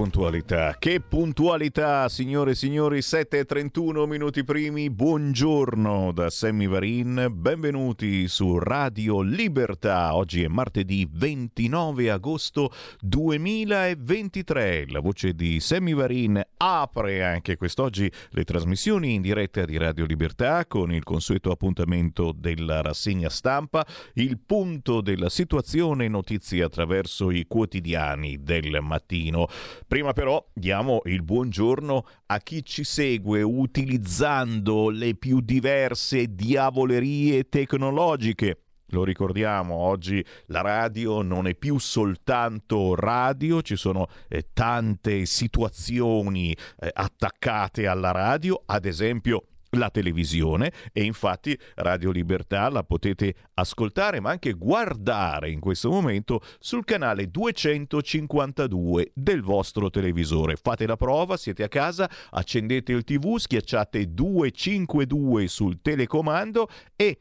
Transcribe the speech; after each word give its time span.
Puntualità, 0.00 0.76
che 0.78 1.02
puntualità, 1.02 2.08
signore 2.08 2.52
e 2.52 2.54
signori, 2.54 3.00
7.31 3.00 4.06
minuti 4.06 4.44
primi, 4.44 4.88
buongiorno 4.88 6.10
da 6.12 6.30
Sammy 6.30 6.66
Varin, 6.66 7.28
benvenuti 7.30 8.26
su 8.26 8.58
Radio 8.58 9.20
Libertà, 9.20 10.14
oggi 10.16 10.42
è 10.42 10.48
martedì 10.48 11.06
29 11.06 12.10
agosto 12.10 12.72
2023, 13.00 14.86
la 14.88 15.00
voce 15.00 15.34
di 15.34 15.60
Sammy 15.60 15.92
Varin 15.92 16.42
apre 16.56 17.22
anche 17.22 17.58
quest'oggi 17.58 18.10
le 18.30 18.44
trasmissioni 18.44 19.12
in 19.12 19.20
diretta 19.20 19.66
di 19.66 19.76
Radio 19.76 20.06
Libertà 20.06 20.64
con 20.64 20.94
il 20.94 21.02
consueto 21.02 21.50
appuntamento 21.50 22.32
della 22.34 22.80
rassegna 22.80 23.28
stampa, 23.28 23.86
il 24.14 24.38
punto 24.38 25.02
della 25.02 25.28
situazione 25.28 26.08
notizie 26.08 26.62
attraverso 26.62 27.30
i 27.30 27.44
quotidiani 27.46 28.42
del 28.42 28.78
mattino. 28.80 29.46
Prima 29.90 30.12
però 30.12 30.48
diamo 30.52 31.00
il 31.06 31.24
buongiorno 31.24 32.06
a 32.26 32.38
chi 32.38 32.64
ci 32.64 32.84
segue 32.84 33.42
utilizzando 33.42 34.88
le 34.88 35.16
più 35.16 35.40
diverse 35.40 36.32
diavolerie 36.32 37.48
tecnologiche. 37.48 38.66
Lo 38.90 39.02
ricordiamo, 39.02 39.74
oggi 39.74 40.24
la 40.46 40.60
radio 40.60 41.22
non 41.22 41.48
è 41.48 41.56
più 41.56 41.78
soltanto 41.78 42.94
radio, 42.94 43.62
ci 43.62 43.74
sono 43.74 44.06
eh, 44.28 44.50
tante 44.52 45.26
situazioni 45.26 46.52
eh, 46.52 46.90
attaccate 46.92 47.88
alla 47.88 48.12
radio, 48.12 48.62
ad 48.66 48.84
esempio 48.84 49.46
la 49.70 49.90
televisione 49.90 50.72
e 50.92 51.04
infatti 51.04 51.58
Radio 51.76 52.10
Libertà 52.10 52.68
la 52.68 52.82
potete 52.82 53.34
ascoltare 53.54 54.20
ma 54.20 54.30
anche 54.30 54.52
guardare 54.52 55.50
in 55.50 55.60
questo 55.60 55.90
momento 55.90 56.40
sul 56.58 56.84
canale 56.84 57.30
252 57.30 59.12
del 59.14 59.42
vostro 59.42 59.90
televisore. 59.90 60.56
Fate 60.56 60.86
la 60.86 60.96
prova, 60.96 61.36
siete 61.36 61.62
a 61.62 61.68
casa, 61.68 62.10
accendete 62.30 62.92
il 62.92 63.04
TV, 63.04 63.36
schiacciate 63.36 64.12
252 64.12 65.48
sul 65.48 65.80
telecomando 65.80 66.68
e 66.96 67.20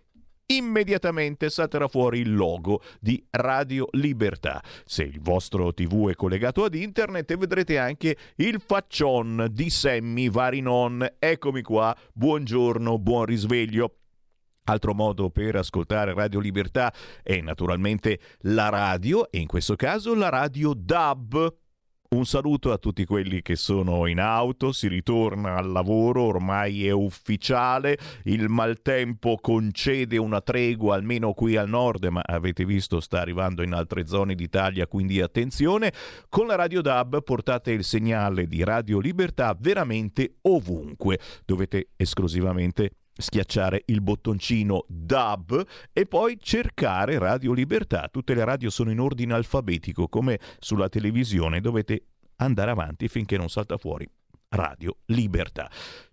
immediatamente 0.51 1.49
salterà 1.49 1.87
fuori 1.87 2.19
il 2.19 2.33
logo 2.33 2.81
di 2.99 3.23
Radio 3.31 3.87
Libertà. 3.91 4.63
Se 4.85 5.03
il 5.03 5.19
vostro 5.21 5.73
TV 5.73 6.09
è 6.09 6.15
collegato 6.15 6.63
ad 6.63 6.75
internet 6.75 7.35
vedrete 7.37 7.77
anche 7.77 8.17
il 8.37 8.61
faccion 8.65 9.47
di 9.51 9.69
Sammy 9.69 10.29
Varinon. 10.29 11.07
Eccomi 11.19 11.61
qua, 11.61 11.95
buongiorno, 12.13 12.97
buon 12.99 13.25
risveglio. 13.25 13.95
Altro 14.65 14.93
modo 14.93 15.29
per 15.31 15.55
ascoltare 15.55 16.13
Radio 16.13 16.39
Libertà 16.39 16.93
è 17.23 17.39
naturalmente 17.41 18.19
la 18.41 18.69
radio 18.69 19.29
e 19.31 19.39
in 19.39 19.47
questo 19.47 19.75
caso 19.75 20.13
la 20.13 20.29
radio 20.29 20.73
DAB 20.75 21.55
un 22.15 22.25
saluto 22.25 22.71
a 22.71 22.79
tutti 22.79 23.05
quelli 23.05 23.43
che 23.43 23.55
sono 23.55 24.07
in 24.07 24.19
auto, 24.19 24.71
si 24.71 24.87
ritorna 24.87 25.57
al 25.57 25.71
lavoro, 25.71 26.23
ormai 26.23 26.87
è 26.87 26.91
ufficiale, 26.91 27.99
il 28.23 28.49
maltempo 28.49 29.37
concede 29.39 30.17
una 30.17 30.41
tregua 30.41 30.95
almeno 30.95 31.33
qui 31.33 31.55
al 31.55 31.69
nord, 31.69 32.05
ma 32.05 32.21
avete 32.25 32.65
visto 32.65 32.99
sta 32.99 33.21
arrivando 33.21 33.61
in 33.61 33.73
altre 33.73 34.07
zone 34.07 34.33
d'Italia, 34.33 34.87
quindi 34.87 35.21
attenzione. 35.21 35.93
Con 36.29 36.47
la 36.47 36.55
Radio 36.55 36.81
DAB 36.81 37.21
portate 37.21 37.73
il 37.73 37.83
segnale 37.83 38.47
di 38.47 38.63
Radio 38.63 38.97
Libertà 38.97 39.55
veramente 39.59 40.37
ovunque. 40.41 41.19
Dovete 41.45 41.89
esclusivamente 41.95 42.93
schiacciare 43.19 43.83
il 43.85 44.01
bottoncino 44.01 44.85
DAB 44.87 45.65
e 45.93 46.05
poi 46.05 46.37
cercare 46.41 47.19
Radio 47.19 47.53
Libertà. 47.53 48.07
Tutte 48.11 48.33
le 48.33 48.43
radio 48.43 48.69
sono 48.69 48.91
in 48.91 48.99
ordine 48.99 49.33
alfabetico 49.33 50.07
come 50.07 50.39
sulla 50.59 50.89
televisione, 50.89 51.61
dovete 51.61 52.05
andare 52.37 52.71
avanti 52.71 53.07
finché 53.07 53.37
non 53.37 53.49
salta 53.49 53.77
fuori 53.77 54.09
Radio 54.49 54.97
Libertà. 55.05 55.69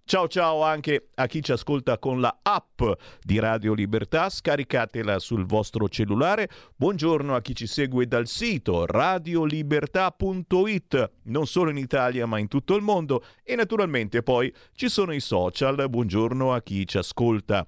Ciao 0.09 0.29
ciao 0.29 0.63
anche 0.63 1.09
a 1.17 1.27
chi 1.27 1.43
ci 1.43 1.51
ascolta 1.51 1.99
con 1.99 2.21
la 2.21 2.39
app 2.41 2.81
di 3.25 3.41
Radio 3.41 3.75
Libertà, 3.75 4.31
scaricatela 4.31 5.19
sul 5.19 5.47
vostro 5.47 5.89
cellulare. 5.89 6.49
Buongiorno 6.77 7.35
a 7.35 7.41
chi 7.41 7.57
ci 7.57 7.67
segue 7.67 8.07
dal 8.07 8.29
sito 8.29 8.87
radiolibertà.it, 8.87 11.11
non 11.25 11.49
solo 11.49 11.71
in 11.71 11.79
Italia 11.79 12.25
ma 12.25 12.39
in 12.39 12.47
tutto 12.47 12.77
il 12.77 12.83
mondo 12.83 13.25
e 13.43 13.57
naturalmente 13.57 14.23
poi 14.23 14.55
ci 14.77 14.89
sono 14.89 15.13
i 15.13 15.19
social. 15.19 15.91
Buongiorno 15.91 16.53
a 16.53 16.63
chi 16.63 16.87
ci 16.87 16.99
ascolta 16.99 17.67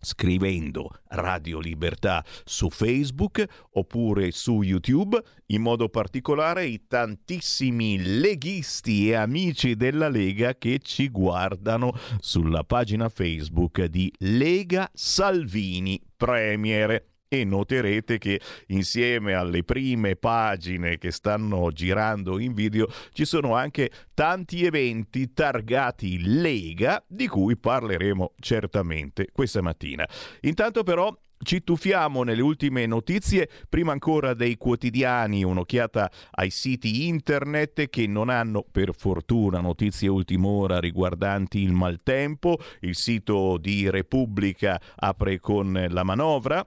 scrivendo 0.00 0.90
Radio 1.08 1.58
Libertà 1.58 2.24
su 2.44 2.70
Facebook 2.70 3.44
oppure 3.72 4.30
su 4.30 4.62
YouTube, 4.62 5.22
in 5.46 5.62
modo 5.62 5.88
particolare 5.88 6.64
i 6.66 6.86
tantissimi 6.86 8.18
leghisti 8.20 9.10
e 9.10 9.14
amici 9.14 9.76
della 9.76 10.08
Lega 10.08 10.54
che 10.56 10.78
ci 10.82 11.10
guardano 11.10 11.92
sulla 12.18 12.64
pagina 12.64 13.08
Facebook 13.08 13.84
di 13.84 14.12
Lega 14.18 14.90
Salvini 14.92 16.00
Premier 16.16 17.09
e 17.32 17.44
noterete 17.44 18.18
che 18.18 18.40
insieme 18.68 19.34
alle 19.34 19.62
prime 19.62 20.16
pagine 20.16 20.98
che 20.98 21.12
stanno 21.12 21.70
girando 21.70 22.40
in 22.40 22.54
video 22.54 22.88
ci 23.12 23.24
sono 23.24 23.54
anche 23.54 23.88
tanti 24.14 24.64
eventi 24.64 25.32
targati 25.32 26.18
Lega 26.20 27.00
di 27.06 27.28
cui 27.28 27.56
parleremo 27.56 28.32
certamente 28.40 29.28
questa 29.30 29.62
mattina. 29.62 30.04
Intanto 30.40 30.82
però 30.82 31.16
ci 31.42 31.62
tuffiamo 31.62 32.24
nelle 32.24 32.42
ultime 32.42 32.84
notizie, 32.84 33.48
prima 33.68 33.92
ancora 33.92 34.34
dei 34.34 34.56
quotidiani, 34.56 35.44
un'occhiata 35.44 36.10
ai 36.32 36.50
siti 36.50 37.06
internet 37.06 37.88
che 37.88 38.08
non 38.08 38.28
hanno 38.28 38.66
per 38.68 38.92
fortuna 38.92 39.60
notizie 39.60 40.08
ultim'ora 40.08 40.80
riguardanti 40.80 41.60
il 41.60 41.72
maltempo. 41.72 42.58
Il 42.80 42.96
sito 42.96 43.56
di 43.56 43.88
Repubblica 43.88 44.78
apre 44.96 45.38
con 45.38 45.86
la 45.88 46.02
manovra, 46.02 46.62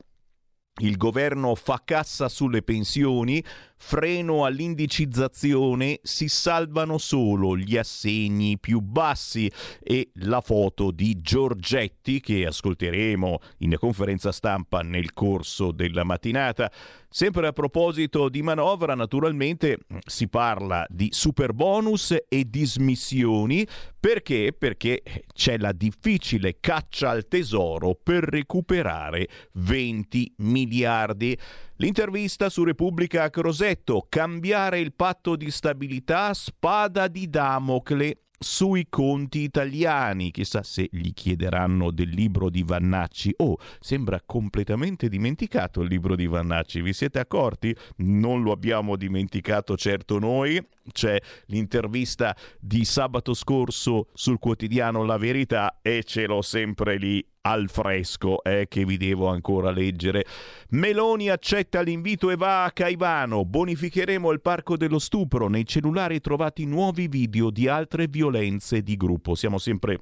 il 0.81 0.97
governo 0.97 1.53
fa 1.55 1.81
cassa 1.85 2.29
sulle 2.29 2.63
pensioni, 2.63 3.43
freno 3.85 4.45
all'indicizzazione, 4.45 6.00
si 6.03 6.30
salvano 6.30 6.97
solo 6.97 7.57
gli 7.57 7.75
assegni 7.75 8.57
più 8.57 8.80
bassi 8.80 9.51
e 9.83 10.09
la 10.21 10.39
foto 10.39 10.89
di 10.89 11.19
Giorgetti 11.21 12.21
che 12.21 12.45
ascolteremo 12.45 13.39
in 13.57 13.75
conferenza 13.77 14.31
stampa 14.31 14.81
nel 14.83 15.12
corso 15.12 15.71
della 15.71 16.06
mattinata. 16.06 16.71
Sempre 17.09 17.45
a 17.45 17.51
proposito 17.51 18.27
di 18.27 18.41
manovra, 18.41 18.95
naturalmente 18.95 19.77
si 20.03 20.27
parla 20.30 20.83
di 20.89 21.09
super 21.12 21.53
bonus 21.53 22.15
e 22.27 22.50
dismissioni. 22.50 23.68
Perché? 24.00 24.56
Perché 24.57 25.03
c'è 25.31 25.59
la 25.59 25.74
difficile 25.74 26.57
caccia 26.59 27.12
al 27.12 27.27
tesoro 27.27 27.94
per 28.01 28.24
recuperare 28.24 29.27
20 29.51 30.33
miliardi. 30.38 31.38
L'intervista 31.77 32.49
su 32.49 32.63
Repubblica 32.63 33.23
a 33.23 33.29
Crosetto, 33.31 34.05
cambiare 34.07 34.79
il 34.79 34.93
patto 34.93 35.35
di 35.35 35.49
stabilità, 35.49 36.31
spada 36.35 37.07
di 37.07 37.27
Damocle 37.27 38.25
sui 38.37 38.85
conti 38.89 39.39
italiani. 39.39 40.29
Chissà 40.29 40.61
se 40.61 40.87
gli 40.91 41.13
chiederanno 41.13 41.89
del 41.89 42.09
libro 42.09 42.51
di 42.51 42.61
Vannacci. 42.61 43.33
Oh, 43.37 43.57
sembra 43.79 44.21
completamente 44.23 45.09
dimenticato 45.09 45.81
il 45.81 45.89
libro 45.89 46.15
di 46.15 46.27
Vannacci. 46.27 46.81
Vi 46.81 46.93
siete 46.93 47.17
accorti? 47.17 47.75
Non 47.97 48.43
lo 48.43 48.51
abbiamo 48.51 48.95
dimenticato 48.95 49.75
certo 49.75 50.19
noi. 50.19 50.63
C'è 50.91 51.19
l'intervista 51.47 52.35
di 52.59 52.85
sabato 52.85 53.33
scorso 53.33 54.09
sul 54.13 54.37
quotidiano 54.37 55.03
La 55.03 55.17
Verità 55.17 55.79
e 55.81 56.03
ce 56.03 56.27
l'ho 56.27 56.43
sempre 56.43 56.97
lì 56.97 57.25
al 57.45 57.69
fresco 57.69 58.44
eh, 58.44 58.68
che 58.69 58.86
vi 58.86 58.98
devo 58.98 59.28
ancora 59.28 59.72
leggere. 59.72 60.25
Meloni 60.69 61.30
accetta 61.30 61.81
l'invito 61.81 62.30
e 62.30 62.36
va 62.36 62.63
a 62.63 62.72
Caivano. 62.72 63.45
Bonificheremo 63.45 64.31
il 64.31 64.42
parco 64.42 64.78
dello 64.78 65.00
stupro. 65.00 65.48
Nei 65.48 65.66
cellulari 65.66 66.19
trovati 66.19 66.66
nuovi 66.66 67.07
video 67.07 67.50
di 67.50 67.68
altre 67.68 68.07
violenze 68.07 68.81
di 68.81 68.95
gruppo. 68.95 69.36
Siamo 69.36 69.57
sempre 69.57 70.00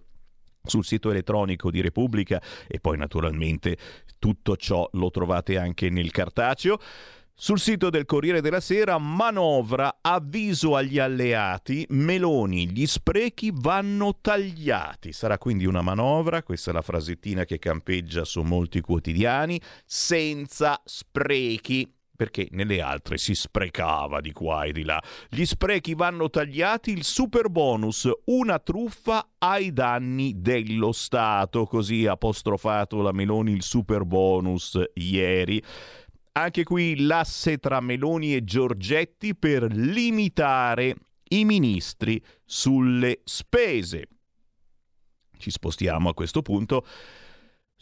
sul 0.63 0.85
sito 0.85 1.09
elettronico 1.09 1.71
di 1.71 1.81
Repubblica 1.81 2.41
e 2.67 2.79
poi 2.79 2.97
naturalmente 2.97 3.77
tutto 4.19 4.55
ciò 4.55 4.87
lo 4.93 5.09
trovate 5.09 5.57
anche 5.57 5.89
nel 5.89 6.11
cartaceo. 6.11 6.77
Sul 7.43 7.59
sito 7.59 7.89
del 7.89 8.05
Corriere 8.05 8.39
della 8.39 8.59
Sera, 8.59 8.99
manovra, 8.99 9.97
avviso 10.01 10.75
agli 10.75 10.99
alleati, 10.99 11.83
Meloni, 11.89 12.69
gli 12.69 12.85
sprechi 12.85 13.51
vanno 13.51 14.19
tagliati. 14.21 15.11
Sarà 15.11 15.39
quindi 15.39 15.65
una 15.65 15.81
manovra, 15.81 16.43
questa 16.43 16.69
è 16.69 16.73
la 16.75 16.83
frasettina 16.83 17.43
che 17.43 17.57
campeggia 17.57 18.25
su 18.25 18.43
molti 18.43 18.79
quotidiani, 18.81 19.59
senza 19.87 20.79
sprechi 20.85 21.91
perché 22.21 22.47
nelle 22.51 22.81
altre 22.81 23.17
si 23.17 23.33
sprecava 23.33 24.21
di 24.21 24.31
qua 24.31 24.65
e 24.65 24.71
di 24.71 24.83
là. 24.83 25.01
Gli 25.27 25.43
sprechi 25.43 25.95
vanno 25.95 26.29
tagliati, 26.29 26.91
il 26.91 27.03
super 27.03 27.49
bonus, 27.49 28.07
una 28.25 28.59
truffa 28.59 29.29
ai 29.39 29.73
danni 29.73 30.39
dello 30.39 30.91
Stato, 30.91 31.65
così 31.65 32.05
ha 32.05 32.11
apostrofato 32.11 33.01
la 33.01 33.11
Meloni 33.11 33.53
il 33.53 33.63
super 33.63 34.05
bonus 34.05 34.79
ieri. 34.93 35.59
Anche 36.33 36.63
qui 36.63 36.95
l'asse 36.95 37.57
tra 37.57 37.81
Meloni 37.81 38.35
e 38.35 38.45
Giorgetti 38.45 39.35
per 39.35 39.63
limitare 39.63 40.95
i 41.29 41.43
ministri 41.43 42.23
sulle 42.45 43.19
spese. 43.25 44.07
Ci 45.37 45.51
spostiamo 45.51 46.07
a 46.07 46.13
questo 46.13 46.41
punto 46.41 46.85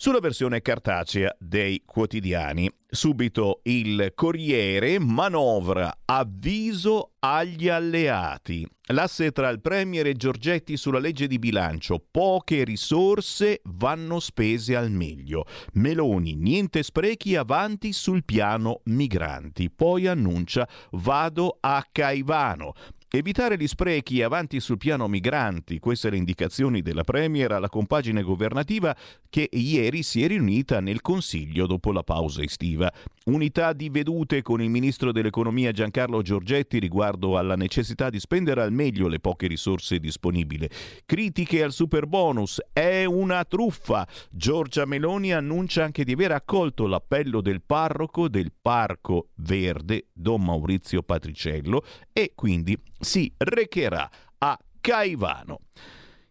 sulla 0.01 0.21
versione 0.21 0.61
cartacea 0.61 1.35
dei 1.37 1.83
quotidiani. 1.85 2.71
Subito 2.89 3.59
il 3.63 4.13
Corriere 4.15 4.97
manovra 4.97 5.93
avviso 6.05 7.15
agli 7.19 7.67
alleati. 7.67 8.65
L'asse 8.91 9.33
tra 9.33 9.49
il 9.49 9.59
Premier 9.59 10.07
e 10.07 10.13
Giorgetti 10.13 10.77
sulla 10.77 10.99
legge 10.99 11.27
di 11.27 11.37
bilancio. 11.37 12.01
Poche 12.09 12.63
risorse 12.63 13.59
vanno 13.65 14.21
spese 14.21 14.77
al 14.77 14.89
meglio. 14.89 15.45
Meloni, 15.73 16.33
niente 16.35 16.81
sprechi 16.81 17.35
avanti 17.35 17.91
sul 17.91 18.23
piano 18.23 18.79
migranti. 18.85 19.69
Poi 19.69 20.07
annuncia 20.07 20.67
vado 20.91 21.57
a 21.59 21.85
Caivano. 21.91 22.71
Evitare 23.11 23.57
gli 23.57 23.65
sprechi 23.65 24.21
avanti 24.21 24.59
sul 24.59 24.77
piano 24.77 25.07
migranti, 25.07 25.79
queste 25.79 26.11
le 26.11 26.17
indicazioni 26.17 26.83
della 26.83 27.03
Premier 27.03 27.53
alla 27.53 27.67
compagine 27.67 28.21
governativa 28.21 28.95
che 29.29 29.49
ieri 29.51 30.03
si 30.03 30.23
è 30.23 30.27
riunita 30.27 30.79
nel 30.79 31.01
Consiglio 31.01 31.65
dopo 31.65 31.91
la 31.91 32.03
pausa 32.03 32.43
estiva. 32.43 32.93
Unità 33.25 33.73
di 33.73 33.89
vedute 33.89 34.43
con 34.43 34.61
il 34.61 34.69
ministro 34.69 35.11
dell'economia 35.11 35.71
Giancarlo 35.71 36.21
Giorgetti 36.21 36.77
riguardo 36.77 37.35
alla 37.39 37.55
necessità 37.55 38.11
di 38.11 38.19
spendere 38.19 38.61
al 38.61 38.71
meglio 38.71 39.07
le 39.07 39.19
poche 39.19 39.47
risorse 39.47 39.97
disponibili. 39.97 40.69
Critiche 41.03 41.63
al 41.63 41.71
super 41.71 42.05
bonus, 42.05 42.61
è 42.71 43.05
una 43.05 43.43
truffa. 43.43 44.07
Giorgia 44.29 44.85
Meloni 44.85 45.33
annuncia 45.33 45.83
anche 45.83 46.03
di 46.03 46.11
aver 46.11 46.33
accolto 46.33 46.85
l'appello 46.85 47.41
del 47.41 47.63
parroco 47.63 48.27
del 48.27 48.51
Parco 48.59 49.29
Verde, 49.37 50.09
Don 50.13 50.43
Maurizio 50.43 51.01
Patriciello, 51.01 51.83
e 52.13 52.33
quindi 52.35 52.77
si 52.99 53.31
recherà 53.37 54.09
a 54.37 54.59
Caivano. 54.81 55.61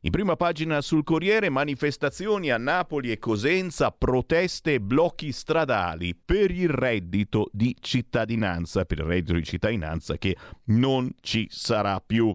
In 0.03 0.13
prima 0.13 0.37
pagina 0.37 0.81
sul 0.81 1.03
Corriere 1.03 1.51
manifestazioni 1.51 2.51
a 2.51 2.57
Napoli 2.57 3.11
e 3.11 3.19
Cosenza, 3.19 3.91
proteste 3.91 4.75
e 4.75 4.81
blocchi 4.81 5.33
stradali 5.33 6.15
per 6.15 6.53
il 6.53 6.69
reddito 6.69 7.49
di 7.53 7.77
cittadinanza, 7.81 8.85
per 8.85 8.99
il 8.99 9.05
reddito 9.05 9.33
di 9.33 9.43
cittadinanza 9.43 10.17
che 10.17 10.37
non 10.67 11.11
ci 11.21 11.49
sarà 11.51 12.01
più. 12.01 12.35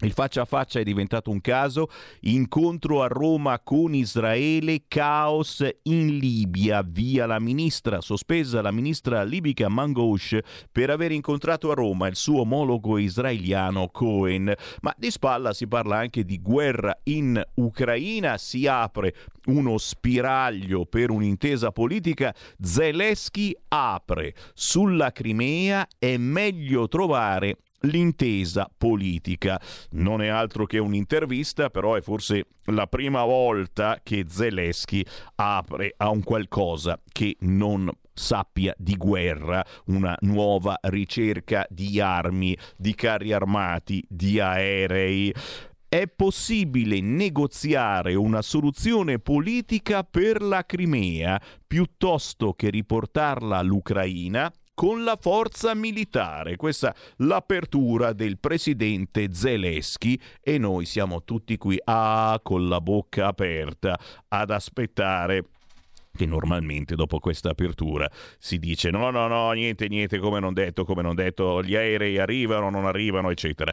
Il 0.00 0.12
faccia 0.12 0.42
a 0.42 0.44
faccia 0.44 0.78
è 0.78 0.84
diventato 0.84 1.28
un 1.28 1.40
caso, 1.40 1.90
incontro 2.20 3.02
a 3.02 3.08
Roma 3.08 3.58
con 3.58 3.96
Israele, 3.96 4.84
caos 4.86 5.68
in 5.82 6.18
Libia, 6.18 6.82
via 6.86 7.26
la 7.26 7.40
ministra, 7.40 8.00
sospesa 8.00 8.62
la 8.62 8.70
ministra 8.70 9.24
libica 9.24 9.68
Mangouche 9.68 10.44
per 10.70 10.90
aver 10.90 11.10
incontrato 11.10 11.72
a 11.72 11.74
Roma 11.74 12.06
il 12.06 12.14
suo 12.14 12.42
omologo 12.42 12.96
israeliano 12.96 13.88
Cohen. 13.88 14.54
Ma 14.82 14.94
di 14.96 15.10
spalla 15.10 15.52
si 15.52 15.66
parla 15.66 15.96
anche 15.96 16.24
di 16.24 16.40
guerra 16.40 16.96
in 17.04 17.42
Ucraina, 17.54 18.38
si 18.38 18.68
apre 18.68 19.12
uno 19.46 19.78
spiraglio 19.78 20.86
per 20.86 21.10
un'intesa 21.10 21.72
politica, 21.72 22.32
Zelensky 22.60 23.52
apre 23.66 24.32
sulla 24.54 25.10
Crimea, 25.10 25.88
è 25.98 26.16
meglio 26.18 26.86
trovare 26.86 27.56
l'intesa 27.82 28.70
politica. 28.76 29.60
Non 29.90 30.22
è 30.22 30.28
altro 30.28 30.66
che 30.66 30.78
un'intervista, 30.78 31.70
però 31.70 31.94
è 31.94 32.00
forse 32.00 32.46
la 32.64 32.86
prima 32.86 33.24
volta 33.24 34.00
che 34.02 34.24
Zelensky 34.28 35.04
apre 35.36 35.94
a 35.96 36.10
un 36.10 36.22
qualcosa 36.22 37.00
che 37.10 37.36
non 37.40 37.90
sappia 38.12 38.74
di 38.76 38.96
guerra, 38.96 39.64
una 39.86 40.16
nuova 40.20 40.78
ricerca 40.82 41.66
di 41.70 42.00
armi, 42.00 42.56
di 42.76 42.94
carri 42.94 43.32
armati, 43.32 44.04
di 44.08 44.40
aerei. 44.40 45.32
È 45.88 46.06
possibile 46.06 47.00
negoziare 47.00 48.14
una 48.14 48.42
soluzione 48.42 49.20
politica 49.20 50.02
per 50.02 50.42
la 50.42 50.66
Crimea 50.66 51.40
piuttosto 51.66 52.52
che 52.52 52.68
riportarla 52.68 53.56
all'Ucraina 53.56 54.52
con 54.78 55.02
la 55.02 55.18
forza 55.20 55.74
militare. 55.74 56.54
Questa 56.54 56.94
l'apertura 57.16 58.12
del 58.12 58.38
presidente 58.38 59.34
Zelensky 59.34 60.16
e 60.40 60.56
noi 60.56 60.84
siamo 60.84 61.24
tutti 61.24 61.56
qui 61.56 61.80
ah, 61.82 62.38
con 62.40 62.68
la 62.68 62.80
bocca 62.80 63.26
aperta 63.26 63.98
ad 64.28 64.52
aspettare 64.52 65.46
che 66.18 66.26
normalmente 66.26 66.96
dopo 66.96 67.20
questa 67.20 67.50
apertura 67.50 68.10
si 68.38 68.58
dice 68.58 68.90
no, 68.90 69.10
no, 69.10 69.28
no, 69.28 69.52
niente, 69.52 69.86
niente, 69.86 70.18
come 70.18 70.40
non 70.40 70.52
detto, 70.52 70.84
come 70.84 71.00
non 71.00 71.14
detto, 71.14 71.62
gli 71.62 71.76
aerei 71.76 72.18
arrivano, 72.18 72.70
non 72.70 72.86
arrivano, 72.86 73.30
eccetera. 73.30 73.72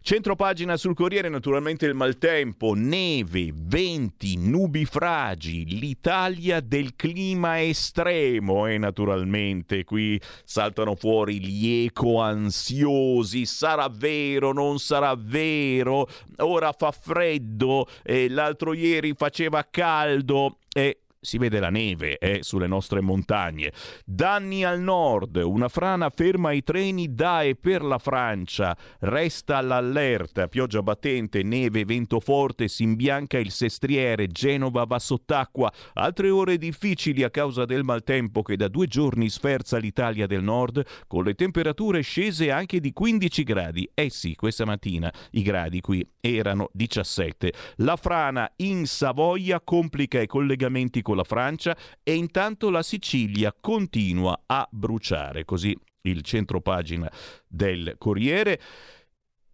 Centro 0.00 0.34
pagina 0.34 0.78
sul 0.78 0.94
Corriere, 0.94 1.28
naturalmente 1.28 1.84
il 1.84 1.94
maltempo, 1.94 2.72
neve, 2.74 3.52
venti, 3.54 4.38
nubifragi, 4.38 5.78
l'Italia 5.78 6.60
del 6.60 6.96
clima 6.96 7.62
estremo 7.62 8.66
e 8.66 8.78
naturalmente 8.78 9.84
qui 9.84 10.18
saltano 10.44 10.94
fuori 10.94 11.44
gli 11.44 11.84
eco 11.84 12.20
ansiosi, 12.22 13.44
sarà 13.44 13.90
vero, 13.92 14.52
non 14.54 14.78
sarà 14.78 15.14
vero, 15.14 16.08
ora 16.38 16.72
fa 16.72 16.90
freddo, 16.90 17.86
eh, 18.02 18.30
l'altro 18.30 18.72
ieri 18.72 19.12
faceva 19.12 19.66
caldo 19.70 20.56
e 20.74 21.01
si 21.24 21.38
vede 21.38 21.60
la 21.60 21.70
neve 21.70 22.18
eh, 22.18 22.40
sulle 22.42 22.66
nostre 22.66 23.00
montagne. 23.00 23.72
Danni 24.04 24.64
al 24.64 24.80
nord, 24.80 25.36
una 25.36 25.68
frana 25.68 26.10
ferma 26.10 26.50
i 26.50 26.64
treni 26.64 27.14
da 27.14 27.42
e 27.42 27.54
per 27.54 27.82
la 27.82 27.98
Francia, 27.98 28.76
resta 28.98 29.60
l'allerta, 29.60 30.48
pioggia 30.48 30.82
battente, 30.82 31.44
neve, 31.44 31.84
vento 31.84 32.18
forte, 32.18 32.66
si 32.66 32.82
imbianca 32.82 33.38
il 33.38 33.52
sestriere, 33.52 34.26
Genova 34.26 34.82
va 34.84 34.98
sott'acqua, 34.98 35.72
altre 35.94 36.28
ore 36.28 36.58
difficili 36.58 37.22
a 37.22 37.30
causa 37.30 37.66
del 37.66 37.84
maltempo 37.84 38.42
che 38.42 38.56
da 38.56 38.66
due 38.66 38.88
giorni 38.88 39.28
sferza 39.28 39.78
l'Italia 39.78 40.26
del 40.26 40.42
nord, 40.42 40.84
con 41.06 41.22
le 41.22 41.34
temperature 41.34 42.00
scese 42.00 42.50
anche 42.50 42.80
di 42.80 42.92
15 42.92 43.42
gradi. 43.44 43.88
Eh 43.94 44.10
sì, 44.10 44.34
questa 44.34 44.64
mattina 44.64 45.12
i 45.32 45.42
gradi 45.42 45.80
qui 45.80 46.04
erano 46.20 46.68
17. 46.72 47.52
La 47.76 47.94
frana 47.94 48.50
in 48.56 48.86
Savoia 48.86 49.60
complica 49.60 50.20
i 50.20 50.26
collegamenti 50.26 51.00
con 51.00 51.10
con 51.12 51.16
la 51.16 51.24
Francia 51.24 51.76
e 52.02 52.14
intanto 52.14 52.70
la 52.70 52.82
Sicilia 52.82 53.54
continua 53.58 54.44
a 54.46 54.66
bruciare. 54.70 55.44
Così 55.44 55.76
il 56.02 56.22
centropagina 56.22 57.10
del 57.46 57.96
Corriere. 57.98 58.60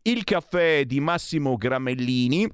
Il 0.02 0.24
caffè 0.24 0.84
di 0.86 1.00
Massimo 1.00 1.56
Gramellini 1.56 2.48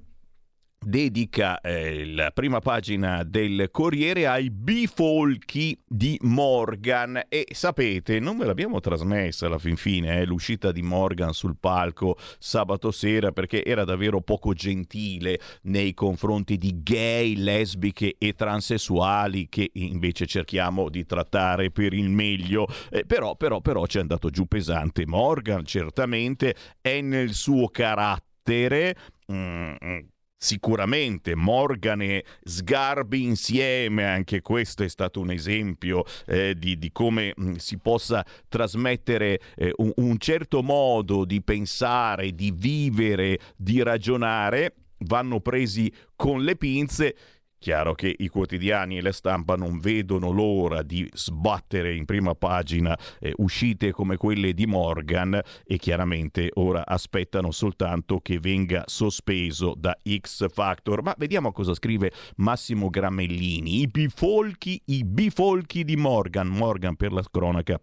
dedica 0.85 1.61
eh, 1.61 2.07
la 2.07 2.31
prima 2.31 2.61
pagina 2.61 3.25
del 3.25 3.69
Corriere 3.71 4.27
ai 4.27 4.51
bifolchi 4.51 5.79
di 5.87 6.19
Morgan. 6.23 7.23
E 7.29 7.47
sapete, 7.53 8.21
non 8.21 8.37
ve 8.37 8.45
l'abbiamo 8.45 8.81
trasmessa 8.81 9.47
alla 9.47 9.59
fin 9.59 9.77
fine 9.77 10.21
eh, 10.21 10.25
l'uscita 10.25 10.73
di 10.73 10.83
Morgan 10.83 11.33
sul 11.33 11.57
palco 11.59 12.17
sabato 12.39 12.91
sera 12.91 13.33
perché 13.33 13.65
era 13.65 13.85
davvero 13.85 14.21
poco 14.21 14.53
gentile 14.53 15.41
nei 15.63 15.95
confronti 15.95 16.57
di 16.57 16.83
gay, 16.83 17.37
lesbiche 17.37 18.17
e 18.19 18.35
transessuali 18.35 19.49
che 19.49 19.71
invece 19.75 20.27
cerchiamo 20.27 20.89
di 20.89 21.05
trattare 21.07 21.71
per 21.71 21.93
il 21.93 22.11
meglio, 22.11 22.67
eh, 22.91 23.05
però, 23.05 23.37
però, 23.37 23.61
però 23.61 23.87
ci 23.87 23.99
è 23.99 24.01
andato 24.01 24.31
giù 24.31 24.47
pesante 24.47 25.07
Morgan, 25.07 25.65
certamente. 25.65 26.55
È 26.81 27.01
nel 27.01 27.33
suo 27.33 27.69
carattere. 27.69 28.95
Mm, 29.33 29.75
mm 29.85 29.99
Sicuramente 30.45 31.35
Morgan 31.35 32.03
e 32.03 32.23
Sgarbi 32.43 33.23
insieme, 33.23 34.05
anche 34.05 34.43
questo 34.43 34.85
è 34.85 34.89
stato 34.89 35.21
un 35.21 35.31
esempio 35.31 36.05
eh, 36.27 36.55
di, 36.55 36.77
di, 36.77 36.93
come 36.93 37.33
mm, 37.41 37.55
si 37.55 37.79
possa 37.79 38.23
trasmettere 38.47 39.41
eh, 39.57 39.73
un, 39.77 39.91
un 39.97 40.19
certo 40.19 40.63
modo 40.63 41.25
di 41.25 41.41
pensare, 41.41 42.33
di 42.33 42.53
vivere, 42.55 43.39
di 43.57 43.83
ragionare. 43.83 44.75
Vanno 45.07 45.41
presi 45.41 45.91
con 46.15 46.43
le 46.43 46.57
pinze 46.57 47.17
Chiaro 47.65 47.95
che 47.95 48.15
i 48.19 48.29
quotidiani 48.29 48.99
e 48.99 49.01
la 49.01 49.11
stampa 49.11 49.57
non 49.57 49.79
vedono 49.79 50.31
l'ora 50.31 50.83
di 50.83 51.09
sbattere 51.15 51.97
in 51.97 52.05
prima 52.05 52.35
pagina 52.35 52.95
eh, 53.19 53.33
uscite 53.37 53.91
come 53.91 54.19
quelle 54.19 54.53
di 54.53 54.67
Morgan 54.67 55.41
e 55.65 55.79
chiaramente 55.79 56.51
ora 56.57 56.85
aspettano 56.85 57.53
soltanto 57.53 58.21
che 58.21 58.39
venga 58.39 58.83
sospeso 58.85 59.73
da 59.79 59.97
X 60.07 60.47
Factor. 60.51 61.01
Ma 61.03 61.15
vediamo 61.17 61.53
cosa 61.53 61.73
scrive 61.73 62.13
Massimo 62.37 62.91
Gramellini. 62.91 63.81
I 63.81 63.87
bifolchi, 63.87 64.83
i 64.89 65.03
bifolchi 65.03 65.85
di 65.85 65.97
Morgan. 65.97 66.49
Morgan 66.49 66.97
per 66.97 67.13
la 67.13 67.25
cronaca 67.31 67.81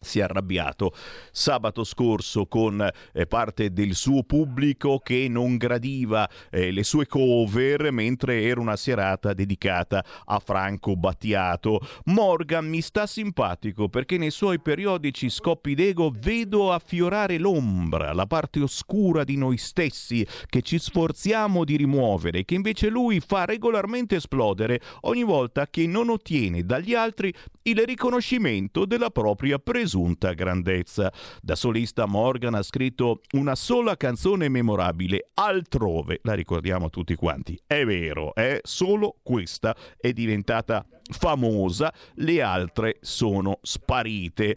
si 0.00 0.20
è 0.20 0.22
arrabbiato 0.22 0.92
sabato 1.32 1.82
scorso 1.82 2.46
con 2.46 2.88
eh, 3.12 3.26
parte 3.26 3.72
del 3.72 3.94
suo 3.94 4.22
pubblico 4.22 4.98
che 4.98 5.26
non 5.28 5.56
gradiva 5.56 6.28
eh, 6.50 6.70
le 6.70 6.84
sue 6.84 7.06
cover 7.06 7.90
mentre 7.90 8.42
era 8.42 8.60
una 8.60 8.76
serata 8.76 9.32
dedicata 9.32 10.04
a 10.24 10.38
Franco 10.38 10.94
Battiato. 10.94 11.80
Morgan 12.04 12.68
mi 12.68 12.80
sta 12.80 13.06
simpatico 13.06 13.88
perché 13.88 14.18
nei 14.18 14.30
suoi 14.30 14.60
periodici 14.60 15.28
scoppi 15.30 15.74
d'ego 15.74 16.12
vedo 16.16 16.72
affiorare 16.72 17.38
l'ombra, 17.38 18.12
la 18.12 18.26
parte 18.26 18.60
oscura 18.60 19.24
di 19.24 19.36
noi 19.36 19.56
stessi 19.56 20.24
che 20.46 20.62
ci 20.62 20.78
sforziamo 20.78 21.64
di 21.64 21.76
rimuovere, 21.76 22.44
che 22.44 22.54
invece 22.54 22.88
lui 22.88 23.20
fa 23.20 23.44
regolarmente 23.44 24.16
esplodere 24.16 24.80
ogni 25.02 25.24
volta 25.24 25.66
che 25.66 25.86
non 25.86 26.08
ottiene 26.08 26.64
dagli 26.64 26.94
altri 26.94 27.34
il 27.62 27.78
riconoscimento 27.84 28.84
della 28.84 29.10
propria 29.10 29.58
presunta 29.88 30.34
grandezza. 30.34 31.10
Da 31.40 31.56
solista 31.56 32.04
Morgan 32.04 32.54
ha 32.54 32.62
scritto 32.62 33.22
una 33.32 33.54
sola 33.54 33.96
canzone 33.96 34.50
memorabile, 34.50 35.30
Altrove, 35.34 36.20
la 36.22 36.34
ricordiamo 36.34 36.90
tutti 36.90 37.14
quanti. 37.14 37.58
È 37.66 37.84
vero, 37.84 38.34
è 38.34 38.60
solo 38.62 39.16
questa 39.22 39.74
è 39.96 40.12
diventata 40.12 40.84
famosa, 41.10 41.92
le 42.16 42.42
altre 42.42 42.98
sono 43.00 43.60
sparite 43.62 44.56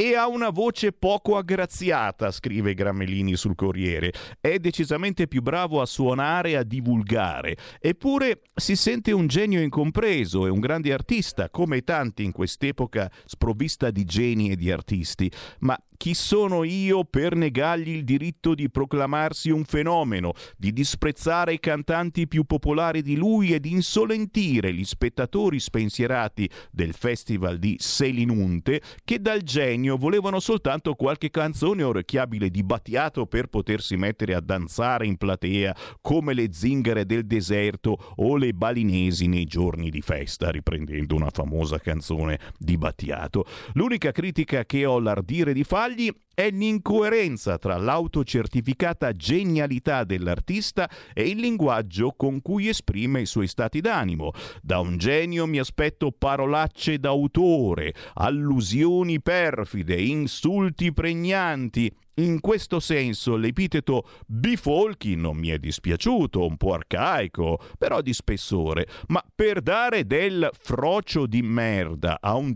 e 0.00 0.14
ha 0.14 0.28
una 0.28 0.50
voce 0.50 0.92
poco 0.92 1.36
aggraziata, 1.36 2.30
scrive 2.30 2.72
Gramellini 2.72 3.34
sul 3.34 3.56
Corriere. 3.56 4.12
È 4.40 4.60
decisamente 4.60 5.26
più 5.26 5.42
bravo 5.42 5.80
a 5.80 5.86
suonare 5.86 6.50
e 6.50 6.56
a 6.56 6.62
divulgare. 6.62 7.56
Eppure 7.80 8.42
si 8.54 8.76
sente 8.76 9.10
un 9.10 9.26
genio 9.26 9.60
incompreso 9.60 10.46
e 10.46 10.50
un 10.50 10.60
grande 10.60 10.92
artista, 10.92 11.50
come 11.50 11.82
tanti 11.82 12.22
in 12.22 12.30
quest'epoca 12.30 13.10
sprovvista 13.24 13.90
di 13.90 14.04
geni 14.04 14.52
e 14.52 14.56
di 14.56 14.70
artisti. 14.70 15.28
Ma 15.60 15.76
chi 15.98 16.14
sono 16.14 16.62
io 16.62 17.04
per 17.04 17.34
negargli 17.34 17.90
il 17.90 18.04
diritto 18.04 18.54
di 18.54 18.70
proclamarsi 18.70 19.50
un 19.50 19.64
fenomeno, 19.64 20.32
di 20.56 20.72
disprezzare 20.72 21.52
i 21.52 21.58
cantanti 21.58 22.28
più 22.28 22.44
popolari 22.44 23.02
di 23.02 23.16
lui 23.16 23.52
e 23.52 23.58
di 23.58 23.72
insolentire 23.72 24.72
gli 24.72 24.84
spettatori 24.84 25.58
spensierati 25.58 26.48
del 26.70 26.94
festival 26.94 27.58
di 27.58 27.76
Selinunte 27.80 28.80
che 29.04 29.20
dal 29.20 29.42
genio 29.42 29.96
volevano 29.96 30.38
soltanto 30.38 30.94
qualche 30.94 31.30
canzone 31.30 31.82
orecchiabile 31.82 32.48
di 32.48 32.62
Battiato 32.62 33.26
per 33.26 33.48
potersi 33.48 33.96
mettere 33.96 34.34
a 34.34 34.40
danzare 34.40 35.04
in 35.04 35.16
platea 35.16 35.74
come 36.00 36.32
le 36.32 36.52
zingare 36.52 37.06
del 37.06 37.26
deserto 37.26 38.14
o 38.16 38.36
le 38.36 38.52
balinesi 38.52 39.26
nei 39.26 39.46
giorni 39.46 39.90
di 39.90 40.00
festa, 40.00 40.50
riprendendo 40.50 41.16
una 41.16 41.30
famosa 41.32 41.80
canzone 41.80 42.38
di 42.56 42.78
Battiato. 42.78 43.44
L'unica 43.72 44.12
critica 44.12 44.64
che 44.64 44.84
ho 44.84 45.00
l'ardire 45.00 45.52
di 45.52 45.64
fare 45.64 45.86
sbagli 45.88 46.10
è 46.34 46.50
l'incoerenza 46.50 47.58
tra 47.58 47.76
l'autocertificata 47.78 49.12
genialità 49.12 50.04
dell'artista 50.04 50.88
e 51.12 51.28
il 51.28 51.38
linguaggio 51.38 52.12
con 52.16 52.40
cui 52.42 52.68
esprime 52.68 53.22
i 53.22 53.26
suoi 53.26 53.48
stati 53.48 53.80
d'animo. 53.80 54.30
Da 54.62 54.78
un 54.78 54.98
genio 54.98 55.46
mi 55.46 55.58
aspetto 55.58 56.12
parolacce 56.12 56.98
d'autore, 56.98 57.92
allusioni 58.14 59.20
perfide, 59.20 60.00
insulti 60.00 60.92
pregnanti, 60.92 61.92
in 62.18 62.40
questo 62.40 62.80
senso 62.80 63.36
l'epiteto 63.36 64.04
bifolchi 64.26 65.14
non 65.16 65.36
mi 65.36 65.48
è 65.48 65.58
dispiaciuto, 65.58 66.44
un 66.46 66.56
po' 66.56 66.74
arcaico, 66.74 67.60
però 67.76 68.00
di 68.00 68.12
spessore, 68.12 68.86
ma 69.08 69.22
per 69.34 69.60
dare 69.60 70.06
del 70.06 70.48
frocio 70.58 71.26
di 71.26 71.42
merda 71.42 72.18
a 72.20 72.34
un, 72.34 72.52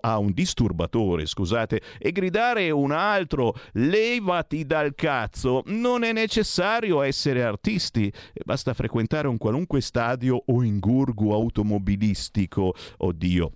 a 0.00 0.18
un 0.18 0.32
disturbatore, 0.32 1.26
scusate, 1.26 1.80
e 1.98 2.12
gridare 2.12 2.70
un 2.70 2.92
altro 2.92 3.54
levati 3.72 4.64
dal 4.64 4.94
cazzo, 4.94 5.62
non 5.66 6.02
è 6.02 6.12
necessario 6.12 7.02
essere 7.02 7.42
artisti, 7.42 8.12
basta 8.44 8.74
frequentare 8.74 9.28
un 9.28 9.38
qualunque 9.38 9.80
stadio 9.80 10.42
o 10.46 10.62
ingurgo 10.62 11.34
automobilistico. 11.34 12.74
Oddio, 12.98 13.52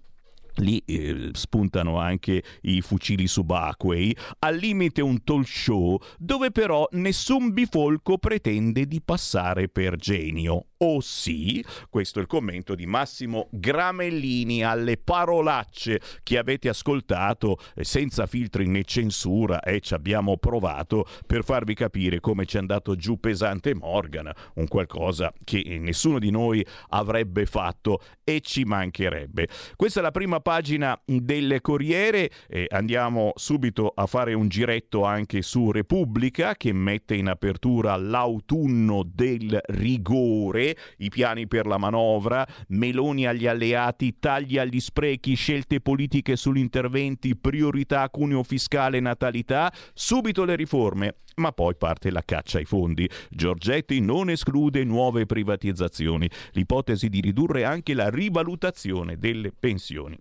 Lì 0.56 0.82
eh, 0.86 1.30
spuntano 1.32 1.98
anche 1.98 2.42
i 2.62 2.80
fucili 2.80 3.26
subacquei, 3.26 4.16
al 4.40 4.56
limite 4.56 5.00
un 5.00 5.22
talk 5.24 5.46
show 5.46 5.98
dove 6.18 6.50
però 6.50 6.86
nessun 6.92 7.52
bifolco 7.52 8.18
pretende 8.18 8.86
di 8.86 9.00
passare 9.02 9.68
per 9.68 9.96
genio. 9.96 10.66
O 10.78 11.00
sì, 11.00 11.64
questo 11.88 12.18
è 12.18 12.22
il 12.22 12.28
commento 12.28 12.74
di 12.74 12.84
Massimo 12.84 13.48
Gramellini 13.50 14.62
alle 14.62 14.98
parolacce 14.98 16.00
che 16.22 16.36
avete 16.36 16.68
ascoltato 16.68 17.58
eh, 17.74 17.84
senza 17.84 18.26
filtri 18.26 18.66
né 18.66 18.84
censura 18.84 19.60
e 19.60 19.80
ci 19.80 19.94
abbiamo 19.94 20.36
provato 20.36 21.06
per 21.26 21.42
farvi 21.42 21.74
capire 21.74 22.20
come 22.20 22.44
ci 22.44 22.56
è 22.56 22.60
andato 22.60 22.96
giù 22.96 23.18
pesante 23.18 23.74
Morgan, 23.74 24.30
un 24.54 24.68
qualcosa 24.68 25.32
che 25.42 25.62
nessuno 25.80 26.18
di 26.18 26.30
noi 26.30 26.64
avrebbe 26.88 27.46
fatto 27.46 28.00
e 28.22 28.40
ci 28.40 28.64
mancherebbe. 28.64 29.48
Questa 29.76 30.00
è 30.00 30.02
la 30.02 30.10
prima 30.10 30.40
pagina 30.44 31.00
del 31.06 31.62
Corriere 31.62 32.30
e 32.46 32.66
andiamo 32.68 33.32
subito 33.34 33.90
a 33.94 34.04
fare 34.04 34.34
un 34.34 34.48
giretto 34.48 35.04
anche 35.04 35.40
su 35.40 35.70
Repubblica 35.70 36.54
che 36.54 36.70
mette 36.74 37.14
in 37.14 37.28
apertura 37.28 37.96
l'autunno 37.96 39.02
del 39.10 39.58
rigore, 39.68 40.76
i 40.98 41.08
piani 41.08 41.46
per 41.46 41.66
la 41.66 41.78
manovra, 41.78 42.46
Meloni 42.68 43.26
agli 43.26 43.46
alleati, 43.46 44.18
tagli 44.18 44.58
agli 44.58 44.80
sprechi, 44.80 45.34
scelte 45.34 45.80
politiche 45.80 46.36
sugli 46.36 46.58
interventi, 46.58 47.36
priorità 47.36 48.10
cuneo 48.10 48.42
fiscale, 48.42 49.00
natalità, 49.00 49.72
subito 49.94 50.44
le 50.44 50.56
riforme. 50.56 51.14
ma 51.36 51.52
poi 51.52 51.74
parte 51.74 52.10
la 52.10 52.22
caccia 52.24 52.58
ai 52.58 52.64
fondi. 52.64 53.08
Giorgetti 53.30 54.00
non 54.00 54.30
esclude 54.30 54.84
nuove 54.84 55.26
privatizzazioni, 55.26 56.28
l'ipotesi 56.52 57.08
di 57.08 57.20
ridurre 57.20 57.64
anche 57.64 57.94
la 57.94 58.08
rivalutazione 58.08 59.18
delle 59.18 59.50
pensioni. 59.50 60.16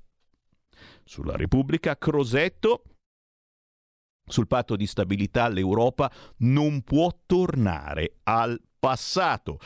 Sulla 1.04 1.36
Repubblica, 1.36 1.98
Crosetto 1.98 2.84
sul 4.26 4.48
patto 4.48 4.78
di 4.78 4.88
stabilità 4.88 5.50
l'Europa 5.50 6.10
non 6.38 6.82
può 6.84 7.12
tornare 7.26 8.16
al 8.24 8.60
passato. 8.80 9.60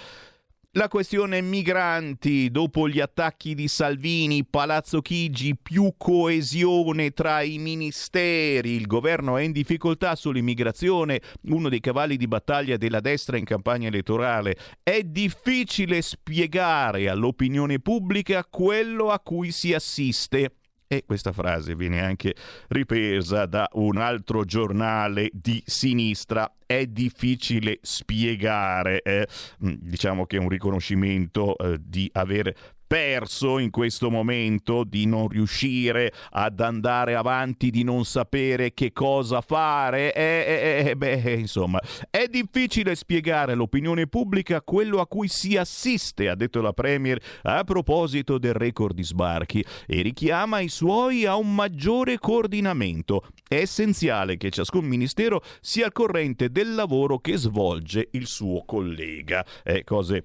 La 0.72 0.90
questione 0.90 1.42
migranti, 1.42 2.52
dopo 2.52 2.88
gli 2.88 3.00
attacchi 3.00 3.56
di 3.56 3.68
Salvini, 3.68 4.46
Palazzo 4.46 5.02
Chigi, 5.02 5.58
più 5.58 5.94
coesione 5.98 7.12
tra 7.12 7.42
i 7.42 7.58
ministeri, 7.58 8.72
il 8.74 8.86
governo 8.86 9.38
è 9.38 9.44
in 9.44 9.54
difficoltà 9.54 10.16
sull'immigrazione, 10.16 11.22
uno 11.46 11.70
dei 11.70 11.80
cavalli 11.80 12.16
di 12.16 12.28
battaglia 12.28 12.78
della 12.78 13.00
destra 13.00 13.38
in 13.38 13.46
campagna 13.46 13.88
elettorale. 13.88 14.56
È 14.84 15.02
difficile 15.02 16.04
spiegare 16.04 17.10
all'opinione 17.10 17.80
pubblica 17.80 18.46
quello 18.46 19.10
a 19.10 19.20
cui 19.20 19.52
si 19.52 19.74
assiste. 19.74 20.57
E 20.90 21.04
questa 21.06 21.34
frase 21.34 21.76
viene 21.76 22.02
anche 22.02 22.34
ripresa 22.70 23.46
da 23.46 23.68
un 23.74 23.98
altro 23.98 24.46
giornale 24.46 25.30
di 25.34 25.62
sinistra. 25.66 26.50
È 26.66 26.86
difficile 26.86 27.80
spiegare, 27.82 29.02
eh, 29.02 29.28
mm, 29.66 29.74
diciamo 29.82 30.26
che 30.26 30.38
è 30.38 30.40
un 30.40 30.48
riconoscimento 30.48 31.58
eh, 31.58 31.78
di 31.82 32.10
aver 32.14 32.54
perso 32.88 33.60
in 33.60 33.70
questo 33.70 34.10
momento, 34.10 34.84
di 34.84 35.06
non 35.06 35.28
riuscire 35.28 36.14
ad 36.32 36.60
andare 36.62 37.16
avanti, 37.16 37.70
di 37.70 37.84
non 37.84 38.06
sapere 38.06 38.74
che 38.74 38.94
cosa 38.94 39.42
fare. 39.42 40.14
Eh, 40.14 40.84
eh, 40.84 40.90
eh, 40.90 40.96
beh, 40.96 41.34
insomma, 41.34 41.80
è 42.10 42.28
difficile 42.28 42.96
spiegare 42.96 43.52
all'opinione 43.52 44.08
pubblica 44.08 44.62
quello 44.62 45.00
a 45.00 45.08
cui 45.08 45.28
si 45.28 45.58
assiste, 45.58 46.30
ha 46.30 46.36
detto 46.36 46.62
la 46.62 46.74
Premier 46.74 47.22
a 47.44 47.64
proposito 47.64 48.38
del 48.38 48.54
record 48.54 48.96
di 48.96 49.04
sbarchi 49.04 49.64
e 49.86 50.02
richiama 50.02 50.60
i 50.60 50.70
suoi 50.70 51.26
a 51.26 51.36
un 51.36 51.54
maggiore 51.54 52.18
coordinamento. 52.18 53.28
È 53.48 53.56
essenziale 53.56 54.38
che 54.38 54.50
ciascun 54.50 54.86
ministero 54.86 55.42
sia 55.60 55.86
al 55.86 55.92
corrente 55.92 56.50
del 56.50 56.74
lavoro 56.74 57.20
che 57.20 57.38
svolge 57.38 58.08
il 58.12 58.28
suo 58.28 58.64
collega. 58.66 59.46
Eh, 59.64 59.84
cose 59.84 60.24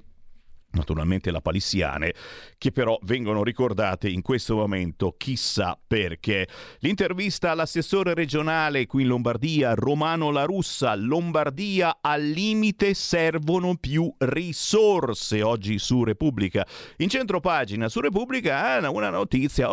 naturalmente 0.73 1.31
la 1.31 1.41
Palissiane, 1.41 2.14
che 2.59 2.73
però 2.73 2.99
vengono 3.02 3.43
ricordate 3.43 4.09
in 4.09 4.23
questo 4.23 4.57
momento 4.57 5.14
chissà 5.17 5.79
perché. 5.87 6.47
L'intervista 6.81 7.50
all'assessore 7.50 8.14
regionale 8.14 8.87
qui 8.87 9.02
in 9.02 9.09
Lombardia, 9.09 9.75
Romano 9.75 10.31
La 10.31 10.45
Russa, 10.45 10.95
Lombardia 10.95 11.99
al 12.00 12.23
limite 12.23 12.95
servono 12.95 13.76
più 13.76 14.12
risorse 14.19 15.43
oggi 15.43 15.79
su 15.79 16.05
Repubblica. 16.05 16.67
In 16.99 17.09
centro 17.09 17.41
pagina 17.41 17.88
su 17.88 18.00
Repubblica 18.00 18.79
eh, 18.79 18.87
una 18.87 19.11
notizia, 19.11 19.69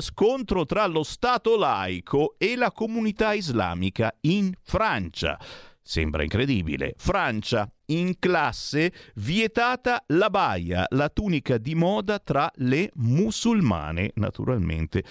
scontro 0.00 0.64
tra 0.64 0.86
lo 0.86 1.02
Stato 1.02 1.56
laico 1.56 2.34
e 2.38 2.56
la 2.56 2.72
comunità 2.72 3.32
islamica 3.32 4.14
in 4.22 4.52
Francia. 4.62 5.38
Sembra 5.88 6.24
incredibile. 6.24 6.94
Francia, 6.96 7.70
in 7.86 8.18
classe, 8.18 8.92
vietata 9.14 10.02
la 10.08 10.30
baia, 10.30 10.84
la 10.88 11.08
tunica 11.08 11.58
di 11.58 11.76
moda 11.76 12.18
tra 12.18 12.50
le 12.56 12.90
musulmane, 12.94 14.10
naturalmente. 14.14 15.04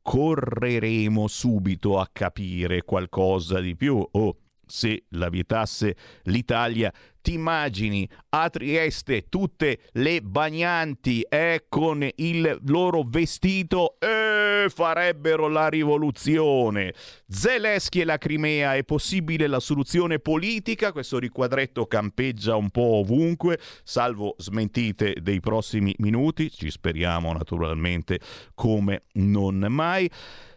Correremo 0.00 1.28
subito 1.28 1.98
a 1.98 2.08
capire 2.10 2.80
qualcosa 2.82 3.60
di 3.60 3.76
più. 3.76 4.08
Oh, 4.10 4.36
se 4.72 5.04
la 5.10 5.28
vietasse 5.28 5.94
l'Italia, 6.24 6.90
ti 7.20 7.34
immagini 7.34 8.08
a 8.30 8.48
Trieste 8.48 9.26
tutte 9.28 9.80
le 9.92 10.22
bagnanti 10.22 11.20
eh, 11.28 11.66
con 11.68 12.08
il 12.16 12.58
loro 12.64 13.04
vestito 13.06 13.96
e 14.00 14.64
eh, 14.64 14.70
farebbero 14.70 15.48
la 15.48 15.68
rivoluzione. 15.68 16.94
Zelensky 17.28 18.00
e 18.00 18.04
la 18.04 18.16
Crimea 18.16 18.74
è 18.74 18.82
possibile 18.82 19.46
la 19.46 19.60
soluzione 19.60 20.18
politica? 20.18 20.90
Questo 20.90 21.18
riquadretto 21.18 21.86
campeggia 21.86 22.56
un 22.56 22.70
po' 22.70 23.00
ovunque, 23.00 23.58
salvo 23.84 24.34
smentite 24.38 25.16
dei 25.20 25.40
prossimi 25.40 25.94
minuti, 25.98 26.50
ci 26.50 26.70
speriamo 26.70 27.30
naturalmente 27.32 28.20
come 28.54 29.02
non 29.12 29.66
mai. 29.68 30.10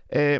Eh, 0.07 0.39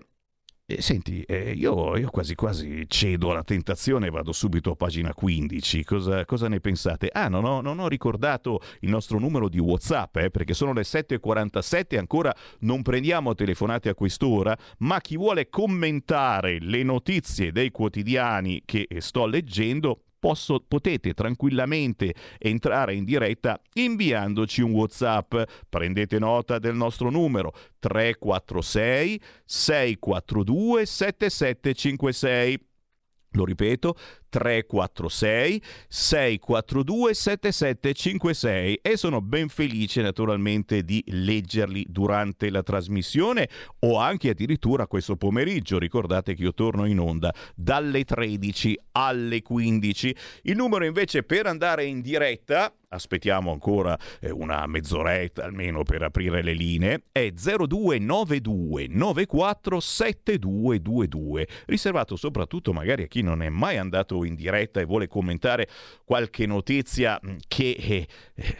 eh, 0.67 0.81
senti, 0.81 1.21
eh, 1.21 1.51
io, 1.51 1.95
io, 1.95 2.09
quasi 2.09 2.33
quasi 2.33 2.85
cedo 2.87 3.29
alla 3.29 3.43
tentazione 3.43 4.07
e 4.07 4.09
vado 4.09 4.31
subito 4.31 4.71
a 4.71 4.75
pagina 4.75 5.13
15. 5.13 5.83
Cosa, 5.83 6.25
cosa 6.25 6.47
ne 6.47 6.59
pensate? 6.59 7.09
Ah, 7.11 7.27
non 7.27 7.45
ho, 7.45 7.61
non 7.61 7.77
ho, 7.77 7.87
ricordato 7.87 8.59
il 8.79 8.89
nostro 8.89 9.19
numero 9.19 9.47
di 9.47 9.59
WhatsApp, 9.59 10.15
eh, 10.17 10.31
perché 10.31 10.55
sono 10.55 10.73
le 10.73 10.81
7.47 10.81 11.83
e 11.89 11.97
ancora 11.97 12.35
non 12.61 12.81
prendiamo 12.81 13.35
telefonate 13.35 13.89
a 13.89 13.93
quest'ora, 13.93 14.57
ma 14.79 14.99
chi 15.01 15.17
vuole 15.17 15.49
commentare 15.49 16.57
le 16.59 16.81
notizie 16.81 17.51
dei 17.51 17.69
quotidiani 17.69 18.63
che 18.65 18.87
sto 18.97 19.27
leggendo 19.27 20.04
posso, 20.25 20.59
potete 20.59 21.13
tranquillamente 21.13 22.15
entrare 22.39 22.95
in 22.95 23.05
diretta 23.05 23.61
inviandoci 23.73 24.63
un 24.63 24.71
WhatsApp. 24.71 25.35
Prendete 25.69 26.17
nota 26.17 26.57
del 26.57 26.73
nostro 26.73 27.11
numero 27.11 27.53
346 27.77 29.21
642 29.45 30.85
7756. 30.87 32.67
Lo 33.33 33.45
ripeto, 33.45 33.95
346 34.35 35.61
642 35.87 37.13
7756 37.13 38.79
e 38.81 38.97
sono 38.97 39.21
ben 39.21 39.47
felice 39.47 40.01
naturalmente 40.01 40.83
di 40.83 41.01
leggerli 41.07 41.85
durante 41.87 42.49
la 42.49 42.61
trasmissione 42.61 43.47
o 43.79 43.97
anche 43.97 44.29
addirittura 44.29 44.87
questo 44.87 45.15
pomeriggio. 45.15 45.79
Ricordate 45.79 46.33
che 46.33 46.43
io 46.43 46.53
torno 46.53 46.85
in 46.85 46.99
onda 46.99 47.33
dalle 47.55 48.03
13 48.03 48.77
alle 48.91 49.41
15. 49.41 50.15
Il 50.43 50.57
numero 50.57 50.83
invece 50.83 51.23
per 51.23 51.45
andare 51.45 51.85
in 51.85 52.01
diretta 52.01 52.73
aspettiamo 52.95 53.51
ancora 53.51 53.97
eh, 54.19 54.31
una 54.31 54.65
mezz'oretta 54.65 55.43
almeno 55.43 55.83
per 55.83 56.01
aprire 56.01 56.41
le 56.41 56.53
linee, 56.53 57.03
è 57.11 57.31
0292 57.31 58.87
94 58.89 59.79
7222, 59.79 61.47
riservato 61.65 62.15
soprattutto 62.15 62.73
magari 62.73 63.03
a 63.03 63.07
chi 63.07 63.21
non 63.21 63.41
è 63.41 63.49
mai 63.49 63.77
andato 63.77 64.23
in 64.25 64.35
diretta 64.35 64.79
e 64.79 64.85
vuole 64.85 65.07
commentare 65.07 65.67
qualche 66.03 66.45
notizia 66.45 67.19
mm, 67.25 67.35
che... 67.47 67.75
Eh, 67.79 68.07
eh, 68.35 68.57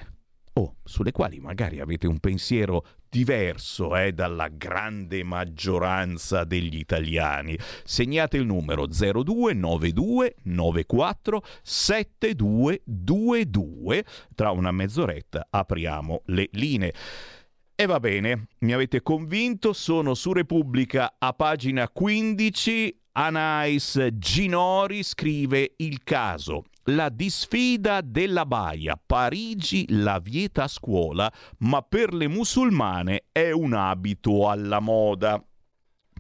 oh, 0.54 0.78
sulle 0.84 1.12
quali 1.12 1.40
magari 1.40 1.80
avete 1.80 2.08
un 2.08 2.20
pensiero 2.20 2.84
diverso 3.16 3.96
eh, 3.96 4.12
dalla 4.12 4.50
grande 4.50 5.24
maggioranza 5.24 6.44
degli 6.44 6.78
italiani. 6.78 7.58
Segnate 7.86 8.36
il 8.38 8.46
numero 8.46 8.88
0292 8.88 10.36
94 10.44 11.42
7222. 11.62 14.06
Tra 14.36 14.52
una 14.52 14.72
mezz'oretta 14.72 15.48
apriamo 15.50 16.24
le 16.26 16.50
linee. 16.52 16.94
E 17.78 17.86
va 17.86 18.02
bene, 18.02 18.48
mi 18.60 18.72
avete 18.74 19.02
convinto, 19.02 19.74
sono 19.74 20.14
su 20.14 20.32
Repubblica 20.34 21.16
a 21.18 21.34
pagina 21.34 21.90
15 21.90 23.00
Anais 23.18 24.10
Ginori 24.16 25.02
scrive 25.02 25.76
il 25.78 26.04
caso. 26.04 26.66
La 26.90 27.08
disfida 27.08 28.02
della 28.02 28.46
Baia, 28.46 29.00
Parigi 29.04 29.86
la 29.88 30.20
vieta 30.20 30.64
a 30.64 30.68
scuola, 30.68 31.32
ma 31.60 31.82
per 31.82 32.14
le 32.14 32.28
musulmane 32.28 33.28
è 33.32 33.52
un 33.52 33.72
abito 33.72 34.50
alla 34.50 34.82
moda 34.82 35.42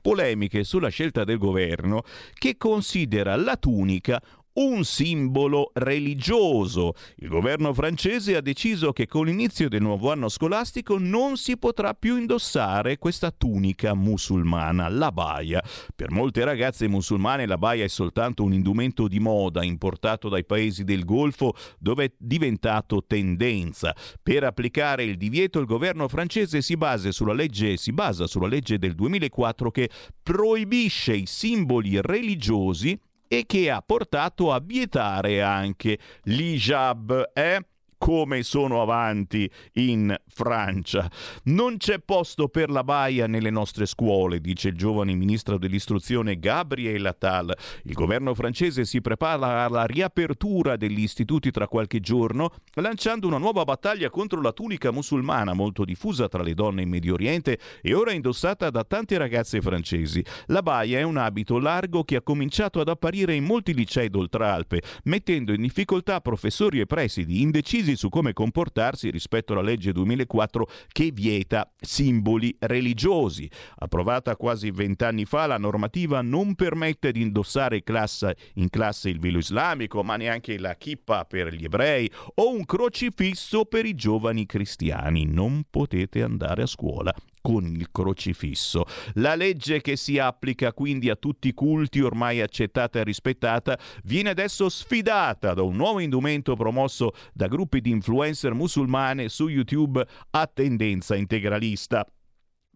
polemiche 0.01 0.63
sulla 0.63 0.88
scelta 0.88 1.25
del 1.25 1.38
governo 1.38 2.03
che 2.34 2.55
considera 2.55 3.36
la 3.36 3.58
tunica 3.58 4.21
un 4.55 4.83
simbolo 4.83 5.71
religioso. 5.73 6.93
Il 7.17 7.27
governo 7.27 7.73
francese 7.73 8.35
ha 8.35 8.41
deciso 8.41 8.93
che 8.93 9.07
con 9.07 9.25
l'inizio 9.25 9.67
del 9.67 9.81
nuovo 9.81 10.11
anno 10.11 10.29
scolastico 10.29 10.97
non 10.97 11.37
si 11.37 11.57
potrà 11.57 11.93
più 11.93 12.17
indossare 12.17 12.97
questa 12.97 13.31
tunica 13.31 13.93
musulmana, 13.93 14.87
la 14.89 15.11
baia. 15.11 15.63
Per 15.95 16.11
molte 16.11 16.43
ragazze 16.43 16.87
musulmane 16.87 17.45
la 17.45 17.57
baia 17.57 17.83
è 17.83 17.89
soltanto 17.89 18.43
un 18.43 18.53
indumento 18.53 19.07
di 19.07 19.19
moda 19.19 19.63
importato 19.63 20.29
dai 20.29 20.45
paesi 20.45 20.83
del 20.83 21.03
Golfo 21.03 21.53
dove 21.79 22.05
è 22.05 22.11
diventato 22.17 23.03
tendenza. 23.05 23.95
Per 24.21 24.43
applicare 24.43 25.03
il 25.03 25.17
divieto 25.17 25.59
il 25.59 25.65
governo 25.65 26.07
francese 26.07 26.61
si 26.61 26.77
basa 26.77 27.11
sulla 27.11 27.33
legge, 27.33 27.75
basa 27.91 28.27
sulla 28.27 28.47
legge 28.47 28.77
del 28.77 28.95
2004 28.95 29.71
che 29.71 29.89
proibisce 30.21 31.15
i 31.15 31.25
simboli 31.25 31.99
religiosi 32.01 32.97
e 33.27 33.45
che 33.45 33.69
ha 33.69 33.81
portato 33.81 34.51
a 34.51 34.59
vietare 34.59 35.41
anche 35.41 35.97
l'hijab, 36.23 37.31
eh? 37.33 37.65
come 37.97 38.43
sono 38.43 38.81
avanti 38.81 39.49
in 39.73 40.15
Francia. 40.35 41.09
Non 41.43 41.77
c'è 41.77 41.99
posto 41.99 42.49
per 42.49 42.69
la 42.69 42.83
baia 42.83 43.25
nelle 43.25 43.49
nostre 43.49 43.85
scuole, 43.85 44.41
dice 44.41 44.67
il 44.67 44.75
giovane 44.75 45.13
ministro 45.13 45.57
dell'istruzione 45.57 46.37
Gabriel 46.39 47.05
Attal. 47.05 47.55
Il 47.83 47.93
governo 47.93 48.33
francese 48.33 48.83
si 48.83 48.99
prepara 48.99 49.63
alla 49.63 49.85
riapertura 49.85 50.75
degli 50.75 50.99
istituti 50.99 51.51
tra 51.51 51.69
qualche 51.69 52.01
giorno, 52.01 52.51
lanciando 52.73 53.27
una 53.27 53.37
nuova 53.37 53.63
battaglia 53.63 54.09
contro 54.09 54.41
la 54.41 54.51
tunica 54.51 54.91
musulmana 54.91 55.53
molto 55.53 55.85
diffusa 55.85 56.27
tra 56.27 56.43
le 56.43 56.53
donne 56.53 56.81
in 56.81 56.89
Medio 56.89 57.13
Oriente 57.13 57.57
e 57.81 57.93
ora 57.93 58.11
indossata 58.11 58.69
da 58.69 58.83
tante 58.83 59.17
ragazze 59.17 59.61
francesi. 59.61 60.21
La 60.47 60.61
baia 60.61 60.99
è 60.99 61.03
un 61.03 61.15
abito 61.15 61.59
largo 61.59 62.03
che 62.03 62.17
ha 62.17 62.21
cominciato 62.21 62.81
ad 62.81 62.89
apparire 62.89 63.33
in 63.33 63.45
molti 63.45 63.73
licei 63.73 64.09
d'Oltralpe, 64.09 64.81
mettendo 65.03 65.53
in 65.53 65.61
difficoltà 65.61 66.19
professori 66.19 66.81
e 66.81 66.85
presidi 66.85 67.41
indecisi 67.41 67.95
su 67.95 68.09
come 68.09 68.33
comportarsi 68.33 69.09
rispetto 69.09 69.53
alla 69.53 69.61
legge 69.61 69.93
2004 70.25 70.67
che 70.91 71.11
vieta 71.13 71.71
simboli 71.79 72.55
religiosi. 72.59 73.49
Approvata 73.77 74.35
quasi 74.35 74.71
vent'anni 74.71 75.25
fa, 75.25 75.45
la 75.45 75.57
normativa 75.57 76.21
non 76.21 76.55
permette 76.55 77.11
di 77.11 77.21
indossare 77.21 77.83
classe, 77.83 78.35
in 78.55 78.69
classe 78.69 79.09
il 79.09 79.19
velo 79.19 79.38
islamico, 79.38 80.03
ma 80.03 80.17
neanche 80.17 80.57
la 80.57 80.75
kippa 80.75 81.25
per 81.25 81.53
gli 81.53 81.65
ebrei 81.65 82.11
o 82.35 82.51
un 82.51 82.65
crocifisso 82.65 83.65
per 83.65 83.85
i 83.85 83.95
giovani 83.95 84.45
cristiani. 84.45 85.25
Non 85.25 85.63
potete 85.69 86.21
andare 86.21 86.63
a 86.63 86.67
scuola 86.67 87.13
con 87.45 87.67
il 87.67 87.91
crocifisso. 87.91 88.86
La 89.15 89.36
legge 89.36 89.79
che 89.79 89.97
si 89.97 90.17
applica 90.17 90.73
quindi 90.73 91.12
a 91.12 91.15
tutti 91.15 91.49
i 91.49 91.53
culti 91.53 92.01
ormai 92.01 92.41
accettata 92.41 92.97
e 92.97 93.03
rispettata 93.03 93.77
viene 94.03 94.31
adesso 94.31 94.67
sfidata 94.67 95.53
da 95.53 95.62
un 95.62 95.75
nuovo 95.75 95.99
indumento 95.99 96.55
promosso 96.55 97.12
da 97.34 97.45
gruppi 97.45 97.81
di 97.81 97.91
influencer 97.91 98.55
musulmane 98.55 99.29
su 99.29 99.47
YouTube 99.47 100.03
a 100.31 100.47
tendenza 100.47 101.15
integralista. 101.15 102.03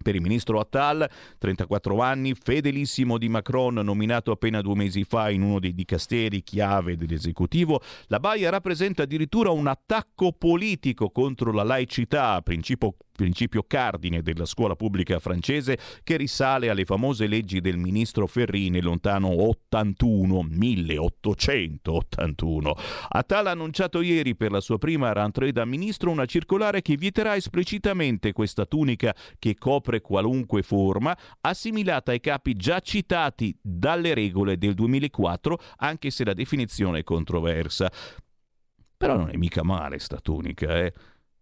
Per 0.01 0.13
il 0.13 0.21
ministro 0.21 0.59
Attal, 0.59 1.09
34 1.39 1.99
anni, 1.99 2.35
fedelissimo 2.35 3.17
di 3.17 3.27
Macron, 3.27 3.73
nominato 3.73 4.29
appena 4.31 4.61
due 4.61 4.75
mesi 4.75 5.03
fa 5.03 5.31
in 5.31 5.41
uno 5.41 5.59
dei 5.59 5.73
dicasteri 5.73 6.43
chiave 6.43 6.95
dell'esecutivo, 6.95 7.81
la 8.05 8.19
Baia 8.19 8.51
rappresenta 8.51 9.01
addirittura 9.01 9.49
un 9.49 9.65
attacco 9.65 10.31
politico 10.31 11.09
contro 11.09 11.51
la 11.51 11.63
laicità, 11.63 12.39
principio 12.43 12.95
principio 13.19 13.65
cardine 13.67 14.21
della 14.21 14.45
scuola 14.45 14.77
pubblica 14.77 15.19
francese 15.19 15.77
che 16.03 16.15
risale 16.15 16.69
alle 16.69 16.85
famose 16.85 17.27
leggi 17.27 17.59
del 17.59 17.75
ministro 17.75 18.27
Ferrini 18.27 18.79
lontano 18.79 19.43
81, 19.43 20.47
1881. 20.49 22.75
Attal 23.09 23.47
ha 23.47 23.51
annunciato 23.51 23.99
ieri 23.99 24.37
per 24.37 24.51
la 24.51 24.61
sua 24.61 24.77
prima 24.77 25.11
rentrée 25.11 25.51
da 25.51 25.65
ministro 25.65 26.11
una 26.11 26.23
circolare 26.23 26.81
che 26.81 26.95
vieterà 26.95 27.35
esplicitamente 27.35 28.31
questa 28.31 28.65
tunica 28.65 29.13
che 29.37 29.57
copre 29.57 29.99
qualunque 29.99 30.61
forma, 30.61 31.13
assimilata 31.41 32.11
ai 32.11 32.21
capi 32.21 32.53
già 32.53 32.79
citati 32.79 33.53
dalle 33.61 34.13
regole 34.13 34.57
del 34.57 34.75
2004, 34.75 35.59
anche 35.79 36.09
se 36.09 36.23
la 36.23 36.33
definizione 36.33 36.99
è 36.99 37.03
controversa. 37.03 37.91
Però 38.95 39.17
non 39.17 39.29
è 39.29 39.35
mica 39.35 39.63
male 39.63 39.99
sta 39.99 40.19
tunica, 40.21 40.79
eh? 40.79 40.93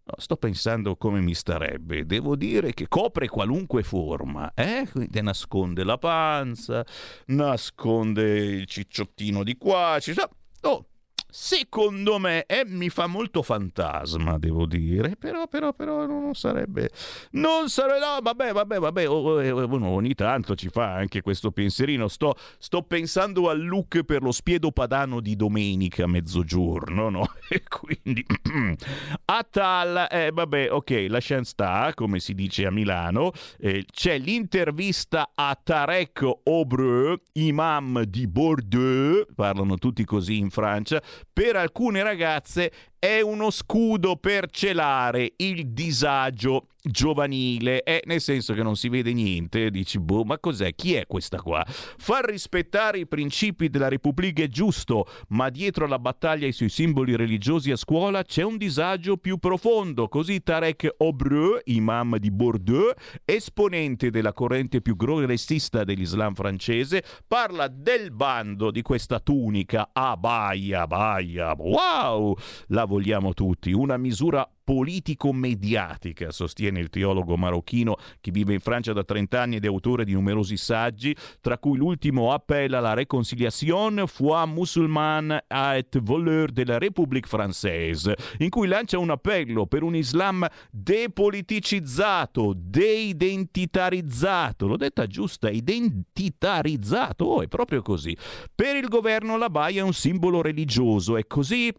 No, 0.08 0.14
sto 0.16 0.38
pensando 0.38 0.96
come 0.96 1.20
mi 1.20 1.34
starebbe. 1.34 2.06
Devo 2.06 2.34
dire 2.34 2.72
che 2.72 2.88
copre 2.88 3.28
qualunque 3.28 3.82
forma, 3.82 4.50
eh? 4.54 4.88
Quindi 4.90 5.20
nasconde 5.20 5.84
la 5.84 5.98
panza, 5.98 6.82
nasconde 7.26 8.22
il 8.38 8.64
cicciottino 8.64 9.44
di 9.44 9.58
qua. 9.58 9.98
Ci... 10.00 10.14
Oh, 10.62 10.86
secondo 11.30 12.18
me 12.18 12.46
eh, 12.46 12.64
mi 12.66 12.88
fa 12.88 13.06
molto 13.06 13.42
fantasma, 13.42 14.38
devo 14.38 14.66
dire, 14.66 15.16
però, 15.16 15.46
però, 15.46 15.72
però 15.72 16.06
non 16.06 16.34
sarebbe, 16.34 16.90
non 17.32 17.68
sarebbe, 17.68 17.98
no, 17.98 18.18
vabbè, 18.22 18.52
vabbè, 18.52 18.78
vabbè, 18.78 19.08
ogni 19.08 20.14
tanto 20.14 20.54
ci 20.54 20.68
fa 20.68 20.94
anche 20.94 21.20
questo 21.20 21.50
pensierino, 21.50 22.08
sto, 22.08 22.34
sto 22.58 22.82
pensando 22.82 23.48
al 23.50 23.62
look 23.64 24.02
per 24.04 24.22
lo 24.22 24.32
spiedo 24.32 24.72
padano 24.72 25.20
di 25.20 25.36
domenica 25.36 26.04
a 26.04 26.08
mezzogiorno, 26.08 27.10
no? 27.10 27.26
E 27.50 27.62
quindi, 27.66 28.22
a 29.24 29.46
tal, 29.48 30.06
eh, 30.10 30.30
vabbè, 30.32 30.70
ok, 30.70 31.06
lasciamo 31.08 31.44
sta, 31.44 31.92
come 31.94 32.20
si 32.20 32.34
dice 32.34 32.66
a 32.66 32.70
Milano, 32.70 33.32
eh, 33.58 33.84
c'è 33.90 34.18
l'intervista 34.18 35.30
a 35.34 35.58
Tarek 35.60 36.26
Obreu, 36.44 37.18
imam 37.32 38.02
di 38.02 38.26
Bordeaux, 38.26 39.26
parlano 39.34 39.76
tutti 39.76 40.04
così 40.04 40.36
in 40.38 40.50
Francia, 40.50 41.02
per 41.32 41.56
alcune 41.56 42.02
ragazze 42.02 42.72
è 42.98 43.20
uno 43.20 43.50
scudo 43.50 44.16
per 44.16 44.50
celare 44.50 45.32
il 45.36 45.68
disagio 45.68 46.68
giovanile, 46.82 47.82
è 47.82 48.00
nel 48.04 48.20
senso 48.20 48.54
che 48.54 48.62
non 48.62 48.76
si 48.76 48.88
vede 48.88 49.12
niente, 49.12 49.70
dici 49.70 49.98
boh, 49.98 50.24
ma 50.24 50.38
cos'è? 50.38 50.74
Chi 50.74 50.94
è 50.94 51.06
questa 51.06 51.40
qua? 51.40 51.64
Far 51.66 52.24
rispettare 52.24 52.98
i 52.98 53.06
principi 53.06 53.68
della 53.68 53.88
Repubblica 53.88 54.42
è 54.42 54.48
giusto, 54.48 55.06
ma 55.28 55.48
dietro 55.50 55.86
la 55.86 55.98
battaglia 55.98 56.50
sui 56.52 56.68
simboli 56.68 57.16
religiosi 57.16 57.70
a 57.70 57.76
scuola 57.76 58.22
c'è 58.22 58.42
un 58.42 58.56
disagio 58.56 59.16
più 59.16 59.38
profondo, 59.38 60.08
così 60.08 60.42
Tarek 60.42 60.94
Obreu, 60.98 61.58
imam 61.64 62.16
di 62.16 62.30
Bordeaux, 62.30 62.94
esponente 63.24 64.10
della 64.10 64.32
corrente 64.32 64.80
più 64.80 64.96
progressista 64.96 65.84
dell'Islam 65.84 66.34
francese, 66.34 67.02
parla 67.26 67.68
del 67.68 68.12
bando 68.12 68.70
di 68.70 68.82
questa 68.82 69.20
tunica 69.20 69.90
a 69.92 70.16
baia, 70.16 70.86
baia, 70.86 71.54
wow! 71.56 72.36
La 72.68 72.84
vogliamo 72.84 73.34
tutti, 73.34 73.72
una 73.72 73.96
misura 73.96 74.48
politico-mediatica, 74.68 76.30
sostiene 76.30 76.78
il 76.78 76.90
teologo 76.90 77.38
marocchino 77.38 77.96
che 78.20 78.30
vive 78.30 78.52
in 78.52 78.60
Francia 78.60 78.92
da 78.92 79.02
30 79.02 79.40
anni 79.40 79.56
ed 79.56 79.64
è 79.64 79.66
autore 79.66 80.04
di 80.04 80.12
numerosi 80.12 80.58
saggi, 80.58 81.16
tra 81.40 81.56
cui 81.56 81.78
l'ultimo 81.78 82.34
appella 82.34 82.76
alla 82.76 82.92
réconciliation 82.92 84.04
foi 84.06 84.46
musulmane 84.46 85.46
et 85.48 85.98
voleur 86.02 86.52
de 86.52 86.66
la 86.66 86.76
République 86.76 87.26
française, 87.26 88.12
in 88.40 88.50
cui 88.50 88.68
lancia 88.68 88.98
un 88.98 89.08
appello 89.08 89.64
per 89.64 89.82
un 89.82 89.96
Islam 89.96 90.46
depoliticizzato, 90.70 92.52
deidentitarizzato, 92.54 94.66
l'ho 94.66 94.76
detta 94.76 95.06
giusta, 95.06 95.48
identitarizzato, 95.48 97.24
oh, 97.24 97.40
è 97.40 97.48
proprio 97.48 97.80
così. 97.80 98.14
Per 98.54 98.76
il 98.76 98.88
governo 98.88 99.38
la 99.38 99.48
baia 99.48 99.80
è 99.80 99.84
un 99.84 99.94
simbolo 99.94 100.42
religioso 100.42 101.16
e 101.16 101.26
così 101.26 101.72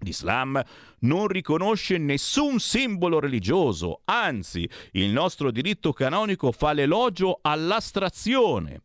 L'Islam 0.00 0.62
non 1.00 1.26
riconosce 1.26 1.98
nessun 1.98 2.60
simbolo 2.60 3.18
religioso, 3.18 4.02
anzi 4.04 4.68
il 4.92 5.10
nostro 5.10 5.50
diritto 5.50 5.92
canonico 5.92 6.52
fa 6.52 6.72
l'elogio 6.72 7.40
all'astrazione. 7.42 8.82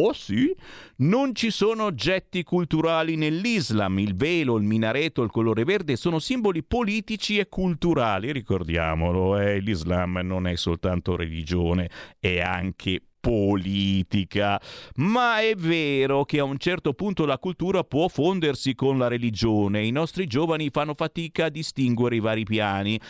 Oh 0.00 0.12
sì? 0.12 0.54
Non 0.98 1.34
ci 1.34 1.50
sono 1.50 1.84
oggetti 1.84 2.44
culturali 2.44 3.16
nell'Islam, 3.16 3.98
il 3.98 4.14
velo, 4.14 4.56
il 4.56 4.62
minareto, 4.62 5.22
il 5.22 5.30
colore 5.30 5.64
verde 5.64 5.96
sono 5.96 6.18
simboli 6.18 6.62
politici 6.62 7.36
e 7.36 7.48
culturali, 7.48 8.32
ricordiamolo, 8.32 9.36
eh? 9.38 9.58
l'Islam 9.58 10.20
non 10.22 10.46
è 10.46 10.54
soltanto 10.54 11.16
religione, 11.16 11.90
è 12.20 12.38
anche 12.38 13.07
politica, 13.20 14.60
ma 14.96 15.40
è 15.40 15.54
vero 15.54 16.24
che 16.24 16.38
a 16.38 16.44
un 16.44 16.58
certo 16.58 16.92
punto 16.94 17.26
la 17.26 17.38
cultura 17.38 17.84
può 17.84 18.08
fondersi 18.08 18.74
con 18.74 18.98
la 18.98 19.08
religione, 19.08 19.84
i 19.84 19.90
nostri 19.90 20.26
giovani 20.26 20.70
fanno 20.70 20.94
fatica 20.94 21.46
a 21.46 21.50
distinguere 21.50 22.16
i 22.16 22.20
vari 22.20 22.44
piani. 22.44 23.00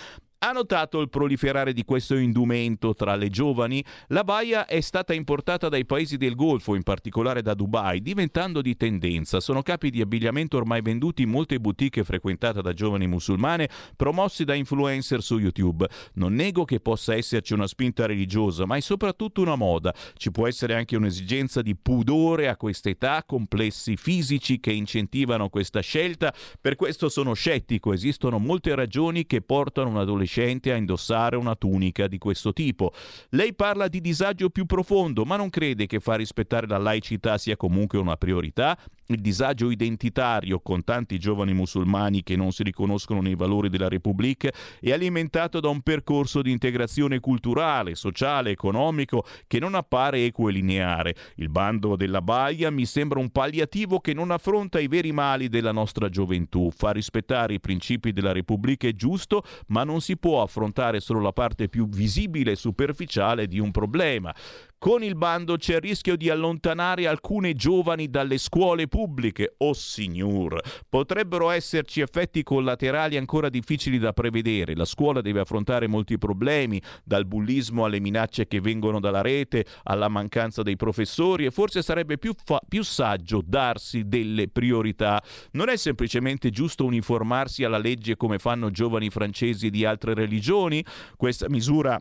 Ha 0.41 0.53
notato 0.53 1.01
il 1.01 1.09
proliferare 1.09 1.73
di 1.73 1.83
questo 1.83 2.15
indumento 2.15 2.95
tra 2.95 3.17
le 3.17 3.29
giovani? 3.29 3.85
La 4.07 4.23
baia 4.23 4.67
è 4.67 4.81
stata 4.81 5.13
importata 5.13 5.69
dai 5.69 5.85
paesi 5.85 6.17
del 6.17 6.37
Golfo, 6.37 6.77
in 6.77 6.85
particolare 6.85 7.43
da 7.43 7.55
Dubai, 7.55 8.01
diventando 8.01 8.63
di 8.63 8.77
tendenza. 8.77 9.41
Sono 9.41 9.63
capi 9.63 9.91
di 9.91 10.01
abbigliamento 10.01 10.57
ormai 10.57 10.81
venduti 10.81 11.23
in 11.23 11.31
molte 11.31 11.59
boutique 11.59 12.05
frequentate 12.05 12.63
da 12.63 12.73
giovani 12.73 13.09
musulmane, 13.09 13.69
promossi 13.97 14.45
da 14.45 14.55
influencer 14.55 15.23
su 15.23 15.39
YouTube. 15.39 15.89
Non 16.15 16.35
nego 16.35 16.65
che 16.65 16.79
possa 16.79 17.17
esserci 17.17 17.53
una 17.53 17.67
spinta 17.67 18.07
religiosa, 18.07 18.65
ma 18.65 18.77
è 18.77 18.81
soprattutto 18.81 19.41
una 19.41 19.57
moda. 19.57 19.93
Ci 20.15 20.31
può 20.31 20.47
essere 20.47 20.77
anche 20.77 20.95
un'esigenza 20.95 21.63
di 21.63 21.75
pudore 21.75 22.47
a 22.47 22.57
questa 22.57 22.89
età, 22.89 23.25
complessi 23.27 23.97
fisici 23.97 24.61
che 24.61 24.71
incentivano 24.71 25.49
questa 25.49 25.81
scelta. 25.81 26.33
Per 26.61 26.77
questo 26.77 27.09
sono 27.09 27.35
scettico, 27.35 27.93
esistono 27.93 28.39
molte 28.39 28.73
ragioni 28.77 29.27
che 29.27 29.43
portano 29.43 29.89
un 29.89 29.97
adolescente 29.97 30.27
adolescente 30.29 30.73
a 30.73 30.77
indossare 30.77 31.37
una 31.37 31.57
tunica 31.57 32.07
di 32.07 32.19
questo 32.19 32.53
tipo. 32.53 32.93
Lei 33.31 33.55
parla 33.55 33.89
di 33.89 34.01
disagio 34.01 34.51
più 34.51 34.67
profondo, 34.67 35.25
ma 35.25 35.37
non 35.37 35.51
crede 35.51 35.87
che 35.87 35.99
far 35.99 36.19
rispettare 36.19 36.67
la 36.67 36.79
laicità 36.79 37.39
sia 37.39 37.57
comunque 37.57 37.99
una 37.99 38.17
priorità? 38.17 38.79
Il 39.11 39.23
disagio 39.23 39.71
identitario 39.71 40.61
con 40.61 40.85
tanti 40.85 41.19
giovani 41.19 41.55
musulmani 41.55 42.23
che 42.23 42.37
non 42.37 42.53
si 42.53 42.63
riconoscono 42.63 43.23
nei 43.23 43.37
valori 43.37 43.71
della 43.71 43.89
Repubblica 43.89 44.53
è 44.79 44.93
alimentato 44.93 45.61
da 45.61 45.71
un 45.71 45.81
percorso 45.81 46.43
di 46.43 46.51
integrazione 46.51 47.19
culturale, 47.19 47.95
sociale, 47.95 48.51
economico 48.51 49.25
che 49.47 49.61
non 49.61 49.75
appare 49.75 50.27
equo 50.27 50.51
e 50.51 50.53
lineare. 50.53 51.15
Il 51.37 51.49
bando 51.49 51.97
della 51.97 52.21
Baia 52.21 52.71
mi 52.71 52.85
sembra 52.85 53.19
un 53.19 53.31
palliativo 53.31 54.01
che 54.01 54.13
non 54.13 54.31
affronta 54.31 54.79
i 54.79 54.89
veri 54.89 55.11
mali 55.11 55.49
della 55.49 55.73
nostra 55.73 56.11
gioventù. 56.11 56.71
Fa 56.71 56.91
rispettare 56.91 57.55
i 57.55 57.61
principi 57.61 58.13
della 58.13 58.33
Repubblica 58.33 58.89
è 58.89 58.93
giusto, 58.93 59.43
ma 59.69 59.85
non 59.85 60.03
si 60.03 60.19
può 60.19 60.43
affrontare 60.43 61.01
solo 61.01 61.23
la 61.23 61.33
parte 61.33 61.71
più 61.71 61.89
visibile 61.89 62.51
e 62.51 62.57
superficiale 62.57 63.47
di 63.47 63.59
un 63.59 63.71
problema. 63.71 64.35
Con 64.81 65.03
il 65.03 65.17
bando 65.17 65.57
c'è 65.57 65.75
il 65.75 65.81
rischio 65.81 66.17
di 66.17 66.31
allontanare 66.31 67.09
alcune 67.09 67.55
giovani 67.55 68.09
dalle 68.09 68.39
scuole 68.39 68.87
pubbliche. 68.87 69.55
Oh 69.59 69.73
signor, 69.73 70.61
potrebbero 70.89 71.51
esserci 71.51 72.01
effetti 72.01 72.45
collaterali 72.45 73.17
ancora 73.17 73.49
difficili 73.49 73.99
da 73.99 74.13
prevedere. 74.13 74.77
La 74.77 74.85
scuola 74.85 75.21
deve 75.21 75.41
affrontare 75.41 75.89
molti 75.89 76.17
problemi, 76.17 76.81
dal 77.03 77.27
bullismo 77.27 77.87
alle 77.87 77.99
minacce 77.99 78.47
che 78.47 78.61
vengono 78.61 79.01
dalla 79.01 79.21
rete, 79.21 79.67
alla 79.83 80.07
mancanza 80.07 80.63
dei 80.63 80.77
professori 80.77 81.45
e 81.45 81.51
forse 81.51 81.83
sarebbe 81.83 82.17
più, 82.17 82.33
fa- 82.45 82.61
più 82.67 82.85
saggio 82.85 83.43
darsi 83.45 84.07
delle 84.07 84.47
priorità. 84.47 85.21
Non 85.53 85.71
è 85.71 85.77
semplicemente 85.77 86.51
giusto 86.51 86.85
uniformarsi 86.85 87.65
alla 87.65 87.79
legge 87.79 88.17
come 88.17 88.39
fanno 88.39 88.71
giovani 88.71 89.11
francesi 89.11 89.71
di 89.71 89.85
altre 89.85 90.15
religioni? 90.15 90.85
Questa 91.17 91.49
misura 91.49 92.01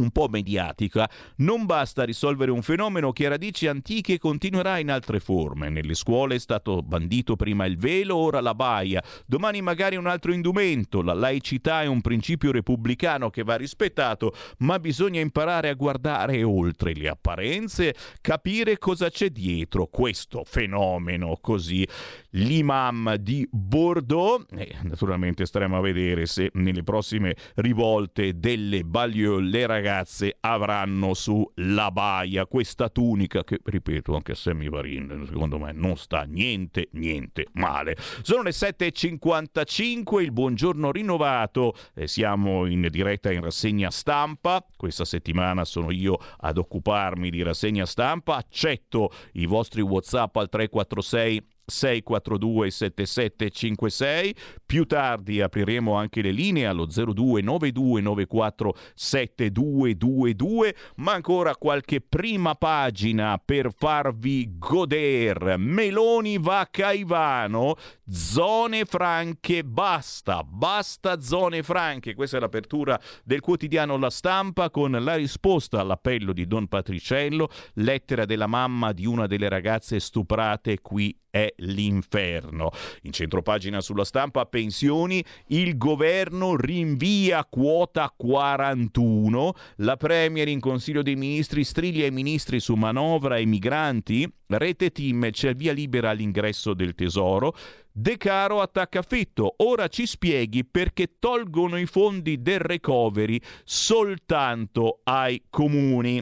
un 0.00 0.10
po' 0.10 0.28
mediatica, 0.28 1.08
non 1.36 1.66
basta 1.66 2.04
risolvere 2.04 2.50
un 2.50 2.62
fenomeno 2.62 3.12
che 3.12 3.26
ha 3.26 3.30
radici 3.30 3.66
antiche 3.66 4.18
continuerà 4.18 4.78
in 4.78 4.90
altre 4.90 5.20
forme. 5.20 5.68
Nelle 5.68 5.94
scuole 5.94 6.36
è 6.36 6.38
stato 6.38 6.82
bandito 6.82 7.36
prima 7.36 7.64
il 7.66 7.78
velo, 7.78 8.16
ora 8.16 8.40
la 8.40 8.54
baia, 8.54 9.02
domani 9.26 9.60
magari 9.60 9.96
un 9.96 10.06
altro 10.06 10.32
indumento. 10.32 11.02
La 11.02 11.14
laicità 11.14 11.82
è 11.82 11.86
un 11.86 12.00
principio 12.00 12.50
repubblicano 12.50 13.30
che 13.30 13.42
va 13.42 13.56
rispettato, 13.56 14.34
ma 14.58 14.78
bisogna 14.78 15.20
imparare 15.20 15.68
a 15.68 15.74
guardare 15.74 16.42
oltre 16.42 16.94
le 16.94 17.08
apparenze, 17.08 17.94
capire 18.20 18.78
cosa 18.78 19.10
c'è 19.10 19.30
dietro 19.30 19.86
questo 19.86 20.42
fenomeno 20.44 21.38
così. 21.40 21.86
L'imam 22.30 23.14
di 23.16 23.46
Bordeaux, 23.50 24.44
e 24.56 24.74
naturalmente 24.82 25.46
staremo 25.46 25.76
a 25.76 25.80
vedere 25.80 26.26
se 26.26 26.50
nelle 26.54 26.82
prossime 26.82 27.36
rivolte 27.56 28.38
delle 28.38 28.82
Baglieu 28.82 29.38
le 29.38 29.66
ragazze 29.84 30.38
avranno 30.40 31.12
su 31.12 31.46
la 31.56 31.90
baia, 31.90 32.46
questa 32.46 32.88
tunica 32.88 33.44
che, 33.44 33.60
ripeto, 33.62 34.14
anche 34.14 34.32
a 34.32 34.34
Sammy 34.34 34.70
Varin, 34.70 35.26
secondo 35.28 35.58
me 35.58 35.72
non 35.72 35.96
sta 35.98 36.22
niente, 36.22 36.88
niente 36.92 37.48
male. 37.52 37.94
Sono 38.22 38.42
le 38.42 38.50
7.55, 38.50 40.22
il 40.22 40.32
buongiorno 40.32 40.90
rinnovato, 40.90 41.74
eh, 41.94 42.06
siamo 42.06 42.64
in 42.64 42.88
diretta 42.90 43.30
in 43.30 43.42
rassegna 43.42 43.90
stampa, 43.90 44.66
questa 44.74 45.04
settimana 45.04 45.66
sono 45.66 45.90
io 45.90 46.16
ad 46.38 46.56
occuparmi 46.56 47.28
di 47.28 47.42
rassegna 47.42 47.84
stampa, 47.84 48.36
accetto 48.36 49.12
i 49.32 49.44
vostri 49.44 49.82
Whatsapp 49.82 50.34
al 50.36 50.48
346 50.48 51.53
642 51.66 52.70
7756 52.70 54.34
più 54.66 54.84
tardi 54.84 55.40
apriremo 55.40 55.94
anche 55.94 56.22
le 56.22 56.30
linee 56.30 56.66
allo 56.66 56.86
029294 56.86 58.76
7222 58.94 60.76
ma 60.96 61.12
ancora 61.12 61.56
qualche 61.56 62.00
prima 62.00 62.54
pagina 62.54 63.40
per 63.42 63.72
farvi 63.76 64.58
goder. 64.58 65.56
Meloni 65.58 66.38
va 66.38 66.60
a 66.60 66.66
Caivano 66.66 67.76
zone 68.10 68.84
franche 68.84 69.64
basta 69.64 70.42
basta 70.44 71.20
zone 71.20 71.62
franche 71.62 72.14
questa 72.14 72.36
è 72.36 72.40
l'apertura 72.40 73.00
del 73.24 73.40
quotidiano 73.40 73.96
La 73.96 74.10
Stampa 74.10 74.68
con 74.68 74.90
la 74.92 75.14
risposta 75.14 75.80
all'appello 75.80 76.32
di 76.32 76.46
Don 76.46 76.68
Patriciello 76.68 77.48
lettera 77.74 78.26
della 78.26 78.46
mamma 78.46 78.92
di 78.92 79.06
una 79.06 79.26
delle 79.26 79.48
ragazze 79.48 79.98
stuprate 80.00 80.80
qui 80.82 81.16
è 81.34 81.52
l'inferno. 81.56 82.70
In 83.02 83.12
centropagina 83.12 83.80
sulla 83.80 84.04
stampa 84.04 84.46
pensioni, 84.46 85.24
il 85.48 85.76
governo 85.76 86.54
rinvia 86.54 87.44
quota 87.44 88.14
41, 88.16 89.52
la 89.78 89.96
Premier 89.96 90.46
in 90.46 90.60
Consiglio 90.60 91.02
dei 91.02 91.16
Ministri 91.16 91.64
striglia 91.64 92.06
i 92.06 92.12
ministri 92.12 92.60
su 92.60 92.74
manovra 92.74 93.36
e 93.36 93.46
migranti, 93.46 94.32
rete 94.46 94.92
team 94.92 95.28
c'è 95.30 95.56
via 95.56 95.72
libera 95.72 96.10
all'ingresso 96.10 96.72
del 96.72 96.94
tesoro, 96.94 97.52
De 97.96 98.16
Caro 98.16 98.60
attacca 98.60 99.02
Fitto, 99.02 99.54
ora 99.58 99.86
ci 99.86 100.04
spieghi 100.06 100.64
perché 100.64 101.20
tolgono 101.20 101.78
i 101.78 101.86
fondi 101.86 102.42
del 102.42 102.58
recovery 102.58 103.40
soltanto 103.62 104.98
ai 105.04 105.44
comuni. 105.48 106.20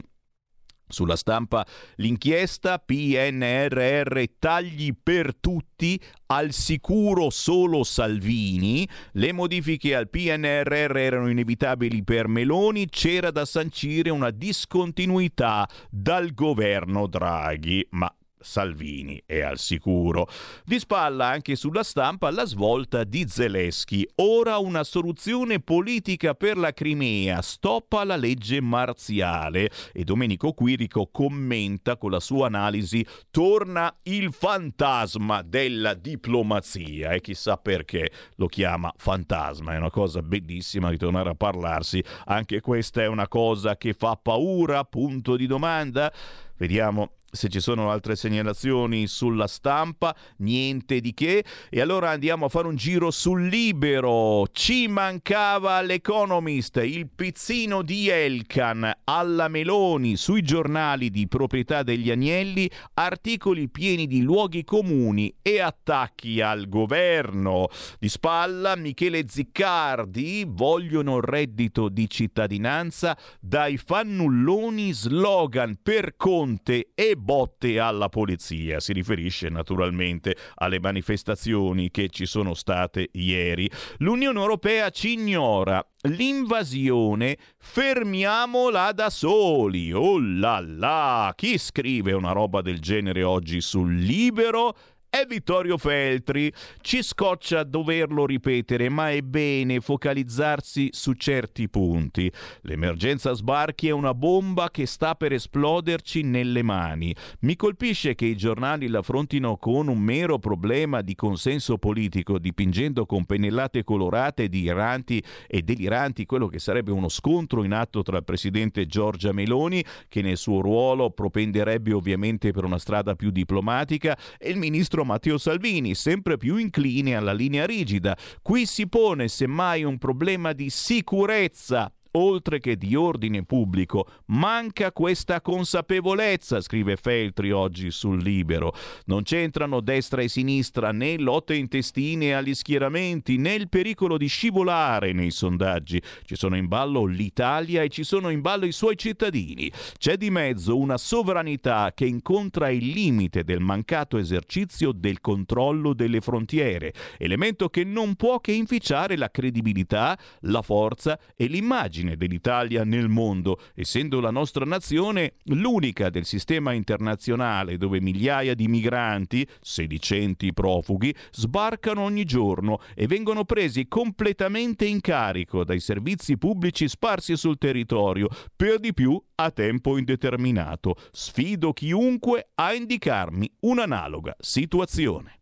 Sulla 0.87 1.17
stampa 1.17 1.67
l'inchiesta 1.95 2.79
PNRR 2.79 4.23
tagli 4.39 4.93
per 5.03 5.35
tutti, 5.35 5.99
al 6.27 6.53
sicuro 6.53 7.31
solo 7.31 7.85
Salvini, 7.85 8.87
le 9.13 9.33
modifiche 9.33 9.95
al 9.95 10.11
PNRR 10.11 10.95
erano 10.99 11.31
inevitabili 11.31 12.05
per 12.05 12.29
Meloni, 12.29 12.87
c'era 12.91 13.31
da 13.31 13.47
sancire 13.47 14.11
una 14.11 14.29
discontinuità 14.29 15.67
dal 15.89 16.35
governo 16.35 17.07
Draghi, 17.07 17.87
ma 17.93 18.15
Salvini 18.43 19.23
è 19.25 19.41
al 19.41 19.59
sicuro. 19.59 20.29
Di 20.65 20.79
spalla 20.79 21.27
anche 21.27 21.57
sulla 21.57 21.83
stampa 21.83 22.31
la 22.31 22.45
svolta 22.45 23.05
di 23.05 23.27
Zelensky. 23.27 24.07
Ora 24.17 24.59
una 24.59 24.85
soluzione 24.85 25.61
politica 25.61 26.35
per 26.35 26.57
la 26.57 26.73
Crimea, 26.73 27.41
stop 27.43 27.93
alla 27.95 28.17
legge 28.17 28.61
marziale. 28.61 29.71
E 29.93 30.05
Domenico 30.05 30.53
Quirico 30.53 31.09
commenta 31.11 31.97
con 31.97 32.11
la 32.11 32.21
sua 32.21 32.47
analisi: 32.47 33.05
torna 33.31 33.95
il 34.05 34.33
fantasma 34.33 35.43
della 35.43 35.95
diplomazia. 35.95 37.13
E 37.13 37.21
chissà 37.21 37.57
perché 37.57 38.11
lo 38.37 38.47
chiama 38.47 38.93
fantasma. 38.97 39.75
È 39.75 39.79
una 39.79 39.91
cosa 39.91 40.23
bellissima 40.23 40.91
di 40.91 40.97
tornare 40.97 41.31
a 41.31 41.35
parlarsi. 41.35 42.03
Anche 42.27 42.61
questa 42.61 43.03
è 43.03 43.07
una 43.07 43.29
cosa 43.29 43.77
che 43.77 43.93
fa 43.93 44.17
paura? 44.17 44.85
Punto 44.85 45.37
di 45.37 45.47
domanda. 45.47 46.13
Vediamo 46.63 47.11
se 47.35 47.49
ci 47.49 47.61
sono 47.61 47.91
altre 47.91 48.15
segnalazioni 48.15 49.07
sulla 49.07 49.47
stampa, 49.47 50.15
niente 50.39 51.01
di 51.01 51.15
che. 51.15 51.43
E 51.71 51.81
allora 51.81 52.11
andiamo 52.11 52.45
a 52.45 52.49
fare 52.51 52.67
un 52.67 52.77
giro 52.77 53.11
sul 53.11 53.47
libero. 53.47 54.47
Ci 54.53 54.87
mancava 54.87 55.81
l'Economist, 55.81 56.77
il 56.85 57.09
pizzino 57.09 57.81
di 57.81 58.11
Elkan 58.11 58.99
alla 59.05 59.49
Meloni 59.49 60.17
sui 60.17 60.43
giornali 60.43 61.09
di 61.09 61.27
proprietà 61.27 61.83
degli 61.83 62.11
Agnelli, 62.11 62.71
articoli 62.95 63.71
pieni 63.71 64.07
di 64.07 64.21
luoghi 64.21 64.63
comuni 64.63 65.35
e 65.41 65.59
attacchi 65.61 66.43
al 66.43 66.69
governo. 66.69 67.69
Di 67.99 68.11
spalla 68.11 68.77
Michele 68.77 69.25
Ziccardi, 69.27 70.45
vogliono 70.47 71.19
reddito 71.21 71.89
di 71.89 72.11
cittadinanza 72.11 73.17
dai 73.41 73.79
fannulloni 73.79 74.93
slogan 74.93 75.79
per 75.83 76.15
Conte 76.53 76.91
e 76.95 77.17
botte 77.17 77.79
alla 77.79 78.11
polizia. 78.11 78.79
Si 78.79 78.93
riferisce 78.93 79.49
naturalmente 79.49 80.37
alle 80.57 80.81
manifestazioni 80.81 81.91
che 81.91 82.11
ci 82.11 82.27
sono 82.27 82.53
state 82.53 83.09
ieri. 83.13 83.71
L'Unione 83.99 84.39
Europea 84.39 84.91
ci 84.91 85.13
ignora. 85.13 85.83
L'invasione 86.03 87.39
fermiamola 87.57 88.93
da 88.93 89.09
soli. 89.09 89.93
Oh 89.95 90.19
là 90.21 90.61
là! 90.61 91.33
Chi 91.35 91.57
scrive 91.57 92.13
una 92.13 92.33
roba 92.33 92.61
del 92.61 92.81
genere 92.81 93.23
oggi 93.23 93.63
sul 93.63 93.95
libero? 93.95 94.77
È 95.13 95.27
Vittorio 95.27 95.77
Feltri. 95.77 96.51
Ci 96.81 97.03
scoccia 97.03 97.65
doverlo 97.65 98.25
ripetere, 98.25 98.89
ma 98.89 99.11
è 99.11 99.21
bene 99.21 99.81
focalizzarsi 99.81 100.89
su 100.91 101.13
certi 101.13 101.69
punti. 101.69 102.33
L'emergenza 102.63 103.35
sbarchi 103.35 103.89
è 103.89 103.91
una 103.91 104.15
bomba 104.15 104.71
che 104.71 104.87
sta 104.87 105.15
per 105.15 105.35
esploderci 105.35 106.23
nelle 106.23 106.63
mani. 106.63 107.15
Mi 107.41 107.57
colpisce 107.57 108.15
che 108.15 108.25
i 108.25 108.37
giornali 108.39 108.89
l'affrontino 108.89 109.59
con 109.59 109.89
un 109.89 109.99
mero 109.99 110.39
problema 110.39 111.03
di 111.03 111.15
consenso 111.15 111.77
politico, 111.77 112.39
dipingendo 112.39 113.05
con 113.05 113.27
pennellate 113.27 113.85
colorate 113.85 114.49
di 114.49 114.63
iranti 114.63 115.23
e 115.47 115.61
deliranti 115.61 116.25
quello 116.25 116.47
che 116.47 116.59
sarebbe 116.59 116.91
uno 116.91 117.11
scontro 117.11 117.65
in 117.65 117.75
atto 117.75 118.01
tra 118.01 118.17
il 118.17 118.25
presidente 118.25 118.87
Giorgia 118.87 119.33
Meloni, 119.33 119.85
che 120.09 120.23
nel 120.23 120.39
suo 120.39 120.63
ruolo 120.63 121.11
propenderebbe 121.11 121.93
ovviamente 121.93 122.51
per 122.51 122.65
una 122.65 122.79
strada 122.79 123.15
più 123.15 123.31
diplomatica, 123.31 124.17
e 124.39 124.49
il 124.49 124.57
ministro 124.57 125.01
ministro 125.03 125.05
Matteo 125.05 125.39
Salvini, 125.39 125.95
sempre 125.95 126.37
più 126.37 126.57
incline 126.57 127.17
alla 127.17 127.33
linea 127.33 127.67
rigida. 127.67 128.17
Qui 128.41 128.67
si 128.67 128.89
pone 128.89 129.29
semmai 129.29 129.85
un 129.85 129.99
problema 129.99 130.53
di 130.53 130.71
sicurezza 130.71 131.93
oltre 132.13 132.59
che 132.59 132.77
di 132.77 132.95
ordine 132.95 133.45
pubblico, 133.45 134.07
manca 134.27 134.93
questa 134.93 135.41
consapevolezza, 135.41 136.61
scrive 136.61 136.97
Feltri 136.97 137.51
oggi 137.53 137.91
sul 137.91 138.23
Libero. 138.23 138.75
Non 139.07 139.23
c'entrano 139.23 139.81
destra 139.81 140.23
e 140.23 140.29
sinistra 140.29 140.93
né 140.93 141.19
lotte 141.19 141.55
intestine 141.55 142.35
agli 142.35 142.55
schieramenti 142.55 143.37
né 143.37 143.55
il 143.55 143.69
pericolo 143.69 144.17
di 144.17 144.27
scivolare 144.27 145.13
nei 145.13 145.31
sondaggi. 145.31 146.03
Ci 146.25 146.37
sono 146.37 146.57
in 146.57 146.69
ballo 146.69 147.05
l'Italia 147.05 147.83
e 147.83 147.89
ci 147.89 148.05
sono 148.05 148.29
in 148.31 148.41
ballo 148.41 148.67
i 148.67 148.73
suoi 148.73 148.97
cittadini. 148.97 149.71
C'è 149.97 150.17
di 150.17 150.31
mezzo 150.31 150.77
una 150.79 150.99
sovranità 150.99 151.93
che 151.95 152.07
incontra 152.07 152.71
il 152.71 152.89
limite 152.89 153.45
del 153.45 153.61
mancato 153.61 154.19
esercizio 154.19 154.93
del 154.93 155.21
controllo 155.21 155.95
delle 155.95 156.21
frontiere, 156.21 156.93
elemento 157.19 157.69
che 157.69 157.85
non 157.85 158.15
può 158.17 158.41
che 158.41 158.53
inficiare 158.53 159.17
la 159.17 159.31
credibilità, 159.31 160.19
la 160.41 160.63
forza 160.63 161.19
e 161.37 161.47
l'immagine 161.47 162.02
immagine 162.03 162.17
dell'Italia 162.17 162.85
nel 162.85 163.09
mondo, 163.09 163.59
essendo 163.75 164.21
la 164.21 164.31
nostra 164.31 164.65
nazione 164.65 165.35
l'unica 165.45 166.11
del 166.11 166.25
sistema 166.25 166.73
internazionale 166.73 167.79
dove 167.79 168.01
migliaia 168.01 168.55
di 168.55 168.69
migranti, 168.69 169.47
sedicenti 169.61 170.53
profughi, 170.53 171.15
sbarcano 171.31 172.03
ogni 172.03 172.25
giorno 172.25 172.81
e 172.95 173.07
vengono 173.07 173.45
presi 173.45 173.87
completamente 173.89 174.85
in 174.85 175.01
carico 175.01 175.65
dai 175.65 175.81
servizi 175.81 176.37
pubblici 176.37 176.89
sparsi 176.89 177.37
sul 177.37 177.59
territorio, 177.59 178.29
per 178.55 178.79
di 178.79 178.93
più 178.93 179.21
a 179.37 179.51
tempo 179.51 179.97
indeterminato. 179.97 180.97
Sfido 181.11 181.73
chiunque 181.73 182.51
a 182.55 182.75
indicarmi 182.75 183.51
un'analoga 183.61 184.35
situazione. 184.39 185.42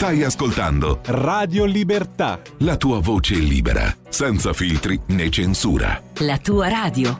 Stai 0.00 0.22
ascoltando 0.22 1.00
Radio 1.04 1.66
Libertà. 1.66 2.40
La 2.60 2.78
tua 2.78 3.00
voce 3.00 3.34
libera, 3.34 3.94
senza 4.08 4.54
filtri 4.54 4.98
né 5.08 5.28
censura. 5.28 6.02
La 6.20 6.38
tua 6.38 6.68
radio. 6.68 7.18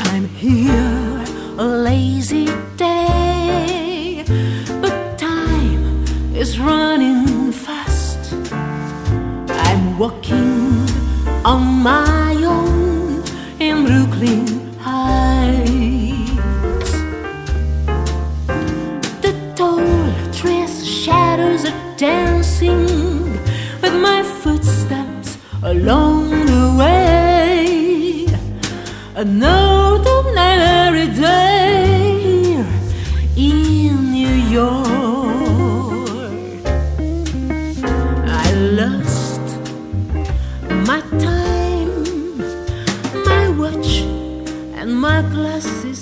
I'm 0.00 0.26
here, 0.40 1.24
a 1.58 1.62
lazy 1.62 2.50
day, 2.76 4.24
but 4.80 4.94
time 5.18 6.04
is 6.32 6.58
running 6.58 7.52
fast. 7.52 8.32
I'm 9.50 9.98
walking 9.98 10.83
on 11.44 11.82
my 11.82 12.34
own 12.42 13.22
in 13.60 13.84
Brooklyn 13.84 14.46
Heights. 14.78 15.70
The 19.20 19.32
tall 19.54 20.32
trees, 20.32 20.86
shadows 20.88 21.66
are 21.66 21.96
dancing 21.98 22.86
with 23.82 23.94
my 24.00 24.22
footsteps 24.22 25.36
along 25.62 26.30
the 26.30 26.76
way. 26.78 28.26
An 29.14 29.42
ordinary 29.42 31.08
day 31.08 32.64
in 33.36 34.12
New 34.12 34.36
York. 34.58 35.03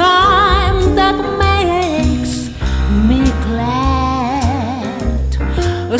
time 0.00 0.94
that 0.94 1.18
makes 1.44 2.34
me 3.08 3.20
glad. 3.44 5.20
A 5.92 5.98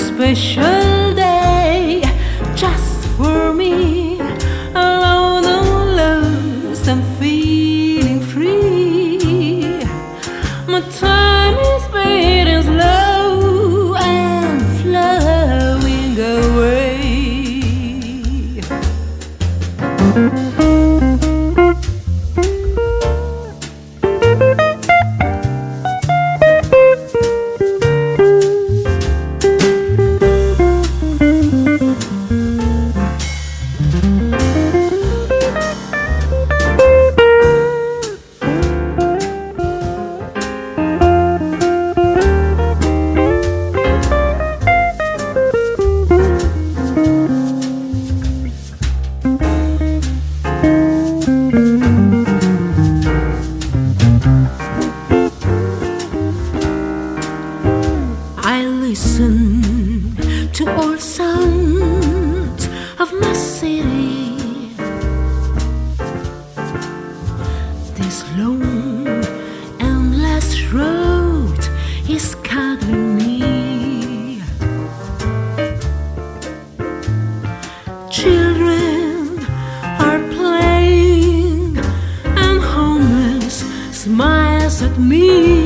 at 84.82 84.98
me. 84.98 85.60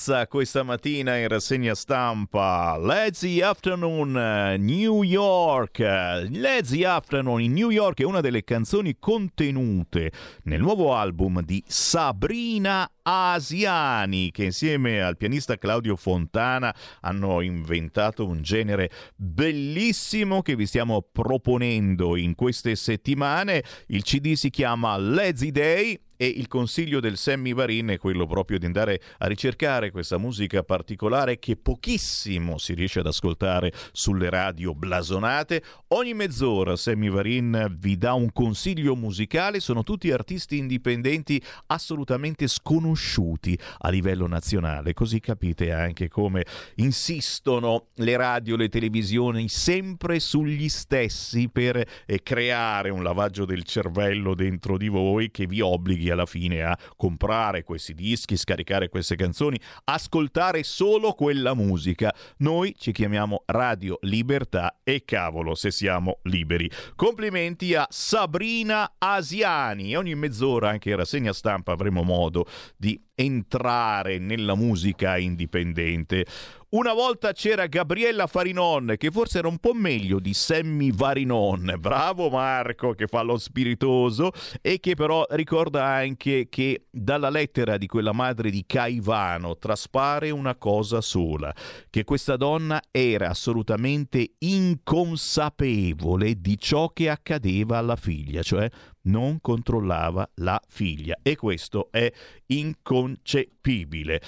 Eleganza 0.00 0.26
questa 0.26 0.62
mattina 0.62 1.16
in 1.18 1.28
rassegna 1.28 1.74
stampa. 1.74 2.76
Lazy 2.78 3.42
Afternoon 3.42 4.56
New 4.58 5.02
York. 5.02 5.78
Lazy 5.78 6.84
Afternoon 6.84 7.42
in 7.42 7.52
New 7.52 7.68
York 7.68 8.00
è 8.00 8.04
una 8.04 8.20
delle 8.20 8.42
canzoni 8.42 8.96
contenute 8.98 10.10
nel 10.44 10.60
nuovo 10.60 10.94
album 10.94 11.42
di 11.42 11.62
Sabrina 11.66 12.90
Asiani 13.02 14.30
che 14.30 14.44
insieme 14.44 15.02
al 15.02 15.18
pianista 15.18 15.58
Claudio 15.58 15.96
Fontana 15.96 16.74
hanno 17.00 17.42
inventato 17.42 18.26
un 18.26 18.40
genere 18.40 18.90
bellissimo 19.16 20.40
che 20.40 20.56
vi 20.56 20.66
stiamo 20.66 21.02
proponendo 21.12 22.16
in 22.16 22.34
queste 22.34 22.74
settimane. 22.74 23.62
Il 23.88 24.02
CD 24.02 24.32
si 24.32 24.48
chiama 24.48 24.96
Lazy 24.96 25.50
Day 25.50 26.00
e 26.22 26.26
il 26.26 26.48
consiglio 26.48 27.00
del 27.00 27.16
Sammy 27.16 27.54
Varin 27.54 27.86
è 27.86 27.96
quello 27.96 28.26
proprio 28.26 28.58
di 28.58 28.66
andare 28.66 29.00
a 29.20 29.26
ricercare 29.26 29.90
questa 29.90 30.18
musica 30.18 30.62
particolare 30.62 31.38
che 31.38 31.56
pochissimo 31.56 32.58
si 32.58 32.74
riesce 32.74 32.98
ad 32.98 33.06
ascoltare 33.06 33.72
sulle 33.92 34.28
radio 34.28 34.74
blasonate. 34.74 35.62
Ogni 35.88 36.12
mezz'ora 36.12 36.76
Sammy 36.76 37.08
Varin 37.08 37.74
vi 37.78 37.96
dà 37.96 38.12
un 38.12 38.32
consiglio 38.34 38.94
musicale, 38.96 39.60
sono 39.60 39.82
tutti 39.82 40.12
artisti 40.12 40.58
indipendenti 40.58 41.42
assolutamente 41.68 42.48
sconosciuti 42.48 43.58
a 43.78 43.88
livello 43.88 44.26
nazionale, 44.26 44.92
così 44.92 45.20
capite 45.20 45.72
anche 45.72 46.08
come 46.08 46.44
insistono 46.74 47.86
le 47.94 48.18
radio, 48.18 48.56
le 48.56 48.68
televisioni 48.68 49.48
sempre 49.48 50.20
sugli 50.20 50.68
stessi 50.68 51.48
per 51.48 51.82
eh, 52.04 52.22
creare 52.22 52.90
un 52.90 53.02
lavaggio 53.02 53.46
del 53.46 53.62
cervello 53.62 54.34
dentro 54.34 54.76
di 54.76 54.88
voi 54.88 55.30
che 55.30 55.46
vi 55.46 55.62
obblighi 55.62 56.08
alla 56.10 56.26
fine 56.26 56.62
a 56.62 56.78
comprare 56.96 57.64
questi 57.64 57.94
dischi, 57.94 58.36
scaricare 58.36 58.88
queste 58.88 59.16
canzoni, 59.16 59.58
ascoltare 59.84 60.62
solo 60.62 61.12
quella 61.12 61.54
musica. 61.54 62.14
Noi 62.38 62.74
ci 62.78 62.92
chiamiamo 62.92 63.42
Radio 63.46 63.98
Libertà 64.02 64.80
e 64.82 65.04
cavolo 65.04 65.54
se 65.54 65.70
siamo 65.70 66.18
liberi. 66.22 66.70
Complimenti 66.96 67.74
a 67.74 67.86
Sabrina 67.90 68.94
Asiani. 68.98 69.96
Ogni 69.96 70.14
mezz'ora 70.14 70.70
anche 70.70 70.90
in 70.90 70.96
rassegna 70.96 71.32
stampa 71.32 71.72
avremo 71.72 72.02
modo 72.02 72.46
di 72.76 73.00
entrare 73.14 74.18
nella 74.18 74.54
musica 74.54 75.18
indipendente. 75.18 76.26
Una 76.72 76.92
volta 76.92 77.32
c'era 77.32 77.66
Gabriella 77.66 78.28
Farinon, 78.28 78.94
che 78.96 79.10
forse 79.10 79.38
era 79.38 79.48
un 79.48 79.58
po' 79.58 79.74
meglio 79.74 80.20
di 80.20 80.32
Sammy 80.32 80.92
Varinon. 80.92 81.74
Bravo 81.80 82.30
Marco, 82.30 82.92
che 82.92 83.08
fa 83.08 83.22
lo 83.22 83.38
spiritoso 83.38 84.30
e 84.62 84.78
che 84.78 84.94
però 84.94 85.26
ricorda 85.30 85.84
anche 85.84 86.46
che 86.48 86.84
dalla 86.88 87.28
lettera 87.28 87.76
di 87.76 87.88
quella 87.88 88.12
madre 88.12 88.50
di 88.50 88.62
Caivano 88.68 89.58
traspare 89.58 90.30
una 90.30 90.54
cosa 90.54 91.00
sola, 91.00 91.52
che 91.90 92.04
questa 92.04 92.36
donna 92.36 92.80
era 92.92 93.30
assolutamente 93.30 94.34
inconsapevole 94.38 96.40
di 96.40 96.56
ciò 96.56 96.90
che 96.90 97.08
accadeva 97.08 97.78
alla 97.78 97.96
figlia, 97.96 98.42
cioè 98.42 98.70
non 99.02 99.40
controllava 99.40 100.30
la 100.36 100.60
figlia 100.68 101.18
e 101.20 101.34
questo 101.34 101.88
è 101.90 102.08
inconcepibile. 102.46 104.20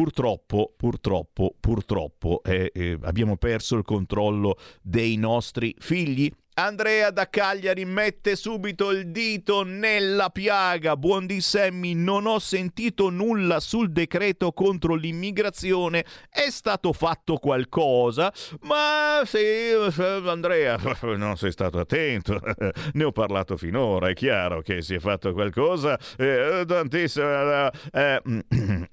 Purtroppo, 0.00 0.72
purtroppo, 0.78 1.54
purtroppo 1.60 2.42
eh, 2.42 2.70
eh, 2.72 2.98
abbiamo 3.02 3.36
perso 3.36 3.76
il 3.76 3.84
controllo 3.84 4.56
dei 4.80 5.16
nostri 5.16 5.74
figli 5.78 6.32
Andrea 6.54 7.10
da 7.10 7.30
Cagliari 7.30 7.84
mette 7.84 8.34
subito 8.34 8.90
il 8.90 9.10
dito 9.10 9.62
nella 9.62 10.30
piaga. 10.30 10.96
Buon 10.96 11.24
di 11.24 11.40
Sammy, 11.40 11.94
non 11.94 12.26
ho 12.26 12.38
sentito 12.38 13.08
nulla 13.08 13.60
sul 13.60 13.92
decreto 13.92 14.52
contro 14.52 14.94
l'immigrazione. 14.94 16.04
È 16.28 16.50
stato 16.50 16.92
fatto 16.92 17.36
qualcosa, 17.36 18.32
ma 18.62 19.22
sì, 19.24 19.38
Andrea, 20.26 20.76
non 21.16 21.36
sei 21.36 21.52
stato 21.52 21.78
attento. 21.78 22.40
ne 22.92 23.04
ho 23.04 23.12
parlato 23.12 23.56
finora. 23.56 24.08
È 24.08 24.14
chiaro 24.14 24.60
che 24.60 24.82
si 24.82 24.94
è 24.94 24.98
fatto 24.98 25.32
qualcosa. 25.32 25.98
Eh, 26.18 26.64
tantissimo. 26.66 27.26
Eh, 27.26 27.70
eh 27.92 28.22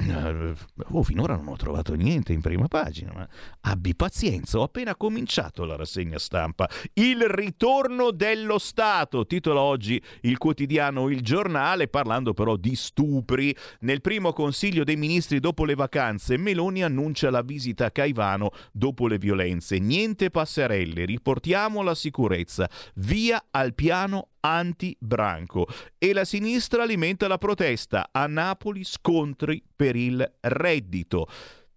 oh, 0.91 1.03
finora 1.03 1.36
non 1.36 1.47
ho 1.49 1.55
trovato 1.55 1.95
niente 1.95 2.34
in 2.34 2.41
prima 2.41 2.68
pagina. 2.68 3.12
Ma 3.14 3.28
abbi 3.62 3.95
pazienza, 3.95 4.60
ho 4.60 4.64
appena 4.64 4.95
cominciato 4.95 5.66
la 5.66 5.76
rassegna 5.76 6.20
stampa. 6.20 6.70
Il 6.93 7.24
ritorno 7.28 7.47
ritorno 7.48 8.12
dello 8.12 8.58
Stato, 8.58 9.26
titola 9.26 9.62
oggi 9.62 10.02
il 10.24 10.38
quotidiano 10.38 11.10
Il 11.10 11.22
Giornale, 11.22 11.88
parlando 11.88 12.34
però 12.34 12.58
di 12.58 12.76
stupri. 12.76 13.56
Nel 13.82 14.02
primo 14.02 14.34
Consiglio 14.34 14.84
dei 14.84 14.98
Ministri 14.98 15.39
dopo 15.39 15.64
le 15.64 15.74
vacanze, 15.74 16.36
Meloni 16.36 16.84
annuncia 16.84 17.30
la 17.30 17.41
visita 17.41 17.86
a 17.86 17.91
Caivano 17.91 18.52
dopo 18.74 19.08
le 19.08 19.18
violenze. 19.18 19.80
Niente 19.80 20.30
passerelle, 20.30 21.06
riportiamo 21.06 21.82
la 21.84 21.95
sicurezza. 21.95 22.70
Via 22.95 23.41
al 23.52 23.74
piano 23.74 24.32
anti-branco 24.41 25.68
e 25.98 26.12
la 26.12 26.26
sinistra 26.26 26.84
alimenta 26.84 27.30
la 27.30 27.38
protesta. 27.38 28.10
A 28.12 28.28
Napoli 28.28 28.84
scontri 28.84 29.64
per 29.74 29.95
il 29.95 30.34
reddito. 30.41 31.28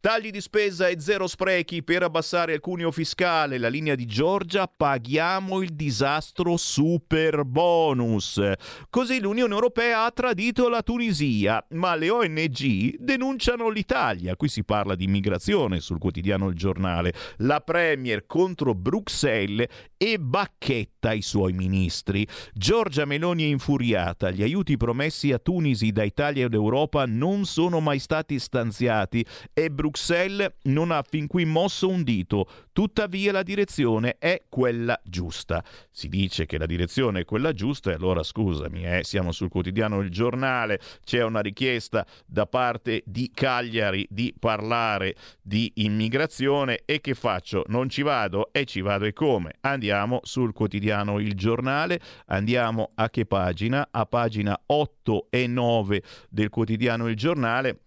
Tagli 0.03 0.31
di 0.31 0.41
spesa 0.41 0.89
e 0.89 0.99
zero 0.99 1.27
sprechi 1.27 1.83
per 1.83 2.03
abbassare 2.03 2.55
il 2.55 2.61
cuneo 2.61 2.91
fiscale. 2.91 3.59
La 3.59 3.69
linea 3.69 3.95
di 3.95 4.07
Giorgia, 4.07 4.67
paghiamo 4.67 5.61
il 5.61 5.75
disastro 5.75 6.57
super 6.57 7.45
bonus. 7.45 8.41
Così 8.89 9.21
l'Unione 9.21 9.53
Europea 9.53 10.07
ha 10.07 10.11
tradito 10.11 10.71
la 10.71 10.81
Tunisia, 10.81 11.63
ma 11.73 11.97
le 11.97 12.09
ONG 12.09 12.97
denunciano 12.97 13.69
l'Italia. 13.69 14.37
Qui 14.37 14.49
si 14.49 14.65
parla 14.65 14.95
di 14.95 15.05
immigrazione 15.05 15.81
sul 15.81 15.99
quotidiano 15.99 16.49
Il 16.49 16.55
Giornale. 16.55 17.13
La 17.41 17.61
Premier 17.61 18.25
contro 18.25 18.75
Bruxelles 18.75 19.69
e 19.99 20.19
bacchetta 20.19 21.13
i 21.13 21.21
suoi 21.21 21.53
ministri. 21.53 22.27
Giorgia 22.55 23.05
Meloni 23.05 23.43
è 23.43 23.49
infuriata. 23.49 24.31
Gli 24.31 24.43
aiuti 24.43 24.79
promessi 24.79 25.31
a 25.31 25.39
Tunisi 25.39 25.93
da 25.93 26.05
Italia 26.05 26.47
ed 26.47 26.55
Europa 26.55 27.05
non 27.05 27.45
sono 27.45 27.81
mai 27.81 27.99
stati 27.99 28.39
stanziati 28.39 29.23
e 29.53 29.69
Bruxelles 29.71 29.89
Bruxelles 29.91 30.53
non 30.63 30.93
ha 30.93 31.03
fin 31.03 31.27
qui 31.27 31.45
mosso 31.45 31.89
un 31.89 32.05
dito, 32.05 32.49
tuttavia 32.71 33.33
la 33.33 33.43
direzione 33.43 34.17
è 34.19 34.45
quella 34.49 34.99
giusta. 35.03 35.65
Si 35.91 36.09
dice 36.09 36.47
che 36.47 36.59
la 36.59 36.67
direzione 36.67 37.21
è 37.21 37.25
quella 37.25 37.53
giusta 37.53 37.91
e 37.91 37.95
allora 37.95 38.23
scusami, 38.23 38.85
eh, 38.85 39.01
siamo 39.03 39.33
sul 39.33 39.49
quotidiano 39.49 40.01
Il 40.01 40.11
Giornale, 40.11 40.81
c'è 41.05 41.25
una 41.25 41.41
richiesta 41.41 42.07
da 42.25 42.47
parte 42.47 43.03
di 43.05 43.33
Cagliari 43.35 44.07
di 44.09 44.33
parlare 44.39 45.17
di 45.43 45.73
immigrazione 45.77 46.83
e 46.85 47.01
che 47.01 47.15
faccio? 47.15 47.65
Non 47.67 47.89
ci 47.89 48.03
vado 48.03 48.53
e 48.53 48.67
ci 48.67 48.83
vado 48.83 49.07
e 49.07 49.13
come? 49.13 49.55
Andiamo 49.63 50.21
sul 50.23 50.53
quotidiano 50.53 51.19
Il 51.19 51.35
Giornale, 51.35 52.01
andiamo 52.27 52.93
a 52.95 53.11
che 53.11 53.27
pagina? 53.27 53.89
A 53.91 54.07
pagina 54.07 54.57
8 54.67 55.27
e 55.31 55.49
9 55.49 56.03
del 56.29 56.49
quotidiano 56.49 57.09
Il 57.09 57.17
Giornale 57.17 57.81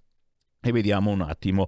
e 0.64 0.72
vediamo 0.72 1.11
un 1.11 1.22
attimo. 1.22 1.68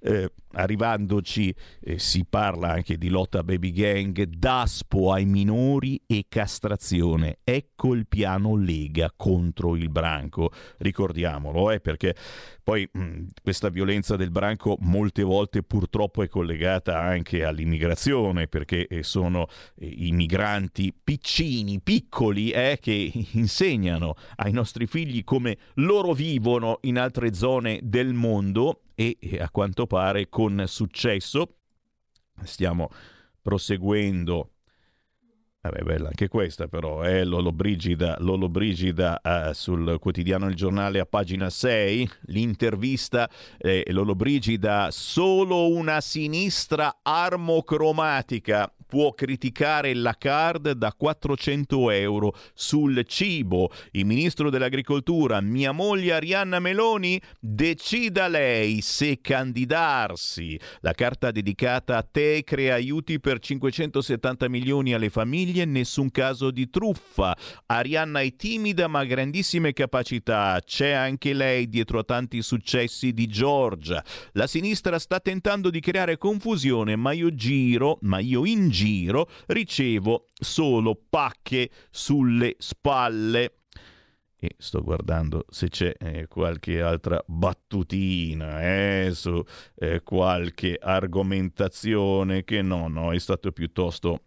Eh, 0.00 0.30
arrivandoci 0.54 1.54
eh, 1.80 1.98
si 1.98 2.24
parla 2.28 2.68
anche 2.70 2.96
di 2.96 3.08
lotta 3.08 3.42
baby 3.42 3.72
gang, 3.72 4.22
daspo 4.24 5.12
ai 5.12 5.24
minori 5.24 6.00
e 6.06 6.26
castrazione. 6.28 7.38
Ecco 7.44 7.94
il 7.94 8.06
piano 8.06 8.56
Lega 8.56 9.12
contro 9.14 9.76
il 9.76 9.88
branco. 9.90 10.50
Ricordiamolo, 10.78 11.70
eh, 11.70 11.80
perché 11.80 12.14
poi 12.62 12.88
mh, 12.90 13.24
questa 13.42 13.68
violenza 13.68 14.16
del 14.16 14.30
branco 14.30 14.76
molte 14.80 15.22
volte 15.22 15.62
purtroppo 15.62 16.22
è 16.22 16.28
collegata 16.28 17.00
anche 17.00 17.44
all'immigrazione, 17.44 18.48
perché 18.48 18.86
eh, 18.86 19.02
sono 19.02 19.46
eh, 19.76 19.86
i 19.86 20.12
migranti 20.12 20.92
piccini, 20.92 21.80
piccoli, 21.80 22.50
eh, 22.50 22.78
che 22.80 23.12
insegnano 23.32 24.14
ai 24.36 24.52
nostri 24.52 24.86
figli 24.86 25.24
come 25.24 25.56
loro 25.74 26.12
vivono 26.12 26.78
in 26.82 26.98
altre 26.98 27.34
zone 27.34 27.80
del 27.82 28.12
mondo 28.14 28.80
e 28.94 29.18
a 29.40 29.50
quanto 29.50 29.86
pare 29.86 30.28
con 30.28 30.43
successo. 30.66 31.56
Stiamo 32.42 32.90
proseguendo. 33.40 34.50
Vabbè, 35.64 35.80
bella 35.80 36.08
anche 36.08 36.28
questa 36.28 36.68
però, 36.68 37.04
eh? 37.04 37.24
Lolo 37.24 37.50
Brigida, 37.50 38.16
Lolo 38.20 38.50
Brigida 38.50 39.20
eh, 39.22 39.54
sul 39.54 39.96
quotidiano 39.98 40.46
Il 40.48 40.54
Giornale 40.54 41.00
a 41.00 41.06
pagina 41.06 41.48
6, 41.48 42.10
l'intervista 42.26 43.30
eh, 43.56 43.82
Lolo 43.88 44.14
Brigida, 44.14 44.90
solo 44.90 45.70
una 45.70 46.02
sinistra 46.02 46.98
armocromatica 47.00 48.70
può 48.86 49.12
criticare 49.12 49.94
la 49.94 50.14
card 50.18 50.72
da 50.72 50.92
400 50.96 51.90
euro 51.90 52.34
sul 52.54 53.04
cibo. 53.06 53.70
Il 53.92 54.06
ministro 54.06 54.50
dell'agricoltura, 54.50 55.40
mia 55.40 55.72
moglie 55.72 56.12
Arianna 56.12 56.58
Meloni, 56.58 57.20
decida 57.38 58.28
lei 58.28 58.80
se 58.80 59.20
candidarsi. 59.20 60.58
La 60.80 60.92
carta 60.92 61.30
dedicata 61.30 61.96
a 61.96 62.02
te 62.02 62.42
crea 62.44 62.74
aiuti 62.74 63.20
per 63.20 63.38
570 63.38 64.48
milioni 64.48 64.94
alle 64.94 65.10
famiglie, 65.10 65.64
nessun 65.64 66.10
caso 66.10 66.50
di 66.50 66.68
truffa. 66.70 67.36
Arianna 67.66 68.20
è 68.20 68.34
timida 68.36 68.88
ma 68.88 69.00
ha 69.00 69.04
grandissime 69.04 69.72
capacità. 69.72 70.60
C'è 70.64 70.90
anche 70.90 71.32
lei 71.32 71.68
dietro 71.68 71.98
a 71.98 72.04
tanti 72.04 72.42
successi 72.42 73.12
di 73.12 73.26
Giorgia. 73.26 74.04
La 74.32 74.46
sinistra 74.46 74.98
sta 74.98 75.20
tentando 75.20 75.70
di 75.70 75.80
creare 75.80 76.18
confusione, 76.18 76.96
ma 76.96 77.12
io 77.12 77.34
giro, 77.34 77.98
ma 78.02 78.18
io 78.18 78.44
in 78.44 78.68
giro 78.74 79.30
ricevo 79.46 80.26
solo 80.34 81.00
pacche 81.08 81.70
sulle 81.90 82.56
spalle. 82.58 83.58
E 84.36 84.56
sto 84.58 84.82
guardando 84.82 85.46
se 85.48 85.70
c'è 85.70 85.94
eh, 85.98 86.26
qualche 86.26 86.82
altra 86.82 87.22
battutina 87.26 88.60
eh, 88.60 89.10
su 89.14 89.42
eh, 89.76 90.02
qualche 90.02 90.76
argomentazione 90.78 92.44
che 92.44 92.60
no, 92.60 92.88
no, 92.88 93.12
è 93.12 93.18
stato, 93.18 93.54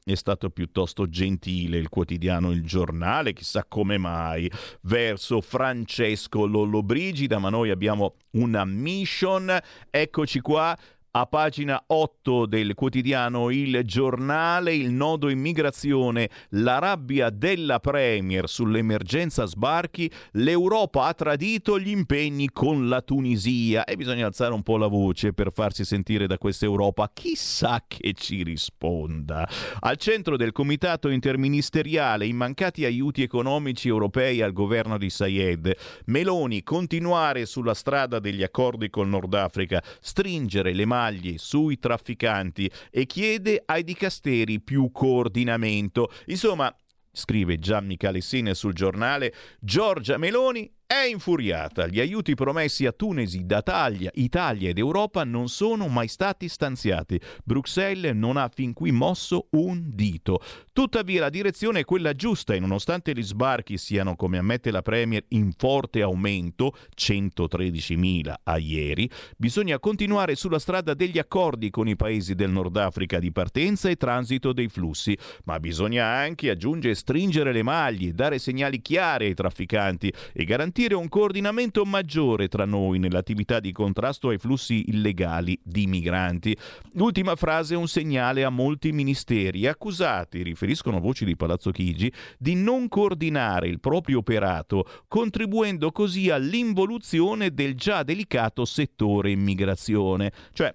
è 0.03 0.15
stato 0.15 0.49
piuttosto 0.49 1.07
gentile 1.07 1.77
il 1.77 1.89
quotidiano 1.89 2.49
Il 2.49 2.63
Giornale, 2.63 3.33
chissà 3.33 3.63
come 3.67 3.99
mai, 3.99 4.49
verso 4.83 5.39
Francesco 5.39 6.47
Lollobrigida, 6.47 7.37
ma 7.37 7.49
noi 7.49 7.69
abbiamo 7.69 8.15
una 8.31 8.65
mission, 8.65 9.55
eccoci 9.91 10.39
qua, 10.39 10.75
a 11.19 11.25
pagina 11.25 11.83
8 11.87 12.45
del 12.45 12.75
quotidiano 12.75 13.49
Il 13.49 13.81
Giornale, 13.85 14.75
il 14.75 14.91
nodo 14.91 15.29
immigrazione, 15.29 16.29
la 16.49 16.77
rabbia 16.77 17.31
della 17.31 17.79
Premier 17.79 18.47
sull'emergenza 18.47 19.45
sbarchi, 19.45 20.11
l'Europa 20.33 21.05
ha 21.05 21.15
tradito 21.15 21.79
gli 21.79 21.89
impegni 21.89 22.51
con 22.51 22.87
la 22.87 23.01
Tunisia 23.01 23.83
e 23.83 23.95
bisogna 23.95 24.27
alzare 24.27 24.53
un 24.53 24.61
po' 24.61 24.77
la 24.77 24.85
voce 24.85 25.33
per 25.33 25.51
farsi 25.51 25.85
sentire 25.85 26.27
da 26.27 26.37
questa 26.37 26.65
Europa, 26.65 27.09
chissà 27.11 27.83
che 27.87 28.13
ci 28.13 28.43
risponda. 28.43 29.49
Al 29.79 29.97
centro 29.97 30.37
del 30.37 30.51
comitato 30.51 31.09
interministeriale 31.09 32.27
i 32.27 32.33
mancati 32.33 32.85
aiuti 32.85 33.23
economici 33.23 33.87
europei 33.87 34.43
al 34.43 34.53
governo 34.53 34.99
di 34.99 35.09
Sayed, 35.09 35.75
Meloni 36.05 36.61
continuare 36.61 37.47
sulla 37.47 37.73
strada 37.73 38.19
degli 38.19 38.43
accordi 38.43 38.91
col 38.91 39.07
Nord 39.07 39.33
Africa, 39.33 39.81
stringere 39.99 40.73
le 40.73 40.85
mani 40.85 41.05
tagli 41.07 41.37
sui 41.37 41.79
trafficanti 41.79 42.69
e 42.91 43.05
chiede 43.05 43.63
ai 43.65 43.83
dicasteri 43.83 44.59
più 44.59 44.91
coordinamento. 44.91 46.11
Insomma, 46.25 46.73
scrive 47.11 47.57
Gianni 47.59 47.97
Calessine 47.97 48.53
sul 48.53 48.73
giornale, 48.73 49.33
Giorgia 49.59 50.17
Meloni 50.17 50.69
è 50.87 51.03
infuriata. 51.03 51.85
Gli 51.87 51.99
aiuti 51.99 52.33
promessi 52.33 52.85
a 52.85 52.93
Tunisi 52.93 53.45
da 53.45 53.57
Italia, 53.57 54.09
Italia 54.13 54.69
ed 54.69 54.77
Europa 54.77 55.25
non 55.25 55.49
sono 55.49 55.89
mai 55.89 56.07
stati 56.07 56.47
stanziati. 56.47 57.19
Bruxelles 57.43 58.15
non 58.15 58.37
ha 58.37 58.47
fin 58.47 58.71
qui 58.71 58.91
mosso 58.91 59.47
un 59.51 59.83
dito. 59.93 60.41
Tuttavia 60.71 61.19
la 61.19 61.29
direzione 61.29 61.81
è 61.81 61.83
quella 61.83 62.13
giusta 62.13 62.53
e 62.53 62.59
nonostante 62.59 63.11
gli 63.11 63.21
sbarchi 63.21 63.77
siano, 63.77 64.15
come 64.15 64.37
ammette 64.37 64.71
la 64.71 64.81
Premier, 64.81 65.25
in 65.29 65.51
forte 65.57 66.01
aumento, 66.01 66.73
113.000 66.95 68.33
a 68.43 68.57
ieri, 68.57 69.09
bisogna 69.35 69.79
continuare 69.79 70.35
sulla 70.35 70.59
strada 70.59 70.93
degli 70.93 71.19
accordi 71.19 71.69
con 71.69 71.89
i 71.89 71.97
paesi 71.97 72.33
del 72.33 72.51
Nord 72.51 72.77
Africa 72.77 73.19
di 73.19 73.33
partenza 73.33 73.89
e 73.89 73.97
transito 73.97 74.53
dei 74.53 74.69
flussi, 74.69 75.17
ma 75.43 75.59
bisogna 75.59 76.05
anche, 76.05 76.49
aggiunge, 76.49 76.95
stringere 76.95 77.51
le 77.51 77.63
maglie, 77.63 78.13
dare 78.13 78.39
segnali 78.39 78.81
chiari 78.81 79.25
ai 79.25 79.33
trafficanti 79.33 80.13
e 80.31 80.45
garantire 80.45 80.75
garantire 80.77 80.93
un 80.93 81.09
coordinamento 81.09 81.83
maggiore 81.85 82.47
tra 82.47 82.63
noi 82.65 82.99
nell'attività 82.99 83.59
di 83.59 83.71
contrasto 83.71 84.29
ai 84.29 84.37
flussi 84.37 84.89
illegali 84.89 85.59
di 85.63 85.87
migranti. 85.87 86.55
L'ultima 86.93 87.35
frase 87.35 87.73
è 87.73 87.77
un 87.77 87.87
segnale 87.87 88.43
a 88.43 88.49
molti 88.49 88.91
ministeri 88.91 89.65
accusati, 89.65 90.43
riferiscono 90.43 90.99
voci 90.99 91.25
di 91.25 91.35
Palazzo 91.35 91.71
Chigi, 91.71 92.13
di 92.37 92.53
non 92.53 92.89
coordinare 92.89 93.67
il 93.67 93.79
proprio 93.79 94.19
operato, 94.19 94.85
contribuendo 95.07 95.91
così 95.91 96.29
all'involuzione 96.29 97.51
del 97.51 97.73
già 97.73 98.03
delicato 98.03 98.63
settore 98.63 99.31
immigrazione. 99.31 100.31
Cioè, 100.53 100.73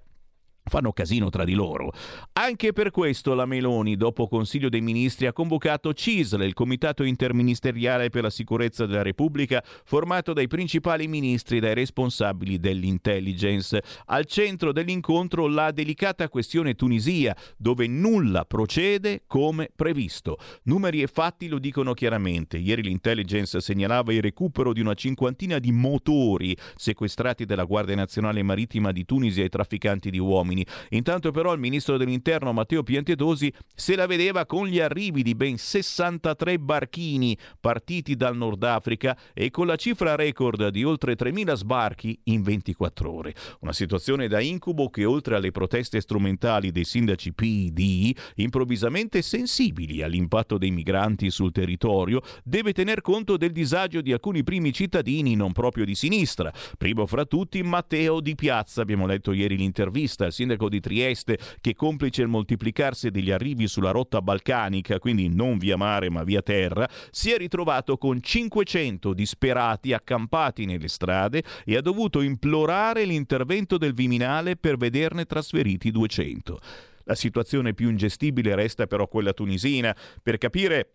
fanno 0.65 0.93
casino 0.93 1.29
tra 1.29 1.45
di 1.45 1.55
loro. 1.55 1.93
Anche 2.35 2.73
per 2.73 2.91
questo 2.91 3.35
la 3.35 3.47
Meloni, 3.47 3.97
dopo 3.97 4.29
Consiglio 4.29 4.69
dei 4.69 4.81
Ministri, 4.81 5.27
ha 5.27 5.33
convocato 5.33 5.93
CISL, 5.93 6.43
il 6.43 6.55
Comitato 6.55 7.03
Interministeriale 7.03 8.11
per 8.11 8.23
la 8.23 8.31
Sicurezza 8.31 8.87
della 8.87 9.03
Repubblica, 9.03 9.63
formato 9.85 10.33
dai 10.33 10.47
principali 10.47 11.09
ministri 11.09 11.57
e 11.59 11.61
dai 11.61 11.75
responsabili 11.75 12.59
dell'intelligence. 12.59 13.83
Al 14.07 14.25
centro 14.27 14.73
dell'incontro 14.73 15.47
la 15.47 15.73
delicata 15.73 16.29
questione 16.29 16.75
Tunisia, 16.75 17.37
dove 17.57 17.87
nulla 17.87 18.45
procede 18.45 19.25
come 19.27 19.71
previsto. 19.75 20.39
Numeri 20.65 21.03
e 21.03 21.07
fatti 21.07 21.49
lo 21.49 21.59
dicono 21.59 21.93
chiaramente. 21.93 22.57
Ieri 22.57 22.83
l'intelligence 22.83 23.61
segnalava 23.61 24.13
il 24.13 24.23
recupero 24.23 24.73
di 24.73 24.81
una 24.81 24.95
cinquantina 24.95 25.59
di 25.59 25.73
motori 25.73 26.57
sequestrati 26.77 27.45
dalla 27.45 27.65
Guardia 27.65 27.97
Nazionale 27.97 28.43
Marittima 28.43 28.93
di 28.93 29.05
Tunisia 29.05 29.43
ai 29.43 29.49
trafficanti 29.49 30.11
di 30.11 30.19
uomini 30.19 30.52
uomini. 30.53 30.67
Intanto 30.91 31.31
però 31.31 31.53
il 31.53 31.59
ministro 31.59 31.97
dell'interno 31.97 32.53
Matteo 32.53 32.83
Piantedosi 32.83 33.53
se 33.75 33.97
la 33.97 34.07
vedeva 34.07 34.47
con 34.47 34.67
gli 34.67 34.79
arrivi 34.79 35.23
di 35.23 35.35
ben 35.35 35.57
63 35.57 36.59
barchini 36.59 37.37
partiti 37.59 38.15
dal 38.15 38.37
Nord 38.37 38.63
Africa 38.63 39.17
e 39.33 39.51
con 39.51 39.67
la 39.67 39.77
cifra 39.77 40.15
record 40.15 40.69
di 40.69 40.85
oltre 40.85 41.15
3.000 41.15 41.55
sbarchi 41.55 42.19
in 42.25 42.43
24 42.43 43.11
ore. 43.11 43.35
Una 43.61 43.73
situazione 43.73 44.29
da 44.29 44.41
incubo 44.41 44.91
che 44.91 45.05
oltre 45.05 45.37
alle 45.37 45.51
proteste 45.51 46.01
strumentali 46.01 46.71
dei 46.71 46.85
sindaci 46.85 47.33
PD, 47.33 48.15
improvvisamente 48.37 49.23
sensibili 49.23 50.03
all'impatto 50.03 50.59
dei 50.59 50.71
migranti 50.71 51.31
sul 51.31 51.53
territorio, 51.53 52.21
deve 52.45 52.73
tener 52.73 53.01
conto 53.01 53.37
del 53.37 53.53
disagio 53.53 54.01
di 54.01 54.13
alcuni 54.13 54.43
primi 54.43 54.73
cittadini 54.73 55.35
non 55.35 55.53
proprio 55.53 55.85
di 55.85 55.95
sinistra. 55.95 56.53
Primo 56.77 57.07
fra 57.07 57.25
tutti 57.25 57.63
Matteo 57.63 58.21
Di 58.21 58.35
Piazza, 58.35 58.83
abbiamo 58.83 59.07
letto 59.07 59.33
ieri 59.33 59.57
l'intervista 59.57 60.25
al 60.25 60.33
sindaco 60.43 60.69
di 60.69 60.81
Trieste, 60.81 61.39
che 61.61 61.75
complice 61.75 62.23
il 62.23 62.29
moltiplicarsi 62.29 63.11
degli 63.11 63.31
arrivi 63.31 63.69
sulla 63.69 63.93
rotta 63.93 64.21
balcanica, 64.21 64.99
quindi 64.99 65.29
non 65.29 65.59
via 65.59 65.77
mare 65.77 66.11
ma 66.11 66.25
via 66.25 66.43
terra, 66.43 66.89
si 67.11 67.31
è 67.31 67.37
ritrovato 67.37 67.97
con 67.97 68.21
500 68.21 69.15
disperati 69.15 69.93
accampati 69.93 70.65
nelle 70.65 70.89
strade 70.89 71.43
e 71.65 71.77
ha 71.77 71.81
dovuto 71.81 72.21
implorare 72.21 73.05
l'intervento 73.05 73.79
del 73.79 73.95
Viminale 73.95 74.57
per 74.57 74.77
vederne 74.77 75.25
trasferiti 75.25 75.91
200. 75.91 76.61
La 77.05 77.15
situazione 77.15 77.75
più 77.75 77.89
ingestibile 77.89 78.55
resta 78.55 78.87
però 78.87 79.09
quella 79.09 79.33
tunisina. 79.33 79.95
Per 80.23 80.39
capire 80.39 80.93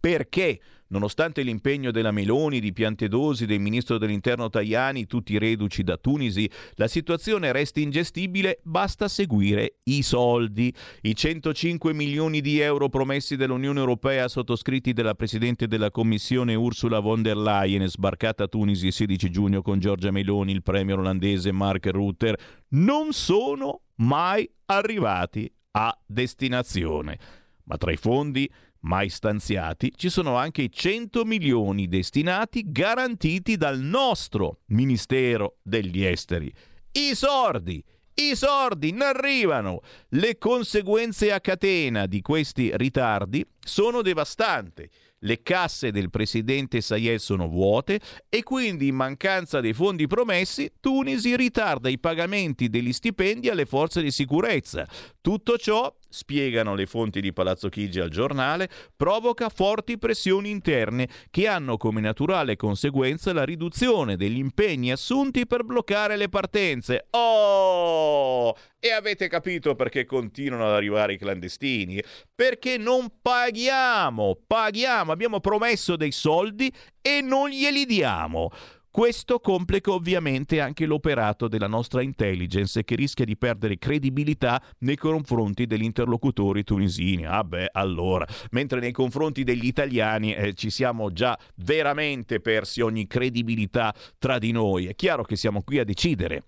perché 0.00 0.60
Nonostante 0.94 1.42
l'impegno 1.42 1.90
della 1.90 2.12
Meloni, 2.12 2.60
di 2.60 2.72
Piantedosi, 2.72 3.46
del 3.46 3.58
ministro 3.58 3.98
dell'interno 3.98 4.48
Tajani, 4.48 5.06
tutti 5.06 5.36
reduci 5.38 5.82
da 5.82 5.96
Tunisi, 5.96 6.48
la 6.74 6.86
situazione 6.86 7.50
resta 7.50 7.80
ingestibile, 7.80 8.60
basta 8.62 9.08
seguire 9.08 9.78
i 9.82 10.02
soldi. 10.02 10.72
I 11.02 11.16
105 11.16 11.92
milioni 11.92 12.40
di 12.40 12.60
euro 12.60 12.88
promessi 12.88 13.34
dall'Unione 13.34 13.80
Europea 13.80 14.28
sottoscritti 14.28 14.92
dalla 14.92 15.14
Presidente 15.14 15.66
della 15.66 15.90
Commissione 15.90 16.54
Ursula 16.54 17.00
von 17.00 17.22
der 17.22 17.38
Leyen, 17.38 17.88
sbarcata 17.88 18.44
a 18.44 18.46
Tunisi 18.46 18.86
il 18.86 18.92
16 18.92 19.30
giugno 19.30 19.62
con 19.62 19.80
Giorgia 19.80 20.12
Meloni, 20.12 20.52
il 20.52 20.62
premier 20.62 21.00
olandese 21.00 21.50
Mark 21.50 21.86
Rutter, 21.86 22.38
non 22.68 23.12
sono 23.12 23.80
mai 23.96 24.48
arrivati 24.66 25.52
a 25.72 25.92
destinazione. 26.06 27.18
Ma 27.64 27.78
tra 27.78 27.90
i 27.90 27.96
fondi 27.96 28.48
mai 28.84 29.08
stanziati, 29.08 29.92
ci 29.96 30.08
sono 30.08 30.36
anche 30.36 30.62
i 30.62 30.72
100 30.72 31.24
milioni 31.24 31.88
destinati 31.88 32.64
garantiti 32.66 33.56
dal 33.56 33.78
nostro 33.80 34.60
Ministero 34.66 35.56
degli 35.62 36.04
Esteri. 36.04 36.52
I 36.92 37.14
sordi! 37.14 37.82
I 38.16 38.36
sordi 38.36 38.92
non 38.92 39.02
arrivano! 39.08 39.80
Le 40.10 40.38
conseguenze 40.38 41.32
a 41.32 41.40
catena 41.40 42.06
di 42.06 42.20
questi 42.20 42.70
ritardi 42.76 43.44
sono 43.58 44.02
devastanti. 44.02 44.88
Le 45.24 45.42
casse 45.42 45.90
del 45.90 46.10
presidente 46.10 46.82
Sayed 46.82 47.18
sono 47.18 47.48
vuote 47.48 47.98
e 48.28 48.42
quindi 48.42 48.88
in 48.88 48.94
mancanza 48.94 49.60
dei 49.60 49.72
fondi 49.72 50.06
promessi 50.06 50.70
Tunisi 50.78 51.34
ritarda 51.34 51.88
i 51.88 51.98
pagamenti 51.98 52.68
degli 52.68 52.92
stipendi 52.92 53.48
alle 53.48 53.64
forze 53.64 54.02
di 54.02 54.10
sicurezza. 54.10 54.86
Tutto 55.22 55.56
ciò 55.56 55.92
spiegano 56.14 56.76
le 56.76 56.86
fonti 56.86 57.20
di 57.20 57.32
Palazzo 57.32 57.68
Chigi 57.68 57.98
al 57.98 58.08
giornale, 58.08 58.70
provoca 58.96 59.48
forti 59.48 59.98
pressioni 59.98 60.50
interne 60.50 61.08
che 61.30 61.48
hanno 61.48 61.76
come 61.76 62.00
naturale 62.00 62.54
conseguenza 62.54 63.32
la 63.32 63.44
riduzione 63.44 64.16
degli 64.16 64.38
impegni 64.38 64.92
assunti 64.92 65.46
per 65.46 65.64
bloccare 65.64 66.16
le 66.16 66.28
partenze. 66.28 67.08
Oh! 67.10 68.56
E 68.78 68.92
avete 68.92 69.28
capito 69.28 69.74
perché 69.74 70.04
continuano 70.04 70.66
ad 70.66 70.74
arrivare 70.74 71.14
i 71.14 71.18
clandestini? 71.18 72.02
Perché 72.34 72.76
non 72.76 73.08
paghiamo, 73.20 74.42
paghiamo, 74.46 75.10
abbiamo 75.10 75.40
promesso 75.40 75.96
dei 75.96 76.12
soldi 76.12 76.70
e 77.00 77.20
non 77.22 77.48
glieli 77.48 77.86
diamo. 77.86 78.50
Questo 78.94 79.40
complica 79.40 79.90
ovviamente 79.90 80.60
anche 80.60 80.86
l'operato 80.86 81.48
della 81.48 81.66
nostra 81.66 82.00
intelligence 82.00 82.84
che 82.84 82.94
rischia 82.94 83.24
di 83.24 83.36
perdere 83.36 83.76
credibilità 83.76 84.62
nei 84.78 84.94
confronti 84.94 85.66
degli 85.66 85.82
interlocutori 85.82 86.62
tunisini. 86.62 87.26
Ah 87.26 87.42
beh, 87.42 87.70
allora, 87.72 88.24
mentre 88.52 88.78
nei 88.78 88.92
confronti 88.92 89.42
degli 89.42 89.66
italiani 89.66 90.32
eh, 90.32 90.54
ci 90.54 90.70
siamo 90.70 91.12
già 91.12 91.36
veramente 91.56 92.38
persi 92.38 92.82
ogni 92.82 93.08
credibilità 93.08 93.92
tra 94.16 94.38
di 94.38 94.52
noi. 94.52 94.86
È 94.86 94.94
chiaro 94.94 95.24
che 95.24 95.34
siamo 95.34 95.62
qui 95.64 95.80
a 95.80 95.84
decidere 95.84 96.44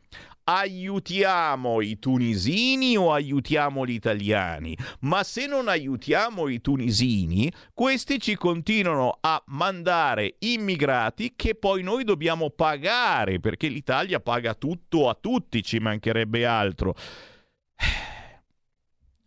aiutiamo 0.49 1.80
i 1.80 1.99
tunisini 1.99 2.97
o 2.97 3.12
aiutiamo 3.12 3.84
gli 3.84 3.92
italiani? 3.92 4.76
Ma 5.01 5.24
se 5.24 5.47
non 5.47 5.68
aiutiamo 5.68 6.49
i 6.49 6.61
tunisini, 6.61 7.53
questi 7.74 8.20
ci 8.20 8.36
continuano 8.36 9.18
a 9.20 9.42
mandare 9.47 10.36
immigrati 10.40 11.32
che 11.34 11.55
poi 11.55 11.82
noi 11.82 12.05
dobbiamo 12.05 12.51
pagare, 12.51 13.40
perché 13.40 13.68
l'Italia 13.68 14.20
paga 14.20 14.55
tutto 14.55 15.09
a 15.09 15.16
tutti, 15.20 15.62
ci 15.62 15.78
mancherebbe 15.78 16.47
altro. 16.47 16.94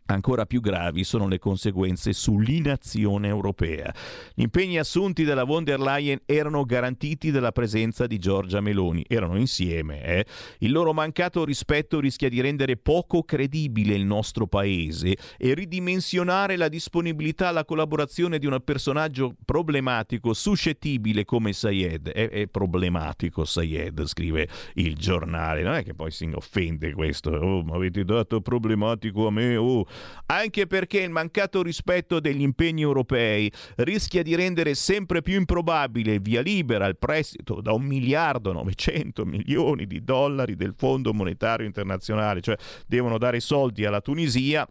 Ancora 0.09 0.47
più 0.47 0.59
gravi 0.59 1.03
sono 1.03 1.27
le 1.27 1.37
conseguenze 1.37 2.13
sull'inazione 2.13 3.27
europea. 3.27 3.93
Gli 4.33 4.41
impegni 4.41 4.79
assunti 4.79 5.23
dalla 5.23 5.43
von 5.43 5.63
der 5.63 5.79
Leyen 5.79 6.21
erano 6.25 6.65
garantiti 6.65 7.29
dalla 7.29 7.51
presenza 7.51 8.07
di 8.07 8.17
Giorgia 8.17 8.59
Meloni, 8.59 9.05
erano 9.07 9.37
insieme. 9.37 10.03
Eh? 10.03 10.25
Il 10.59 10.71
loro 10.71 10.93
mancato 10.93 11.45
rispetto 11.45 11.99
rischia 11.99 12.27
di 12.27 12.41
rendere 12.41 12.75
poco 12.75 13.21
credibile 13.21 13.93
il 13.93 14.03
nostro 14.03 14.47
paese 14.47 15.15
e 15.37 15.53
ridimensionare 15.53 16.55
la 16.55 16.69
disponibilità 16.69 17.49
alla 17.49 17.63
collaborazione 17.63 18.39
di 18.39 18.47
un 18.47 18.59
personaggio 18.65 19.35
problematico, 19.45 20.33
suscettibile 20.33 21.23
come 21.23 21.53
Sayed. 21.53 22.09
È, 22.09 22.29
è 22.29 22.47
problematico 22.47 23.45
Sayed, 23.45 24.03
scrive 24.07 24.47
il 24.73 24.95
giornale. 24.95 25.61
Non 25.61 25.75
è 25.75 25.83
che 25.83 25.93
poi 25.93 26.09
si 26.09 26.27
offende 26.33 26.93
questo. 26.93 27.29
Oh, 27.29 27.63
mi 27.63 27.73
avete 27.73 28.03
dato 28.03 28.41
problematico 28.41 29.27
a 29.27 29.31
me. 29.31 29.55
Oh 29.55 29.85
anche 30.27 30.67
perché 30.67 31.01
il 31.01 31.09
mancato 31.09 31.61
rispetto 31.61 32.19
degli 32.19 32.41
impegni 32.41 32.81
europei 32.81 33.51
rischia 33.77 34.23
di 34.23 34.35
rendere 34.35 34.75
sempre 34.75 35.21
più 35.21 35.35
improbabile 35.35 36.13
il 36.13 36.21
via 36.21 36.41
libera 36.41 36.85
al 36.85 36.97
prestito 36.97 37.61
da 37.61 37.73
un 37.73 37.83
miliardo 37.83 38.51
900 38.51 39.25
milioni 39.25 39.85
di 39.85 40.03
dollari 40.03 40.55
del 40.55 40.73
Fondo 40.77 41.13
Monetario 41.13 41.65
Internazionale, 41.65 42.41
cioè 42.41 42.57
devono 42.85 43.17
dare 43.17 43.39
soldi 43.39 43.85
alla 43.85 44.01
Tunisia 44.01 44.67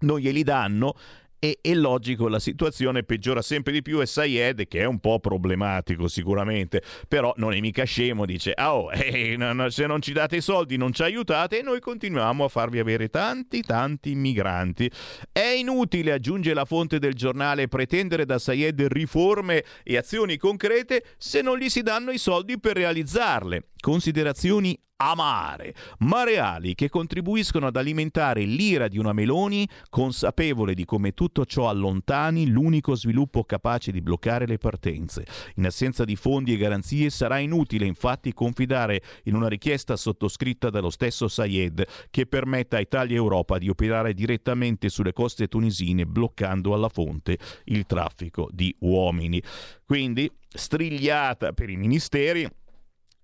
non 0.00 0.18
glieli 0.18 0.42
danno 0.42 0.94
e 1.38 1.58
è 1.60 1.74
logico, 1.74 2.28
la 2.28 2.38
situazione 2.38 3.04
peggiora 3.04 3.42
sempre 3.42 3.72
di 3.72 3.82
più 3.82 4.00
e 4.00 4.06
Sayed, 4.06 4.66
che 4.66 4.80
è 4.80 4.84
un 4.84 4.98
po' 4.98 5.20
problematico 5.20 6.08
sicuramente, 6.08 6.82
però 7.06 7.32
non 7.36 7.52
è 7.52 7.60
mica 7.60 7.84
scemo, 7.84 8.26
dice, 8.26 8.52
ah, 8.52 8.74
oh, 8.74 8.90
eh, 8.92 9.36
no, 9.36 9.52
no, 9.52 9.70
se 9.70 9.86
non 9.86 10.00
ci 10.00 10.12
date 10.12 10.36
i 10.36 10.40
soldi 10.40 10.76
non 10.76 10.92
ci 10.92 11.02
aiutate 11.02 11.60
e 11.60 11.62
noi 11.62 11.80
continuiamo 11.80 12.44
a 12.44 12.48
farvi 12.48 12.78
avere 12.78 13.08
tanti, 13.08 13.62
tanti 13.62 14.14
migranti. 14.14 14.90
È 15.30 15.40
inutile, 15.40 16.12
aggiunge 16.12 16.54
la 16.54 16.64
fonte 16.64 16.98
del 16.98 17.14
giornale, 17.14 17.68
pretendere 17.68 18.24
da 18.24 18.38
Sayed 18.38 18.80
riforme 18.88 19.64
e 19.84 19.96
azioni 19.96 20.36
concrete 20.36 21.04
se 21.18 21.40
non 21.40 21.58
gli 21.58 21.68
si 21.68 21.82
danno 21.82 22.10
i 22.10 22.18
soldi 22.18 22.58
per 22.58 22.76
realizzarle. 22.76 23.64
Considerazioni 23.80 24.78
amare, 25.00 25.74
ma 25.98 26.24
reali 26.24 26.74
che 26.74 26.88
contribuiscono 26.88 27.68
ad 27.68 27.76
alimentare 27.76 28.42
l'ira 28.42 28.88
di 28.88 28.98
una 28.98 29.12
Meloni 29.12 29.68
consapevole 29.88 30.74
di 30.74 30.84
come 30.84 31.12
tutto 31.12 31.44
ciò 31.44 31.68
allontani 31.68 32.48
l'unico 32.48 32.96
sviluppo 32.96 33.44
capace 33.44 33.92
di 33.92 34.00
bloccare 34.00 34.46
le 34.46 34.58
partenze. 34.58 35.24
In 35.56 35.66
assenza 35.66 36.04
di 36.04 36.16
fondi 36.16 36.52
e 36.52 36.56
garanzie 36.56 37.10
sarà 37.10 37.38
inutile 37.38 37.86
infatti 37.86 38.32
confidare 38.32 39.00
in 39.24 39.34
una 39.36 39.48
richiesta 39.48 39.96
sottoscritta 39.96 40.68
dallo 40.68 40.90
stesso 40.90 41.28
Sayed 41.28 41.84
che 42.10 42.26
permetta 42.26 42.78
a 42.78 42.80
Italia 42.80 43.14
e 43.14 43.18
Europa 43.18 43.58
di 43.58 43.68
operare 43.68 44.14
direttamente 44.14 44.88
sulle 44.88 45.12
coste 45.12 45.46
tunisine 45.46 46.06
bloccando 46.06 46.74
alla 46.74 46.88
fonte 46.88 47.38
il 47.66 47.86
traffico 47.86 48.48
di 48.50 48.74
uomini. 48.80 49.40
Quindi 49.86 50.28
strigliata 50.48 51.52
per 51.52 51.70
i 51.70 51.76
ministeri 51.76 52.48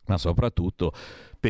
ma 0.06 0.18
soprattutto 0.18 0.92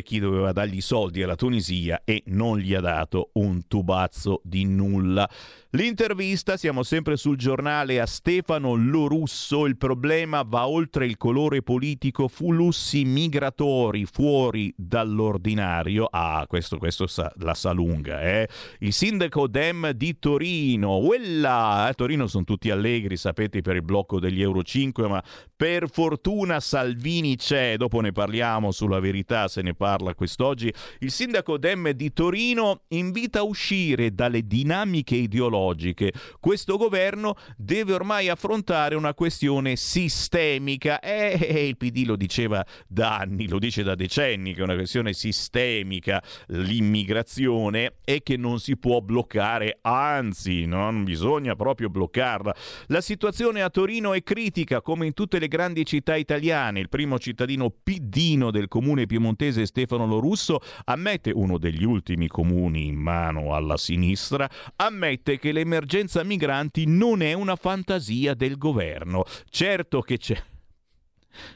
chi 0.02 0.18
doveva 0.18 0.52
dargli 0.52 0.80
soldi 0.80 1.22
alla 1.22 1.36
Tunisia 1.36 2.02
e 2.04 2.22
non 2.26 2.58
gli 2.58 2.74
ha 2.74 2.80
dato 2.80 3.30
un 3.34 3.66
tubazzo 3.68 4.40
di 4.42 4.64
nulla. 4.64 5.28
L'intervista, 5.70 6.56
siamo 6.56 6.84
sempre 6.84 7.16
sul 7.16 7.36
giornale, 7.36 8.00
a 8.00 8.06
Stefano 8.06 8.74
Lorusso, 8.74 9.66
il 9.66 9.76
problema 9.76 10.42
va 10.42 10.68
oltre 10.68 11.04
il 11.04 11.16
colore 11.16 11.62
politico, 11.62 12.28
flussi 12.28 13.04
migratori 13.04 14.04
fuori 14.04 14.72
dall'ordinario. 14.76 16.06
Ah, 16.08 16.44
questo, 16.46 16.78
questo 16.78 17.08
sa, 17.08 17.32
la 17.38 17.54
sa 17.54 17.72
lunga, 17.72 18.20
eh? 18.22 18.48
Il 18.80 18.92
sindaco 18.92 19.48
Dem 19.48 19.90
di 19.90 20.18
Torino, 20.20 21.00
quella, 21.00 21.86
a 21.86 21.94
Torino 21.94 22.28
sono 22.28 22.44
tutti 22.44 22.70
allegri, 22.70 23.16
sapete, 23.16 23.60
per 23.60 23.74
il 23.74 23.82
blocco 23.82 24.20
degli 24.20 24.42
Euro 24.42 24.62
5, 24.62 25.08
ma 25.08 25.22
per 25.56 25.90
fortuna 25.90 26.60
Salvini 26.60 27.36
c'è, 27.36 27.76
dopo 27.76 28.00
ne 28.00 28.12
parliamo 28.12 28.70
sulla 28.70 29.00
verità, 29.00 29.48
se 29.48 29.60
ne 29.62 29.74
parla 29.74 29.83
parla 29.84 30.14
quest'oggi, 30.14 30.72
il 31.00 31.10
sindaco 31.10 31.58
Dem 31.58 31.90
di 31.90 32.10
Torino 32.14 32.84
invita 32.88 33.40
a 33.40 33.42
uscire 33.42 34.14
dalle 34.14 34.46
dinamiche 34.46 35.14
ideologiche. 35.14 36.10
Questo 36.40 36.78
governo 36.78 37.36
deve 37.58 37.92
ormai 37.92 38.30
affrontare 38.30 38.94
una 38.94 39.12
questione 39.12 39.76
sistemica 39.76 41.00
e 41.00 41.36
eh, 41.38 41.68
il 41.68 41.76
PD 41.76 42.06
lo 42.06 42.16
diceva 42.16 42.64
da 42.88 43.18
anni, 43.18 43.46
lo 43.46 43.58
dice 43.58 43.82
da 43.82 43.94
decenni 43.94 44.54
che 44.54 44.60
è 44.60 44.62
una 44.62 44.74
questione 44.74 45.12
sistemica 45.12 46.22
l'immigrazione 46.46 47.96
e 48.06 48.22
che 48.22 48.38
non 48.38 48.60
si 48.60 48.78
può 48.78 49.02
bloccare, 49.02 49.80
anzi 49.82 50.64
non 50.64 51.04
bisogna 51.04 51.54
proprio 51.56 51.90
bloccarla. 51.90 52.54
La 52.86 53.02
situazione 53.02 53.60
a 53.60 53.68
Torino 53.68 54.14
è 54.14 54.22
critica 54.22 54.80
come 54.80 55.04
in 55.04 55.12
tutte 55.12 55.38
le 55.38 55.48
grandi 55.48 55.84
città 55.84 56.16
italiane. 56.16 56.80
Il 56.80 56.88
primo 56.88 57.18
cittadino 57.18 57.68
pidino 57.68 58.50
del 58.50 58.66
comune 58.66 59.04
piemontese 59.04 59.66
Stefano 59.74 60.06
Lorusso 60.06 60.60
ammette, 60.84 61.32
uno 61.34 61.58
degli 61.58 61.82
ultimi 61.82 62.28
comuni 62.28 62.86
in 62.86 62.94
mano 62.94 63.56
alla 63.56 63.76
sinistra, 63.76 64.48
ammette 64.76 65.40
che 65.40 65.50
l'emergenza 65.50 66.22
migranti 66.22 66.84
non 66.86 67.22
è 67.22 67.32
una 67.32 67.56
fantasia 67.56 68.34
del 68.34 68.56
governo. 68.56 69.24
Certo 69.50 70.00
che 70.00 70.18
c'è 70.18 70.40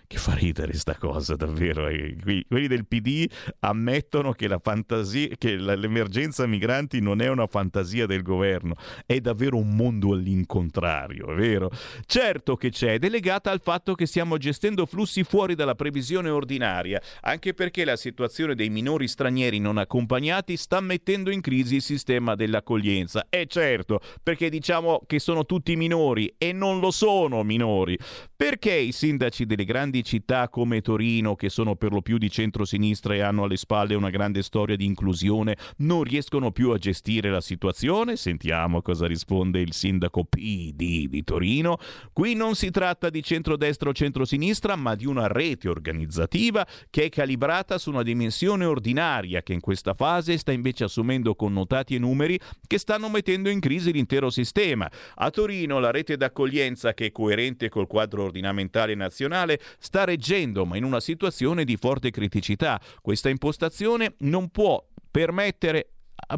che 0.06 0.16
fa 0.18 0.34
ridere 0.34 0.72
sta 0.74 0.96
cosa, 0.96 1.36
davvero. 1.36 1.88
Eh. 1.88 2.16
Quelli 2.48 2.66
del 2.66 2.86
PD 2.86 3.26
ammettono 3.60 4.32
che, 4.32 4.48
la 4.48 4.58
fantasia, 4.58 5.28
che 5.36 5.56
l'emergenza 5.56 6.46
migranti 6.46 7.00
non 7.00 7.20
è 7.20 7.28
una 7.28 7.46
fantasia 7.46 8.06
del 8.06 8.22
governo, 8.22 8.74
è 9.06 9.20
davvero 9.20 9.56
un 9.56 9.74
mondo 9.74 10.12
all'incontrario, 10.12 11.32
è 11.32 11.34
vero? 11.34 11.70
Certo 12.06 12.56
che 12.56 12.70
c'è, 12.70 12.94
è 12.94 12.98
delegata 12.98 13.50
al 13.50 13.60
fatto 13.62 13.94
che 13.94 14.06
stiamo 14.06 14.36
gestendo 14.38 14.86
flussi 14.86 15.24
fuori 15.24 15.54
dalla 15.54 15.74
previsione 15.74 16.30
ordinaria, 16.30 17.00
anche 17.20 17.54
perché 17.54 17.84
la 17.84 17.96
situazione 17.96 18.54
dei 18.54 18.70
minori 18.70 19.08
stranieri 19.08 19.58
non 19.58 19.78
accompagnati 19.78 20.56
sta 20.56 20.80
mettendo 20.80 21.30
in 21.30 21.40
crisi 21.40 21.76
il 21.76 21.82
sistema 21.82 22.34
dell'accoglienza. 22.34 23.26
È 23.28 23.46
certo, 23.46 24.00
perché 24.22 24.48
diciamo 24.48 25.02
che 25.06 25.18
sono 25.18 25.44
tutti 25.44 25.76
minori 25.76 26.32
e 26.38 26.52
non 26.52 26.80
lo 26.80 26.90
sono 26.90 27.42
minori. 27.42 27.98
Perché 28.34 28.72
i 28.72 28.92
sindaci 28.92 29.46
delle 29.46 29.64
grandi 29.68 30.02
città 30.02 30.48
come 30.48 30.80
Torino, 30.80 31.36
che 31.36 31.50
sono 31.50 31.76
per 31.76 31.92
lo 31.92 32.00
più 32.00 32.16
di 32.16 32.30
centrosinistra 32.30 33.14
e 33.14 33.20
hanno 33.20 33.44
alle 33.44 33.58
spalle 33.58 33.94
una 33.94 34.08
grande 34.08 34.42
storia 34.42 34.76
di 34.76 34.86
inclusione, 34.86 35.58
non 35.78 36.04
riescono 36.04 36.52
più 36.52 36.70
a 36.70 36.78
gestire 36.78 37.28
la 37.28 37.42
situazione? 37.42 38.16
Sentiamo 38.16 38.80
cosa 38.80 39.06
risponde 39.06 39.60
il 39.60 39.74
sindaco 39.74 40.24
PD 40.24 41.06
di 41.08 41.22
Torino. 41.22 41.76
Qui 42.14 42.32
non 42.32 42.54
si 42.54 42.70
tratta 42.70 43.10
di 43.10 43.22
centrodestra 43.22 43.90
o 43.90 43.92
centrosinistra, 43.92 44.74
ma 44.74 44.94
di 44.94 45.04
una 45.04 45.26
rete 45.26 45.68
organizzativa 45.68 46.66
che 46.88 47.04
è 47.04 47.08
calibrata 47.10 47.76
su 47.76 47.90
una 47.90 48.02
dimensione 48.02 48.64
ordinaria 48.64 49.42
che 49.42 49.52
in 49.52 49.60
questa 49.60 49.92
fase 49.92 50.38
sta 50.38 50.50
invece 50.50 50.84
assumendo 50.84 51.34
connotati 51.34 51.94
e 51.94 51.98
numeri 51.98 52.40
che 52.66 52.78
stanno 52.78 53.10
mettendo 53.10 53.50
in 53.50 53.60
crisi 53.60 53.92
l'intero 53.92 54.30
sistema. 54.30 54.90
A 55.16 55.28
Torino 55.28 55.78
la 55.78 55.90
rete 55.90 56.16
d'accoglienza 56.16 56.94
che 56.94 57.06
è 57.06 57.12
coerente 57.12 57.68
col 57.68 57.86
quadro 57.86 58.22
ordinamentale 58.22 58.94
nazionale 58.94 59.56
sta 59.78 60.04
reggendo, 60.04 60.64
ma 60.64 60.76
in 60.76 60.84
una 60.84 61.00
situazione 61.00 61.64
di 61.64 61.76
forte 61.76 62.10
criticità. 62.10 62.80
Questa 63.00 63.28
impostazione 63.28 64.14
non 64.18 64.48
può 64.48 64.84
permettere 65.10 65.90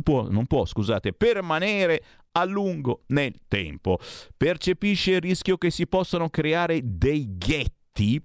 può, 0.03 0.29
non 0.29 0.47
può 0.47 0.65
scusate, 0.65 1.13
permanere 1.13 2.03
a 2.33 2.45
lungo 2.45 3.03
nel 3.09 3.35
tempo. 3.49 3.99
Percepisce 4.37 5.13
il 5.13 5.21
rischio 5.21 5.59
che 5.59 5.71
si 5.71 5.87
possano 5.87 6.29
creare 6.29 6.81
dei 6.83 7.37
ghetti 7.37 8.23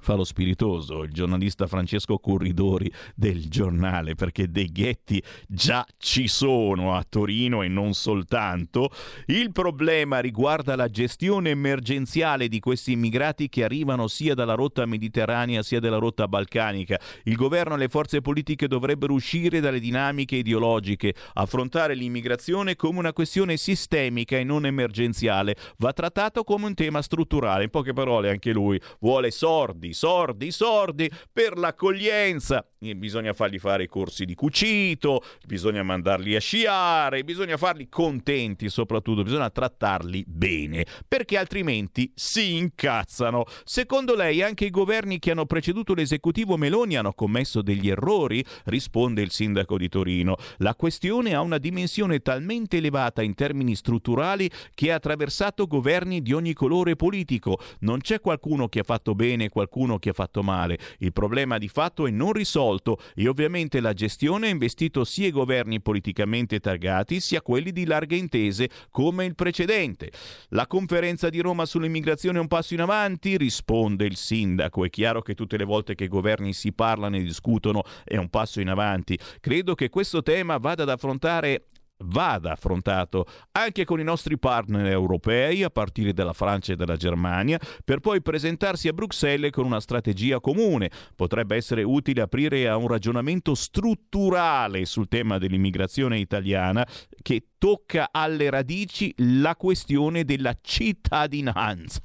fa 0.00 0.14
lo 0.14 0.24
spiritoso, 0.24 1.02
il 1.02 1.12
giornalista 1.12 1.66
Francesco 1.66 2.18
Corridori 2.18 2.90
del 3.14 3.48
giornale, 3.48 4.14
perché 4.14 4.50
dei 4.50 4.70
ghetti 4.70 5.22
già 5.48 5.84
ci 5.98 6.28
sono 6.28 6.94
a 6.94 7.04
Torino 7.08 7.62
e 7.62 7.68
non 7.68 7.92
soltanto. 7.94 8.90
Il 9.26 9.52
problema 9.52 10.20
riguarda 10.20 10.76
la 10.76 10.88
gestione 10.88 11.50
emergenziale 11.50 12.48
di 12.48 12.60
questi 12.60 12.92
immigrati 12.92 13.48
che 13.48 13.64
arrivano 13.64 14.06
sia 14.06 14.34
dalla 14.34 14.54
rotta 14.54 14.86
mediterranea 14.86 15.62
sia 15.62 15.80
dalla 15.80 15.98
rotta 15.98 16.28
balcanica. 16.28 17.00
Il 17.24 17.36
governo 17.36 17.74
e 17.74 17.78
le 17.78 17.88
forze 17.88 18.20
politiche 18.20 18.68
dovrebbero 18.68 19.12
uscire 19.12 19.60
dalle 19.60 19.80
dinamiche 19.80 20.36
ideologiche, 20.36 21.14
affrontare 21.34 21.94
l'immigrazione 21.94 22.76
come 22.76 22.98
una 22.98 23.12
questione 23.12 23.56
sistemica 23.56 24.36
e 24.36 24.44
non 24.44 24.66
emergenziale. 24.66 25.56
Va 25.78 25.92
trattato 25.92 26.44
come 26.44 26.66
un 26.66 26.74
tema 26.74 27.02
strutturale. 27.02 27.64
In 27.64 27.70
poche 27.70 27.92
parole, 27.92 28.30
anche 28.30 28.52
lui 28.52 28.80
vuole 29.00 29.30
sordi 29.30 29.85
sordi, 29.92 30.50
sordi, 30.50 30.64
sordi 30.76 31.10
per 31.32 31.56
l'accoglienza. 31.56 32.66
Bisogna 32.78 33.32
fargli 33.32 33.58
fare 33.58 33.84
i 33.84 33.88
corsi 33.88 34.24
di 34.24 34.34
cucito, 34.34 35.22
bisogna 35.44 35.82
mandarli 35.82 36.36
a 36.36 36.40
sciare, 36.40 37.24
bisogna 37.24 37.56
farli 37.56 37.88
contenti 37.88 38.68
soprattutto, 38.68 39.22
bisogna 39.22 39.50
trattarli 39.50 40.24
bene, 40.26 40.86
perché 41.08 41.36
altrimenti 41.36 42.12
si 42.14 42.56
incazzano. 42.56 43.44
Secondo 43.64 44.14
lei 44.14 44.42
anche 44.42 44.66
i 44.66 44.70
governi 44.70 45.18
che 45.18 45.32
hanno 45.32 45.46
preceduto 45.46 45.94
l'esecutivo 45.94 46.56
Meloni 46.56 46.96
hanno 46.96 47.12
commesso 47.12 47.62
degli 47.62 47.88
errori? 47.88 48.44
Risponde 48.64 49.22
il 49.22 49.30
sindaco 49.30 49.78
di 49.78 49.88
Torino. 49.88 50.36
La 50.58 50.74
questione 50.74 51.34
ha 51.34 51.40
una 51.40 51.58
dimensione 51.58 52.20
talmente 52.20 52.76
elevata 52.76 53.22
in 53.22 53.34
termini 53.34 53.74
strutturali 53.74 54.48
che 54.74 54.92
ha 54.92 54.96
attraversato 54.96 55.66
governi 55.66 56.22
di 56.22 56.32
ogni 56.32 56.52
colore 56.52 56.94
politico. 56.94 57.58
Non 57.80 57.98
c'è 57.98 58.20
qualcuno 58.20 58.68
che 58.68 58.80
ha 58.80 58.84
fatto 58.84 59.14
bene 59.14 59.44
e 59.44 59.48
qualcuno 59.48 59.75
qualcuno 59.76 59.98
che 59.98 60.10
ha 60.10 60.14
fatto 60.14 60.42
male. 60.42 60.78
Il 60.98 61.12
problema 61.12 61.58
di 61.58 61.68
fatto 61.68 62.06
è 62.06 62.10
non 62.10 62.32
risolto 62.32 62.98
e 63.14 63.28
ovviamente 63.28 63.80
la 63.80 63.92
gestione 63.92 64.46
ha 64.46 64.50
investito 64.50 65.04
sia 65.04 65.26
i 65.26 65.30
governi 65.30 65.82
politicamente 65.82 66.60
targati 66.60 67.20
sia 67.20 67.42
quelli 67.42 67.72
di 67.72 67.84
larghe 67.84 68.16
intese 68.16 68.70
come 68.90 69.26
il 69.26 69.34
precedente. 69.34 70.10
La 70.48 70.66
conferenza 70.66 71.28
di 71.28 71.40
Roma 71.40 71.66
sull'immigrazione 71.66 72.38
è 72.38 72.40
un 72.40 72.48
passo 72.48 72.72
in 72.72 72.80
avanti? 72.80 73.36
Risponde 73.36 74.06
il 74.06 74.16
sindaco. 74.16 74.84
È 74.84 74.90
chiaro 74.90 75.20
che 75.20 75.34
tutte 75.34 75.58
le 75.58 75.64
volte 75.64 75.94
che 75.94 76.04
i 76.04 76.08
governi 76.08 76.54
si 76.54 76.72
parlano 76.72 77.16
e 77.16 77.22
discutono 77.22 77.82
è 78.04 78.16
un 78.16 78.30
passo 78.30 78.60
in 78.60 78.68
avanti. 78.68 79.18
Credo 79.40 79.74
che 79.74 79.90
questo 79.90 80.22
tema 80.22 80.56
vada 80.56 80.84
ad 80.84 80.88
affrontare 80.88 81.66
vada 81.98 82.52
affrontato 82.52 83.26
anche 83.52 83.84
con 83.84 84.00
i 84.00 84.04
nostri 84.04 84.38
partner 84.38 84.86
europei, 84.86 85.62
a 85.62 85.70
partire 85.70 86.12
dalla 86.12 86.32
Francia 86.32 86.72
e 86.72 86.76
dalla 86.76 86.96
Germania, 86.96 87.58
per 87.84 88.00
poi 88.00 88.22
presentarsi 88.22 88.88
a 88.88 88.92
Bruxelles 88.92 89.50
con 89.50 89.64
una 89.64 89.80
strategia 89.80 90.40
comune. 90.40 90.90
Potrebbe 91.14 91.56
essere 91.56 91.82
utile 91.82 92.22
aprire 92.22 92.68
a 92.68 92.76
un 92.76 92.88
ragionamento 92.88 93.54
strutturale 93.54 94.84
sul 94.84 95.08
tema 95.08 95.38
dell'immigrazione 95.38 96.18
italiana 96.18 96.86
che 97.22 97.48
tocca 97.58 98.08
alle 98.10 98.50
radici 98.50 99.12
la 99.16 99.56
questione 99.56 100.24
della 100.24 100.56
cittadinanza. 100.60 102.02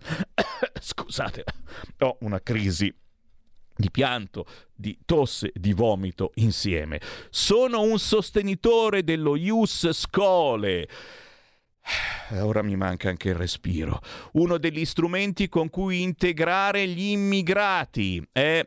Scusate, 0.80 1.44
ho 1.98 2.16
una 2.20 2.40
crisi 2.40 2.92
di 3.80 3.90
pianto, 3.90 4.46
di 4.72 4.96
tosse, 5.04 5.50
di 5.54 5.72
vomito 5.72 6.30
insieme. 6.34 7.00
Sono 7.30 7.80
un 7.80 7.98
sostenitore 7.98 9.02
dello 9.02 9.34
Ius 9.34 9.90
Scole. 9.90 10.88
Eh, 12.32 12.40
ora 12.40 12.62
mi 12.62 12.76
manca 12.76 13.08
anche 13.08 13.30
il 13.30 13.34
respiro. 13.34 14.00
Uno 14.32 14.58
degli 14.58 14.84
strumenti 14.84 15.48
con 15.48 15.68
cui 15.68 16.02
integrare 16.02 16.86
gli 16.86 17.10
immigrati 17.10 18.24
è 18.30 18.64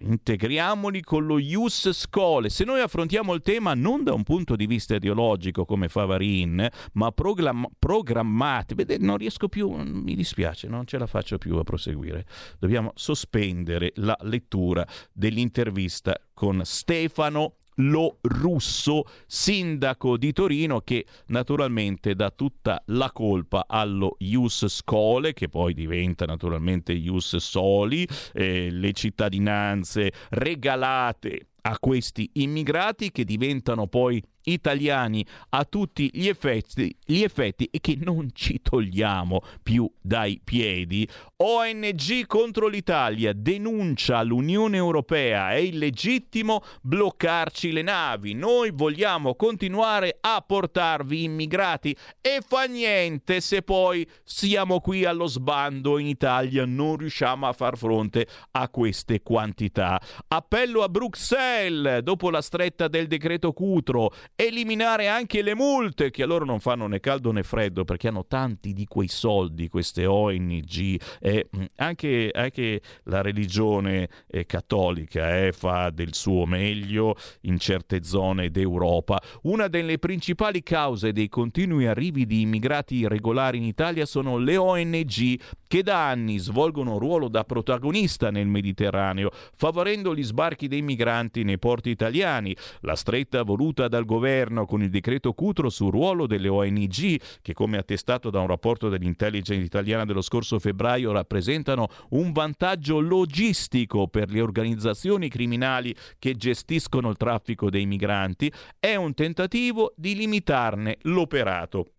integriamoli 0.00 1.02
con 1.02 1.26
lo 1.26 1.38
Ius 1.38 1.90
Scole. 1.92 2.50
Se 2.50 2.64
noi 2.64 2.80
affrontiamo 2.80 3.34
il 3.34 3.40
tema 3.40 3.74
non 3.74 4.04
da 4.04 4.12
un 4.12 4.22
punto 4.22 4.54
di 4.54 4.66
vista 4.66 4.94
ideologico 4.94 5.64
come 5.64 5.88
fa 5.88 6.04
Varin, 6.04 6.68
ma 6.92 7.10
programm- 7.10 7.66
programmati, 7.78 8.74
Vede, 8.74 8.98
non 8.98 9.16
riesco 9.16 9.48
più, 9.48 9.70
mi 9.70 10.14
dispiace, 10.14 10.68
non 10.68 10.86
ce 10.86 10.98
la 10.98 11.06
faccio 11.06 11.36
più 11.38 11.56
a 11.56 11.64
proseguire. 11.64 12.26
Dobbiamo 12.60 12.92
sospendere 12.94 13.92
la 13.96 14.16
lettura 14.22 14.86
dell'intervista 15.12 16.16
con 16.32 16.60
Stefano 16.64 17.56
lo 17.76 18.18
russo, 18.22 19.04
sindaco 19.26 20.16
di 20.16 20.32
Torino, 20.32 20.80
che 20.80 21.06
naturalmente 21.26 22.14
dà 22.14 22.30
tutta 22.30 22.82
la 22.86 23.10
colpa 23.12 23.64
allo 23.66 24.16
Ius 24.18 24.66
Scole, 24.66 25.32
che 25.32 25.48
poi 25.48 25.74
diventa 25.74 26.24
naturalmente 26.24 26.92
Ius 26.92 27.36
Soli, 27.36 28.06
eh, 28.32 28.70
le 28.70 28.92
cittadinanze 28.92 30.12
regalate 30.30 31.48
a 31.66 31.78
questi 31.78 32.28
immigrati 32.34 33.10
che 33.10 33.24
diventano 33.24 33.86
poi 33.86 34.22
italiani 34.46 35.24
a 35.50 35.64
tutti 35.64 36.10
gli 36.12 36.28
effetti, 36.28 36.94
gli 37.02 37.22
effetti 37.22 37.66
e 37.70 37.80
che 37.80 37.96
non 37.98 38.28
ci 38.34 38.60
togliamo 38.60 39.40
più 39.62 39.90
dai 39.98 40.40
piedi. 40.44 41.08
ONG 41.36 42.26
contro 42.26 42.66
l'Italia 42.66 43.32
denuncia 43.32 44.22
l'Unione 44.22 44.76
Europea, 44.76 45.52
è 45.52 45.56
illegittimo 45.56 46.62
bloccarci 46.82 47.72
le 47.72 47.80
navi, 47.80 48.34
noi 48.34 48.70
vogliamo 48.70 49.34
continuare 49.34 50.18
a 50.20 50.44
portarvi 50.46 51.24
immigrati 51.24 51.96
e 52.20 52.40
fa 52.46 52.64
niente 52.64 53.40
se 53.40 53.62
poi 53.62 54.06
siamo 54.22 54.80
qui 54.80 55.06
allo 55.06 55.26
sbando 55.26 55.96
in 55.96 56.06
Italia, 56.06 56.66
non 56.66 56.96
riusciamo 56.96 57.46
a 57.46 57.52
far 57.54 57.78
fronte 57.78 58.26
a 58.50 58.68
queste 58.68 59.22
quantità. 59.22 59.98
Appello 60.28 60.82
a 60.82 60.88
Bruxelles 60.90 61.53
dopo 62.02 62.30
la 62.30 62.42
stretta 62.42 62.88
del 62.88 63.06
decreto 63.06 63.52
Cutro 63.52 64.12
eliminare 64.34 65.08
anche 65.08 65.42
le 65.42 65.54
multe 65.54 66.10
che 66.10 66.22
a 66.22 66.26
loro 66.26 66.44
non 66.44 66.60
fanno 66.60 66.86
né 66.86 67.00
caldo 67.00 67.30
né 67.30 67.42
freddo 67.42 67.84
perché 67.84 68.08
hanno 68.08 68.26
tanti 68.26 68.72
di 68.72 68.86
quei 68.86 69.08
soldi, 69.08 69.68
queste 69.68 70.06
ONG 70.06 71.00
e 71.20 71.48
mm, 71.56 71.64
anche, 71.76 72.30
anche 72.32 72.80
la 73.04 73.22
religione 73.22 74.08
eh, 74.26 74.46
cattolica 74.46 75.38
eh, 75.38 75.52
fa 75.52 75.90
del 75.90 76.14
suo 76.14 76.46
meglio 76.46 77.16
in 77.42 77.58
certe 77.58 78.02
zone 78.02 78.50
d'Europa. 78.50 79.20
Una 79.42 79.68
delle 79.68 79.98
principali 79.98 80.62
cause 80.62 81.12
dei 81.12 81.28
continui 81.28 81.86
arrivi 81.86 82.26
di 82.26 82.40
immigrati 82.40 82.96
irregolari 82.96 83.58
in 83.58 83.64
Italia 83.64 84.06
sono 84.06 84.38
le 84.38 84.56
ONG 84.56 85.40
che 85.66 85.82
da 85.82 86.08
anni 86.08 86.38
svolgono 86.38 86.92
un 86.92 86.98
ruolo 86.98 87.28
da 87.28 87.44
protagonista 87.44 88.30
nel 88.30 88.46
Mediterraneo, 88.46 89.30
favorendo 89.56 90.14
gli 90.14 90.22
sbarchi 90.22 90.68
dei 90.68 90.82
migranti 90.82 91.43
nei 91.44 91.58
porti 91.58 91.90
italiani. 91.90 92.56
La 92.80 92.96
stretta 92.96 93.42
voluta 93.44 93.86
dal 93.86 94.04
governo 94.04 94.66
con 94.66 94.82
il 94.82 94.90
decreto 94.90 95.32
Cutro 95.32 95.70
sul 95.70 95.92
ruolo 95.92 96.26
delle 96.26 96.48
ONG, 96.48 97.20
che 97.40 97.52
come 97.52 97.78
attestato 97.78 98.30
da 98.30 98.40
un 98.40 98.48
rapporto 98.48 98.88
dell'intelligence 98.88 99.64
italiana 99.64 100.04
dello 100.04 100.22
scorso 100.22 100.58
febbraio 100.58 101.12
rappresentano 101.12 101.88
un 102.10 102.32
vantaggio 102.32 102.98
logistico 102.98 104.08
per 104.08 104.30
le 104.30 104.40
organizzazioni 104.40 105.28
criminali 105.28 105.94
che 106.18 106.34
gestiscono 106.34 107.10
il 107.10 107.16
traffico 107.16 107.70
dei 107.70 107.86
migranti, 107.86 108.52
è 108.80 108.96
un 108.96 109.14
tentativo 109.14 109.92
di 109.96 110.14
limitarne 110.14 110.96
l'operato. 111.02 111.90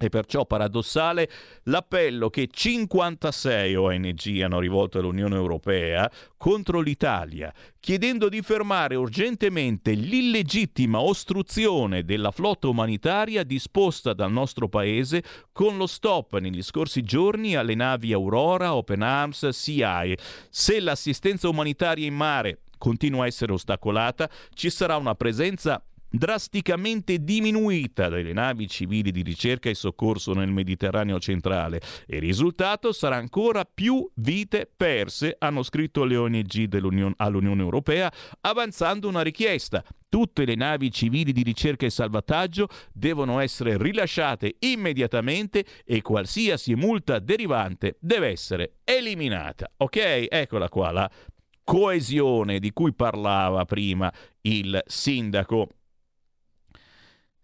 È 0.00 0.08
perciò 0.10 0.46
paradossale 0.46 1.28
l'appello 1.64 2.30
che 2.30 2.46
56 2.48 3.74
ONG 3.74 4.40
hanno 4.42 4.60
rivolto 4.60 5.00
all'Unione 5.00 5.34
Europea 5.34 6.08
contro 6.36 6.78
l'Italia, 6.78 7.52
chiedendo 7.80 8.28
di 8.28 8.40
fermare 8.40 8.94
urgentemente 8.94 9.90
l'illegittima 9.94 11.00
ostruzione 11.00 12.04
della 12.04 12.30
flotta 12.30 12.68
umanitaria 12.68 13.42
disposta 13.42 14.12
dal 14.12 14.30
nostro 14.30 14.68
paese 14.68 15.24
con 15.50 15.76
lo 15.76 15.88
stop 15.88 16.38
negli 16.38 16.62
scorsi 16.62 17.02
giorni 17.02 17.56
alle 17.56 17.74
navi 17.74 18.12
Aurora, 18.12 18.76
Open 18.76 19.02
Arms, 19.02 19.48
CI. 19.50 20.16
Se 20.48 20.78
l'assistenza 20.78 21.48
umanitaria 21.48 22.06
in 22.06 22.14
mare 22.14 22.60
continua 22.78 23.24
a 23.24 23.26
essere 23.26 23.50
ostacolata, 23.52 24.30
ci 24.54 24.70
sarà 24.70 24.96
una 24.96 25.16
presenza 25.16 25.82
drasticamente 26.10 27.22
diminuita 27.22 28.08
dalle 28.08 28.32
navi 28.32 28.68
civili 28.68 29.10
di 29.10 29.22
ricerca 29.22 29.68
e 29.68 29.74
soccorso 29.74 30.32
nel 30.32 30.50
Mediterraneo 30.50 31.18
centrale 31.18 31.80
e 32.06 32.16
il 32.16 32.22
risultato 32.22 32.92
sarà 32.92 33.16
ancora 33.16 33.64
più 33.64 34.08
vite 34.16 34.70
perse, 34.74 35.36
hanno 35.38 35.62
scritto 35.62 36.04
le 36.04 36.16
ONG 36.16 37.14
all'Unione 37.16 37.62
Europea, 37.62 38.12
avanzando 38.40 39.08
una 39.08 39.22
richiesta. 39.22 39.84
Tutte 40.08 40.46
le 40.46 40.54
navi 40.54 40.90
civili 40.90 41.32
di 41.32 41.42
ricerca 41.42 41.84
e 41.84 41.90
salvataggio 41.90 42.68
devono 42.94 43.40
essere 43.40 43.76
rilasciate 43.76 44.56
immediatamente 44.60 45.64
e 45.84 46.00
qualsiasi 46.00 46.74
multa 46.74 47.18
derivante 47.18 47.98
deve 48.00 48.28
essere 48.28 48.76
eliminata. 48.84 49.70
Ok? 49.76 50.28
Eccola 50.30 50.70
qua 50.70 50.90
la 50.92 51.10
coesione 51.62 52.58
di 52.58 52.72
cui 52.72 52.94
parlava 52.94 53.66
prima 53.66 54.10
il 54.40 54.82
sindaco. 54.86 55.68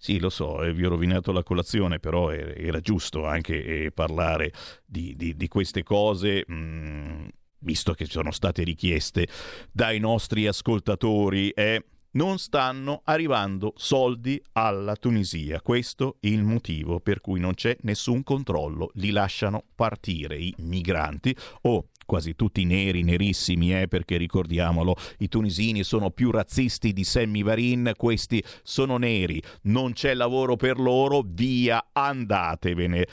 Sì, 0.04 0.18
lo 0.18 0.28
so, 0.28 0.62
eh, 0.62 0.74
vi 0.74 0.84
ho 0.84 0.90
rovinato 0.90 1.32
la 1.32 1.42
colazione, 1.42 1.98
però 1.98 2.30
era 2.30 2.78
giusto 2.80 3.24
anche 3.24 3.84
eh, 3.84 3.90
parlare 3.90 4.52
di, 4.84 5.16
di, 5.16 5.34
di, 5.34 5.48
queste 5.48 5.82
cose. 5.82 6.44
Mm, 6.52 7.24
visto 7.60 7.94
che 7.94 8.04
sono 8.04 8.30
state 8.30 8.64
richieste 8.64 9.26
dai 9.72 9.98
nostri 10.00 10.46
ascoltatori, 10.46 11.48
eh, 11.52 11.82
non 12.10 12.36
stanno 12.36 13.00
arrivando 13.04 13.72
soldi 13.76 14.38
alla 14.52 14.94
Tunisia. 14.94 15.62
Questo 15.62 16.18
è 16.20 16.26
il 16.26 16.44
motivo 16.44 17.00
per 17.00 17.22
cui 17.22 17.40
non 17.40 17.54
c'è 17.54 17.74
nessun 17.80 18.22
controllo. 18.24 18.90
Li 18.96 19.10
lasciano 19.10 19.64
partire 19.74 20.36
i 20.36 20.54
migranti 20.58 21.34
o 21.62 21.88
quasi 22.06 22.34
tutti 22.34 22.64
neri, 22.64 23.02
nerissimi, 23.02 23.80
eh, 23.80 23.88
perché 23.88 24.16
ricordiamolo, 24.16 24.96
i 25.18 25.28
tunisini 25.28 25.82
sono 25.82 26.10
più 26.10 26.30
razzisti 26.30 26.92
di 26.92 27.04
Sammy 27.04 27.42
Varin, 27.42 27.92
questi 27.96 28.42
sono 28.62 28.96
neri, 28.96 29.42
non 29.62 29.92
c'è 29.92 30.14
lavoro 30.14 30.56
per 30.56 30.78
loro, 30.78 31.22
via, 31.24 31.88
andatevene. 31.92 33.06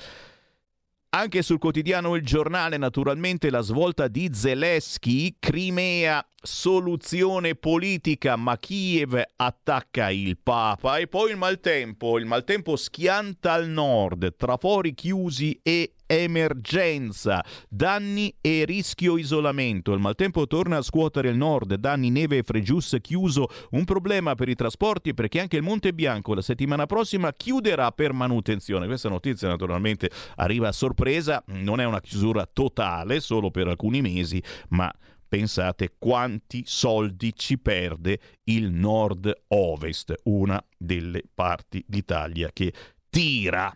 Anche 1.14 1.42
sul 1.42 1.58
quotidiano 1.58 2.16
Il 2.16 2.24
Giornale, 2.24 2.78
naturalmente, 2.78 3.50
la 3.50 3.60
svolta 3.60 4.08
di 4.08 4.30
Zelensky, 4.32 5.36
Crimea, 5.40 6.26
soluzione 6.42 7.56
politica, 7.56 8.36
ma 8.36 8.58
Kiev 8.58 9.22
attacca 9.36 10.10
il 10.10 10.38
Papa 10.38 10.98
e 10.98 11.08
poi 11.08 11.32
il 11.32 11.38
maltempo. 11.38 12.18
Il 12.18 12.26
maltempo 12.26 12.76
schianta 12.76 13.54
al 13.54 13.68
nord, 13.68 14.36
trafori 14.36 14.94
chiusi 14.94 15.60
e 15.62 15.94
emergenza, 16.08 17.44
danni 17.70 18.36
e 18.42 18.66
rischio 18.66 19.18
isolamento. 19.18 19.94
Il 19.94 20.00
maltempo 20.00 20.46
torna 20.48 20.78
a 20.78 20.82
scuotere 20.82 21.30
il 21.30 21.38
nord, 21.38 21.76
danni 21.76 22.10
neve 22.10 22.38
e 22.38 22.44
Fregius 22.44 22.98
chiuso, 23.00 23.48
un 23.72 23.86
problema 23.86 24.36
per 24.36 24.50
i 24.50 24.56
trasporti 24.56 25.14
perché 25.14 25.40
anche 25.40 25.56
il 25.56 25.64
Monte 25.64 25.94
Bianco 25.94 26.34
la 26.34 26.42
settimana 26.42 26.86
prossima 26.86 27.32
chiuderà 27.34 27.92
per 27.92 28.12
manutenzione. 28.14 28.88
Questa 28.88 29.10
notizia 29.10 29.48
naturalmente 29.48 30.10
arriva 30.36 30.68
a 30.68 30.74
sorpresa, 30.74 31.42
non 31.48 31.80
è 31.80 31.86
una 31.86 32.02
chiusura 32.02 32.46
totale, 32.52 33.22
solo 33.22 33.50
per 33.50 33.68
alcuni 33.68 34.02
mesi, 34.02 34.44
ma 34.70 34.92
pensate 35.32 35.94
quanti 35.98 36.64
soldi 36.66 37.34
ci 37.34 37.58
perde 37.58 38.20
il 38.44 38.70
nord-ovest, 38.70 40.14
una 40.24 40.62
delle 40.78 41.24
parti 41.34 41.82
d'Italia 41.88 42.50
che 42.52 42.74
tira 43.10 43.74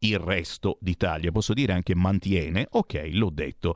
il 0.00 0.18
resto 0.18 0.76
d'Italia. 0.82 1.32
Posso 1.32 1.54
dire 1.54 1.72
anche 1.72 1.94
mantiene? 1.94 2.66
Ok, 2.72 3.08
l'ho 3.12 3.30
detto. 3.30 3.74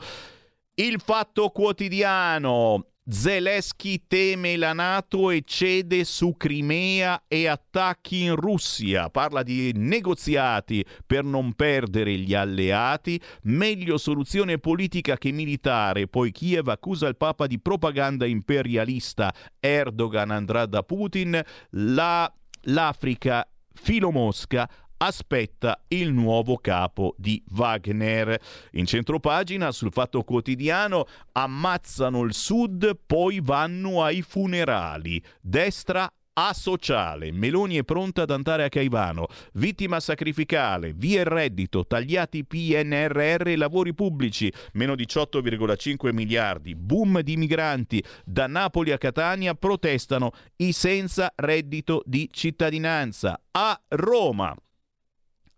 Il 0.74 1.00
fatto 1.00 1.48
quotidiano. 1.48 2.91
Zelensky 3.04 4.04
teme 4.06 4.56
la 4.56 4.72
Nato 4.72 5.30
e 5.30 5.42
cede 5.44 6.04
su 6.04 6.36
Crimea 6.36 7.24
e 7.26 7.48
attacchi 7.48 8.22
in 8.22 8.36
Russia. 8.36 9.10
Parla 9.10 9.42
di 9.42 9.72
negoziati 9.74 10.84
per 11.04 11.24
non 11.24 11.54
perdere 11.54 12.16
gli 12.16 12.32
alleati. 12.32 13.20
Meglio 13.42 13.98
soluzione 13.98 14.58
politica 14.58 15.16
che 15.16 15.32
militare. 15.32 16.06
Poi 16.06 16.30
Kiev 16.30 16.68
accusa 16.68 17.08
il 17.08 17.16
Papa 17.16 17.48
di 17.48 17.58
propaganda 17.58 18.24
imperialista. 18.24 19.34
Erdogan 19.58 20.30
andrà 20.30 20.66
da 20.66 20.84
Putin. 20.84 21.42
La, 21.70 22.32
L'Africa 22.66 23.44
filo 23.74 24.12
Mosca 24.12 24.68
aspetta 25.02 25.82
il 25.88 26.12
nuovo 26.12 26.56
capo 26.56 27.14
di 27.18 27.42
Wagner. 27.50 28.40
In 28.72 28.86
centropagina 28.86 29.72
sul 29.72 29.92
Fatto 29.92 30.22
Quotidiano 30.22 31.06
ammazzano 31.32 32.22
il 32.22 32.32
Sud, 32.32 32.96
poi 33.04 33.40
vanno 33.42 34.04
ai 34.04 34.22
funerali. 34.22 35.20
Destra 35.40 36.10
asociale. 36.34 37.32
Meloni 37.32 37.76
è 37.76 37.82
pronta 37.82 38.22
ad 38.22 38.30
andare 38.30 38.62
a 38.62 38.68
Caivano. 38.68 39.26
Vittima 39.54 39.98
sacrificale, 39.98 40.92
via 40.94 41.20
il 41.20 41.26
reddito, 41.26 41.84
tagliati 41.84 42.44
PNRR 42.44 43.48
e 43.48 43.56
lavori 43.56 43.92
pubblici, 43.94 44.52
meno 44.74 44.94
18,5 44.94 46.12
miliardi. 46.12 46.76
Boom 46.76 47.20
di 47.22 47.36
migranti. 47.36 48.02
Da 48.24 48.46
Napoli 48.46 48.92
a 48.92 48.98
Catania 48.98 49.54
protestano 49.54 50.30
i 50.58 50.72
senza 50.72 51.32
reddito 51.34 52.02
di 52.06 52.28
cittadinanza. 52.32 53.38
A 53.50 53.78
Roma 53.88 54.54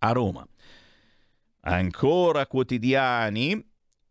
a 0.04 0.12
Roma. 0.12 0.46
Ancora 1.60 2.46
quotidiani, 2.46 3.64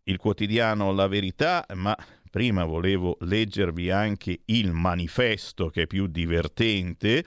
il 0.03 0.17
quotidiano 0.17 0.91
La 0.91 1.07
Verità, 1.07 1.65
ma 1.75 1.95
prima 2.29 2.65
volevo 2.65 3.17
leggervi 3.21 3.91
anche 3.91 4.41
il 4.45 4.71
manifesto 4.71 5.69
che 5.69 5.83
è 5.83 5.87
più 5.87 6.07
divertente. 6.07 7.23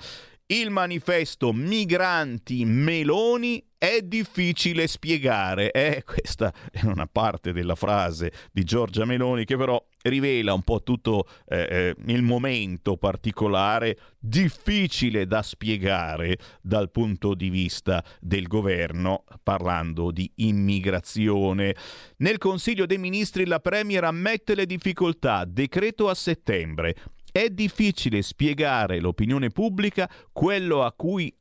Il 0.47 0.71
manifesto 0.71 1.53
Migranti 1.53 2.64
Meloni 2.64 3.64
è 3.79 4.01
difficile 4.03 4.87
spiegare. 4.87 5.70
Eh, 5.70 6.03
questa 6.07 6.53
è 6.70 6.85
una 6.85 7.07
parte 7.07 7.53
della 7.53 7.74
frase 7.74 8.33
di 8.53 8.64
Giorgia 8.64 9.05
Meloni 9.05 9.45
che 9.45 9.57
però 9.57 9.83
rivela 10.03 10.53
un 10.53 10.62
po' 10.62 10.83
tutto 10.83 11.27
eh, 11.47 11.66
eh, 11.68 11.97
il 12.07 12.22
momento 12.22 12.97
particolare, 12.97 13.99
difficile 14.18 15.27
da 15.27 15.43
spiegare 15.43 16.39
dal 16.61 16.91
punto 16.91 17.35
di 17.35 17.51
vista 17.51 18.05
del 18.20 18.47
governo, 18.47 19.24
parlando 19.43 20.11
di 20.11 20.31
immigrazione. 20.37 21.74
Nel 22.18 22.39
Consiglio 22.39 22.87
dei 22.87 22.99
Ministri 22.99 23.47
la 23.47 23.61
Premier 23.61 24.05
ammette 24.05 24.55
le 24.55 24.66
difficoltà, 24.66 25.45
decreto 25.45 26.09
a 26.09 26.14
settembre. 26.14 26.95
È 27.31 27.51
difficile 27.51 28.22
spiegare 28.22 28.97
all'opinione 28.97 29.51
pubblica 29.51 30.11
quello 30.33 30.83
a 30.83 30.93
cui 30.93 31.35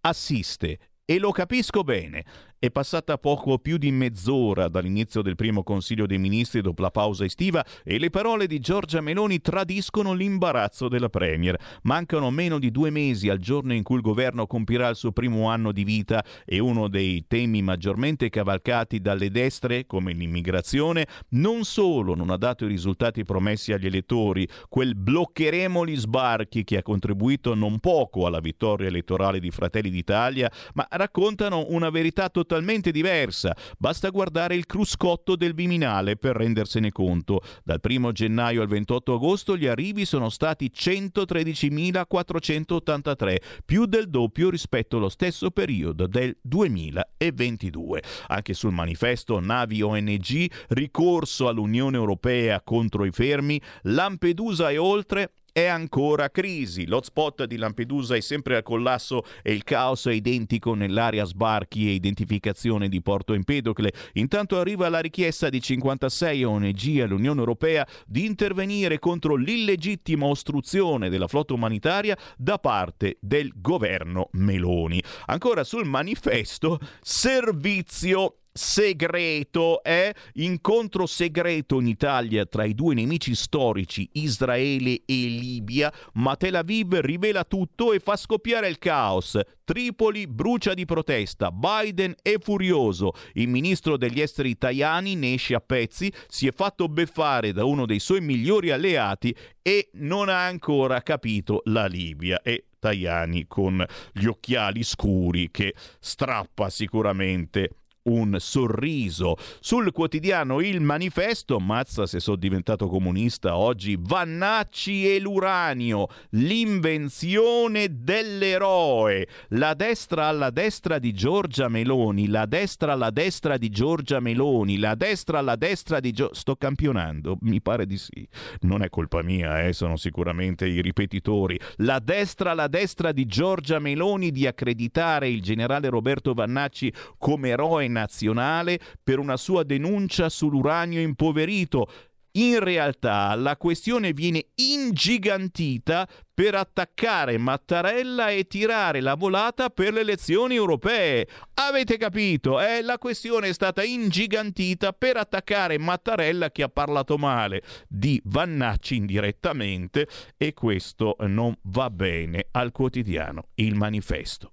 assiste 0.00 0.78
e 1.10 1.18
lo 1.18 1.32
capisco 1.32 1.84
bene. 1.84 2.22
È 2.60 2.72
passata 2.72 3.18
poco 3.18 3.60
più 3.60 3.76
di 3.76 3.92
mezz'ora 3.92 4.66
dall'inizio 4.66 5.22
del 5.22 5.36
primo 5.36 5.62
Consiglio 5.62 6.06
dei 6.06 6.18
Ministri 6.18 6.60
dopo 6.60 6.82
la 6.82 6.90
pausa 6.90 7.24
estiva 7.24 7.64
e 7.84 8.00
le 8.00 8.10
parole 8.10 8.48
di 8.48 8.58
Giorgia 8.58 9.00
Meloni 9.00 9.40
tradiscono 9.40 10.12
l'imbarazzo 10.12 10.88
della 10.88 11.08
Premier. 11.08 11.56
Mancano 11.82 12.32
meno 12.32 12.58
di 12.58 12.72
due 12.72 12.90
mesi 12.90 13.28
al 13.28 13.38
giorno 13.38 13.74
in 13.74 13.84
cui 13.84 13.94
il 13.94 14.02
governo 14.02 14.48
compirà 14.48 14.88
il 14.88 14.96
suo 14.96 15.12
primo 15.12 15.48
anno 15.48 15.70
di 15.70 15.84
vita 15.84 16.24
e 16.44 16.58
uno 16.58 16.88
dei 16.88 17.26
temi 17.28 17.62
maggiormente 17.62 18.28
cavalcati 18.28 19.00
dalle 19.00 19.30
destre, 19.30 19.86
come 19.86 20.12
l'immigrazione, 20.12 21.06
non 21.34 21.62
solo 21.62 22.16
non 22.16 22.30
ha 22.30 22.36
dato 22.36 22.64
i 22.64 22.68
risultati 22.68 23.22
promessi 23.22 23.72
agli 23.72 23.86
elettori, 23.86 24.48
quel 24.68 24.96
bloccheremo 24.96 25.86
gli 25.86 25.96
sbarchi 25.96 26.64
che 26.64 26.78
ha 26.78 26.82
contribuito 26.82 27.54
non 27.54 27.78
poco 27.78 28.26
alla 28.26 28.40
vittoria 28.40 28.88
elettorale 28.88 29.38
di 29.38 29.52
Fratelli 29.52 29.90
d'Italia, 29.90 30.50
ma 30.74 30.88
raccontano 30.90 31.66
una 31.68 31.90
verità 31.90 32.22
totalmente 32.22 32.46
totalmente 32.48 32.90
diversa. 32.90 33.54
Basta 33.76 34.08
guardare 34.08 34.56
il 34.56 34.64
cruscotto 34.64 35.36
del 35.36 35.52
Viminale 35.52 36.16
per 36.16 36.34
rendersene 36.34 36.90
conto. 36.90 37.42
Dal 37.62 37.78
1 37.82 38.12
gennaio 38.12 38.62
al 38.62 38.68
28 38.68 39.12
agosto 39.12 39.54
gli 39.54 39.66
arrivi 39.66 40.06
sono 40.06 40.30
stati 40.30 40.72
113.483, 40.74 43.36
più 43.66 43.84
del 43.84 44.08
doppio 44.08 44.48
rispetto 44.48 44.96
allo 44.96 45.10
stesso 45.10 45.50
periodo 45.50 46.06
del 46.06 46.34
2022. 46.40 48.02
Anche 48.28 48.54
sul 48.54 48.72
manifesto 48.72 49.38
Navi 49.38 49.82
ONG, 49.82 50.50
ricorso 50.68 51.48
all'Unione 51.48 51.98
Europea 51.98 52.62
contro 52.62 53.04
i 53.04 53.10
fermi, 53.10 53.60
Lampedusa 53.82 54.70
e 54.70 54.78
oltre 54.78 55.32
è 55.58 55.66
ancora 55.66 56.30
crisi. 56.30 56.86
L'hotspot 56.86 57.44
di 57.44 57.56
Lampedusa 57.56 58.14
è 58.14 58.20
sempre 58.20 58.54
al 58.54 58.62
collasso 58.62 59.24
e 59.42 59.52
il 59.52 59.64
caos 59.64 60.06
è 60.06 60.12
identico 60.12 60.74
nell'area 60.74 61.24
sbarchi 61.24 61.88
e 61.88 61.94
identificazione 61.94 62.88
di 62.88 63.02
Porto 63.02 63.32
Empedocle. 63.32 63.92
Intanto 64.14 64.60
arriva 64.60 64.88
la 64.88 65.00
richiesta 65.00 65.48
di 65.48 65.60
56 65.60 66.44
ONG 66.44 67.00
all'Unione 67.00 67.40
Europea 67.40 67.84
di 68.06 68.24
intervenire 68.24 69.00
contro 69.00 69.34
l'illegittima 69.34 70.26
ostruzione 70.26 71.08
della 71.08 71.26
flotta 71.26 71.54
umanitaria 71.54 72.16
da 72.36 72.58
parte 72.60 73.16
del 73.20 73.50
governo 73.56 74.28
Meloni. 74.34 75.02
Ancora 75.26 75.64
sul 75.64 75.86
manifesto 75.86 76.78
servizio 77.00 78.42
segreto 78.58 79.84
è 79.84 80.12
incontro 80.34 81.06
segreto 81.06 81.78
in 81.78 81.86
Italia 81.86 82.44
tra 82.44 82.64
i 82.64 82.74
due 82.74 82.92
nemici 82.92 83.36
storici 83.36 84.08
Israele 84.14 85.02
e 85.06 85.14
Libia, 85.14 85.92
ma 86.14 86.34
Tel 86.36 86.56
Aviv 86.56 86.98
rivela 86.98 87.44
tutto 87.44 87.92
e 87.92 88.00
fa 88.00 88.16
scoppiare 88.16 88.68
il 88.68 88.78
caos. 88.78 89.38
Tripoli 89.62 90.26
brucia 90.26 90.74
di 90.74 90.86
protesta, 90.86 91.52
Biden 91.52 92.14
è 92.20 92.34
furioso, 92.40 93.12
il 93.34 93.48
ministro 93.48 93.96
degli 93.96 94.20
esteri 94.20 94.50
italiani 94.50 95.14
ne 95.14 95.34
esce 95.34 95.54
a 95.54 95.60
pezzi, 95.60 96.12
si 96.26 96.48
è 96.48 96.52
fatto 96.52 96.88
beffare 96.88 97.52
da 97.52 97.64
uno 97.64 97.86
dei 97.86 98.00
suoi 98.00 98.20
migliori 98.20 98.70
alleati 98.70 99.34
e 99.62 99.90
non 99.92 100.30
ha 100.30 100.46
ancora 100.46 101.00
capito 101.02 101.60
la 101.66 101.86
Libia. 101.86 102.40
E 102.42 102.64
Tajani 102.78 103.46
con 103.46 103.84
gli 104.12 104.26
occhiali 104.26 104.82
scuri 104.82 105.50
che 105.50 105.74
strappa 106.00 106.70
sicuramente 106.70 107.70
un 108.08 108.36
sorriso. 108.38 109.36
Sul 109.60 109.92
quotidiano 109.92 110.60
Il 110.60 110.80
Manifesto, 110.80 111.60
mazza 111.60 112.06
se 112.06 112.20
sono 112.20 112.36
diventato 112.36 112.88
comunista 112.88 113.56
oggi, 113.56 113.96
Vannacci 114.00 115.14
e 115.14 115.20
l'uranio, 115.20 116.08
l'invenzione 116.30 117.88
dell'eroe. 117.90 119.26
La 119.48 119.74
destra 119.74 120.26
alla 120.26 120.50
destra 120.50 120.98
di 120.98 121.12
Giorgia 121.12 121.68
Meloni, 121.68 122.28
la 122.28 122.46
destra 122.46 122.92
alla 122.92 123.10
destra 123.10 123.56
di 123.56 123.68
Giorgia 123.68 124.20
Meloni, 124.20 124.78
la 124.78 124.94
destra 124.94 125.38
alla 125.38 125.56
destra 125.56 126.00
di 126.00 126.12
Giorgia... 126.12 126.34
Sto 126.34 126.56
campionando? 126.56 127.36
Mi 127.42 127.60
pare 127.60 127.86
di 127.86 127.98
sì. 127.98 128.26
Non 128.60 128.82
è 128.82 128.88
colpa 128.88 129.22
mia, 129.22 129.64
eh, 129.64 129.72
sono 129.72 129.96
sicuramente 129.96 130.66
i 130.66 130.80
ripetitori. 130.80 131.58
La 131.76 131.98
destra 131.98 132.52
alla 132.52 132.68
destra 132.68 133.12
di 133.12 133.26
Giorgia 133.26 133.78
Meloni 133.78 134.30
di 134.30 134.46
accreditare 134.46 135.28
il 135.28 135.42
generale 135.42 135.88
Roberto 135.88 136.34
Vannacci 136.34 136.92
come 137.18 137.50
eroe 137.50 137.88
nazionale 137.98 138.78
per 139.02 139.18
una 139.18 139.36
sua 139.36 139.62
denuncia 139.62 140.28
sull'uranio 140.28 141.00
impoverito. 141.00 141.88
In 142.32 142.60
realtà 142.60 143.34
la 143.34 143.56
questione 143.56 144.12
viene 144.12 144.48
ingigantita 144.54 146.06
per 146.32 146.54
attaccare 146.54 147.36
Mattarella 147.36 148.30
e 148.30 148.46
tirare 148.46 149.00
la 149.00 149.14
volata 149.14 149.70
per 149.70 149.92
le 149.92 150.00
elezioni 150.00 150.54
europee. 150.54 151.26
Avete 151.54 151.96
capito? 151.96 152.60
Eh? 152.60 152.82
La 152.82 152.98
questione 152.98 153.48
è 153.48 153.52
stata 153.52 153.82
ingigantita 153.82 154.92
per 154.92 155.16
attaccare 155.16 155.78
Mattarella 155.78 156.50
che 156.50 156.62
ha 156.62 156.68
parlato 156.68 157.16
male 157.16 157.62
di 157.88 158.20
Vannacci 158.24 158.94
indirettamente 158.94 160.06
e 160.36 160.54
questo 160.54 161.16
non 161.20 161.56
va 161.62 161.90
bene 161.90 162.46
al 162.52 162.70
quotidiano 162.70 163.48
Il 163.54 163.74
Manifesto. 163.74 164.52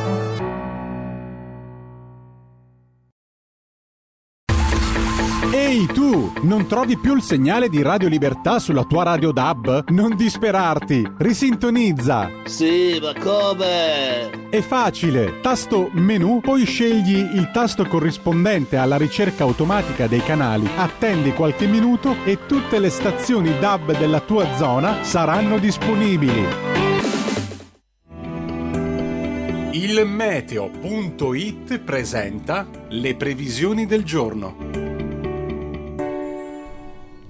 Ehi 5.53 5.85
tu, 5.87 6.31
non 6.43 6.65
trovi 6.65 6.95
più 6.97 7.13
il 7.13 7.21
segnale 7.21 7.67
di 7.67 7.81
Radio 7.81 8.07
Libertà 8.07 8.57
sulla 8.57 8.85
tua 8.85 9.03
radio 9.03 9.33
DAB? 9.33 9.89
Non 9.89 10.15
disperarti, 10.15 11.05
risintonizza. 11.17 12.31
Sì, 12.45 12.97
ma 13.01 13.13
come? 13.19 14.47
È 14.49 14.61
facile, 14.61 15.41
tasto 15.41 15.89
menu, 15.91 16.39
poi 16.39 16.63
scegli 16.63 17.17
il 17.17 17.51
tasto 17.51 17.85
corrispondente 17.85 18.77
alla 18.77 18.95
ricerca 18.95 19.43
automatica 19.43 20.07
dei 20.07 20.23
canali, 20.23 20.69
attendi 20.77 21.33
qualche 21.33 21.67
minuto 21.67 22.15
e 22.23 22.45
tutte 22.45 22.79
le 22.79 22.89
stazioni 22.89 23.51
DAB 23.59 23.97
della 23.97 24.21
tua 24.21 24.55
zona 24.55 25.03
saranno 25.03 25.57
disponibili. 25.57 26.45
Il 29.73 30.05
meteo.it 30.05 31.79
presenta 31.79 32.65
le 32.87 33.15
previsioni 33.15 33.85
del 33.85 34.05
giorno. 34.05 34.80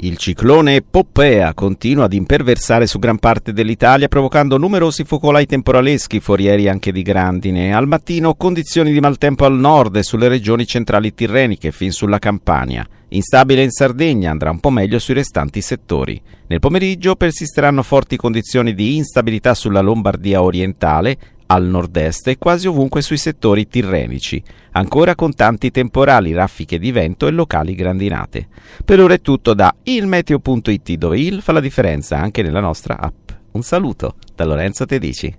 Il 0.04 0.18
ciclone 0.18 0.82
Poppea 0.82 1.54
continua 1.54 2.06
ad 2.06 2.14
imperversare 2.14 2.88
su 2.88 2.98
gran 2.98 3.20
parte 3.20 3.54
dell'Italia 3.54 4.08
provocando 4.08 4.58
numerosi 4.58 5.04
focolai 5.04 5.46
temporaleschi 5.46 6.20
forieri 6.20 6.68
anche 6.68 6.92
di 6.92 7.04
grandine. 7.04 7.72
Al 7.72 7.88
mattino 7.88 8.34
condizioni 8.34 8.92
di 8.92 9.00
maltempo 9.00 9.46
al 9.46 9.54
nord 9.54 9.98
e 9.98 10.02
sulle 10.02 10.28
regioni 10.28 10.66
centrali 10.66 11.14
tirreniche 11.14 11.72
fin 11.72 11.92
sulla 11.92 12.18
Campania. 12.18 12.84
Instabile 13.10 13.62
in 13.62 13.70
Sardegna, 13.70 14.32
andrà 14.32 14.50
un 14.50 14.60
po' 14.60 14.72
meglio 14.72 14.98
sui 14.98 15.14
restanti 15.14 15.62
settori. 15.62 16.20
Nel 16.48 16.60
pomeriggio 16.60 17.16
persisteranno 17.16 17.84
forti 17.84 18.18
condizioni 18.18 18.74
di 18.74 18.96
instabilità 18.96 19.54
sulla 19.54 19.82
Lombardia 19.82 20.42
orientale, 20.42 21.16
al 21.52 21.66
nord-est 21.66 22.30
e 22.30 22.38
quasi 22.38 22.68
ovunque 22.68 23.02
sui 23.02 23.18
settori 23.18 23.68
tirrenici, 23.68 24.42
ancora 24.72 25.16
con 25.16 25.34
tanti 25.34 25.70
temporali, 25.70 26.32
raffiche 26.32 26.80
di 26.80 26.92
vento 26.92 27.28
e 27.28 27.32
locali 27.32 27.76
grandinate. 27.76 28.48
Per 28.86 29.02
ora 29.02 29.16
è 29.16 29.22
tutto 29.22 29.54
da 29.54 29.76
ilmeteo.it 29.84 30.94
dove 30.94 31.20
il 31.20 31.42
fa 31.42 31.52
la 31.52 31.60
differenza 31.60 32.18
anche 32.18 32.42
nella 32.42 32.62
nostra 32.62 32.98
app. 32.98 33.30
Un 33.52 33.64
saluto 33.64 34.16
da 34.34 34.46
Lorenzo 34.46 34.86
Tedici. 34.86 35.36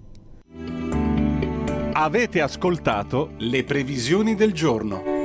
Avete 1.94 2.40
ascoltato 2.42 3.30
le 3.38 3.64
previsioni 3.64 4.34
del 4.34 4.52
giorno. 4.52 5.21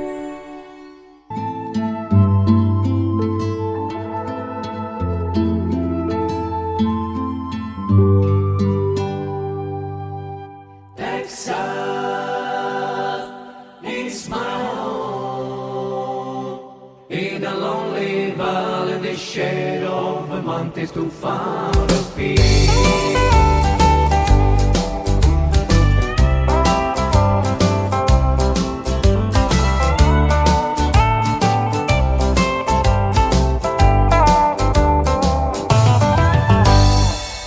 In 17.10 17.44
a 17.44 17.54
lonely 17.54 18.30
valley, 18.32 18.98
the 18.98 19.16
shade 19.16 19.82
of 19.82 20.28
the 20.28 20.42
mountains 20.42 20.92
to 20.92 21.10
find 21.10 21.90
a 21.90 22.02
peace. 22.14 22.38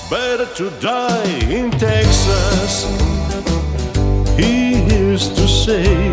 Better 0.10 0.48
to 0.56 0.70
die 0.82 1.11
say 5.72 6.10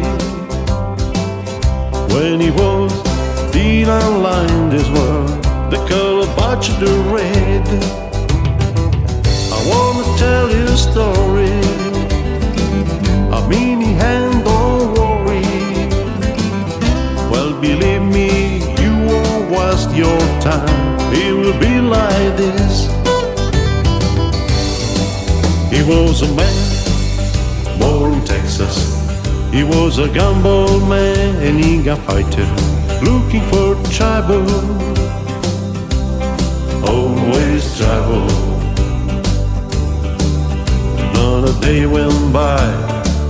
when 2.15 2.39
he 2.41 2.51
was 2.51 2.93
in 3.57 3.89
online 3.89 4.69
this 4.71 4.89
world, 4.97 5.29
the 5.73 5.81
color 5.93 6.29
batch 6.39 6.69
the 6.85 6.95
red. 7.17 7.67
I 9.57 9.59
wanna 9.71 10.07
tell 10.25 10.47
you 10.57 10.65
a 10.77 10.81
story, 10.89 11.57
a 13.37 13.41
mini 13.49 13.93
hand 14.03 14.45
don't 14.45 14.87
worry. 14.99 15.49
Well, 17.33 17.51
believe 17.61 18.07
me, 18.19 18.31
you 18.83 18.93
won't 19.11 19.45
waste 19.57 19.91
your 20.03 20.21
time. 20.51 20.79
It 21.23 21.33
will 21.41 21.59
be 21.67 21.75
like 21.97 22.33
this. 22.43 22.75
He 25.73 25.81
was 25.93 26.23
a 26.29 26.31
man 26.39 27.81
born 27.81 28.13
in 28.19 28.25
Texas. 28.25 28.88
He 29.51 29.64
was 29.64 29.99
a 29.99 30.09
gumball 30.09 30.86
man 30.88 31.36
and 31.36 31.59
he 31.59 31.82
got 31.82 31.99
fighter 32.07 32.46
looking 33.03 33.42
for 33.51 33.74
trouble. 33.90 34.46
Always 36.86 37.76
trouble. 37.78 38.28
Not 41.14 41.49
a 41.49 41.53
day 41.61 41.86
went 41.86 42.32
by, 42.32 42.61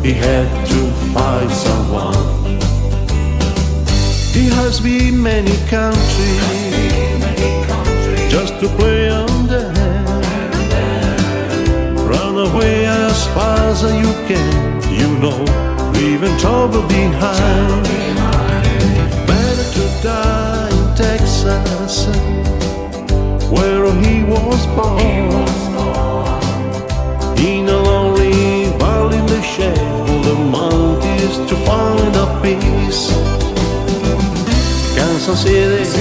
he 0.03 0.13
had 0.13 0.49
to 0.67 0.91
find 1.15 1.51
someone. 1.51 2.59
He 4.33 4.49
has 4.51 4.81
been 4.81 5.23
many 5.23 5.57
countries 5.69 6.69
just 8.31 8.59
to 8.61 8.69
play 8.77 9.09
on 9.11 9.47
the 9.47 9.73
hand. 9.79 10.25
Run 12.01 12.37
away 12.49 12.87
as 12.87 13.27
fast 13.29 13.85
as 13.85 13.93
you 13.93 14.13
can, 14.27 14.83
you 14.93 15.09
know, 15.19 15.68
leaving 15.99 16.37
trouble 16.39 16.83
behind. 16.87 17.85
Better 19.27 19.67
to 19.77 19.85
die 20.03 20.71
in 20.79 20.87
Texas, 20.95 22.07
where 23.51 23.87
he 24.03 24.23
was 24.25 24.61
born. 24.77 25.47
In 27.51 27.69
a 27.69 27.79
lonely 27.91 28.67
valley 28.79 29.19
in 29.19 29.27
the 29.27 29.43
shade 29.43 30.25
the 30.29 30.37
mountains 30.57 31.37
to 31.51 31.57
find 31.67 32.15
a 32.25 32.27
peace. 32.43 33.05
Kansas 34.97 35.43
City 35.43 36.01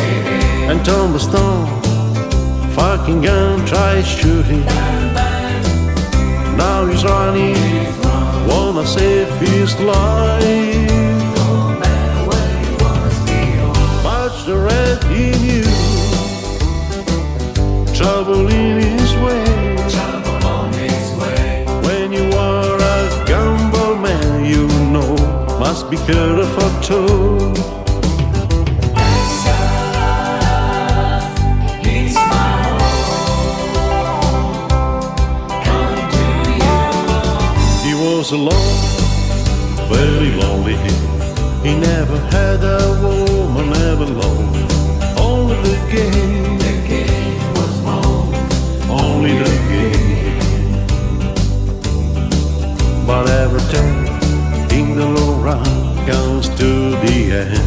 and 0.70 0.80
Tombstone, 0.86 1.66
fucking 2.76 3.22
gun 3.22 3.66
tries 3.66 4.08
shooting. 4.08 4.66
Now 6.62 6.86
he's 6.86 7.04
running, 7.04 7.56
wanna 8.48 8.86
save 8.86 9.30
his 9.40 9.80
life. 9.80 10.88
Much 14.04 14.46
the 14.46 14.58
red 14.70 15.04
in 15.24 15.40
you, 15.52 15.64
trouble 17.94 18.48
in 18.48 18.80
his 18.82 19.12
way. 19.24 19.44
When 21.86 22.12
you 22.14 22.28
are 22.38 22.76
a 22.76 22.98
gumball 23.30 23.96
man, 24.02 24.46
you 24.46 24.68
know, 24.94 25.16
must 25.60 25.90
be 25.90 25.98
careful 25.98 26.72
too. 26.82 27.77
Was 38.30 38.40
alone, 38.40 39.88
very 39.88 40.32
lonely. 40.36 40.76
He 41.64 41.76
never 41.80 42.18
had 42.32 42.62
a 42.62 43.00
woman 43.02 43.70
ever 43.74 44.04
alone. 44.04 44.68
Only 45.18 45.56
the 45.62 45.78
game, 45.92 46.58
the 46.58 46.74
game 46.88 47.54
was 47.54 47.74
wrong. 47.86 48.34
Only 48.90 49.34
the 49.38 49.52
game. 49.72 50.38
But 53.06 53.30
everything 53.30 54.08
in 54.78 54.96
the 54.98 55.06
long 55.06 55.42
run 55.42 55.66
comes 56.06 56.50
to 56.60 56.92
the 57.06 57.32
end. 57.32 57.67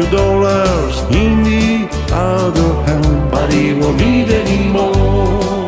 Few 0.00 0.10
dollars 0.10 0.98
in 1.14 1.42
the 1.42 1.88
other 2.12 2.72
hand. 2.84 3.30
But 3.30 3.52
he 3.52 3.74
won't 3.74 3.98
need 3.98 4.30
any 4.30 4.68
more. 4.68 5.59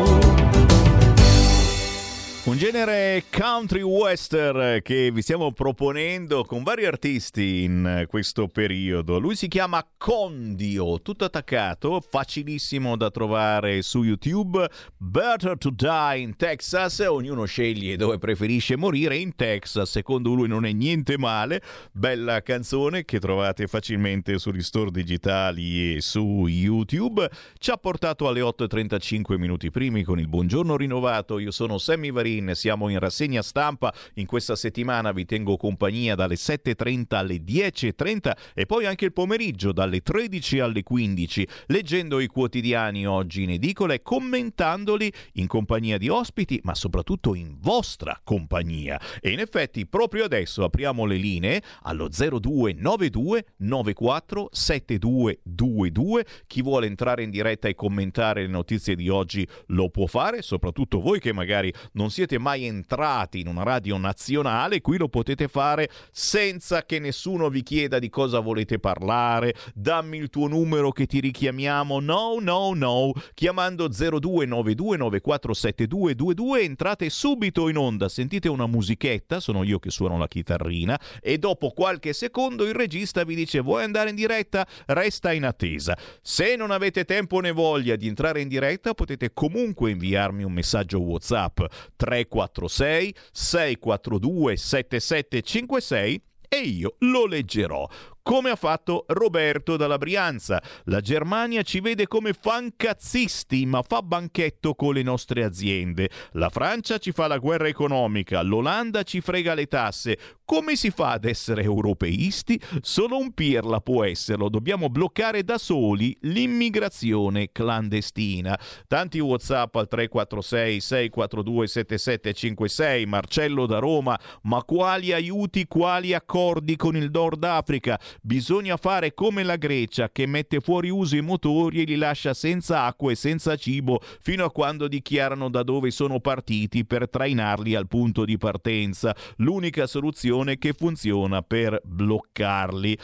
Country 3.55 3.83
western 3.83 4.79
che 4.81 5.11
vi 5.11 5.21
stiamo 5.21 5.51
proponendo 5.51 6.43
con 6.43 6.63
vari 6.63 6.87
artisti 6.87 7.61
in 7.61 8.05
questo 8.07 8.47
periodo. 8.47 9.19
Lui 9.19 9.35
si 9.35 9.47
chiama 9.47 9.85
Condio, 9.95 10.99
tutto 11.03 11.25
attaccato, 11.25 12.01
facilissimo 12.01 12.97
da 12.97 13.11
trovare 13.11 13.83
su 13.83 14.01
YouTube. 14.01 14.67
Better 14.97 15.55
to 15.59 15.69
Die 15.69 16.17
in 16.17 16.35
Texas, 16.35 16.97
ognuno 17.07 17.45
sceglie 17.45 17.95
dove 17.95 18.17
preferisce 18.17 18.75
morire. 18.75 19.17
In 19.17 19.35
Texas, 19.35 19.91
secondo 19.91 20.33
lui, 20.33 20.47
non 20.47 20.65
è 20.65 20.71
niente 20.71 21.19
male. 21.19 21.61
Bella 21.91 22.41
canzone 22.41 23.05
che 23.05 23.19
trovate 23.19 23.67
facilmente 23.67 24.39
sugli 24.39 24.63
store 24.63 24.89
digitali 24.89 25.97
e 25.97 26.01
su 26.01 26.47
YouTube. 26.47 27.29
Ci 27.59 27.69
ha 27.69 27.77
portato 27.77 28.27
alle 28.27 28.41
8.35 28.41 29.37
minuti 29.37 29.69
primi 29.69 30.01
con 30.01 30.17
il 30.17 30.27
buongiorno 30.27 30.75
rinnovato. 30.75 31.37
Io 31.37 31.51
sono 31.51 31.77
Sammy 31.77 32.11
Varin, 32.11 32.53
siamo 32.55 32.89
in 32.89 32.97
rassegna 32.97 33.41
stampa. 33.43 33.93
In 34.15 34.25
questa 34.25 34.55
settimana 34.55 35.11
vi 35.11 35.25
tengo 35.25 35.57
compagnia 35.57 36.15
dalle 36.15 36.35
7.30 36.35 37.15
alle 37.15 37.35
10.30 37.35 38.31
e 38.55 38.65
poi 38.65 38.87
anche 38.87 39.05
il 39.05 39.13
pomeriggio 39.13 39.71
dalle 39.71 40.01
13 40.01 40.59
alle 40.59 40.81
15, 40.81 41.47
leggendo 41.67 42.19
i 42.19 42.27
quotidiani 42.27 43.05
oggi 43.05 43.43
in 43.43 43.51
edicola 43.51 43.93
e 43.93 44.01
commentandoli 44.01 45.13
in 45.33 45.47
compagnia 45.47 45.97
di 45.97 46.09
ospiti, 46.09 46.59
ma 46.63 46.73
soprattutto 46.73 47.35
in 47.35 47.57
vostra 47.59 48.19
compagnia. 48.23 48.99
E 49.21 49.31
in 49.31 49.39
effetti 49.39 49.85
proprio 49.85 50.23
adesso 50.23 50.63
apriamo 50.63 51.05
le 51.05 51.17
linee 51.17 51.61
allo 51.83 52.07
0292 52.09 53.45
94 53.57 54.49
7222. 54.51 56.25
Chi 56.47 56.61
vuole 56.61 56.87
entrare 56.87 57.23
in 57.23 57.29
diretta 57.29 57.67
e 57.67 57.75
commentare 57.75 58.41
le 58.41 58.47
notizie 58.47 58.95
di 58.95 59.09
oggi 59.09 59.47
lo 59.67 59.89
può 59.89 60.05
fare, 60.05 60.41
soprattutto 60.41 60.99
voi 60.99 61.19
che 61.19 61.33
magari 61.33 61.73
non 61.93 62.09
siete 62.09 62.37
mai 62.37 62.65
entrati 62.65 63.32
in 63.39 63.47
una 63.47 63.63
radio 63.63 63.97
nazionale, 63.97 64.81
qui 64.81 64.97
lo 64.97 65.09
potete 65.09 65.47
fare 65.47 65.89
senza 66.11 66.85
che 66.85 66.99
nessuno 66.99 67.49
vi 67.49 67.63
chieda 67.63 67.97
di 67.99 68.09
cosa 68.09 68.39
volete 68.39 68.79
parlare, 68.79 69.53
dammi 69.73 70.17
il 70.17 70.29
tuo 70.29 70.47
numero 70.47 70.91
che 70.91 71.05
ti 71.05 71.19
richiamiamo. 71.19 71.99
No, 71.99 72.37
no, 72.39 72.73
no. 72.73 73.11
Chiamando 73.33 73.89
0292947222 73.89 76.61
entrate 76.61 77.09
subito 77.09 77.67
in 77.69 77.77
onda, 77.77 78.09
sentite 78.09 78.49
una 78.49 78.67
musichetta, 78.67 79.39
sono 79.39 79.63
io 79.63 79.79
che 79.79 79.89
suono 79.89 80.17
la 80.17 80.27
chitarrina 80.27 80.99
e 81.21 81.37
dopo 81.37 81.69
qualche 81.69 82.11
secondo 82.13 82.65
il 82.65 82.73
regista 82.73 83.23
vi 83.23 83.35
dice 83.35 83.61
"Vuoi 83.61 83.83
andare 83.83 84.09
in 84.09 84.15
diretta? 84.15 84.67
Resta 84.85 85.31
in 85.31 85.45
attesa". 85.45 85.97
Se 86.21 86.55
non 86.55 86.71
avete 86.71 87.05
tempo 87.05 87.39
né 87.39 87.51
voglia 87.51 87.95
di 87.95 88.07
entrare 88.07 88.41
in 88.41 88.47
diretta, 88.47 88.93
potete 88.93 89.33
comunque 89.33 89.91
inviarmi 89.91 90.43
un 90.43 90.51
messaggio 90.51 91.01
WhatsApp 91.01 91.61
346 91.95 93.15
642 93.31 94.57
7756 94.57 96.21
e 96.49 96.57
io 96.57 96.95
lo 96.99 97.25
leggerò. 97.25 97.87
Come 98.23 98.51
ha 98.51 98.55
fatto 98.55 99.03
Roberto 99.07 99.75
dalla 99.75 99.97
Brianza. 99.97 100.63
La 100.85 101.01
Germania 101.01 101.61
ci 101.61 101.81
vede 101.81 102.07
come 102.07 102.31
fancazzisti, 102.31 103.65
ma 103.65 103.81
fa 103.81 104.01
banchetto 104.01 104.75
con 104.75 104.93
le 104.93 105.03
nostre 105.03 105.43
aziende. 105.43 106.09
La 106.31 106.47
Francia 106.47 106.99
ci 106.99 107.11
fa 107.11 107.27
la 107.27 107.37
guerra 107.37 107.67
economica, 107.67 108.41
l'Olanda 108.41 109.03
ci 109.03 109.19
frega 109.19 109.53
le 109.53 109.67
tasse. 109.67 110.17
Come 110.45 110.75
si 110.75 110.89
fa 110.89 111.11
ad 111.11 111.25
essere 111.25 111.63
europeisti? 111.63 112.59
Solo 112.81 113.17
un 113.17 113.33
pirla 113.33 113.81
può 113.81 114.05
esserlo. 114.05 114.49
Dobbiamo 114.49 114.89
bloccare 114.89 115.43
da 115.43 115.57
soli 115.57 116.15
l'immigrazione 116.21 117.51
clandestina. 117.51 118.57
Tanti 118.87 119.19
WhatsApp 119.19 119.75
al 119.75 119.87
346 119.87 120.79
642 120.79 121.67
7756. 121.67 123.05
Marcello 123.05 123.65
da 123.65 123.79
Roma. 123.79 124.19
Ma 124.43 124.63
quali 124.63 125.11
aiuti, 125.11 125.65
quali 125.65 126.13
accordi 126.13 126.75
con 126.77 126.95
il 126.95 127.09
Nord 127.11 127.43
Africa? 127.43 127.99
Bisogna 128.21 128.77
fare 128.77 129.13
come 129.13 129.43
la 129.43 129.55
Grecia 129.55 130.09
che 130.11 130.25
mette 130.25 130.59
fuori 130.59 130.89
uso 130.89 131.15
i 131.15 131.21
motori 131.21 131.81
e 131.81 131.83
li 131.85 131.95
lascia 131.95 132.33
senza 132.33 132.83
acqua 132.83 133.11
e 133.11 133.15
senza 133.15 133.55
cibo 133.55 134.01
fino 134.21 134.45
a 134.45 134.51
quando 134.51 134.87
dichiarano 134.87 135.49
da 135.49 135.63
dove 135.63 135.91
sono 135.91 136.19
partiti 136.19 136.85
per 136.85 137.09
trainarli 137.09 137.75
al 137.75 137.87
punto 137.87 138.25
di 138.25 138.37
partenza. 138.37 139.15
L'unica 139.37 139.87
soluzione 139.87 140.57
che 140.57 140.73
funziona 140.73 141.41
per 141.41 141.81
bloccarli. 141.83 142.97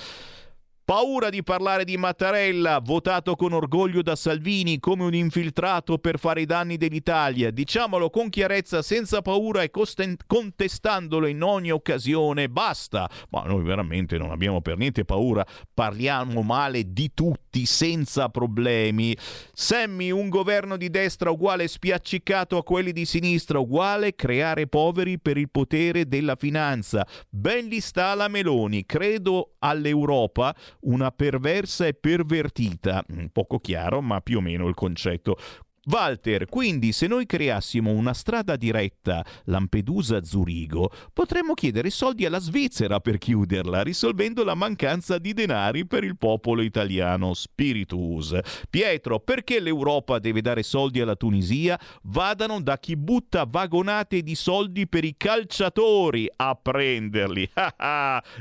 Paura 0.90 1.30
di 1.30 1.44
parlare 1.44 1.84
di 1.84 1.98
Mattarella, 1.98 2.80
votato 2.84 3.36
con 3.36 3.54
orgoglio 3.54 4.02
da 4.02 4.16
Salvini 4.16 4.80
come 4.80 5.04
un 5.04 5.14
infiltrato 5.14 6.00
per 6.00 6.18
fare 6.18 6.42
i 6.42 6.46
danni 6.48 6.78
dell'Italia. 6.78 7.52
Diciamolo 7.52 8.10
con 8.10 8.30
chiarezza, 8.30 8.82
senza 8.82 9.22
paura 9.22 9.62
e 9.62 9.70
costen- 9.70 10.18
contestandolo 10.26 11.28
in 11.28 11.44
ogni 11.44 11.70
occasione. 11.70 12.50
Basta! 12.50 13.08
Ma 13.30 13.44
noi 13.44 13.62
veramente 13.62 14.18
non 14.18 14.32
abbiamo 14.32 14.62
per 14.62 14.78
niente 14.78 15.06
paura. 15.06 15.46
Parliamo 15.72 16.42
male 16.42 16.92
di 16.92 17.12
tutti 17.14 17.68
senza 17.68 18.30
problemi. 18.30 19.16
Semmi, 19.54 20.10
un 20.10 20.30
governo 20.30 20.76
di 20.76 20.90
destra 20.90 21.30
uguale 21.30 21.68
spiaccicato 21.68 22.58
a 22.58 22.64
quelli 22.64 22.94
di 22.94 23.06
sinistra, 23.06 23.60
uguale 23.60 24.16
creare 24.16 24.66
poveri 24.66 25.20
per 25.20 25.38
il 25.38 25.52
potere 25.52 26.08
della 26.08 26.36
finanza. 26.36 27.06
Ben 27.30 27.68
li 27.68 27.80
sta 27.80 28.16
la 28.16 28.28
Meloni. 28.28 28.88
Credo 28.88 29.52
all'Europa 29.60 30.56
una 30.82 31.12
perversa 31.12 31.86
e 31.88 31.94
pervertita, 31.94 33.04
poco 33.32 33.60
chiaro, 33.60 34.02
ma 34.02 34.22
più 34.22 34.38
o 34.38 34.42
meno 34.42 34.68
il 34.68 34.76
concetto. 34.76 35.38
Walter, 35.86 36.46
quindi 36.46 36.92
se 36.92 37.08
noi 37.08 37.26
creassimo 37.26 37.92
una 37.92 38.14
strada 38.14 38.56
diretta 38.56 39.26
Lampedusa-Zurigo, 39.46 40.92
potremmo 41.14 41.54
chiedere 41.54 41.90
soldi 41.90 42.26
alla 42.26 42.40
Svizzera 42.40 43.00
per 43.00 43.18
chiuderla, 43.18 43.82
risolvendo 43.82 44.44
la 44.44 44.56
mancanza 44.56 45.18
di 45.18 45.34
denari 45.34 45.88
per 45.88 46.04
il 46.04 46.18
popolo 46.18 46.62
italiano. 46.62 47.34
Spiritus. 47.34 48.38
Pietro, 48.70 49.20
perché 49.20 49.60
l'Europa 49.60 50.20
deve 50.20 50.42
dare 50.42 50.64
soldi 50.64 51.02
alla 51.02 51.16
Tunisia? 51.16 51.80
Vadano 52.04 52.62
da 52.62 52.78
chi 52.78 52.96
butta 52.96 53.46
vagonate 53.46 54.22
di 54.22 54.36
soldi 54.36 54.88
per 54.88 55.04
i 55.04 55.16
calciatori 55.18 56.30
a 56.36 56.56
prenderli. 56.56 57.50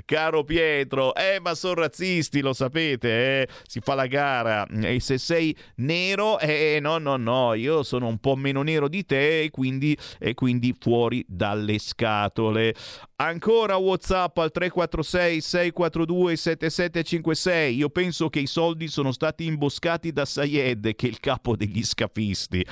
Caro 0.04 0.44
Pietro, 0.44 1.14
eh, 1.14 1.38
ma 1.40 1.54
sono 1.54 1.74
razzisti, 1.74 2.40
lo 2.40 2.52
sapete, 2.52 3.42
eh? 3.42 3.48
Si 3.66 3.80
fa 3.80 3.94
la 3.94 4.06
gara 4.06 4.66
e 4.66 5.00
se 5.00 5.18
sei 5.18 5.56
nero, 5.76 6.38
eh, 6.40 6.78
no, 6.80 6.98
no, 6.98 7.16
no 7.16 7.27
no, 7.28 7.52
io 7.52 7.82
sono 7.82 8.06
un 8.06 8.18
po' 8.18 8.36
meno 8.36 8.62
nero 8.62 8.88
di 8.88 9.04
te 9.04 9.42
e 9.42 9.50
quindi, 9.50 9.96
e 10.18 10.32
quindi 10.32 10.74
fuori 10.78 11.24
dalle 11.28 11.78
scatole. 11.78 12.74
Ancora 13.16 13.76
WhatsApp 13.76 14.38
al 14.38 14.50
346 14.50 15.40
642 15.40 16.36
7756. 16.36 17.76
Io 17.76 17.90
penso 17.90 18.28
che 18.30 18.40
i 18.40 18.46
soldi 18.46 18.88
sono 18.88 19.12
stati 19.12 19.44
imboscati 19.44 20.12
da 20.12 20.24
Sayed, 20.24 20.94
che 20.94 21.06
è 21.06 21.10
il 21.10 21.20
capo 21.20 21.56
degli 21.56 21.84
scafisti. 21.84 22.64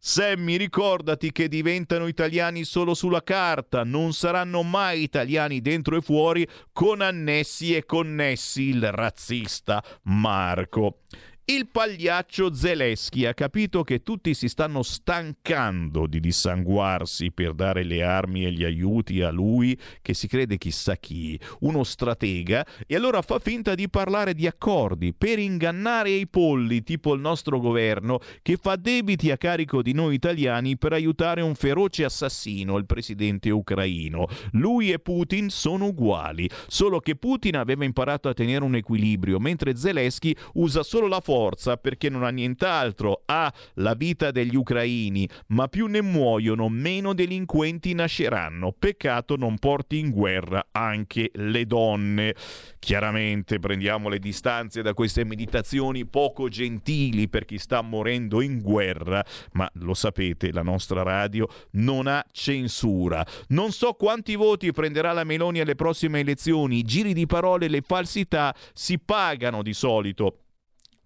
Sammy, 0.00 0.56
ricordati 0.56 1.32
che 1.32 1.48
diventano 1.48 2.06
italiani 2.06 2.64
solo 2.64 2.94
sulla 2.94 3.22
carta, 3.22 3.82
non 3.82 4.12
saranno 4.12 4.62
mai 4.62 5.02
italiani 5.02 5.60
dentro 5.60 5.96
e 5.96 6.00
fuori 6.00 6.46
con 6.72 7.00
annessi 7.00 7.74
e 7.74 7.84
connessi 7.84 8.68
il 8.68 8.90
razzista 8.92 9.82
Marco. 10.04 11.00
Il 11.50 11.66
pagliaccio 11.66 12.52
Zelensky 12.52 13.24
ha 13.24 13.32
capito 13.32 13.82
che 13.82 14.02
tutti 14.02 14.34
si 14.34 14.50
stanno 14.50 14.82
stancando 14.82 16.06
di 16.06 16.20
dissanguarsi 16.20 17.32
per 17.32 17.54
dare 17.54 17.84
le 17.84 18.02
armi 18.02 18.44
e 18.44 18.52
gli 18.52 18.64
aiuti 18.64 19.22
a 19.22 19.30
lui, 19.30 19.74
che 20.02 20.12
si 20.12 20.28
crede 20.28 20.58
chissà 20.58 20.96
chi, 20.96 21.40
uno 21.60 21.84
stratega, 21.84 22.66
e 22.86 22.94
allora 22.94 23.22
fa 23.22 23.38
finta 23.38 23.74
di 23.74 23.88
parlare 23.88 24.34
di 24.34 24.46
accordi 24.46 25.14
per 25.14 25.38
ingannare 25.38 26.10
i 26.10 26.26
polli, 26.26 26.82
tipo 26.82 27.14
il 27.14 27.22
nostro 27.22 27.58
governo, 27.60 28.20
che 28.42 28.58
fa 28.58 28.76
debiti 28.76 29.30
a 29.30 29.38
carico 29.38 29.80
di 29.80 29.94
noi 29.94 30.16
italiani 30.16 30.76
per 30.76 30.92
aiutare 30.92 31.40
un 31.40 31.54
feroce 31.54 32.04
assassino, 32.04 32.76
il 32.76 32.84
presidente 32.84 33.48
ucraino. 33.48 34.26
Lui 34.52 34.92
e 34.92 34.98
Putin 34.98 35.48
sono 35.48 35.86
uguali, 35.86 36.46
solo 36.66 37.00
che 37.00 37.16
Putin 37.16 37.56
aveva 37.56 37.86
imparato 37.86 38.28
a 38.28 38.34
tenere 38.34 38.64
un 38.64 38.74
equilibrio, 38.74 39.38
mentre 39.38 39.76
Zelensky 39.76 40.36
usa 40.52 40.82
solo 40.82 41.06
la 41.06 41.20
forza 41.20 41.36
forza 41.38 41.76
perché 41.76 42.08
non 42.08 42.24
ha 42.24 42.30
nient'altro, 42.30 43.22
ha 43.26 43.52
la 43.74 43.94
vita 43.94 44.32
degli 44.32 44.56
ucraini, 44.56 45.28
ma 45.48 45.68
più 45.68 45.86
ne 45.86 46.02
muoiono, 46.02 46.68
meno 46.68 47.14
delinquenti 47.14 47.94
nasceranno. 47.94 48.74
Peccato 48.76 49.36
non 49.36 49.56
porti 49.58 49.98
in 49.98 50.10
guerra 50.10 50.66
anche 50.72 51.30
le 51.34 51.64
donne. 51.64 52.34
Chiaramente 52.80 53.60
prendiamo 53.60 54.08
le 54.08 54.18
distanze 54.18 54.82
da 54.82 54.94
queste 54.94 55.24
meditazioni 55.24 56.06
poco 56.06 56.48
gentili 56.48 57.28
per 57.28 57.44
chi 57.44 57.58
sta 57.58 57.82
morendo 57.82 58.40
in 58.40 58.60
guerra, 58.60 59.24
ma 59.52 59.70
lo 59.74 59.94
sapete, 59.94 60.50
la 60.50 60.62
nostra 60.62 61.02
radio 61.02 61.46
non 61.72 62.08
ha 62.08 62.24
censura. 62.32 63.24
Non 63.48 63.70
so 63.70 63.92
quanti 63.92 64.34
voti 64.34 64.72
prenderà 64.72 65.12
la 65.12 65.22
Meloni 65.22 65.60
alle 65.60 65.76
prossime 65.76 66.18
elezioni, 66.18 66.82
giri 66.82 67.12
di 67.12 67.26
parole, 67.26 67.68
le 67.68 67.82
falsità 67.82 68.52
si 68.72 68.98
pagano 68.98 69.62
di 69.62 69.72
solito. 69.72 70.38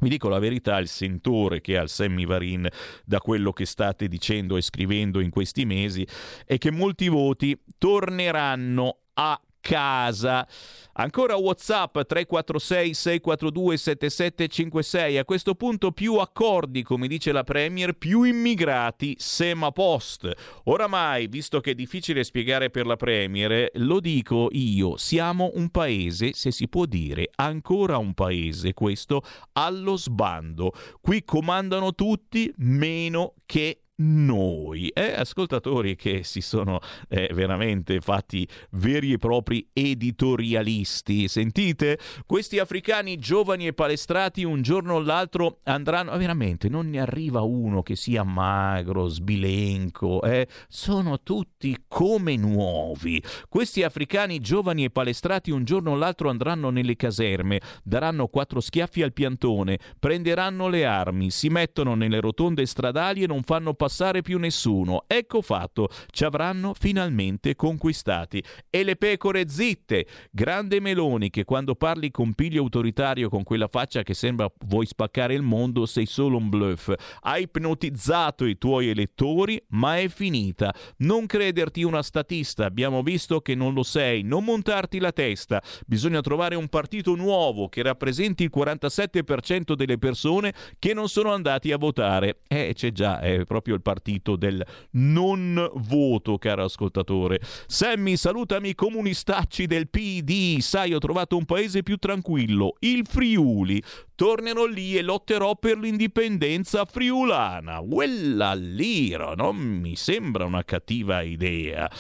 Vi 0.03 0.09
dico 0.09 0.29
la 0.29 0.41
verità, 0.41 0.79
il 0.79 0.89
sentore 0.89 1.61
che 1.61 1.79
ha 1.79 1.83
il 1.83 1.89
Sammy 1.89 2.27
Varin 2.27 2.67
da 3.05 3.21
quello 3.21 3.53
che 3.53 3.65
state 3.65 4.09
dicendo 4.09 4.57
e 4.57 4.61
scrivendo 4.61 5.21
in 5.21 5.31
questi 5.31 5.65
mesi 5.65 6.05
è 6.45 6.59
che 6.59 6.73
molti 6.73 7.09
voti 7.09 7.57
torneranno 7.79 8.97
a 9.15 9.41
casa. 9.63 10.47
Ancora 10.95 11.37
WhatsApp 11.37 11.95
346 11.95 12.93
642 12.93 13.77
7756. 13.79 15.17
A 15.17 15.25
questo 15.25 15.55
punto 15.55 15.93
più 15.93 16.17
accordi, 16.17 16.83
come 16.83 17.07
dice 17.07 17.33
la 17.33 17.45
Premier, 17.45 17.95
più 17.95 18.25
immigrati, 18.25 19.15
sema 19.19 19.71
post. 19.71 20.31
Oramai, 20.65 21.29
visto 21.29 21.61
che 21.61 21.71
è 21.71 21.75
difficile 21.75 22.25
spiegare 22.25 22.69
per 22.69 22.85
la 22.85 22.97
Premier, 22.97 23.71
lo 23.75 24.01
dico 24.01 24.49
io, 24.51 24.99
siamo 24.99 25.53
un 25.55 25.71
paese, 25.71 26.33
se 26.35 26.51
si 26.51 26.69
può 26.69 26.85
dire, 26.85 27.31
ancora 27.37 27.97
un 27.97 28.13
paese 28.13 28.75
questo 28.75 29.23
allo 29.53 29.97
sbando. 29.97 30.73
Qui 31.01 31.25
comandano 31.25 31.95
tutti 31.95 32.53
meno 32.59 33.35
che 33.47 33.82
noi, 34.03 34.89
eh, 34.89 35.13
ascoltatori 35.13 35.95
che 35.97 36.25
si 36.25 36.41
sono 36.41 36.81
eh, 37.09 37.31
veramente 37.33 38.01
fatti 38.01 38.47
veri 38.73 39.13
e 39.13 39.19
propri 39.19 39.69
editorialisti. 39.73 41.29
Sentite, 41.29 41.99
questi 42.27 42.59
africani 42.59 43.17
giovani 43.19 43.69
e 43.69 43.73
palestrati 43.73 44.43
un 44.45 44.63
giorno 44.63 44.95
o 44.95 45.01
l'altro 45.01 45.59
andranno, 45.65 46.17
veramente 46.17 46.69
non 46.69 46.91
ne 46.91 47.01
arriva 47.01 47.43
uno 47.43 47.83
che 47.83 47.97
sia 47.97 48.25
magro, 48.25 49.07
sbilenco, 49.07 50.23
eh? 50.23 50.49
sono 50.69 51.21
tutti 51.23 51.85
come 51.87 52.37
nuovi. 52.37 53.23
Questi 53.49 53.83
africani 53.83 54.41
giovani 54.41 54.85
e 54.85 54.91
palestrati 54.91 55.51
un 55.51 55.65
giorno 55.65 55.93
o 55.93 55.95
l'altro 55.95 56.29
andranno 56.29 56.71
nelle 56.71 56.97
caserme, 56.97 57.61
daranno 57.85 58.27
quattro 58.27 58.61
schiaffi 58.61 59.03
al 59.03 59.13
piantone, 59.13 59.79
prenderanno 59.99 60.69
le 60.69 60.85
armi, 60.85 61.31
si 61.31 61.49
mettono 61.49 61.95
nelle 61.95 62.21
rotonde 62.21 62.67
stradali 62.67 63.23
e 63.23 63.27
non 63.27 63.43
fanno 63.43 63.75
passare 63.75 63.91
più 64.23 64.39
nessuno. 64.39 65.05
Ecco 65.07 65.43
fatto, 65.43 65.89
ci 66.11 66.25
avranno 66.25 66.75
finalmente 66.75 67.55
conquistati. 67.55 68.43
E 68.71 68.85
le 68.85 68.97
pecore 68.97 69.49
zitte. 69.49 70.07
Grande 70.31 70.81
Meloni 70.81 71.31
che 71.31 71.45
quando 71.45 71.75
parli 71.75 72.11
con 72.11 72.33
piglio 72.35 72.63
autoritario 72.63 73.29
con 73.29 73.43
quella 73.43 73.69
faccia 73.69 74.03
che 74.03 74.15
sembra 74.15 74.51
vuoi 74.67 74.87
spaccare 74.87 75.35
il 75.35 75.43
mondo, 75.43 75.87
sei 75.87 76.07
solo 76.07 76.39
un 76.39 76.49
bluff. 76.49 76.93
Hai 77.21 77.43
ipnotizzato 77.43 78.47
i 78.47 78.59
tuoi 78.59 78.89
elettori, 78.89 79.63
ma 79.69 79.99
è 79.99 80.09
finita. 80.09 80.75
Non 80.99 81.27
crederti 81.27 81.83
una 81.83 82.03
statista, 82.03 82.65
abbiamo 82.65 83.03
visto 83.03 83.41
che 83.41 83.55
non 83.55 83.75
lo 83.75 83.83
sei, 83.83 84.23
non 84.23 84.45
montarti 84.45 84.99
la 84.99 85.13
testa. 85.13 85.63
Bisogna 85.87 86.21
trovare 86.21 86.55
un 86.55 86.69
partito 86.69 87.15
nuovo 87.15 87.69
che 87.69 87.83
rappresenti 87.83 88.45
il 88.45 88.51
47% 88.55 89.75
delle 89.75 89.99
persone 89.99 90.53
che 90.79 90.95
non 90.95 91.09
sono 91.09 91.33
andati 91.33 91.73
a 91.73 91.77
votare. 91.77 92.41
Eh, 92.49 92.73
c'è 92.75 92.93
già, 92.93 93.21
è 93.21 93.45
proprio 93.45 93.72
il 93.75 93.83
partito 93.83 94.37
del 94.37 94.65
non 94.93 95.71
voto, 95.75 96.39
caro 96.39 96.65
ascoltatore. 96.65 97.41
Sammy, 97.67 98.17
salutami 98.17 98.75
comunistacci 98.75 99.67
del 99.67 99.89
PD. 99.89 100.59
Sai, 100.61 100.95
ho 100.95 100.99
trovato 100.99 101.37
un 101.37 101.45
paese 101.45 101.83
più 101.83 101.97
tranquillo, 101.97 102.77
il 102.81 103.07
Friuli. 103.07 103.83
Tornerò 104.15 104.67
lì 104.67 104.97
e 104.97 105.03
lotterò 105.03 105.57
per 105.57 105.79
l'indipendenza 105.79 106.85
friulana. 106.85 107.81
Quella 107.81 108.55
lira, 108.55 109.35
non 109.35 109.57
mi 109.57 109.97
sembra 109.97 110.45
una 110.45 110.65
cattiva 110.65 111.23
idea. 111.23 111.91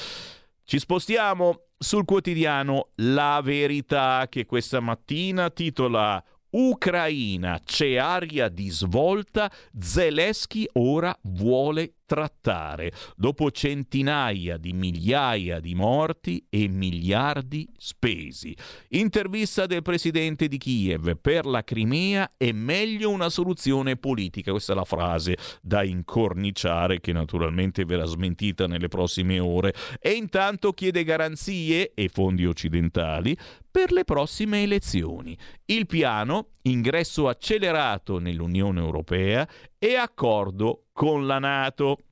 Ci 0.64 0.78
spostiamo 0.78 1.66
sul 1.82 2.04
quotidiano 2.04 2.90
La 2.96 3.40
Verità 3.42 4.26
che 4.30 4.46
questa 4.46 4.80
mattina 4.80 5.50
titola 5.50 6.22
Ucraina, 6.54 7.60
c'è 7.64 7.96
aria 7.96 8.50
di 8.50 8.68
svolta, 8.68 9.50
Zelensky 9.78 10.68
ora 10.74 11.16
vuole 11.22 11.94
trattare, 12.12 12.92
dopo 13.16 13.50
centinaia 13.50 14.58
di 14.58 14.74
migliaia 14.74 15.60
di 15.60 15.74
morti 15.74 16.44
e 16.50 16.68
miliardi 16.68 17.66
spesi. 17.78 18.54
Intervista 18.88 19.64
del 19.64 19.80
presidente 19.80 20.46
di 20.46 20.58
Kiev, 20.58 21.16
per 21.16 21.46
la 21.46 21.64
Crimea 21.64 22.32
è 22.36 22.52
meglio 22.52 23.08
una 23.08 23.30
soluzione 23.30 23.96
politica, 23.96 24.50
questa 24.50 24.74
è 24.74 24.76
la 24.76 24.84
frase 24.84 25.38
da 25.62 25.84
incorniciare 25.84 27.00
che 27.00 27.14
naturalmente 27.14 27.86
verrà 27.86 28.04
smentita 28.04 28.66
nelle 28.66 28.88
prossime 28.88 29.38
ore, 29.38 29.72
e 29.98 30.10
intanto 30.10 30.72
chiede 30.72 31.04
garanzie 31.04 31.92
e 31.94 32.10
fondi 32.12 32.44
occidentali 32.44 33.34
per 33.70 33.90
le 33.90 34.04
prossime 34.04 34.64
elezioni. 34.64 35.34
Il 35.64 35.86
piano, 35.86 36.48
ingresso 36.64 37.26
accelerato 37.26 38.18
nell'Unione 38.18 38.80
Europea 38.80 39.48
e 39.84 39.96
accordo 39.96 40.84
con 40.92 41.26
la 41.26 41.40
Nato. 41.40 42.04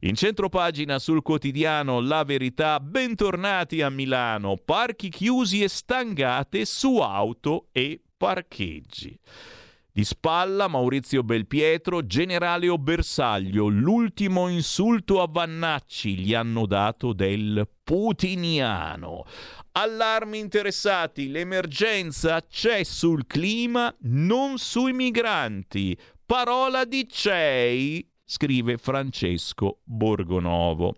In 0.00 0.14
centropagina 0.14 0.98
sul 0.98 1.20
quotidiano 1.20 2.00
La 2.00 2.24
Verità, 2.24 2.80
bentornati 2.80 3.82
a 3.82 3.90
Milano, 3.90 4.56
parchi 4.56 5.10
chiusi 5.10 5.62
e 5.62 5.68
stangate 5.68 6.64
su 6.64 6.96
auto 6.96 7.66
e 7.72 8.00
parcheggi. 8.16 9.18
Di 9.92 10.04
spalla 10.04 10.68
Maurizio 10.68 11.22
Belpietro, 11.22 12.06
generale 12.06 12.66
o 12.70 12.78
bersaglio, 12.78 13.66
l'ultimo 13.66 14.48
insulto 14.48 15.20
a 15.20 15.28
Vannacci 15.30 16.16
gli 16.16 16.32
hanno 16.32 16.64
dato 16.64 17.12
del 17.12 17.68
putiniano. 17.84 19.24
Allarmi 19.72 20.38
interessati, 20.38 21.28
l'emergenza 21.28 22.40
c'è 22.40 22.84
sul 22.84 23.26
clima, 23.26 23.94
non 24.02 24.56
sui 24.56 24.94
migranti. 24.94 25.94
Parola 26.28 26.84
di 26.84 27.08
CEI, 27.08 28.06
scrive 28.22 28.76
Francesco 28.76 29.78
Borgonovo. 29.82 30.94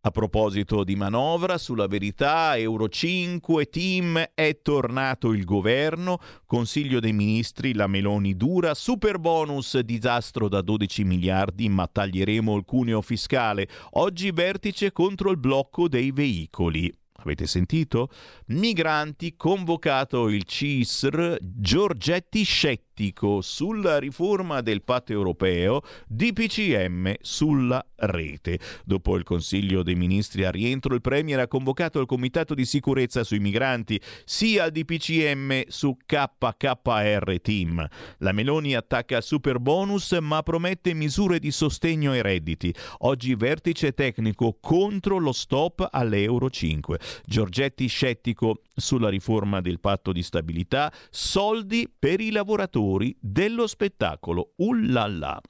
A 0.00 0.10
proposito 0.10 0.82
di 0.82 0.96
manovra, 0.96 1.56
sulla 1.56 1.86
verità, 1.86 2.56
Euro 2.56 2.88
5, 2.88 3.66
Team, 3.66 4.30
è 4.34 4.58
tornato 4.60 5.32
il 5.32 5.44
governo, 5.44 6.18
Consiglio 6.46 6.98
dei 6.98 7.12
Ministri, 7.12 7.72
la 7.72 7.86
Meloni 7.86 8.36
dura, 8.36 8.74
super 8.74 9.20
bonus, 9.20 9.78
disastro 9.78 10.48
da 10.48 10.62
12 10.62 11.04
miliardi, 11.04 11.68
ma 11.68 11.86
taglieremo 11.86 12.56
il 12.56 12.64
cuneo 12.64 13.00
fiscale. 13.02 13.68
Oggi 13.90 14.32
vertice 14.32 14.90
contro 14.90 15.30
il 15.30 15.38
blocco 15.38 15.86
dei 15.86 16.10
veicoli. 16.10 16.92
Avete 17.22 17.46
sentito? 17.46 18.08
Migranti, 18.46 19.36
convocato 19.36 20.28
il 20.28 20.44
CISR, 20.44 21.36
Giorgetti 21.40 22.42
Scetti 22.42 22.89
scettico 23.00 23.40
sulla 23.40 23.98
riforma 23.98 24.60
del 24.60 24.82
patto 24.82 25.12
europeo, 25.12 25.80
DPCM 26.06 27.14
sulla 27.20 27.84
rete. 27.96 28.58
Dopo 28.84 29.16
il 29.16 29.24
Consiglio 29.24 29.82
dei 29.82 29.94
Ministri 29.94 30.44
a 30.44 30.50
rientro, 30.50 30.94
il 30.94 31.00
Premier 31.00 31.40
ha 31.40 31.48
convocato 31.48 31.98
il 31.98 32.06
Comitato 32.06 32.54
di 32.54 32.66
sicurezza 32.66 33.24
sui 33.24 33.38
migranti, 33.38 33.98
sia 34.24 34.64
al 34.64 34.70
DPCM 34.70 35.62
su 35.68 35.96
KKR 36.04 37.40
Team. 37.40 37.88
La 38.18 38.32
Meloni 38.32 38.74
attacca 38.74 39.16
il 39.16 39.22
super 39.22 39.58
bonus 39.58 40.12
ma 40.20 40.42
promette 40.42 40.92
misure 40.92 41.38
di 41.38 41.50
sostegno 41.50 42.12
ai 42.12 42.20
redditi. 42.20 42.74
Oggi 42.98 43.34
vertice 43.34 43.92
tecnico 43.92 44.58
contro 44.60 45.18
lo 45.18 45.32
stop 45.32 45.88
all'Euro 45.90 46.50
5. 46.50 46.98
Giorgetti 47.24 47.86
scettico 47.86 48.62
sulla 48.74 49.08
riforma 49.08 49.60
del 49.60 49.80
patto 49.80 50.12
di 50.12 50.22
stabilità, 50.22 50.92
soldi 51.10 51.90
per 51.98 52.20
i 52.20 52.30
lavoratori 52.30 52.89
dello 53.20 53.66
spettacolo. 53.66 54.52
Ullala. 54.56 55.40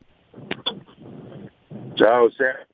Ciao 1.95 2.29
Sam. 2.29 2.69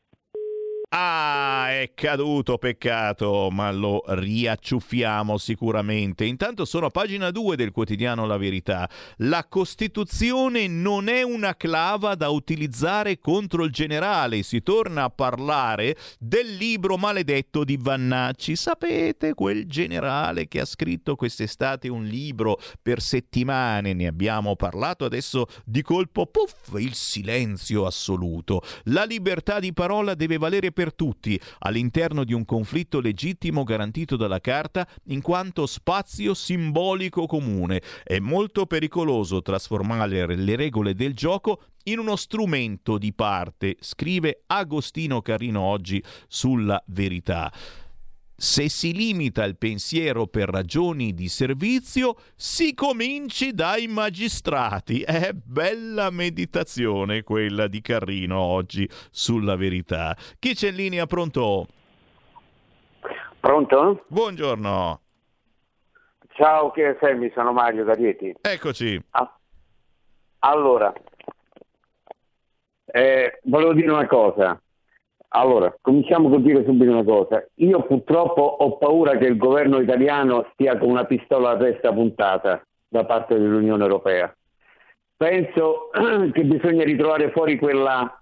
Ah, 0.99 1.67
è 1.69 1.91
caduto, 1.93 2.57
peccato, 2.57 3.49
ma 3.51 3.71
lo 3.71 4.03
riacciuffiamo 4.07 5.37
sicuramente. 5.37 6.25
Intanto 6.25 6.65
sono 6.65 6.87
a 6.87 6.89
pagina 6.89 7.29
2 7.29 7.55
del 7.55 7.69
quotidiano 7.69 8.25
La 8.25 8.37
Verità. 8.37 8.89
La 9.17 9.45
Costituzione 9.47 10.67
non 10.67 11.07
è 11.07 11.21
una 11.21 11.55
clava 11.55 12.15
da 12.15 12.29
utilizzare 12.29 13.19
contro 13.19 13.63
il 13.63 13.69
generale. 13.69 14.41
Si 14.41 14.63
torna 14.63 15.03
a 15.03 15.11
parlare 15.11 15.95
del 16.17 16.55
libro 16.55 16.97
maledetto 16.97 17.63
di 17.63 17.77
Vannacci. 17.79 18.55
Sapete, 18.55 19.35
quel 19.35 19.67
generale 19.67 20.47
che 20.47 20.61
ha 20.61 20.65
scritto 20.65 21.15
quest'estate 21.15 21.89
un 21.89 22.05
libro 22.05 22.59
per 22.81 23.01
settimane, 23.01 23.93
ne 23.93 24.07
abbiamo 24.07 24.55
parlato, 24.55 25.05
adesso 25.05 25.45
di 25.63 25.83
colpo, 25.83 26.25
puff, 26.25 26.79
il 26.79 26.95
silenzio 26.95 27.85
assoluto. 27.85 28.63
La 28.85 29.03
libertà 29.03 29.59
di 29.59 29.73
parola 29.73 30.15
deve 30.15 30.39
valere 30.39 30.71
per 30.71 30.85
tutti 30.91 31.39
all'interno 31.59 32.23
di 32.23 32.33
un 32.33 32.45
conflitto 32.45 32.99
legittimo 32.99 33.63
garantito 33.63 34.15
dalla 34.15 34.39
Carta 34.39 34.87
in 35.05 35.21
quanto 35.21 35.65
spazio 35.65 36.33
simbolico 36.33 37.25
comune. 37.25 37.81
È 38.03 38.19
molto 38.19 38.65
pericoloso 38.65 39.41
trasformare 39.41 40.35
le 40.35 40.55
regole 40.55 40.93
del 40.93 41.13
gioco 41.13 41.61
in 41.83 41.99
uno 41.99 42.15
strumento 42.15 42.97
di 42.97 43.13
parte, 43.13 43.77
scrive 43.79 44.43
Agostino 44.47 45.21
Carino 45.21 45.61
oggi 45.61 46.03
sulla 46.27 46.81
verità. 46.87 47.51
Se 48.39 48.69
si 48.69 48.93
limita 48.93 49.43
il 49.45 49.57
pensiero 49.57 50.27
per 50.27 50.49
ragioni 50.49 51.15
di 51.15 51.27
servizio, 51.27 52.13
si 52.35 52.75
cominci 52.75 53.51
dai 53.51 53.87
magistrati. 53.87 55.01
È 55.01 55.31
bella 55.33 56.11
meditazione 56.11 57.23
quella 57.23 57.65
di 57.65 57.81
Carrino 57.81 58.37
oggi 58.37 58.87
sulla 59.09 59.55
verità. 59.55 60.15
Chi 60.37 60.53
c'è 60.53 60.69
in 60.69 60.75
linea 60.75 61.07
pronto? 61.07 61.65
Pronto? 63.39 64.05
Buongiorno. 64.07 65.01
Ciao, 66.33 66.69
che 66.69 66.95
sei? 67.01 67.31
Sono 67.33 67.51
Mario 67.53 67.85
da 67.85 67.93
Rieti. 67.93 68.35
Eccoci. 68.39 69.01
Ah, 69.09 69.35
allora, 70.41 70.93
eh, 72.85 73.39
volevo 73.45 73.73
dire 73.73 73.91
una 73.91 74.05
cosa. 74.05 74.61
Allora, 75.37 75.71
cominciamo 75.81 76.29
con 76.29 76.41
dire 76.41 76.63
subito 76.65 76.89
una 76.89 77.03
cosa. 77.03 77.45
Io 77.57 77.83
purtroppo 77.83 78.41
ho 78.41 78.77
paura 78.77 79.17
che 79.17 79.27
il 79.27 79.37
governo 79.37 79.79
italiano 79.79 80.47
stia 80.53 80.79
con 80.79 80.89
una 80.89 81.05
pistola 81.05 81.51
a 81.51 81.57
testa 81.57 81.93
puntata 81.93 82.65
da 82.87 83.05
parte 83.05 83.37
dell'Unione 83.37 83.83
Europea. 83.83 84.35
Penso 85.15 85.89
che 86.33 86.43
bisogna 86.43 86.83
ritrovare 86.83 87.29
fuori 87.29 87.59
quella 87.59 88.19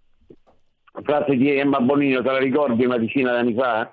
frase 1.03 1.37
di 1.37 1.57
Emma 1.57 1.79
Bonino, 1.79 2.21
te 2.21 2.31
la 2.31 2.37
ricordi 2.37 2.83
una 2.83 2.97
decina 2.97 3.31
d'anni 3.31 3.53
fa? 3.53 3.89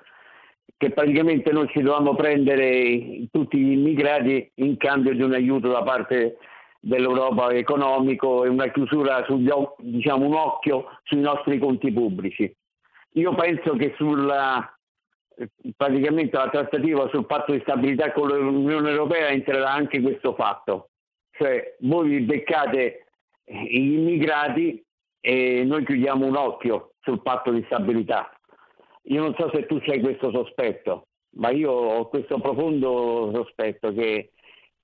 Che 0.77 0.91
praticamente 0.91 1.53
noi 1.53 1.69
ci 1.69 1.81
dovevamo 1.81 2.17
prendere 2.17 3.29
tutti 3.31 3.57
gli 3.57 3.71
immigrati 3.71 4.51
in 4.57 4.77
cambio 4.77 5.15
di 5.15 5.23
un 5.23 5.33
aiuto 5.33 5.69
da 5.69 5.85
parte 5.85 6.39
dell'Europa 6.81 7.53
economico 7.53 8.45
e 8.45 8.49
una 8.49 8.67
chiusura 8.73 9.23
sugli, 9.27 9.49
diciamo 9.79 10.27
un 10.27 10.35
occhio 10.35 10.87
sui 11.05 11.21
nostri 11.21 11.59
conti 11.59 11.93
pubblici. 11.93 12.53
Io 13.15 13.35
penso 13.35 13.75
che 13.77 13.95
sulla 13.97 14.75
praticamente 15.77 16.37
la 16.37 16.51
trattativa 16.51 17.09
sul 17.09 17.27
patto 17.27 17.53
di 17.53 17.61
stabilità 17.61 18.13
con 18.13 18.29
l'Unione 18.29 18.91
Europea 18.91 19.29
entrerà 19.29 19.71
anche 19.71 20.01
questo 20.01 20.35
fatto. 20.35 20.91
Cioè 21.33 21.77
voi 21.81 22.09
vi 22.09 22.21
beccate 22.21 23.07
gli 23.45 23.93
immigrati 23.93 24.83
e 25.21 25.65
noi 25.65 25.85
chiudiamo 25.85 26.27
un 26.27 26.37
occhio 26.37 26.93
sul 27.01 27.23
patto 27.23 27.51
di 27.51 27.63
stabilità. 27.67 28.31
Io 29.05 29.23
non 29.23 29.35
so 29.37 29.51
se 29.53 29.67
tu 29.67 29.81
hai 29.87 30.01
questo 30.01 30.31
sospetto, 30.31 31.09
ma 31.37 31.51
io 31.51 31.71
ho 31.71 32.09
questo 32.09 32.39
profondo 32.39 33.31
sospetto 33.35 33.93
che 33.93 34.31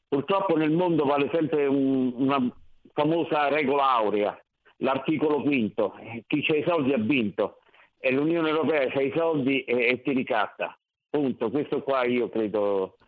purtroppo 0.09 0.57
nel 0.57 0.73
mondo 0.73 1.05
vale 1.05 1.31
sempre 1.33 1.67
un, 1.67 2.13
una 2.17 2.57
famosa 2.95 3.49
regola 3.49 3.91
aurea, 3.91 4.43
l'articolo 4.79 5.43
quinto, 5.43 5.95
chi 6.27 6.43
c'ha 6.43 6.57
i 6.57 6.65
soldi 6.67 6.93
ha 6.93 6.99
vinto 6.99 7.57
e 7.99 8.12
l'Unione 8.12 8.49
Europea 8.49 8.89
c'ha 8.89 9.01
i 9.01 9.12
soldi 9.15 9.65
e, 9.65 9.89
e 9.89 10.03
ti 10.03 10.12
ricatta. 10.12 10.79
Punto. 11.11 11.51
Questo 11.51 11.83
qua 11.83 12.05
io 12.05 12.29
credo. 12.29 12.99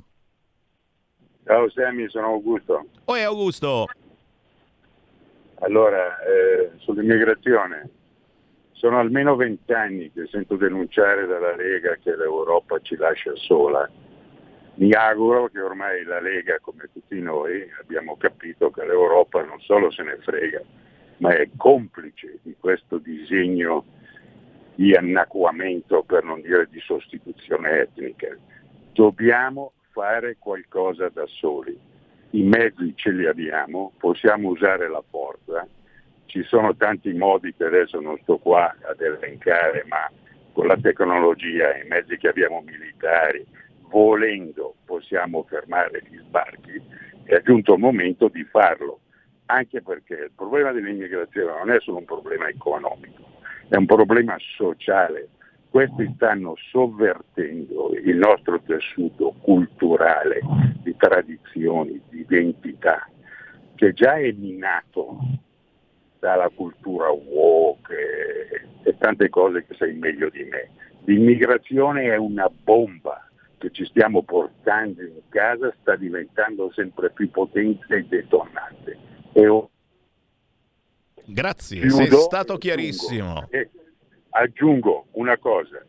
Ciao 1.45 1.69
Sammy, 1.71 2.09
sono 2.09 2.27
Augusto. 2.27 2.87
Oi 3.07 3.23
Augusto. 3.23 3.87
Allora, 5.57 6.21
eh, 6.21 6.71
sull'immigrazione, 6.79 7.91
sono 8.83 8.99
almeno 8.99 9.37
vent'anni 9.37 10.11
che 10.11 10.27
sento 10.27 10.57
denunciare 10.57 11.25
dalla 11.29 11.55
Lega 11.55 11.97
che 12.03 12.17
l'Europa 12.17 12.81
ci 12.81 12.97
lascia 12.97 13.31
sola. 13.37 13.89
Mi 14.75 14.91
auguro 14.91 15.47
che 15.47 15.61
ormai 15.61 16.03
la 16.03 16.19
Lega, 16.19 16.59
come 16.61 16.89
tutti 16.93 17.21
noi, 17.21 17.65
abbiamo 17.81 18.17
capito 18.17 18.73
che 18.73 18.85
l'Europa 18.85 19.41
non 19.45 19.61
solo 19.61 19.93
se 19.93 20.03
ne 20.03 20.19
frega, 20.21 20.61
ma 21.19 21.33
è 21.33 21.49
complice 21.57 22.41
di 22.43 22.57
questo 22.59 22.99
disegno 22.99 23.85
di 24.75 24.97
anacquamento, 24.97 26.03
per 26.03 26.25
non 26.25 26.41
dire 26.41 26.67
di 26.69 26.81
sostituzione 26.81 27.83
etnica. 27.83 28.37
Dobbiamo 28.93 29.75
fare 29.93 30.39
qualcosa 30.41 31.09
da 31.09 31.25
soli. 31.29 31.79
I 32.31 32.43
mezzi 32.43 32.95
ce 32.97 33.13
li 33.13 33.27
abbiamo, 33.27 33.93
possiamo 33.97 34.49
usare 34.49 34.89
la 34.89 35.05
forza, 35.09 35.69
ci 36.33 36.43
sono 36.45 36.75
tanti 36.75 37.13
modi 37.13 37.55
che 37.55 37.65
adesso 37.65 38.01
non 38.01 38.17
sto 38.23 38.39
qua 38.39 38.75
ad 38.89 38.99
elencare, 39.03 39.85
ma 39.87 40.11
con 40.55 40.67
la 40.67 40.79
tecnologia 40.79 41.75
e 41.75 41.85
i 41.85 41.89
mezzi 41.89 42.17
che 42.17 42.29
abbiamo 42.29 42.63
militari, 42.63 43.45
volendo 43.91 44.77
possiamo 44.87 45.45
fermare 45.47 46.03
gli 46.09 46.17
sbarchi, 46.17 46.81
è 47.25 47.43
giunto 47.43 47.75
il 47.75 47.81
momento 47.81 48.29
di 48.29 48.45
farlo, 48.45 49.01
anche 49.47 49.83
perché 49.83 50.15
il 50.15 50.31
problema 50.35 50.73
dell'immigrazione 50.73 51.53
non 51.55 51.71
è 51.71 51.79
solo 51.81 51.99
un 51.99 52.07
problema 52.07 52.49
economico, 52.49 53.25
è 53.69 53.77
un 53.77 53.85
problema 53.85 54.35
sociale. 54.57 55.29
Questi 55.69 56.13
stanno 56.15 56.55
sovvertendo 56.71 57.93
il 58.03 58.17
nostro 58.17 58.59
tessuto 58.63 59.35
culturale, 59.43 60.41
di 60.83 60.97
tradizioni, 60.97 62.01
di 62.09 62.21
identità, 62.21 63.07
che 63.75 63.93
già 63.93 64.15
è 64.15 64.33
minato 64.33 65.19
dalla 66.23 66.49
cultura 66.51 67.11
woke 67.11 67.93
e, 67.93 68.89
e 68.89 68.97
tante 68.97 69.29
cose 69.29 69.67
che 69.67 69.75
sai 69.75 69.93
meglio 69.95 70.31
di 70.31 70.45
me. 70.45 70.71
L'immigrazione 71.05 72.05
è 72.13 72.17
una 72.17 72.49
bomba 72.49 73.29
che 73.59 73.73
ci 73.73 73.85
stiamo 73.87 74.23
portando 74.23 75.03
in 75.03 75.21
casa, 75.29 75.75
sta 75.81 75.97
diventando 75.97 76.71
sempre 76.73 77.11
più 77.11 77.29
potente 77.29 77.97
e 77.97 78.05
detonante. 78.05 78.97
E 79.33 79.49
ho... 79.49 79.69
Grazie, 81.25 81.81
Chiudo 81.81 81.95
sei 81.97 82.07
stato 82.07 82.37
aggiungo- 82.53 82.59
chiarissimo. 82.59 83.47
e 83.51 83.71
aggiungo 84.31 85.07
una 85.13 85.39
cosa, 85.39 85.85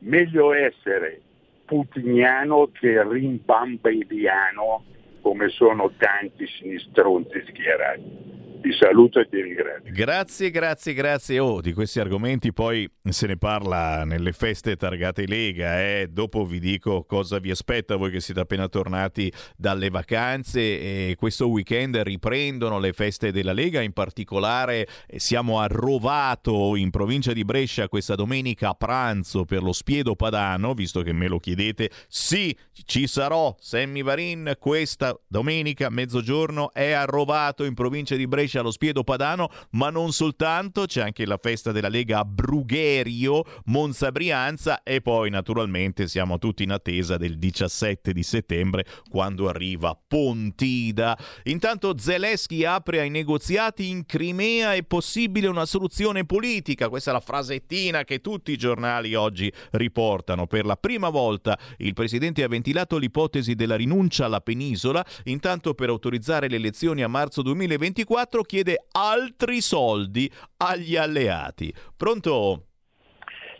meglio 0.00 0.52
essere 0.52 1.22
putiniano 1.64 2.68
che 2.72 3.02
rimbambediano 3.02 4.84
come 5.22 5.48
sono 5.48 5.92
tanti 5.96 6.46
sinistronzi 6.46 7.42
schierati. 7.48 8.41
Ti 8.62 8.72
saluto 8.78 9.18
e 9.18 9.28
ti 9.28 9.40
ringrazio. 9.42 9.92
Grazie, 9.92 10.50
grazie, 10.50 10.94
grazie. 10.94 11.38
Oh, 11.40 11.60
di 11.60 11.72
questi 11.72 11.98
argomenti 11.98 12.52
poi 12.52 12.88
se 13.02 13.26
ne 13.26 13.36
parla 13.36 14.04
nelle 14.04 14.30
feste 14.30 14.76
targate 14.76 15.26
Lega. 15.26 15.82
Eh. 15.82 16.08
Dopo 16.08 16.44
vi 16.44 16.60
dico 16.60 17.02
cosa 17.02 17.40
vi 17.40 17.50
aspetta 17.50 17.96
voi 17.96 18.12
che 18.12 18.20
siete 18.20 18.38
appena 18.38 18.68
tornati 18.68 19.32
dalle 19.56 19.90
vacanze. 19.90 20.60
E 20.60 21.14
questo 21.18 21.48
weekend 21.48 21.96
riprendono 21.96 22.78
le 22.78 22.92
feste 22.92 23.32
della 23.32 23.52
Lega. 23.52 23.80
In 23.80 23.92
particolare 23.92 24.86
eh, 25.08 25.18
siamo 25.18 25.58
a 25.58 25.66
Rovato, 25.66 26.76
in 26.76 26.90
provincia 26.90 27.32
di 27.32 27.44
Brescia, 27.44 27.88
questa 27.88 28.14
domenica 28.14 28.68
a 28.68 28.74
pranzo 28.74 29.44
per 29.44 29.62
lo 29.62 29.72
Spiedo 29.72 30.14
Padano. 30.14 30.72
Visto 30.74 31.02
che 31.02 31.12
me 31.12 31.26
lo 31.26 31.38
chiedete, 31.40 31.90
sì, 32.06 32.56
ci 32.84 33.08
sarò. 33.08 33.56
Sammy 33.58 34.04
Varin 34.04 34.54
questa 34.60 35.18
domenica, 35.26 35.90
mezzogiorno, 35.90 36.72
è 36.72 36.92
a 36.92 37.04
Rovato, 37.06 37.64
in 37.64 37.74
provincia 37.74 38.14
di 38.14 38.28
Brescia, 38.28 38.51
allo 38.58 38.70
Spiedo 38.70 39.04
Padano, 39.04 39.50
ma 39.70 39.90
non 39.90 40.12
soltanto, 40.12 40.86
c'è 40.86 41.02
anche 41.02 41.26
la 41.26 41.38
festa 41.40 41.72
della 41.72 41.88
Lega 41.88 42.20
a 42.20 42.24
Brugherio, 42.24 43.44
Monza 43.66 44.10
Brianza 44.10 44.82
e 44.82 45.00
poi 45.00 45.30
naturalmente 45.30 46.08
siamo 46.08 46.38
tutti 46.38 46.62
in 46.62 46.70
attesa 46.70 47.16
del 47.16 47.38
17 47.38 48.12
di 48.12 48.22
settembre 48.22 48.84
quando 49.08 49.48
arriva 49.48 49.98
Pontida. 50.06 51.18
Intanto 51.44 51.96
Zelensky 51.98 52.64
apre 52.64 53.00
ai 53.00 53.10
negoziati 53.10 53.88
in 53.88 54.04
Crimea 54.06 54.74
è 54.74 54.82
possibile 54.82 55.46
una 55.46 55.66
soluzione 55.66 56.24
politica, 56.24 56.88
questa 56.88 57.10
è 57.10 57.12
la 57.12 57.20
frasettina 57.20 58.04
che 58.04 58.20
tutti 58.20 58.52
i 58.52 58.56
giornali 58.56 59.14
oggi 59.14 59.52
riportano. 59.72 60.46
Per 60.46 60.64
la 60.64 60.76
prima 60.76 61.08
volta 61.08 61.58
il 61.78 61.92
presidente 61.92 62.42
ha 62.42 62.48
ventilato 62.48 62.98
l'ipotesi 62.98 63.54
della 63.54 63.76
rinuncia 63.76 64.26
alla 64.26 64.40
penisola, 64.40 65.04
intanto 65.24 65.74
per 65.74 65.88
autorizzare 65.88 66.48
le 66.48 66.56
elezioni 66.56 67.02
a 67.02 67.08
marzo 67.08 67.42
2024 67.42 68.41
chiede 68.42 68.86
altri 68.92 69.60
soldi 69.60 70.30
agli 70.58 70.96
alleati. 70.96 71.72
Pronto? 71.96 72.64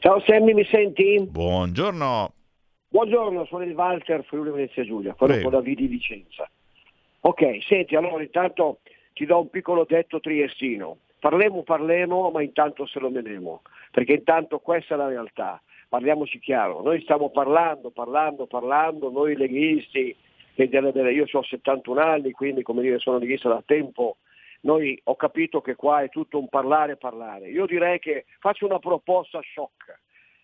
Ciao 0.00 0.20
Sammy, 0.26 0.52
mi 0.52 0.64
senti? 0.64 1.24
Buongiorno. 1.28 2.34
Buongiorno, 2.88 3.46
sono 3.46 3.64
il 3.64 3.72
Walter 3.72 4.22
Friuli 4.24 4.50
Venezia 4.50 4.84
Giulia, 4.84 5.14
quello 5.14 5.40
con 5.40 5.52
la 5.52 5.60
V 5.60 5.64
di 5.64 5.86
Vicenza. 5.86 6.50
Ok, 7.20 7.62
senti, 7.66 7.94
allora 7.94 8.22
intanto 8.22 8.80
ti 9.14 9.24
do 9.24 9.40
un 9.40 9.48
piccolo 9.48 9.86
detto 9.88 10.20
triestino. 10.20 10.98
Parlemo, 11.18 11.62
parlemo, 11.62 12.30
ma 12.30 12.42
intanto 12.42 12.84
se 12.84 12.98
lo 12.98 13.08
menemo, 13.08 13.62
perché 13.92 14.14
intanto 14.14 14.58
questa 14.58 14.94
è 14.94 14.96
la 14.98 15.08
realtà. 15.08 15.62
Parliamoci 15.88 16.40
chiaro, 16.40 16.82
noi 16.82 17.00
stiamo 17.02 17.30
parlando, 17.30 17.90
parlando, 17.90 18.46
parlando, 18.46 19.10
noi 19.10 19.36
leghisti, 19.36 20.16
io 20.56 21.26
ho 21.30 21.42
71 21.42 22.00
anni, 22.00 22.32
quindi 22.32 22.62
come 22.62 22.82
dire 22.82 22.98
sono 22.98 23.18
leghista 23.18 23.48
da 23.48 23.62
tempo, 23.64 24.16
noi 24.62 25.00
ho 25.04 25.16
capito 25.16 25.60
che 25.60 25.74
qua 25.74 26.02
è 26.02 26.08
tutto 26.08 26.38
un 26.38 26.48
parlare 26.48 26.96
parlare. 26.96 27.48
Io 27.48 27.66
direi 27.66 27.98
che 27.98 28.26
faccio 28.38 28.66
una 28.66 28.78
proposta 28.78 29.40
shock. 29.42 30.00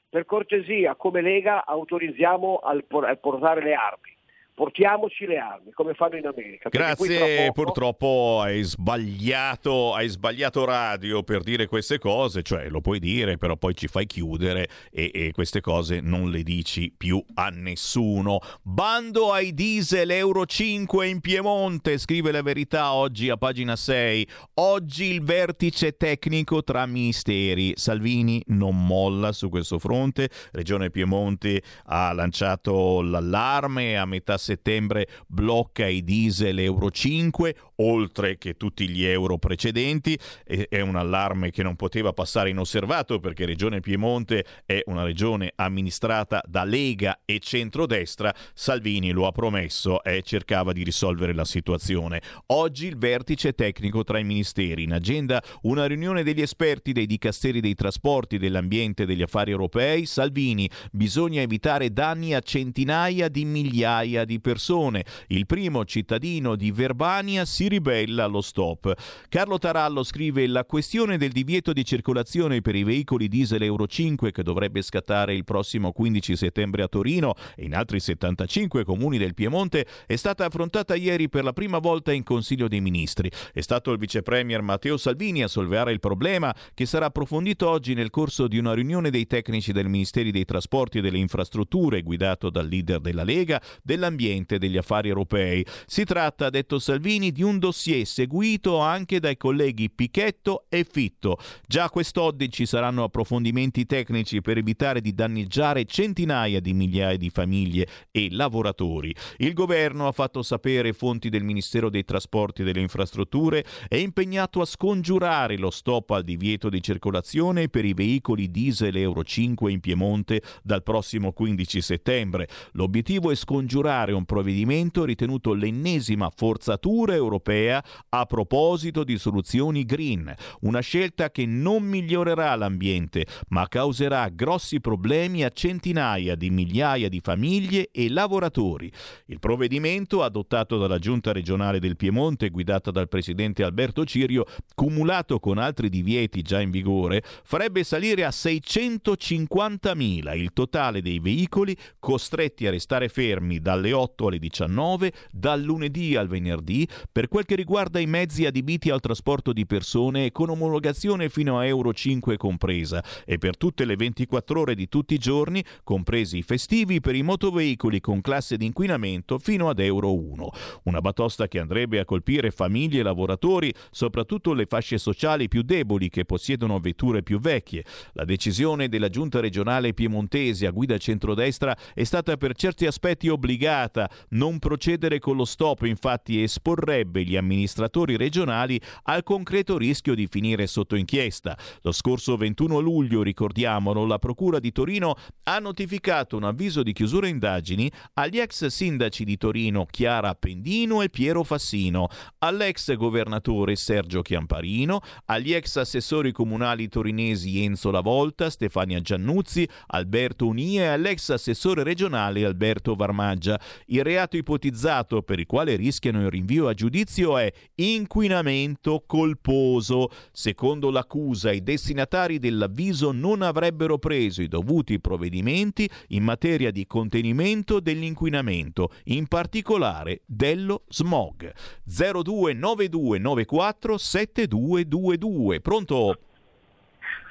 Per 0.08 0.24
cortesia, 0.24 0.94
come 0.94 1.20
Lega 1.20 1.66
autorizziamo 1.66 2.58
al 2.58 2.84
portare 2.84 3.62
le 3.62 3.74
armi. 3.74 4.16
Portiamoci 4.58 5.24
le 5.24 5.38
armi, 5.38 5.70
come 5.70 5.94
fanno 5.94 6.16
in 6.16 6.26
America. 6.26 6.68
Grazie, 6.68 7.44
poco- 7.46 7.62
purtroppo 7.62 8.40
hai 8.42 8.62
sbagliato, 8.62 9.94
hai 9.94 10.08
sbagliato 10.08 10.64
radio 10.64 11.22
per 11.22 11.44
dire 11.44 11.68
queste 11.68 12.00
cose, 12.00 12.42
cioè 12.42 12.68
lo 12.68 12.80
puoi 12.80 12.98
dire, 12.98 13.38
però 13.38 13.56
poi 13.56 13.76
ci 13.76 13.86
fai 13.86 14.06
chiudere 14.06 14.68
e, 14.90 15.12
e 15.14 15.30
queste 15.30 15.60
cose 15.60 16.00
non 16.00 16.30
le 16.30 16.42
dici 16.42 16.90
più 16.90 17.24
a 17.34 17.50
nessuno. 17.50 18.40
Bando 18.60 19.30
ai 19.30 19.54
diesel 19.54 20.10
Euro 20.10 20.44
5 20.44 21.06
in 21.06 21.20
Piemonte, 21.20 21.96
scrive 21.96 22.32
la 22.32 22.42
verità 22.42 22.94
oggi 22.94 23.30
a 23.30 23.36
pagina 23.36 23.76
6. 23.76 24.28
Oggi 24.54 25.04
il 25.04 25.22
vertice 25.22 25.96
tecnico 25.96 26.64
tra 26.64 26.84
ministeri. 26.84 27.74
Salvini 27.76 28.42
non 28.48 28.84
molla 28.84 29.30
su 29.30 29.50
questo 29.50 29.78
fronte. 29.78 30.28
Regione 30.50 30.90
Piemonte 30.90 31.62
ha 31.84 32.12
lanciato 32.12 33.02
l'allarme 33.02 33.96
a 33.96 34.04
metà 34.04 34.36
settembre 34.48 35.06
blocca 35.26 35.86
i 35.86 36.02
diesel 36.02 36.58
Euro 36.58 36.90
5 36.90 37.54
oltre 37.76 38.38
che 38.38 38.56
tutti 38.56 38.88
gli 38.88 39.04
euro 39.04 39.38
precedenti 39.38 40.18
E- 40.44 40.66
è 40.68 40.80
un 40.80 40.96
allarme 40.96 41.50
che 41.50 41.62
non 41.62 41.76
poteva 41.76 42.12
passare 42.12 42.50
inosservato 42.50 43.18
perché 43.18 43.44
Regione 43.44 43.80
Piemonte 43.80 44.44
è 44.64 44.82
una 44.86 45.04
regione 45.04 45.52
amministrata 45.54 46.42
da 46.46 46.64
Lega 46.64 47.20
e 47.24 47.38
centrodestra. 47.38 48.34
Salvini 48.54 49.10
lo 49.10 49.26
ha 49.26 49.32
promesso 49.32 50.02
e 50.02 50.22
cercava 50.22 50.72
di 50.72 50.82
risolvere 50.82 51.34
la 51.34 51.44
situazione. 51.44 52.22
Oggi 52.46 52.86
il 52.86 52.96
vertice 52.96 53.52
tecnico 53.52 54.04
tra 54.04 54.18
i 54.18 54.24
ministeri. 54.24 54.84
In 54.84 54.92
agenda 54.92 55.42
una 55.62 55.86
riunione 55.86 56.22
degli 56.22 56.40
esperti 56.40 56.92
dei 56.92 57.06
dicasteri 57.06 57.60
dei 57.60 57.74
trasporti 57.74 58.38
dell'ambiente 58.38 59.02
e 59.02 59.06
degli 59.06 59.22
affari 59.22 59.50
europei. 59.50 60.06
Salvini 60.06 60.68
bisogna 60.90 61.42
evitare 61.42 61.92
danni 61.92 62.34
a 62.34 62.40
centinaia 62.40 63.28
di 63.28 63.44
migliaia 63.44 64.24
di 64.24 64.37
persone. 64.40 65.04
Il 65.28 65.46
primo 65.46 65.84
cittadino 65.84 66.56
di 66.56 66.70
Verbania 66.70 67.44
si 67.44 67.68
ribella 67.68 68.24
allo 68.24 68.40
stop. 68.40 68.94
Carlo 69.28 69.58
Tarallo 69.58 70.02
scrive 70.02 70.46
la 70.46 70.64
questione 70.64 71.18
del 71.18 71.32
divieto 71.32 71.72
di 71.72 71.84
circolazione 71.84 72.60
per 72.60 72.74
i 72.74 72.84
veicoli 72.84 73.28
diesel 73.28 73.62
Euro 73.62 73.86
5 73.86 74.30
che 74.30 74.42
dovrebbe 74.42 74.82
scattare 74.82 75.34
il 75.34 75.44
prossimo 75.44 75.92
15 75.92 76.36
settembre 76.36 76.82
a 76.82 76.88
Torino 76.88 77.34
e 77.56 77.64
in 77.64 77.74
altri 77.74 78.00
75 78.00 78.84
comuni 78.84 79.18
del 79.18 79.34
Piemonte 79.34 79.86
è 80.06 80.16
stata 80.16 80.44
affrontata 80.44 80.94
ieri 80.94 81.28
per 81.28 81.44
la 81.44 81.52
prima 81.52 81.78
volta 81.78 82.12
in 82.12 82.22
Consiglio 82.22 82.68
dei 82.68 82.80
Ministri. 82.80 83.30
È 83.52 83.60
stato 83.60 83.90
il 83.92 83.98
vice 83.98 84.22
premier 84.22 84.62
Matteo 84.62 84.96
Salvini 84.96 85.42
a 85.42 85.48
solvare 85.48 85.92
il 85.92 86.00
problema 86.00 86.54
che 86.74 86.86
sarà 86.86 87.06
approfondito 87.06 87.68
oggi 87.68 87.94
nel 87.94 88.10
corso 88.10 88.46
di 88.46 88.58
una 88.58 88.74
riunione 88.74 89.10
dei 89.10 89.26
tecnici 89.26 89.72
del 89.72 89.88
Ministeri 89.88 90.30
dei 90.30 90.44
Trasporti 90.44 90.98
e 90.98 91.00
delle 91.00 91.18
Infrastrutture 91.18 92.02
guidato 92.02 92.50
dal 92.50 92.68
leader 92.68 93.00
della 93.00 93.24
Lega, 93.24 93.60
dell'Ambiente 93.82 94.26
e 94.30 94.58
degli 94.58 94.76
Affari 94.76 95.08
Europei. 95.08 95.64
Si 95.86 96.04
tratta, 96.04 96.46
ha 96.46 96.50
detto 96.50 96.78
Salvini, 96.78 97.32
di 97.32 97.42
un 97.42 97.58
dossier 97.58 98.06
seguito 98.06 98.78
anche 98.78 99.20
dai 99.20 99.36
colleghi 99.36 99.90
Pichetto 99.90 100.64
e 100.68 100.86
Fitto. 100.88 101.38
Già 101.66 101.88
quest'oggi 101.90 102.50
ci 102.50 102.66
saranno 102.66 103.04
approfondimenti 103.04 103.86
tecnici 103.86 104.40
per 104.40 104.58
evitare 104.58 105.00
di 105.00 105.14
danneggiare 105.14 105.84
centinaia 105.84 106.60
di 106.60 106.72
migliaia 106.72 107.16
di 107.16 107.30
famiglie 107.30 107.86
e 108.10 108.28
lavoratori. 108.30 109.14
Il 109.38 109.52
governo 109.54 110.06
ha 110.06 110.12
fatto 110.12 110.42
sapere 110.42 110.92
fonti 110.92 111.28
del 111.28 111.44
Ministero 111.44 111.90
dei 111.90 112.04
Trasporti 112.04 112.62
e 112.62 112.64
delle 112.64 112.80
Infrastrutture 112.80 113.64
è 113.88 113.96
impegnato 113.96 114.60
a 114.60 114.64
scongiurare 114.64 115.56
lo 115.56 115.70
stop 115.70 116.10
al 116.10 116.24
divieto 116.24 116.68
di 116.68 116.82
circolazione 116.82 117.68
per 117.68 117.84
i 117.84 117.94
veicoli 117.94 118.50
diesel 118.50 118.96
Euro 118.96 119.24
5 119.24 119.70
in 119.70 119.80
Piemonte 119.80 120.42
dal 120.62 120.82
prossimo 120.82 121.32
15 121.32 121.80
settembre. 121.80 122.48
L'obiettivo 122.72 123.30
è 123.30 123.34
scongiurare 123.34 124.07
approvare 124.08 124.12
un 124.12 124.24
provvedimento 124.24 125.04
ritenuto 125.04 125.52
l'ennesima 125.52 126.30
forzatura 126.34 127.14
europea 127.14 127.82
a 128.10 128.24
proposito 128.24 129.04
di 129.04 129.18
soluzioni 129.18 129.84
green, 129.84 130.34
una 130.60 130.80
scelta 130.80 131.30
che 131.30 131.46
non 131.46 131.84
migliorerà 131.84 132.54
l'ambiente, 132.54 133.26
ma 133.48 133.68
causerà 133.68 134.28
grossi 134.28 134.80
problemi 134.80 135.44
a 135.44 135.50
centinaia 135.50 136.34
di 136.34 136.50
migliaia 136.50 137.08
di 137.08 137.20
famiglie 137.22 137.90
e 137.92 138.08
lavoratori. 138.08 138.90
Il 139.26 139.38
provvedimento, 139.38 140.22
adottato 140.22 140.78
dalla 140.78 140.98
Giunta 140.98 141.32
regionale 141.32 141.78
del 141.78 141.96
Piemonte, 141.96 142.48
guidata 142.48 142.90
dal 142.90 143.08
presidente 143.08 143.62
Alberto 143.62 144.04
Cirio, 144.04 144.44
cumulato 144.74 145.38
con 145.38 145.58
altri 145.58 145.88
divieti 145.88 146.42
già 146.42 146.60
in 146.60 146.70
vigore, 146.70 147.22
farebbe 147.42 147.84
salire 147.84 148.24
a 148.24 148.30
650.000 148.30 150.36
il 150.36 150.52
totale 150.52 151.02
dei 151.02 151.18
veicoli 151.18 151.76
costretti 151.98 152.66
a 152.66 152.70
restare 152.70 153.08
fermi 153.08 153.60
dalle 153.60 153.92
8 153.92 153.97
alle 153.98 154.38
19, 154.38 155.12
dal 155.30 155.60
lunedì 155.60 156.16
al 156.16 156.28
venerdì, 156.28 156.86
per 157.10 157.28
quel 157.28 157.44
che 157.44 157.56
riguarda 157.56 157.98
i 157.98 158.06
mezzi 158.06 158.46
adibiti 158.46 158.90
al 158.90 159.00
trasporto 159.00 159.52
di 159.52 159.66
persone 159.66 160.30
con 160.30 160.50
omologazione 160.50 161.28
fino 161.28 161.58
a 161.58 161.66
Euro 161.66 161.92
5 161.92 162.36
compresa 162.36 163.02
e 163.24 163.38
per 163.38 163.56
tutte 163.56 163.84
le 163.84 163.96
24 163.96 164.60
ore 164.60 164.74
di 164.74 164.88
tutti 164.88 165.14
i 165.14 165.18
giorni, 165.18 165.64
compresi 165.82 166.38
i 166.38 166.42
festivi, 166.42 167.00
per 167.00 167.14
i 167.14 167.22
motoveicoli 167.22 168.00
con 168.00 168.20
classe 168.20 168.56
di 168.56 168.66
inquinamento 168.66 169.38
fino 169.38 169.68
ad 169.68 169.80
Euro 169.80 170.14
1. 170.14 170.50
Una 170.84 171.00
batosta 171.00 171.48
che 171.48 171.58
andrebbe 171.58 171.98
a 171.98 172.04
colpire 172.04 172.50
famiglie 172.50 173.00
e 173.00 173.02
lavoratori, 173.02 173.72
soprattutto 173.90 174.52
le 174.52 174.66
fasce 174.66 174.98
sociali 174.98 175.48
più 175.48 175.62
deboli 175.62 176.08
che 176.08 176.24
possiedono 176.24 176.78
vetture 176.78 177.22
più 177.22 177.40
vecchie. 177.40 177.84
La 178.12 178.24
decisione 178.24 178.88
della 178.88 179.08
giunta 179.08 179.40
regionale 179.40 179.94
piemontese 179.94 180.66
a 180.66 180.70
guida 180.70 180.98
centrodestra 180.98 181.76
è 181.94 182.04
stata 182.04 182.36
per 182.36 182.54
certi 182.54 182.86
aspetti 182.86 183.28
obbligata. 183.28 183.87
Non 184.30 184.58
procedere 184.58 185.18
con 185.18 185.36
lo 185.36 185.44
stop 185.44 185.82
infatti 185.82 186.42
esporrebbe 186.42 187.24
gli 187.24 187.36
amministratori 187.36 188.16
regionali 188.16 188.80
al 189.04 189.22
concreto 189.22 189.78
rischio 189.78 190.14
di 190.14 190.26
finire 190.26 190.66
sotto 190.66 190.96
inchiesta. 190.96 191.56
Lo 191.82 191.92
scorso 191.92 192.36
21 192.36 192.78
luglio, 192.80 193.22
ricordiamolo, 193.22 194.04
la 194.04 194.18
Procura 194.18 194.58
di 194.58 194.72
Torino 194.72 195.16
ha 195.44 195.58
notificato 195.58 196.36
un 196.36 196.44
avviso 196.44 196.82
di 196.82 196.92
chiusura 196.92 197.26
indagini 197.28 197.90
agli 198.14 198.38
ex 198.38 198.66
sindaci 198.66 199.24
di 199.24 199.36
Torino 199.36 199.86
Chiara 199.90 200.30
Appendino 200.30 201.02
e 201.02 201.08
Piero 201.08 201.42
Fassino, 201.42 202.08
all'ex 202.38 202.94
governatore 202.94 203.76
Sergio 203.76 204.22
Chiamparino, 204.22 205.00
agli 205.26 205.52
ex 205.52 205.76
assessori 205.76 206.32
comunali 206.32 206.88
torinesi 206.88 207.64
Enzo 207.64 207.90
Lavolta, 207.90 208.50
Stefania 208.50 209.00
Giannuzzi, 209.00 209.68
Alberto 209.88 210.46
Unia 210.46 210.82
e 210.82 210.86
all'ex 210.86 211.30
assessore 211.30 211.82
regionale 211.82 212.44
Alberto 212.44 212.94
Varmaggia. 212.94 213.58
Il 213.86 214.04
reato 214.04 214.36
ipotizzato 214.36 215.22
per 215.22 215.38
il 215.38 215.46
quale 215.46 215.76
rischiano 215.76 216.20
il 216.20 216.30
rinvio 216.30 216.68
a 216.68 216.74
giudizio 216.74 217.38
è 217.38 217.50
inquinamento 217.76 219.02
colposo. 219.06 220.10
Secondo 220.32 220.90
l'accusa, 220.90 221.52
i 221.52 221.62
destinatari 221.62 222.38
dell'avviso 222.38 223.12
non 223.12 223.40
avrebbero 223.42 223.98
preso 223.98 224.42
i 224.42 224.48
dovuti 224.48 225.00
provvedimenti 225.00 225.88
in 226.08 226.24
materia 226.24 226.70
di 226.70 226.86
contenimento 226.86 227.80
dell'inquinamento, 227.80 228.90
in 229.04 229.26
particolare 229.28 230.20
dello 230.26 230.82
smog. 230.88 231.50
029294 231.84 233.96
7222. 233.96 235.60
Pronto? 235.60 236.18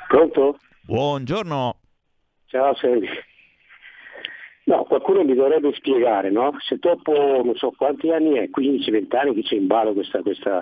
Pronto? 0.08 0.58
Buongiorno. 0.84 1.80
Ciao 2.46 2.74
Sergio. 2.76 3.27
No, 4.68 4.84
qualcuno 4.84 5.24
mi 5.24 5.34
dovrebbe 5.34 5.72
spiegare, 5.76 6.30
no? 6.30 6.54
Se 6.60 6.76
dopo 6.78 7.14
non 7.14 7.56
so 7.56 7.72
quanti 7.72 8.12
anni 8.12 8.34
è, 8.34 8.50
15-20 8.50 9.16
anni 9.16 9.34
che 9.36 9.44
c'è 9.44 9.56
in 9.56 9.66
ballo 9.66 9.94
questa, 9.94 10.22
questa, 10.22 10.62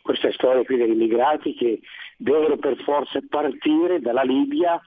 questa 0.00 0.32
storia 0.32 0.64
qui 0.64 0.78
degli 0.78 0.92
immigrati 0.92 1.52
che 1.54 1.80
devono 2.16 2.56
per 2.56 2.82
forza 2.82 3.20
partire 3.28 4.00
dalla 4.00 4.22
Libia 4.22 4.80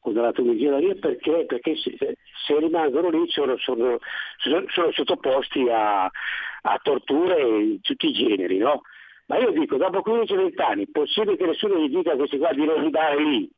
o 0.00 0.12
dalla 0.12 0.32
Tunisia 0.32 0.70
da 0.70 0.78
lì 0.78 0.98
perché, 0.98 1.44
perché 1.44 1.76
se, 1.76 1.94
se, 1.98 2.58
rimangono 2.58 3.10
lì 3.10 3.28
sono, 3.28 3.58
sono, 3.58 3.98
sono, 4.38 4.90
sottoposti 4.92 5.68
a, 5.68 6.04
a, 6.04 6.80
torture 6.82 7.44
di 7.60 7.80
tutti 7.82 8.06
i 8.06 8.12
generi, 8.14 8.56
no? 8.56 8.80
Ma 9.26 9.36
io 9.36 9.50
dico, 9.50 9.76
dopo 9.76 10.02
15-20 10.10 10.62
anni, 10.62 10.84
è 10.84 10.90
possibile 10.90 11.36
che 11.36 11.44
nessuno 11.44 11.78
gli 11.80 11.94
dica 11.94 12.12
a 12.12 12.16
questi 12.16 12.38
qua 12.38 12.50
di 12.54 12.64
non 12.64 12.78
andare 12.78 13.22
lì? 13.22 13.56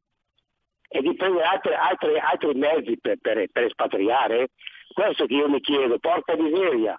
E 0.92 1.00
di 1.00 1.14
prendere 1.14 1.44
altri, 1.44 1.72
altri, 1.72 2.18
altri 2.18 2.54
mezzi 2.58 2.98
per, 3.00 3.16
per, 3.20 3.46
per 3.50 3.64
espatriare? 3.64 4.50
Questo 4.92 5.26
che 5.26 5.34
io 5.34 5.48
mi 5.48 5.60
chiedo, 5.60 5.98
porca 5.98 6.34
miseria. 6.36 6.98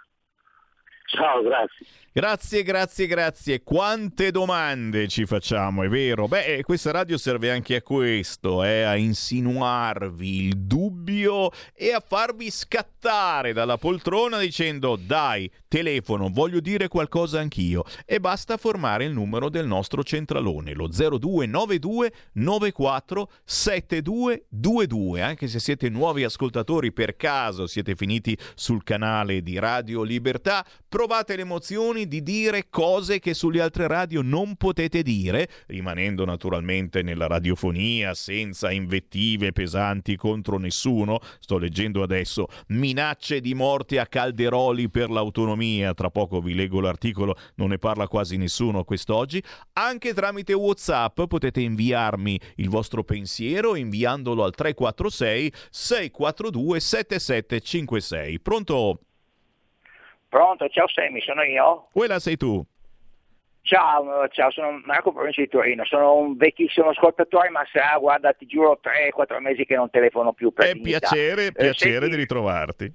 Ciao, 1.11 1.41
grazie. 1.43 1.85
Grazie, 2.13 2.63
grazie, 2.63 3.07
grazie. 3.07 3.63
Quante 3.63 4.31
domande 4.31 5.07
ci 5.07 5.25
facciamo, 5.25 5.83
è 5.83 5.87
vero? 5.87 6.27
Beh, 6.27 6.43
eh, 6.43 6.61
questa 6.61 6.91
radio 6.91 7.17
serve 7.17 7.49
anche 7.49 7.77
a 7.77 7.81
questo, 7.81 8.65
eh, 8.65 8.81
a 8.81 8.97
insinuarvi 8.97 10.47
il 10.47 10.57
dubbio 10.57 11.51
e 11.73 11.93
a 11.93 12.03
farvi 12.05 12.51
scattare 12.51 13.53
dalla 13.53 13.77
poltrona 13.77 14.39
dicendo 14.39 14.97
dai, 14.97 15.49
telefono, 15.69 16.27
voglio 16.29 16.59
dire 16.59 16.89
qualcosa 16.89 17.39
anch'io. 17.39 17.85
E 18.05 18.19
basta 18.19 18.57
formare 18.57 19.05
il 19.05 19.13
numero 19.13 19.47
del 19.47 19.65
nostro 19.65 20.03
centralone, 20.03 20.73
lo 20.73 20.89
0292 20.89 22.11
94 22.33 23.31
7222. 23.45 25.21
Anche 25.21 25.47
se 25.47 25.59
siete 25.59 25.87
nuovi 25.87 26.25
ascoltatori, 26.25 26.91
per 26.91 27.15
caso 27.15 27.67
siete 27.67 27.95
finiti 27.95 28.37
sul 28.53 28.83
canale 28.83 29.41
di 29.41 29.57
Radio 29.59 30.03
Libertà, 30.03 30.65
provate 31.01 31.35
le 31.35 31.41
emozioni 31.41 32.07
di 32.07 32.21
dire 32.21 32.67
cose 32.69 33.17
che 33.17 33.33
sulle 33.33 33.59
altre 33.59 33.87
radio 33.87 34.21
non 34.21 34.55
potete 34.55 35.01
dire, 35.01 35.49
rimanendo 35.65 36.25
naturalmente 36.25 37.01
nella 37.01 37.25
radiofonia, 37.25 38.13
senza 38.13 38.69
invettive 38.69 39.51
pesanti 39.51 40.15
contro 40.15 40.59
nessuno. 40.59 41.19
Sto 41.39 41.57
leggendo 41.57 42.03
adesso 42.03 42.49
minacce 42.67 43.41
di 43.41 43.55
morte 43.55 43.97
a 43.97 44.05
Calderoli 44.05 44.91
per 44.91 45.09
l'autonomia. 45.09 45.95
Tra 45.95 46.11
poco 46.11 46.39
vi 46.39 46.53
leggo 46.53 46.79
l'articolo, 46.79 47.35
non 47.55 47.69
ne 47.69 47.79
parla 47.79 48.07
quasi 48.07 48.37
nessuno 48.37 48.83
quest'oggi. 48.83 49.41
Anche 49.73 50.13
tramite 50.13 50.53
WhatsApp 50.53 51.23
potete 51.23 51.61
inviarmi 51.61 52.39
il 52.57 52.69
vostro 52.69 53.03
pensiero 53.03 53.75
inviandolo 53.75 54.43
al 54.43 54.53
346 54.53 55.51
642 55.71 56.79
7756. 56.79 58.39
Pronto? 58.39 58.99
Pronto, 60.31 60.69
ciao 60.69 60.87
Semi, 60.87 61.19
sono 61.19 61.43
io. 61.43 61.89
Quella 61.91 62.17
sei 62.17 62.37
tu. 62.37 62.65
Ciao, 63.63 64.29
ciao, 64.29 64.49
sono 64.49 64.81
Marco 64.85 65.11
Provincia 65.11 65.41
di 65.41 65.49
Torino, 65.49 65.83
sono 65.83 66.15
un 66.15 66.37
vecchissimo 66.37 66.87
ascoltatore, 66.87 67.49
ma 67.49 67.67
sarà, 67.69 67.97
guarda, 67.97 68.31
ti 68.31 68.45
giuro, 68.45 68.79
3-4 68.81 69.41
mesi 69.41 69.65
che 69.65 69.75
non 69.75 69.89
telefono 69.89 70.31
più 70.31 70.53
per 70.53 70.67
È 70.67 70.75
piacere, 70.77 71.51
piacere 71.51 71.65
eh, 71.65 71.99
senti, 71.99 72.09
di 72.09 72.15
ritrovarti. 72.15 72.93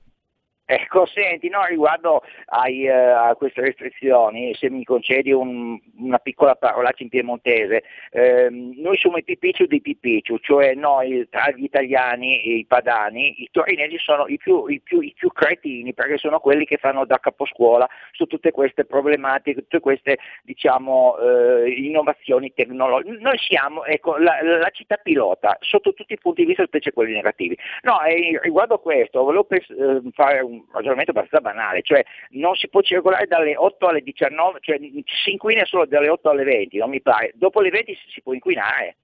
Ecco, 0.68 1.06
senti, 1.06 1.48
no, 1.48 1.64
riguardo 1.64 2.22
ai, 2.46 2.88
uh, 2.88 3.28
a 3.28 3.34
queste 3.36 3.60
restrizioni, 3.60 4.52
se 4.56 4.68
mi 4.68 4.82
concedi 4.82 5.30
un, 5.30 5.78
una 5.98 6.18
piccola 6.18 6.56
parolaccia 6.56 7.04
in 7.04 7.08
piemontese, 7.08 7.84
eh, 8.10 8.48
noi 8.50 8.96
siamo 8.96 9.16
i 9.16 9.22
pipicciu 9.22 9.66
di 9.66 9.80
pipicciu, 9.80 10.38
cioè 10.38 10.74
noi 10.74 11.24
tra 11.30 11.52
gli 11.54 11.62
italiani 11.62 12.42
e 12.42 12.56
i 12.56 12.64
padani, 12.66 13.42
i 13.42 13.48
torinesi 13.52 13.96
sono 13.98 14.26
i 14.26 14.38
più, 14.38 14.66
i, 14.66 14.80
più, 14.80 15.00
i 15.02 15.14
più, 15.16 15.30
cretini 15.30 15.94
perché 15.94 16.18
sono 16.18 16.40
quelli 16.40 16.64
che 16.64 16.78
fanno 16.78 17.04
da 17.04 17.20
caposcuola 17.20 17.88
su 18.10 18.24
tutte 18.24 18.50
queste 18.50 18.84
problematiche, 18.84 19.60
tutte 19.60 19.78
queste 19.78 20.18
diciamo, 20.42 21.16
eh, 21.18 21.70
innovazioni 21.70 22.52
tecnologiche. 22.52 23.18
Noi 23.20 23.38
siamo 23.38 23.84
ecco, 23.84 24.16
la, 24.16 24.42
la, 24.42 24.70
città 24.70 24.96
pilota 24.96 25.56
sotto 25.60 25.94
tutti 25.94 26.14
i 26.14 26.18
punti 26.18 26.40
di 26.40 26.48
vista, 26.48 26.66
specie 26.66 26.92
quelli 26.92 27.12
negativi. 27.12 27.56
No, 27.82 27.98
riguardo 28.40 28.74
a 28.74 28.80
questo, 28.80 29.22
volevo 29.22 29.44
pes- 29.44 29.70
eh, 29.70 30.00
fare 30.12 30.40
un 30.40 30.54
ragionamento 30.72 31.10
abbastanza 31.10 31.40
banale, 31.40 31.82
cioè 31.82 32.04
non 32.30 32.54
si 32.54 32.68
può 32.68 32.80
circolare 32.82 33.26
dalle 33.26 33.56
8 33.56 33.86
alle 33.86 34.00
19, 34.00 34.58
cioè 34.60 34.78
si 34.78 35.30
inquina 35.30 35.64
solo 35.64 35.86
dalle 35.86 36.08
8 36.08 36.30
alle 36.30 36.44
20, 36.44 36.78
non 36.78 36.90
mi 36.90 37.00
pare, 37.00 37.32
dopo 37.34 37.60
le 37.60 37.70
20 37.70 37.94
si, 37.94 38.10
si 38.10 38.22
può 38.22 38.32
inquinare. 38.32 38.96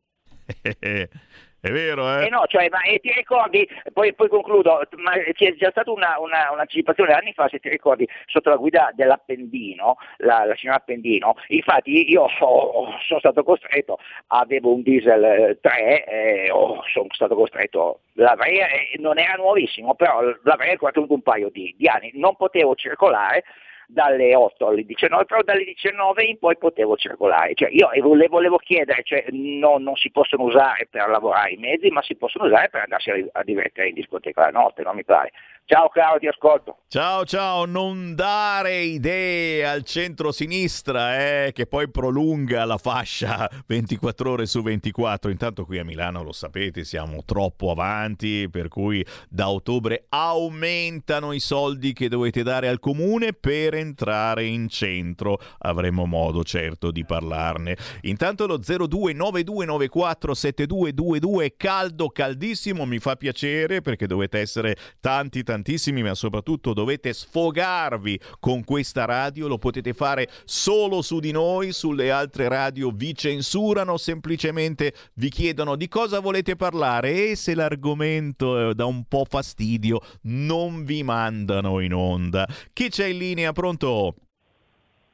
È 1.65 1.71
vero, 1.71 2.19
eh? 2.19 2.27
eh 2.27 2.29
no, 2.29 2.43
cioè, 2.49 2.69
ma 2.71 2.81
e 2.83 2.99
ti 2.99 3.13
ricordi, 3.13 3.69
poi, 3.93 4.13
poi 4.15 4.29
concludo, 4.29 4.83
ma 4.97 5.13
c'è 5.33 5.55
già 5.55 5.71
stata 5.71 5.93
una, 5.93 6.19
una, 6.19 6.51
un'anticipazione 6.51 7.13
anni 7.13 7.33
fa, 7.35 7.47
se 7.49 7.61
ti 7.61 7.69
ricordi, 7.69 8.05
sotto 8.27 8.51
la 8.51 8.57
guida 8.57 8.91
dell'Appendino, 8.93 9.97
la, 10.17 10.45
la 10.45 10.57
signora 10.57 10.79
Appendino, 10.79 11.37
infatti 11.47 12.11
io 12.11 12.27
so, 12.37 12.93
sono 13.07 13.21
stato 13.21 13.45
costretto, 13.45 14.01
avevo 14.27 14.75
un 14.75 14.83
diesel 14.83 15.57
3, 15.61 16.05
eh, 16.05 16.51
oh, 16.51 16.83
sono 16.93 17.07
stato 17.11 17.37
costretto, 17.37 18.01
l'avrei, 18.15 18.59
eh, 18.59 18.97
non 18.99 19.21
era 19.21 19.35
nuovissimo, 19.35 19.95
però 19.95 20.21
l'avrei 20.43 20.71
ancora 20.71 20.91
un 20.97 21.23
paio 21.23 21.49
di, 21.49 21.73
di 21.79 21.87
anni, 21.87 22.11
non 22.15 22.35
potevo 22.35 22.75
circolare 22.75 23.45
dalle 23.93 24.35
8 24.35 24.67
alle 24.67 24.85
19, 24.85 25.25
però 25.27 25.43
dalle 25.43 25.65
19 25.65 26.25
in 26.25 26.39
poi 26.39 26.57
potevo 26.57 26.97
circolare. 26.97 27.55
Cioè, 27.55 27.69
io 27.71 27.91
le 28.15 28.29
volevo 28.29 28.57
chiedere, 28.57 29.03
cioè, 29.05 29.27
no, 29.31 29.79
non 29.79 29.97
si 29.97 30.11
possono 30.11 30.45
usare 30.45 30.89
per 30.91 31.09
lavorare 31.09 31.53
i 31.53 31.57
mezzi, 31.57 31.89
ma 31.91 32.03
si 32.03 32.17
possono 32.17 32.47
usare 32.47 32.69
per 32.71 32.83
andarsi 32.83 33.11
a, 33.11 33.17
a 33.33 33.43
divertere 33.43 33.89
in 33.89 33.95
discoteca 33.95 34.43
la 34.43 34.51
notte, 34.51 34.83
non 34.83 34.97
mi 34.97 35.05
pare. 35.05 35.33
Ciao 35.65 35.89
caro, 35.89 36.19
ti 36.19 36.27
ascolto. 36.27 36.79
Ciao 36.89 37.25
ciao, 37.25 37.65
non 37.65 38.15
dare 38.15 38.81
idee 38.81 39.67
al 39.67 39.85
centro-sinistra 39.85 41.47
eh, 41.47 41.53
che 41.53 41.67
poi 41.67 41.89
prolunga 41.89 42.67
la 42.67 42.77
fascia 42.77 43.49
24 43.67 44.31
ore 44.31 44.45
su 44.45 44.61
24. 44.61 45.31
Intanto 45.31 45.65
qui 45.65 45.79
a 45.79 45.85
Milano 45.85 46.23
lo 46.23 46.33
sapete, 46.33 46.85
siamo 46.85 47.25
troppo 47.25 47.71
avanti, 47.71 48.51
per 48.51 48.69
cui 48.69 49.03
da 49.31 49.49
ottobre 49.49 50.05
aumentano 50.11 51.33
i 51.33 51.41
soldi 51.41 51.95
che 51.95 52.11
dovete 52.11 52.43
dare 52.43 52.69
al 52.69 52.79
comune 52.79 53.33
per 53.33 53.73
entrare 53.75 54.45
in 54.45 54.69
centro. 54.69 55.39
Avremo 55.61 56.05
modo 56.05 56.45
certo 56.45 56.91
di 56.91 57.07
parlarne. 57.07 57.75
Intanto 58.03 58.47
lo 58.47 58.59
0292947222 58.59 61.45
è 61.45 61.55
caldo, 61.57 62.11
caldissimo, 62.11 62.85
mi 62.85 62.99
fa 62.99 63.17
piacere 63.17 63.81
perché 63.81 64.07
dovete 64.07 64.41
essere 64.41 64.77
tanti 65.01 65.43
tantissimi, 65.53 66.03
ma 66.03 66.15
soprattutto 66.15 66.73
dovete 66.73 67.13
sfogarvi 67.13 68.19
con 68.41 68.65
questa 68.65 69.05
radio, 69.05 69.49
lo 69.49 69.59
potete 69.59 69.93
fare 69.93 70.31
solo 70.45 71.03
su 71.03 71.21
di 71.21 71.31
noi, 71.31 71.73
sulle 71.73 72.11
altre 72.11 72.49
radio 72.49 72.91
vi 72.91 73.15
censurano, 73.15 73.99
semplicemente 73.99 74.95
vi 75.15 75.29
chiedono 75.29 75.77
di 75.77 75.89
cosa 75.89 76.21
volete 76.21 76.57
parlare 76.57 77.31
e 77.31 77.37
se 77.37 77.55
l'argomento 77.55 78.71
eh, 78.71 78.75
dà 78.75 78.87
un 78.87 79.05
po' 79.05 79.27
fastidio 79.29 80.01
non 80.23 80.85
vi 80.85 81.03
mandano 81.03 81.81
in 81.81 81.93
onda. 81.93 82.49
Chi 82.73 82.89
c'è 82.89 83.07
in 83.07 83.19
linea? 83.19 83.53
Pronto? 83.53 84.15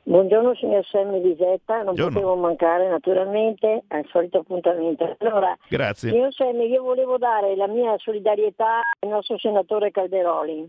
Buongiorno 0.09 0.55
signor 0.55 0.87
Sammy 0.87 1.21
Lisetta, 1.21 1.83
non 1.83 1.95
Buongiorno. 1.95 2.13
potevo 2.15 2.35
mancare 2.37 2.89
naturalmente 2.89 3.83
al 3.89 4.07
solito 4.09 4.39
appuntamento. 4.39 5.17
Allora, 5.19 5.55
Grazie. 5.69 6.09
signor 6.09 6.33
Sammy, 6.33 6.67
io 6.67 6.83
volevo 6.83 7.19
dare 7.19 7.55
la 7.55 7.67
mia 7.67 7.95
solidarietà 7.99 8.81
al 9.01 9.09
nostro 9.11 9.37
senatore 9.37 9.91
Calderoli. 9.91 10.67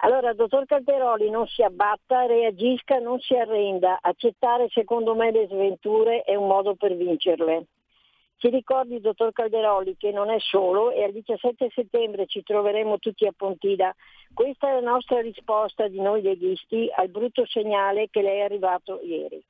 Allora, 0.00 0.34
dottor 0.34 0.66
Calderoli, 0.66 1.30
non 1.30 1.46
si 1.46 1.62
abbatta, 1.62 2.26
reagisca, 2.26 2.98
non 2.98 3.18
si 3.18 3.34
arrenda. 3.34 3.96
Accettare, 4.02 4.68
secondo 4.68 5.14
me, 5.14 5.30
le 5.30 5.46
sventure 5.46 6.20
è 6.20 6.34
un 6.34 6.48
modo 6.48 6.74
per 6.74 6.94
vincerle. 6.94 7.64
Ci 8.38 8.50
ricordi, 8.50 9.00
dottor 9.00 9.32
Calderoli, 9.32 9.96
che 9.98 10.12
non 10.12 10.30
è 10.30 10.36
solo 10.38 10.92
e 10.92 11.02
al 11.02 11.10
17 11.10 11.70
settembre 11.74 12.26
ci 12.26 12.44
troveremo 12.44 12.98
tutti 12.98 13.26
a 13.26 13.32
Pontida. 13.36 13.92
Questa 14.32 14.68
è 14.68 14.74
la 14.80 14.90
nostra 14.92 15.20
risposta 15.20 15.88
di 15.88 16.00
noi 16.00 16.22
leghisti 16.22 16.88
al 16.94 17.08
brutto 17.08 17.44
segnale 17.46 18.06
che 18.08 18.22
lei 18.22 18.38
è 18.38 18.42
arrivato 18.42 19.00
ieri. 19.02 19.42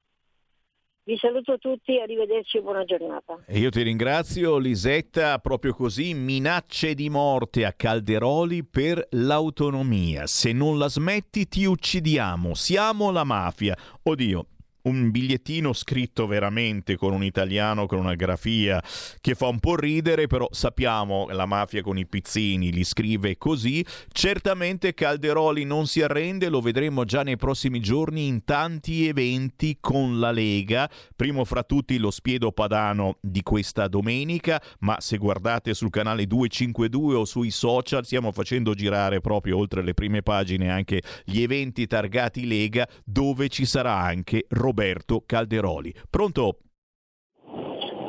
Vi 1.05 1.19
saluto 1.19 1.59
tutti, 1.59 2.01
arrivederci 2.01 2.59
e 2.59 2.63
buona 2.63 2.85
giornata. 2.85 3.39
Io 3.49 3.69
ti 3.69 3.83
ringrazio, 3.83 4.57
Lisetta, 4.57 5.39
proprio 5.39 5.75
così, 5.75 6.15
minacce 6.15 6.95
di 6.95 7.11
morte 7.11 7.67
a 7.67 7.75
Calderoli 7.75 8.65
per 8.65 9.07
l'autonomia. 9.11 10.27
Se 10.27 10.53
non 10.53 10.79
la 10.79 10.89
smetti 10.89 11.47
ti 11.47 11.67
uccidiamo, 11.67 12.55
siamo 12.55 13.11
la 13.11 13.25
mafia. 13.25 13.77
Oddio. 14.03 14.47
Un 14.81 15.11
bigliettino 15.11 15.73
scritto 15.73 16.27
veramente 16.27 16.97
con 16.97 17.13
un 17.13 17.25
italiano, 17.25 17.87
con 17.87 17.99
una 17.99 18.15
grafia 18.15 18.83
che 19.21 19.35
fa 19.35 19.49
un 19.49 19.59
po' 19.59 19.77
ridere, 19.77 20.27
però 20.27 20.49
sappiamo 20.51 21.27
la 21.31 21.47
mafia 21.47 21.83
con 21.83 21.99
i 21.99 22.07
pizzini 22.07 22.73
li 22.73 22.85
scrive 22.85 23.37
così. 23.37 23.85
Certamente 24.11 24.95
Calderoli 24.95 25.65
non 25.65 25.87
si 25.87 26.01
arrende, 26.01 26.49
lo 26.49 26.61
vedremo 26.61 27.05
già 27.05 27.23
nei 27.23 27.37
prossimi 27.37 27.81
giorni 27.81 28.27
in 28.27 28.45
tanti 28.45 29.07
eventi 29.09 29.79
con 29.81 30.21
la 30.21 30.31
Lega. 30.31 30.89
Primo 31.15 31.45
fra 31.45 31.63
tutti 31.63 31.99
lo 31.99 32.11
spiedo 32.11 32.53
padano 32.53 33.19
di 33.21 33.43
questa 33.43 33.89
domenica, 33.89 34.63
ma 34.81 34.97
se 35.01 35.17
guardate 35.17 35.75
sul 35.75 35.91
canale 35.91 36.27
252 36.27 37.15
o 37.15 37.25
sui 37.25 37.51
social 37.51 38.05
stiamo 38.05 38.33
facendo 38.33 38.75
girare 38.75 39.21
proprio 39.21 39.59
oltre 39.59 39.83
le 39.83 39.95
prime 39.95 40.23
pagine 40.23 40.71
anche 40.71 41.03
gli 41.25 41.43
eventi 41.43 41.87
targati 41.87 42.47
Lega 42.47 42.89
dove 43.05 43.49
ci 43.49 43.65
sarà 43.67 43.97
anche 43.97 44.47
Roberto 44.69 45.23
Calderoli. 45.25 45.95
Pronto? 46.11 46.59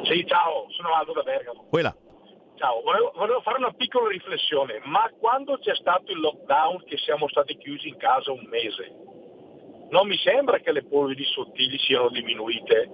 Sì, 0.04 0.26
ciao, 0.28 0.66
sono 0.70 0.94
Aldo 0.94 1.14
da 1.14 1.24
Bergamo. 1.24 1.68
Quella. 1.70 1.96
Ciao, 2.56 2.82
volevo, 2.82 3.14
volevo 3.16 3.40
fare 3.42 3.60
una 3.60 3.72
piccola 3.72 4.10
riflessione, 4.10 4.82
ma 4.84 5.10
quando 5.18 5.58
c'è 5.60 5.74
stato 5.76 6.12
il 6.12 6.20
lockdown 6.20 6.84
che 6.84 6.98
siamo 6.98 7.30
stati 7.30 7.58
chiusi 7.58 7.88
in 7.88 7.96
casa 7.96 8.34
un 8.34 8.46
mese, 8.50 8.92
non 9.90 10.08
mi 10.08 10.18
sembra 10.18 10.60
che 10.60 10.74
le 10.74 10.84
polveri 10.84 11.24
sottili 11.24 11.78
siano 11.78 12.10
diminuite 12.10 12.92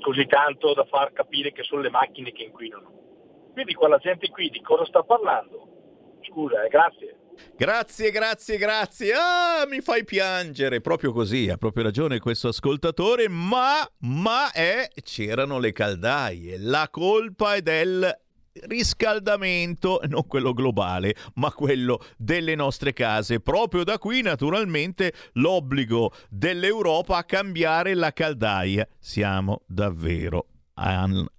così 0.00 0.26
tanto 0.26 0.72
da 0.74 0.84
far 0.84 1.12
capire 1.12 1.50
che 1.50 1.64
sono 1.64 1.82
le 1.82 1.90
macchine 1.90 2.30
che 2.30 2.44
inquinano. 2.44 3.50
Quindi 3.52 3.74
quella 3.74 3.98
gente 3.98 4.30
qui 4.30 4.48
di 4.48 4.60
cosa 4.60 4.84
sta 4.86 5.02
parlando? 5.02 6.18
Scusa, 6.22 6.62
eh, 6.62 6.68
grazie. 6.68 7.16
Grazie, 7.56 8.10
grazie, 8.10 8.56
grazie. 8.56 9.12
Ah, 9.12 9.66
mi 9.68 9.80
fai 9.80 10.04
piangere. 10.04 10.80
Proprio 10.80 11.12
così, 11.12 11.48
ha 11.50 11.56
proprio 11.56 11.84
ragione 11.84 12.18
questo 12.18 12.48
ascoltatore, 12.48 13.28
ma, 13.28 13.86
ma 14.00 14.50
è, 14.50 14.88
c'erano 15.02 15.58
le 15.58 15.72
caldaie. 15.72 16.58
La 16.58 16.88
colpa 16.90 17.54
è 17.54 17.62
del 17.62 18.18
riscaldamento, 18.62 20.00
non 20.08 20.26
quello 20.26 20.52
globale, 20.52 21.14
ma 21.34 21.52
quello 21.52 22.00
delle 22.16 22.54
nostre 22.54 22.92
case. 22.92 23.40
Proprio 23.40 23.84
da 23.84 23.98
qui, 23.98 24.22
naturalmente, 24.22 25.12
l'obbligo 25.34 26.12
dell'Europa 26.28 27.18
a 27.18 27.24
cambiare 27.24 27.94
la 27.94 28.12
caldaia. 28.12 28.86
Siamo 28.98 29.62
davvero 29.66 30.46
al- 30.74 31.30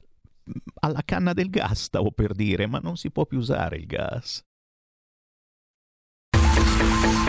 alla 0.82 1.02
canna 1.03 1.34
del 1.34 1.49
gas, 1.49 1.84
stavo 1.84 2.11
per 2.11 2.34
dire, 2.34 2.68
ma 2.68 2.80
non 2.80 2.95
si 2.98 3.11
può 3.11 3.26
più 3.26 3.38
usare 3.40 3.78
il 3.78 3.86
gas. 3.86 4.44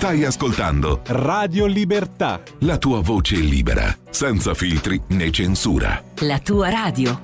Stai 0.00 0.24
ascoltando 0.24 1.02
Radio 1.08 1.66
Libertà. 1.66 2.40
la 2.60 2.78
tua 2.78 3.00
voce 3.02 3.36
libera, 3.36 3.94
senza 4.08 4.54
filtri 4.54 4.98
né 5.08 5.30
censura. 5.30 6.02
La 6.20 6.38
tua 6.38 6.70
radio. 6.70 7.20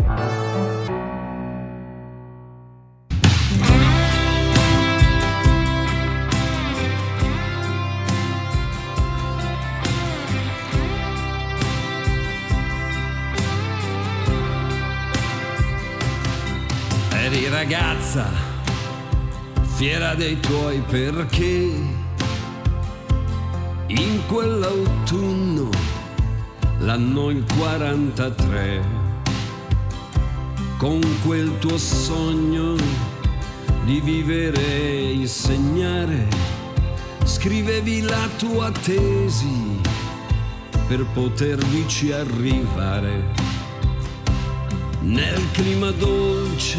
Eri 17.14 17.48
ragazza, 17.48 18.30
fiera 19.76 20.14
dei 20.14 20.38
tuoi 20.40 20.82
perché 20.86 22.04
in 23.88 24.26
quell'autunno, 24.26 25.70
l'anno 26.78 27.30
il 27.30 27.44
43, 27.56 28.82
con 30.76 31.00
quel 31.24 31.56
tuo 31.58 31.78
sogno 31.78 32.74
di 33.84 34.00
vivere 34.00 34.60
e 34.60 35.12
insegnare, 35.12 36.26
scrivevi 37.24 38.02
la 38.02 38.28
tua 38.36 38.72
tesi 38.72 39.80
per 40.88 41.06
potervici 41.14 42.10
arrivare. 42.10 43.34
Nel 45.02 45.40
clima 45.52 45.92
dolce, 45.92 46.78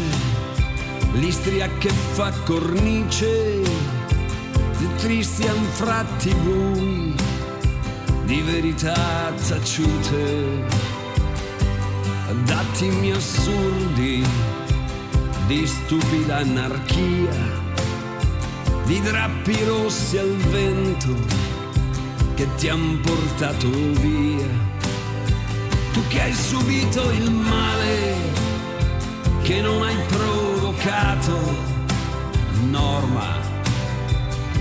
l'istria 1.14 1.68
che 1.78 1.88
fa 1.88 2.30
cornice, 2.44 3.97
di 4.78 4.88
tristi 4.96 5.46
anfratti 5.46 6.32
bui, 6.34 7.14
di 8.24 8.40
verità 8.42 9.32
taciute, 9.48 10.64
d'attimi 12.44 13.10
assurdi, 13.10 14.24
di 15.46 15.66
stupida 15.66 16.36
anarchia, 16.36 17.66
di 18.84 19.00
drappi 19.00 19.64
rossi 19.64 20.16
al 20.18 20.36
vento 20.36 21.14
che 22.34 22.46
ti 22.56 22.68
han 22.68 23.00
portato 23.00 23.68
via. 23.68 24.66
Tu 25.92 26.06
che 26.06 26.22
hai 26.22 26.32
subito 26.32 27.10
il 27.10 27.30
male 27.32 28.14
che 29.42 29.60
non 29.60 29.82
hai 29.82 29.96
provocato, 30.06 31.66
Norma, 32.70 33.47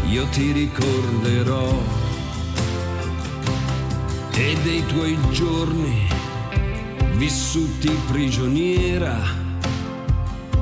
io 0.09 0.25
ti 0.27 0.51
ricorderò. 0.51 2.05
e 4.39 4.55
dei 4.61 4.85
tuoi 4.85 5.17
giorni 5.31 6.07
vissuti 7.15 7.89
prigioniera 8.07 9.17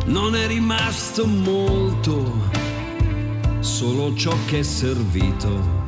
non 0.06 0.34
è 0.34 0.48
rimasto 0.48 1.26
molto, 1.26 2.50
solo 3.60 4.16
ciò 4.16 4.34
che 4.46 4.60
è 4.60 4.64
servito 4.64 5.84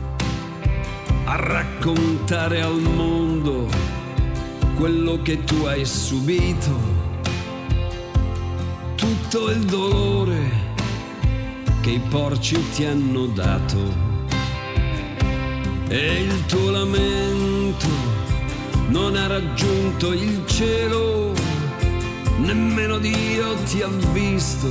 a 1.26 1.36
raccontare 1.38 2.62
al 2.62 2.82
mondo 2.82 3.70
quello 4.76 5.22
che 5.22 5.44
tu 5.46 5.64
hai 5.64 5.86
subito, 5.86 6.78
tutto 8.96 9.50
il 9.50 9.64
dolore 9.64 10.67
che 11.88 11.94
i 11.94 12.00
porci 12.00 12.62
ti 12.72 12.84
hanno 12.84 13.28
dato. 13.28 13.78
E 15.88 16.22
il 16.24 16.46
tuo 16.48 16.70
lamento 16.70 17.88
non 18.90 19.16
ha 19.16 19.28
raggiunto 19.28 20.12
il 20.12 20.46
cielo, 20.48 21.32
nemmeno 22.40 22.98
Dio 22.98 23.54
ti 23.70 23.82
ha 23.82 23.88
visto, 24.12 24.68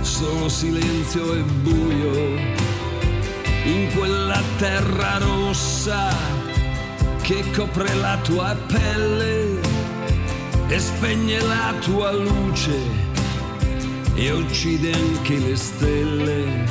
solo 0.00 0.48
silenzio 0.48 1.34
e 1.34 1.42
buio 1.62 2.14
in 3.64 3.88
quella 3.94 4.42
terra 4.58 5.18
rossa 5.18 6.08
che 7.22 7.44
copre 7.54 7.94
la 7.94 8.18
tua 8.24 8.56
pelle 8.66 9.60
e 10.66 10.78
spegne 10.80 11.40
la 11.42 11.72
tua 11.80 12.10
luce 12.10 13.11
e 14.14 14.30
uccide 14.30 14.92
anche 14.92 15.38
le 15.38 15.56
stelle. 15.56 16.66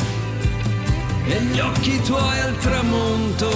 E 1.25 1.41
gli 1.41 1.59
occhi 1.59 2.01
tuoi 2.01 2.39
al 2.39 2.57
tramonto 2.57 3.51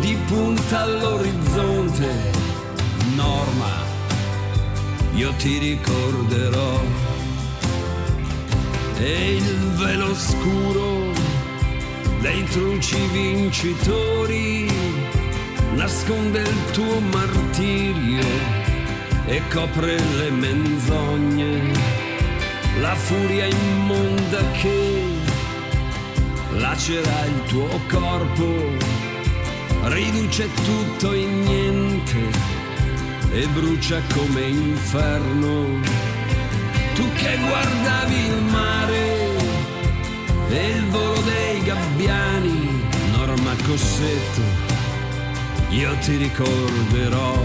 di 0.00 0.16
punta 0.26 0.80
all'orizzonte. 0.80 2.08
Norma 3.14 3.88
io 5.14 5.32
ti 5.38 5.58
ricorderò. 5.58 6.80
E 8.98 9.34
il 9.36 9.58
velo 9.76 10.14
scuro 10.14 11.12
dei 12.20 12.44
truci 12.44 12.98
vincitori 13.12 14.70
nasconde 15.74 16.40
il 16.40 16.70
tuo 16.72 17.00
martirio 17.00 18.24
e 19.26 19.40
copre 19.52 19.98
le 19.98 20.30
menzogne, 20.30 21.09
furia 23.06 23.46
immonda 23.46 24.42
che 24.60 25.02
lacera 26.52 27.24
il 27.24 27.42
tuo 27.46 27.80
corpo, 27.88 28.46
riduce 29.84 30.48
tutto 30.64 31.12
in 31.14 31.40
niente 31.40 32.18
e 33.32 33.46
brucia 33.48 34.00
come 34.14 34.42
inferno. 34.42 35.80
Tu 36.94 37.12
che 37.14 37.36
guardavi 37.36 38.26
il 38.26 38.42
mare 38.42 39.28
e 40.48 40.68
il 40.76 40.84
volo 40.86 41.20
dei 41.22 41.62
gabbiani, 41.62 42.82
Norma 43.12 43.54
Cossetto 43.66 44.78
io 45.70 45.96
ti 46.00 46.16
ricorderò 46.16 47.38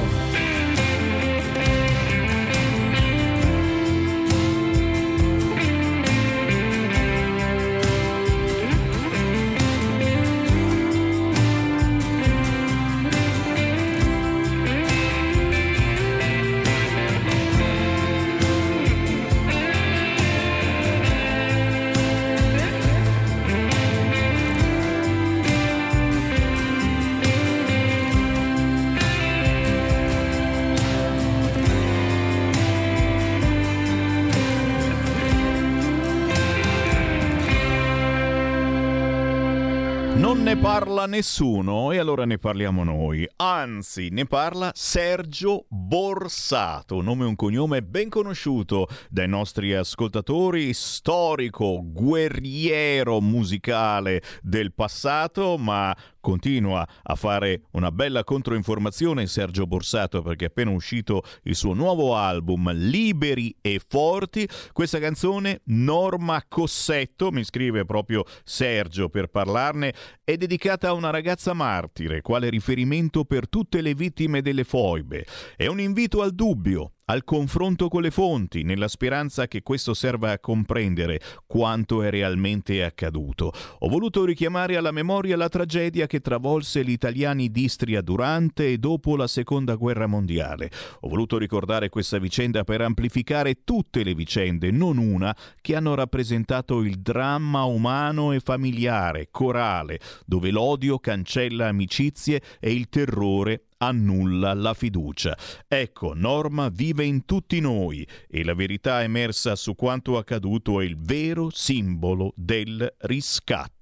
nessuno 41.16 41.94
e 41.94 41.98
allora 41.98 42.26
ne 42.26 42.38
parliamo 42.38 42.84
noi. 42.84 43.26
Anzi, 43.38 44.10
ne 44.12 44.26
parla 44.26 44.72
Sergio 44.74 45.66
Borsato, 45.70 47.02
nome 47.02 47.24
e 47.24 47.28
un 47.28 47.36
cognome 47.36 47.82
ben 47.82 48.10
conosciuto 48.10 48.88
dai 49.10 49.30
nostri 49.30 49.74
ascoltatori, 49.74 50.74
storico, 50.74 51.80
guerriero 51.86 53.22
musicale 53.22 54.22
del 54.42 54.74
passato, 54.74 55.58
ma 55.58 55.96
continua 56.26 56.88
a 57.04 57.14
fare 57.14 57.66
una 57.74 57.92
bella 57.92 58.24
controinformazione 58.24 59.28
Sergio 59.28 59.68
Borsato 59.68 60.24
perché 60.24 60.46
è 60.46 60.48
appena 60.48 60.72
uscito 60.72 61.22
il 61.44 61.56
suo 61.56 61.76
nuovo 61.76 62.16
album 62.16 62.72
Liberi 62.74 63.56
e 63.62 63.80
Forti. 63.88 64.50
Questa 64.72 64.98
canzone 64.98 65.62
Norma 65.66 66.44
Cossetto, 66.48 67.32
mi 67.32 67.44
scrive 67.44 67.86
proprio 67.86 68.24
Sergio 68.44 69.08
per 69.08 69.28
parlarne, 69.28 69.94
è 70.24 70.36
dedicata 70.36 70.88
a 70.88 70.94
una 70.94 71.12
ragazza 71.12 71.54
martire, 71.54 72.22
quale 72.22 72.50
riferimento 72.50 73.24
per 73.26 73.48
tutte 73.48 73.82
le 73.82 73.94
vittime 73.94 74.42
delle 74.42 74.64
foibe. 74.64 75.28
È 75.56 75.68
un 75.68 75.80
invito 75.80 76.24
al 76.24 76.34
dubbio, 76.34 76.95
al 77.06 77.24
confronto 77.24 77.88
con 77.88 78.02
le 78.02 78.12
fonti, 78.12 78.64
nella 78.64 78.88
speranza 78.88 79.48
che 79.48 79.62
questo 79.62 79.94
serva 79.94 80.32
a 80.32 80.40
comprendere 80.40 81.20
quanto 81.46 82.02
è 82.02 82.10
realmente 82.10 82.84
accaduto. 82.84 83.52
Ho 83.80 83.90
voluto 83.90 84.26
richiamare 84.26 84.76
alla 84.76 84.92
memoria 84.92 85.38
la 85.38 85.50
tragedia 85.50 86.08
che 86.08 86.20
travolse 86.20 86.84
gli 86.84 86.90
italiani 86.90 87.52
d'Istria 87.52 88.02
durante 88.02 88.72
e 88.72 88.78
dopo 88.78 89.16
la 89.16 89.28
Seconda 89.28 89.76
Guerra 89.76 90.08
Mondiale. 90.08 90.72
Ho 91.02 91.10
voluto 91.10 91.38
ricordare 91.38 91.90
questa 91.90 92.18
vicenda 92.18 92.64
per 92.64 92.82
amplificare 92.82 93.64
tutte 93.64 94.04
le 94.04 94.16
vicende, 94.16 94.72
non 94.72 94.98
una, 94.98 95.36
che 95.62 95.76
hanno 95.76 95.94
rappresentato 95.94 96.82
il 96.82 97.00
dramma 97.00 97.64
umano 97.66 98.32
e 98.32 98.40
familiare, 98.40 99.28
corale, 99.30 100.00
dove 100.26 100.50
l'odio 100.50 100.98
cancella 100.98 101.68
amicizie 101.68 102.42
e 102.60 102.74
il 102.74 102.90
terrore 102.90 103.65
annulla 103.78 104.54
la 104.54 104.74
fiducia. 104.74 105.38
Ecco, 105.68 106.14
Norma 106.14 106.70
vive 106.70 107.06
in 107.06 107.26
tutti 107.26 107.60
noi 107.60 108.08
e 108.28 108.44
la 108.44 108.54
verità 108.54 109.04
emersa 109.04 109.56
su 109.56 109.76
quanto 109.76 110.18
accaduto 110.18 110.82
è 110.82 110.86
il 110.86 110.98
vero 110.98 111.50
simbolo 111.52 112.32
del 112.36 112.94
riscatto. 113.00 113.75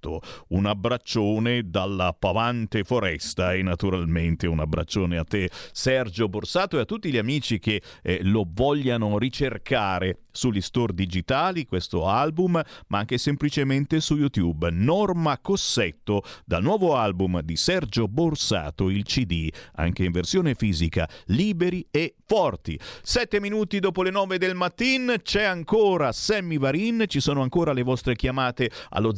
Un 0.50 0.66
abbraccione 0.66 1.70
dalla 1.70 2.16
pavante 2.18 2.84
foresta 2.84 3.54
e 3.54 3.62
naturalmente 3.62 4.48
un 4.48 4.60
abbraccione 4.60 5.18
a 5.18 5.24
te 5.24 5.50
Sergio 5.72 6.28
Borsato 6.28 6.78
e 6.78 6.82
a 6.82 6.86
tutti 6.86 7.12
gli 7.12 7.18
amici 7.18 7.60
che 7.60 7.82
eh, 8.02 8.20
lo 8.24 8.46
vogliano 8.50 9.18
ricercare 9.18 10.20
sugli 10.34 10.62
store 10.62 10.94
digitali 10.94 11.66
questo 11.66 12.08
album, 12.08 12.62
ma 12.88 12.98
anche 12.98 13.18
semplicemente 13.18 14.02
su 14.02 14.18
YouTube. 14.18 14.70
Norma 14.72 15.38
Cossetto 15.40 16.24
dal 16.46 16.64
nuovo 16.64 16.96
album 16.96 17.42
di 17.42 17.56
Sergio 17.56 18.08
Borsato, 18.08 18.90
il 18.90 19.04
CD 19.04 19.50
anche 19.76 20.04
in 20.04 20.12
versione 20.12 20.56
fisica, 20.56 21.08
liberi 21.28 21.86
e 21.92 22.16
forti. 22.26 22.78
Sette 23.02 23.40
minuti 23.40 23.80
dopo 23.80 24.02
le 24.02 24.10
nove 24.10 24.38
del 24.38 24.56
mattino 24.56 25.16
c'è 25.18 25.44
ancora 25.44 26.12
Sammy 26.12 26.58
Varin, 26.58 27.06
ci 27.08 27.20
sono 27.20 27.42
ancora 27.42 27.74
le 27.74 27.84
vostre 27.84 28.16
chiamate 28.16 28.70
allo 28.90 29.16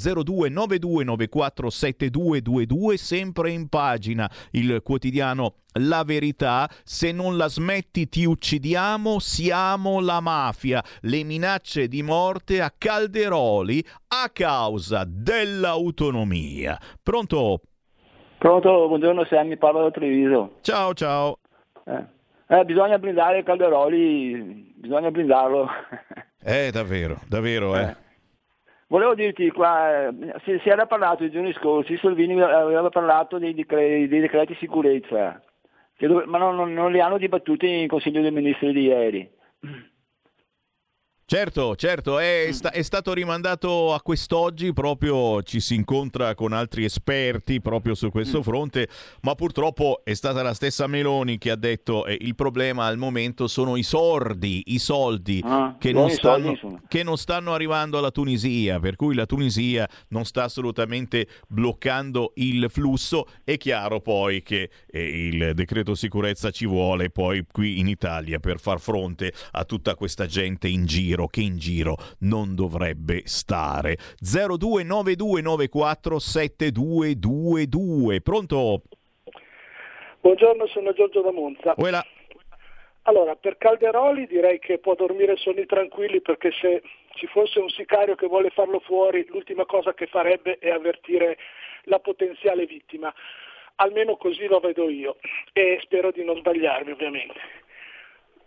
0292947222, 0.78 2.96
sempre 2.96 3.52
in 3.52 3.70
pagina 3.70 4.30
il 4.52 4.82
quotidiano 4.84 5.56
la 5.80 6.04
verità, 6.06 6.70
se 6.84 7.12
non 7.12 7.38
la 7.38 7.48
smetti 7.48 8.08
ti 8.08 8.26
uccidiamo, 8.26 9.20
siamo 9.20 10.00
la 10.00 10.22
mafia. 10.22 10.84
Le 11.02 11.24
minacce 11.24 11.88
di 11.88 12.02
morte 12.02 12.62
a 12.62 12.74
Calderoli 12.76 13.84
a 14.08 14.30
causa 14.32 15.04
dell'autonomia. 15.06 16.78
Pronto? 17.02 17.62
Pronto, 18.38 18.88
buongiorno 18.88 19.26
Sammy, 19.26 19.58
parlo 19.58 19.84
da 19.84 19.92
Treviso. 19.92 20.58
Ciao, 20.62 20.94
ciao. 20.94 21.40
Eh. 21.86 22.14
Eh, 22.48 22.64
bisogna 22.64 23.00
blindare 23.00 23.44
Calderoli, 23.44 24.74
bisogna 24.76 25.10
blindarlo. 25.10 25.68
Eh, 26.48 26.70
davvero, 26.72 27.22
davvero, 27.28 27.76
eh. 27.76 27.82
eh. 27.82 27.96
Volevo 28.88 29.16
dirti 29.16 29.50
qua, 29.50 30.08
eh, 30.08 30.36
si, 30.44 30.60
si, 30.62 30.70
era 30.70 30.86
parlato 30.86 31.24
i 31.24 31.32
giorni 31.32 31.52
scorsi, 31.54 31.98
Salvini 31.98 32.40
aveva 32.40 32.90
parlato 32.90 33.40
dei 33.40 33.56
decreti, 33.56 34.08
dei 34.08 34.20
decreti 34.20 34.56
sicurezza, 34.60 35.42
dove, 35.98 36.26
ma 36.26 36.38
non, 36.38 36.56
non, 36.56 36.72
non, 36.72 36.92
li 36.92 37.02
hanno 37.02 37.18
dibattuti 37.18 37.68
in 37.68 37.88
Consiglio 37.88 38.22
dei 38.22 38.32
Ministri 38.32 38.72
di 38.74 38.84
ieri. 38.84 39.30
Certo, 41.36 41.76
certo, 41.76 42.20
è, 42.20 42.46
Mm. 42.50 42.52
sta- 42.52 42.72
è 42.72 42.84
stato 42.84 43.12
rimandato 43.12 43.96
a 43.96 44.02
quest'oggi, 44.04 44.72
proprio 44.74 45.42
ci 45.42 45.60
si 45.60 45.74
incontra 45.74 46.36
con 46.36 46.54
altri 46.54 46.84
esperti 46.84 47.62
proprio 47.62 47.96
su 47.96 48.06
Mm. 48.06 48.10
questo 48.12 48.44
fronte, 48.44 48.88
ma 49.22 49.34
purtroppo 49.34 50.02
è 50.04 50.14
stata 50.14 50.44
la 50.44 50.54
stessa 50.54 50.86
Meloni 50.86 51.40
che 51.40 51.50
ha 51.50 51.56
detto 51.56 52.06
eh, 52.06 52.16
il 52.22 52.36
problema 52.36 52.86
al 52.86 52.98
momento 53.00 53.48
sono 53.48 53.76
i 53.76 53.82
sordi, 53.82 54.66
i 54.68 54.78
soldi 54.78 55.42
Ah, 55.44 55.76
che, 55.80 55.92
non 55.94 56.10
soldi, 56.12 56.16
stanno, 56.16 56.50
insomma. 56.52 56.82
che 56.88 57.02
non 57.02 57.18
stanno 57.18 57.54
arrivando 57.56 57.98
alla 57.98 58.12
Tunisia, 58.12 58.80
per 58.80 58.96
cui 58.96 59.16
la 59.16 59.26
Tunisia 59.26 59.90
non 60.10 60.26
sta 60.26 60.44
assolutamente 60.44 61.28
bloccando 61.48 62.34
il 62.36 62.68
flusso. 62.70 63.26
È 63.44 63.58
chiaro 63.58 64.00
poi 64.00 64.44
che 64.44 64.70
eh, 64.86 65.28
il 65.30 65.56
decreto 65.56 65.96
sicurezza 65.96 66.52
ci 66.52 66.68
vuole 66.68 67.10
poi 67.10 67.44
qui 67.52 67.80
in 67.80 67.88
Italia 67.88 68.38
per 68.38 68.60
far 68.60 68.80
fronte 68.80 69.34
a 69.54 69.66
tutta 69.66 69.96
questa 69.96 70.28
gente 70.28 70.68
in 70.68 70.86
giro 70.86 71.14
che 71.28 71.42
in 71.42 71.58
giro 71.58 71.96
non 72.20 72.54
dovrebbe 72.54 73.22
stare. 73.26 73.98
029294 74.20 76.20
7222. 76.20 78.22
Pronto? 78.22 78.82
Buongiorno, 80.20 80.68
sono 80.68 80.94
Giorgio 80.94 81.22
da 81.22 81.32
Monza. 81.32 81.74
Quella. 81.76 82.04
Allora, 83.04 83.36
per 83.36 83.58
Calderoli 83.58 84.26
direi 84.26 84.58
che 84.58 84.80
può 84.80 84.96
dormire 84.96 85.38
sonni 85.38 85.66
tranquilli 85.68 86.22
perché 86.22 86.52
se 86.60 86.82
ci 87.14 87.28
fosse 87.28 87.60
un 87.60 87.70
sicario 87.70 88.16
che 88.16 88.28
vuole 88.28 88.50
farlo 88.50 88.80
fuori, 88.80 89.26
l'ultima 89.30 89.66
cosa 89.66 89.94
che 89.94 90.08
farebbe 90.08 90.58
è 90.58 90.70
avvertire 90.70 91.38
la 91.84 92.00
potenziale 92.00 92.66
vittima. 92.66 93.14
Almeno 93.76 94.16
così 94.16 94.48
lo 94.48 94.60
vedo 94.60 94.90
io 94.90 95.18
e 95.54 95.80
spero 95.84 96.12
di 96.12 96.24
non 96.24 96.38
sbagliarmi 96.38 96.92
ovviamente. 96.92 97.40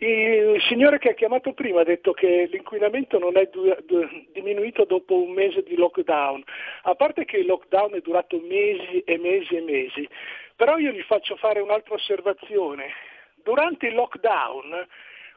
Il 0.01 0.63
signore 0.69 0.99
che 0.99 1.11
ha 1.11 1.15
chiamato 1.15 1.53
prima 1.55 1.81
ha 1.81 1.85
detto 1.85 2.13
che 2.13 2.49
l'inquinamento 2.53 3.19
non 3.19 3.37
è 3.37 3.47
du- 3.47 3.77
du- 3.85 4.09
diminuito 4.33 4.85
dopo 4.85 5.21
un 5.21 5.33
mese 5.33 5.65
di 5.65 5.75
lockdown, 5.75 6.45
a 6.83 6.95
parte 6.95 7.25
che 7.25 7.39
il 7.39 7.47
lockdown 7.47 7.95
è 7.95 8.01
durato 8.01 8.39
mesi 8.39 9.01
e 9.01 9.19
mesi 9.19 9.57
e 9.57 9.61
mesi, 9.61 10.09
però 10.55 10.79
io 10.79 10.93
gli 10.93 11.03
faccio 11.03 11.35
fare 11.35 11.59
un'altra 11.59 11.95
osservazione. 11.95 12.93
Durante 13.35 13.89
il 13.89 13.95
lockdown 13.95 14.87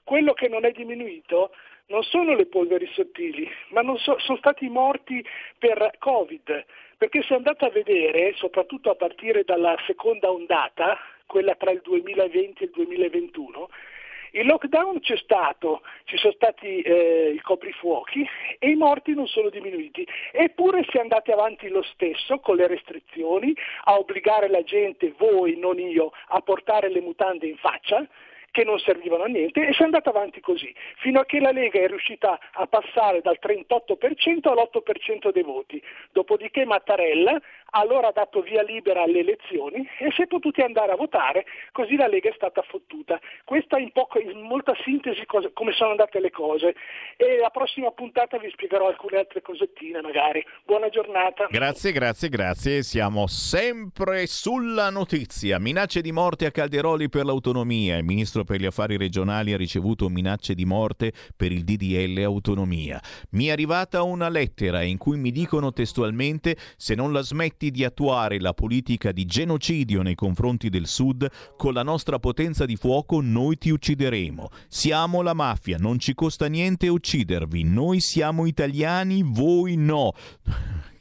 quello 0.04 0.34
che 0.34 0.48
non 0.48 0.66
è 0.66 0.72
diminuito 0.72 1.52
non 1.88 2.04
sono 2.04 2.36
le 2.36 2.46
polveri 2.46 2.88
sottili, 2.94 3.50
ma 3.70 3.82
so- 3.98 4.20
sono 4.20 4.38
stati 4.38 4.70
morti 4.70 5.26
per 5.58 5.96
Covid, 5.98 6.66
perché 6.98 7.24
se 7.24 7.34
andate 7.34 7.66
a 7.66 7.70
vedere, 7.70 8.34
soprattutto 8.36 8.92
a 8.92 8.96
partire 8.96 9.44
dalla 9.44 9.76
seconda 9.88 10.32
ondata, 10.32 10.98
quella 11.26 11.56
tra 11.56 11.72
il 11.72 11.82
2020 11.82 12.64
e 12.64 12.66
il 12.66 12.72
2021, 12.72 13.70
il 14.32 14.46
lockdown 14.46 15.00
c'è 15.00 15.18
stato, 15.18 15.82
ci 16.06 16.18
sono 16.18 16.34
stati 16.34 16.82
eh, 16.82 17.34
i 17.36 17.42
coprifuochi 17.42 18.28
e 18.60 18.70
i 18.70 18.76
morti 18.76 19.14
non 19.14 19.28
sono 19.28 19.50
diminuiti. 19.50 20.08
Eppure 20.32 20.86
si 20.90 20.98
è 20.98 21.02
andati 21.02 21.32
avanti 21.32 21.68
lo 21.68 21.84
stesso 21.84 22.40
con 22.40 22.56
le 22.56 22.68
restrizioni, 22.68 23.54
a 23.86 23.98
obbligare 23.98 24.50
la 24.50 24.64
gente, 24.64 25.14
voi, 25.18 25.58
non 25.58 25.80
io, 25.80 26.12
a 26.28 26.40
portare 26.42 26.90
le 26.90 27.02
mutande 27.02 27.48
in 27.48 27.58
faccia 27.58 28.08
che 28.52 28.64
non 28.64 28.78
servivano 28.80 29.24
a 29.24 29.28
niente 29.28 29.66
e 29.66 29.74
si 29.74 29.82
è 29.82 29.86
andata 29.86 30.10
avanti 30.10 30.42
così, 30.42 30.74
fino 30.98 31.22
a 31.22 31.26
che 31.26 31.40
la 31.40 31.52
Lega 31.52 31.80
è 31.80 31.88
riuscita 31.88 32.38
a 32.52 32.68
passare 32.68 33.22
dal 33.22 33.40
38% 33.42 34.48
all'8% 34.50 35.32
dei 35.32 35.44
voti. 35.44 35.82
Dopodiché 36.12 36.66
Mattarella 36.66 37.42
allora 37.72 38.08
ha 38.10 38.12
dato 38.12 38.42
via 38.42 38.64
libera 38.64 39.04
alle 39.04 39.20
elezioni 39.20 39.88
e 40.00 40.12
si 40.16 40.24
è 40.24 40.28
potuti 40.28 40.62
andare 40.62 40.92
a 40.92 40.96
votare, 40.96 41.46
così 41.72 41.96
la 41.96 42.08
Lega 42.08 42.30
è 42.30 42.34
stata 42.36 42.62
fottuta. 42.62 43.20
Questa 43.44 43.78
in, 43.78 43.92
poco- 43.92 44.20
in 44.20 44.42
molta 44.42 44.74
sintesi 44.84 45.26
cosa- 45.26 45.50
come 45.54 45.72
sono 45.72 45.92
andate 45.92 46.20
le 46.20 46.32
cose 46.32 46.76
e 47.18 47.38
la 47.38 47.50
prossima 47.50 47.92
puntata 47.92 48.38
vi 48.38 48.50
spiegherò 48.50 48.88
alcune 48.88 49.18
altre 49.18 49.42
cosettine 49.42 50.02
magari. 50.02 50.44
Buona 50.66 50.90
giornata. 50.90 51.48
Grazie, 51.50 51.92
grazie, 51.92 52.30
grazie. 52.30 52.84
Siamo 52.84 53.28
sempre 53.28 54.28
sulla 54.28 54.90
notizia. 54.90 55.60
Minacce 55.60 56.02
di 56.02 56.12
morte 56.12 56.46
a 56.46 56.52
Calderoli 56.52 57.10
per 57.10 57.26
l'autonomia. 57.26 57.98
Il 57.98 58.04
ministro 58.04 58.44
per 58.44 58.60
gli 58.60 58.66
affari 58.66 58.98
regionali 58.98 59.54
ha 59.54 59.58
ricevuto 59.58 60.10
minacce 60.10 60.54
di 60.54 60.66
morte 60.66 61.14
per 61.36 61.52
il 61.52 61.64
DDL 61.64 62.22
autonomia. 62.24 63.00
Mi 63.32 63.46
è 63.46 63.52
arrivata 63.52 64.04
una 64.04 64.30
lettera 64.30 64.82
in 64.82 64.98
cui 64.98 65.18
mi 65.18 65.32
dicono 65.32 65.72
testualmente 65.72 66.56
se 66.76 66.96
non 66.96 67.12
la 67.14 67.24
smetti 67.62 67.70
di 67.70 67.84
attuare 67.84 68.40
la 68.40 68.54
politica 68.54 69.12
di 69.12 69.26
genocidio 69.26 70.02
nei 70.02 70.16
confronti 70.16 70.70
del 70.70 70.88
Sud, 70.88 71.30
con 71.56 71.74
la 71.74 71.84
nostra 71.84 72.18
potenza 72.18 72.66
di 72.66 72.76
fuoco 72.76 73.22
noi 73.22 73.58
ti 73.58 73.70
uccideremo. 73.70 74.50
Siamo 74.68 75.22
la 75.22 75.34
mafia, 75.34 75.78
non 75.78 76.00
ci 76.00 76.16
costa 76.16 76.48
niente 76.48 76.88
uccidervi. 76.88 77.64
Noi 77.64 78.00
siamo 78.00 78.48
italiani, 78.48 79.22
voi 79.24 79.76
no 79.76 80.14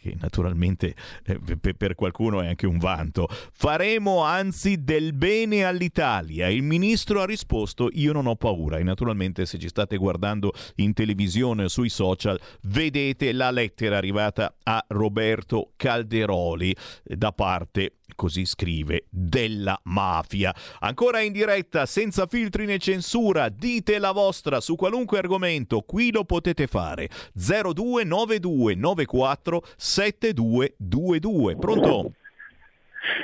che 0.01 0.17
naturalmente 0.19 0.95
eh, 1.27 1.39
pe- 1.61 1.75
per 1.75 1.95
qualcuno 1.95 2.41
è 2.41 2.49
anche 2.49 2.67
un 2.67 2.79
vanto. 2.79 3.29
Faremo 3.53 4.23
anzi 4.23 4.83
del 4.83 5.13
bene 5.13 5.65
all'Italia. 5.65 6.49
Il 6.49 6.63
ministro 6.63 7.21
ha 7.21 7.27
risposto 7.27 7.91
io 7.93 8.13
non 8.13 8.27
ho 8.27 8.37
paura 8.37 8.79
e 8.79 8.83
naturalmente 8.83 9.45
se 9.45 9.59
ci 9.59 9.69
state 9.69 9.99
guardando 9.99 10.53
in 10.77 10.95
televisione 10.95 11.65
o 11.65 11.69
sui 11.69 11.91
social 11.91 12.41
vedete 12.63 13.33
la 13.33 13.51
lettera 13.51 13.99
arrivata 13.99 14.55
a 14.63 14.83
Roberto 14.89 15.73
Calderoli 15.77 16.75
eh, 17.05 17.17
da 17.17 17.33
parte 17.33 17.97
così 18.15 18.45
scrive, 18.45 19.07
della 19.09 19.81
mafia. 19.85 20.55
Ancora 20.81 21.21
in 21.21 21.33
diretta, 21.33 21.87
senza 21.87 22.27
filtri 22.27 22.67
né 22.67 22.77
censura, 22.79 23.49
dite 23.49 23.99
la 23.99 24.13
vostra 24.13 24.61
su 24.61 24.77
qualunque 24.77 25.17
argomento, 25.19 25.81
qui 25.81 26.13
lo 26.13 26.25
potete 26.25 26.67
fare. 26.67 27.09
029294 27.33 29.65
7222. 29.91 31.57
Pronto? 31.57 32.13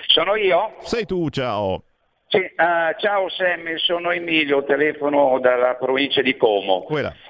Sono 0.07 0.35
io? 0.35 0.75
Sei 0.81 1.05
tu, 1.07 1.29
ciao. 1.31 1.83
Sì, 2.29 2.39
eh, 2.39 2.53
ciao 2.99 3.29
Sam, 3.29 3.77
sono 3.77 4.11
Emilio, 4.11 4.65
telefono 4.65 5.39
dalla 5.39 5.75
provincia 5.77 6.23
di 6.23 6.37
Como. 6.37 6.83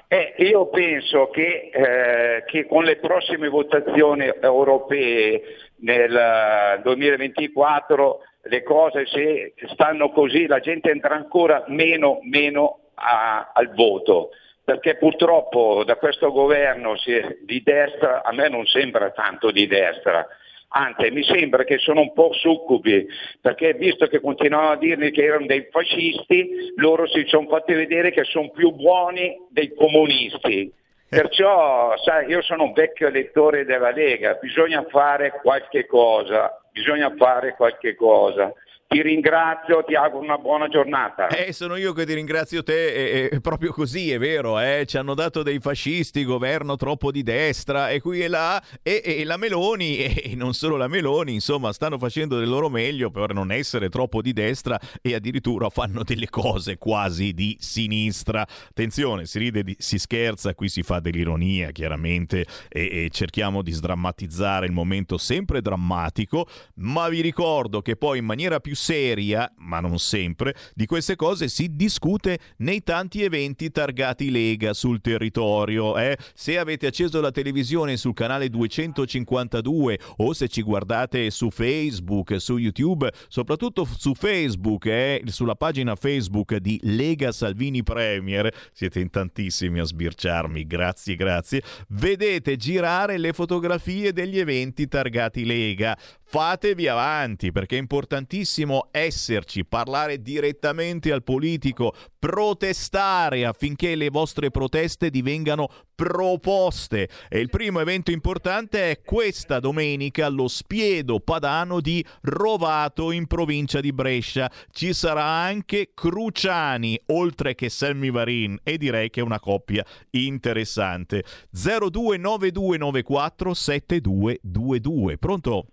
Eh, 0.07 0.33
io 0.39 0.67
penso 0.69 1.29
che, 1.29 1.69
eh, 1.71 2.43
che 2.47 2.65
con 2.65 2.83
le 2.83 2.95
prossime 2.97 3.47
votazioni 3.47 4.27
europee 4.41 5.41
nel 5.81 6.15
eh, 6.15 6.81
2024 6.81 8.19
le 8.43 8.63
cose 8.63 9.05
se 9.05 9.53
stanno 9.73 10.09
così 10.09 10.47
la 10.47 10.59
gente 10.59 10.89
entra 10.89 11.13
ancora 11.13 11.63
meno, 11.67 12.19
meno 12.23 12.79
a- 12.95 13.51
al 13.53 13.71
voto. 13.75 14.29
Perché 14.67 14.97
purtroppo 14.97 15.85
da 15.85 15.95
questo 15.95 16.29
governo 16.29 16.95
di 17.39 17.63
destra, 17.63 18.21
a 18.21 18.33
me 18.33 18.49
non 18.49 18.65
sembra 18.65 19.11
tanto 19.11 19.49
di 19.49 19.65
destra, 19.65 20.27
Anzi, 20.69 21.09
mi 21.11 21.23
sembra 21.23 21.63
che 21.63 21.77
sono 21.77 22.01
un 22.01 22.11
po' 22.11 22.33
succubi, 22.33 23.07
perché 23.39 23.75
visto 23.75 24.07
che 24.07 24.19
continuavano 24.19 24.73
a 24.73 24.77
dirmi 24.77 25.11
che 25.11 25.23
erano 25.23 25.45
dei 25.45 25.69
fascisti, 25.71 26.73
loro 26.75 27.07
si 27.07 27.23
sono 27.27 27.47
fatti 27.47 27.73
vedere 27.73 28.11
che 28.11 28.25
sono 28.25 28.49
più 28.49 28.71
buoni 28.71 29.37
dei 29.49 29.73
comunisti. 29.73 30.69
Perciò, 31.07 31.95
sai, 32.03 32.27
io 32.27 32.41
sono 32.41 32.63
un 32.63 32.73
vecchio 32.73 33.07
elettore 33.07 33.63
della 33.63 33.91
Lega, 33.91 34.33
bisogna 34.33 34.85
fare 34.89 35.39
qualche 35.41 35.85
cosa, 35.85 36.61
bisogna 36.73 37.13
fare 37.15 37.55
qualche 37.55 37.95
cosa. 37.95 38.53
Ti 38.89 39.01
ringrazio, 39.01 39.83
ti 39.83 39.95
auguro 39.95 40.23
una 40.23 40.37
buona 40.37 40.69
giornata. 40.69 41.27
Eh, 41.27 41.51
sono 41.51 41.75
io 41.75 41.91
che 41.91 42.05
ti 42.05 42.13
ringrazio 42.13 42.63
te, 42.63 43.27
è, 43.27 43.35
è 43.35 43.41
proprio 43.41 43.73
così, 43.73 44.11
è 44.11 44.17
vero, 44.17 44.57
eh? 44.61 44.85
ci 44.87 44.97
hanno 44.97 45.13
dato 45.13 45.43
dei 45.43 45.59
fascisti, 45.59 46.23
governo 46.23 46.77
troppo 46.77 47.11
di 47.11 47.21
destra 47.21 47.89
e 47.89 47.99
qui 47.99 48.21
e 48.21 48.29
là, 48.29 48.63
e, 48.81 49.01
e 49.03 49.25
la 49.25 49.35
Meloni, 49.35 49.97
e 49.97 50.35
non 50.35 50.53
solo 50.53 50.77
la 50.77 50.87
Meloni, 50.87 51.33
insomma, 51.33 51.73
stanno 51.73 51.97
facendo 51.97 52.39
del 52.39 52.47
loro 52.47 52.69
meglio 52.69 53.11
per 53.11 53.33
non 53.33 53.51
essere 53.51 53.89
troppo 53.89 54.21
di 54.21 54.31
destra 54.31 54.79
e 55.01 55.13
addirittura 55.13 55.67
fanno 55.69 56.03
delle 56.03 56.29
cose 56.29 56.77
quasi 56.77 57.33
di 57.33 57.57
sinistra. 57.59 58.47
Attenzione, 58.69 59.25
si 59.25 59.37
ride, 59.37 59.63
di- 59.63 59.75
si 59.77 59.99
scherza, 59.99 60.55
qui 60.55 60.69
si 60.69 60.81
fa 60.81 61.01
dell'ironia 61.01 61.71
chiaramente 61.71 62.45
e, 62.69 63.03
e 63.03 63.09
cerchiamo 63.11 63.63
di 63.63 63.71
sdrammatizzare 63.73 64.65
il 64.65 64.71
momento 64.71 65.17
sempre 65.17 65.61
drammatico, 65.61 66.47
ma 66.75 67.09
vi 67.09 67.19
ricordo 67.19 67.81
che 67.81 67.97
poi 67.97 68.19
in 68.19 68.25
maniera 68.25 68.61
più 68.61 68.75
seria, 68.77 69.51
ma 69.57 69.79
non 69.79 69.99
sempre, 69.99 70.55
di 70.73 70.85
queste 70.85 71.15
cose 71.15 71.47
si 71.49 71.75
discute 71.75 72.39
nei 72.57 72.83
tanti 72.83 73.23
eventi 73.23 73.71
targati 73.71 74.29
Lega 74.29 74.73
sul 74.73 75.01
territorio. 75.01 75.97
eh. 75.97 76.17
Se 76.33 76.57
avete 76.57 76.87
acceso 76.87 77.19
la 77.19 77.31
televisione 77.31 77.97
sul 77.97 78.13
canale 78.13 78.49
252 78.49 79.99
o 80.17 80.33
se 80.33 80.47
ci 80.47 80.61
guardate 80.61 81.29
su 81.31 81.49
Facebook, 81.49 82.39
su 82.39 82.57
YouTube, 82.57 83.11
soprattutto 83.27 83.85
su 83.85 84.13
Facebook, 84.13 84.85
eh, 84.85 85.23
sulla 85.25 85.55
pagina 85.55 85.95
Facebook 85.95 86.55
di 86.57 86.79
Lega 86.83 87.31
Salvini 87.31 87.83
Premier, 87.83 88.53
siete 88.71 88.99
in 88.99 89.09
tantissimi 89.09 89.79
a 89.79 89.83
sbirciarmi, 89.83 90.65
grazie, 90.67 91.15
grazie, 91.15 91.63
vedete 91.89 92.55
girare 92.55 93.17
le 93.17 93.33
fotografie 93.33 94.13
degli 94.13 94.37
eventi 94.37 94.87
targati 94.87 95.45
Lega. 95.45 95.97
fatevi 96.29 96.89
avanti 96.89 97.53
perché 97.53 97.77
è 97.77 97.79
importantissimo 97.79 98.66
esserci, 98.91 99.65
parlare 99.65 100.21
direttamente 100.21 101.11
al 101.11 101.23
politico, 101.23 101.93
protestare 102.19 103.45
affinché 103.45 103.95
le 103.95 104.09
vostre 104.09 104.51
proteste 104.51 105.09
divengano 105.09 105.69
proposte. 105.95 107.09
E 107.29 107.39
il 107.39 107.49
primo 107.49 107.79
evento 107.79 108.11
importante 108.11 108.91
è 108.91 109.01
questa 109.01 109.59
domenica 109.59 110.25
allo 110.25 110.47
Spiedo 110.47 111.19
Padano 111.19 111.81
di 111.81 112.03
Rovato 112.21 113.11
in 113.11 113.27
provincia 113.27 113.79
di 113.79 113.93
Brescia. 113.93 114.51
Ci 114.71 114.93
sarà 114.93 115.23
anche 115.23 115.91
Cruciani, 115.93 116.99
oltre 117.07 117.55
che 117.55 117.69
Sammy 117.69 118.11
Varin 118.11 118.57
e 118.63 118.77
direi 118.77 119.09
che 119.09 119.21
è 119.21 119.23
una 119.23 119.39
coppia 119.39 119.85
interessante. 120.11 121.23
029294 121.51 123.53
7222. 123.53 125.17
Pronto? 125.17 125.67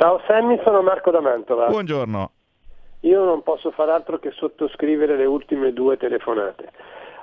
Ciao 0.00 0.18
Sammy, 0.26 0.58
sono 0.64 0.80
Marco 0.80 1.10
da 1.10 1.20
Mantova. 1.20 1.66
Buongiorno. 1.66 2.30
Io 3.00 3.22
non 3.22 3.42
posso 3.42 3.70
far 3.70 3.90
altro 3.90 4.18
che 4.18 4.30
sottoscrivere 4.30 5.14
le 5.14 5.26
ultime 5.26 5.74
due 5.74 5.98
telefonate. 5.98 6.70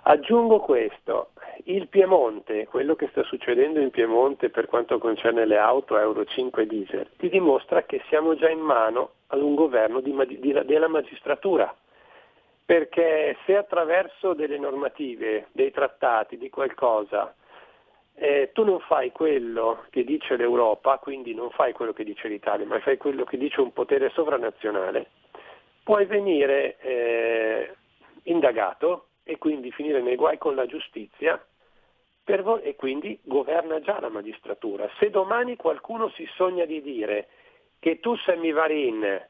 Aggiungo 0.04 0.60
questo, 0.60 1.30
il 1.64 1.88
Piemonte, 1.88 2.68
quello 2.68 2.94
che 2.94 3.08
sta 3.08 3.24
succedendo 3.24 3.80
in 3.80 3.90
Piemonte 3.90 4.52
per 4.52 4.68
quanto 4.68 5.00
concerne 5.00 5.48
le 5.48 5.58
auto 5.58 5.98
Euro 5.98 6.24
5 6.24 6.68
diesel, 6.68 7.10
ti 7.18 7.30
dimostra 7.30 7.82
che 7.82 8.04
siamo 8.10 8.36
già 8.36 8.48
in 8.48 8.60
mano 8.60 9.14
ad 9.30 9.42
un 9.42 9.56
governo 9.56 10.00
di, 10.00 10.16
di, 10.40 10.62
della 10.64 10.88
magistratura, 10.88 11.76
perché 12.64 13.38
se 13.48 13.58
attraverso 13.58 14.36
delle 14.36 14.60
normative, 14.60 15.48
dei 15.52 15.72
trattati, 15.72 16.38
di 16.38 16.52
qualcosa, 16.52 17.34
eh, 18.20 18.50
tu 18.52 18.64
non 18.64 18.80
fai 18.80 19.12
quello 19.12 19.86
che 19.92 20.04
dice 20.04 20.36
l'Europa, 20.38 20.98
quindi 20.98 21.36
non 21.36 21.52
fai 21.52 21.72
quello 21.74 21.94
che 21.94 22.04
dice 22.04 22.28
l'Italia, 22.28 22.66
ma 22.66 22.80
fai 22.80 22.98
quello 22.98 23.24
che 23.26 23.38
dice 23.38 23.62
un 23.62 23.72
potere 23.74 24.10
sovranazionale, 24.10 25.12
puoi 25.84 26.06
venire 26.06 26.78
eh, 26.80 27.76
indagato 28.24 29.10
e 29.24 29.38
quindi 29.38 29.72
finire 29.72 30.02
nei 30.02 30.16
guai 30.16 30.40
con 30.40 30.56
la 30.56 30.66
giustizia 30.66 31.40
vo- 32.42 32.60
e 32.60 32.76
quindi 32.76 33.20
governa 33.24 33.80
già 33.82 34.00
la 34.00 34.10
magistratura. 34.10 34.90
Se 34.98 35.12
domani 35.12 35.56
qualcuno 35.56 36.10
si 36.10 36.28
sogna 36.36 36.66
di 36.66 36.82
dire 36.82 37.28
che 37.80 38.00
tu 38.00 38.16
sei 38.18 38.52
Varin, 38.52 39.28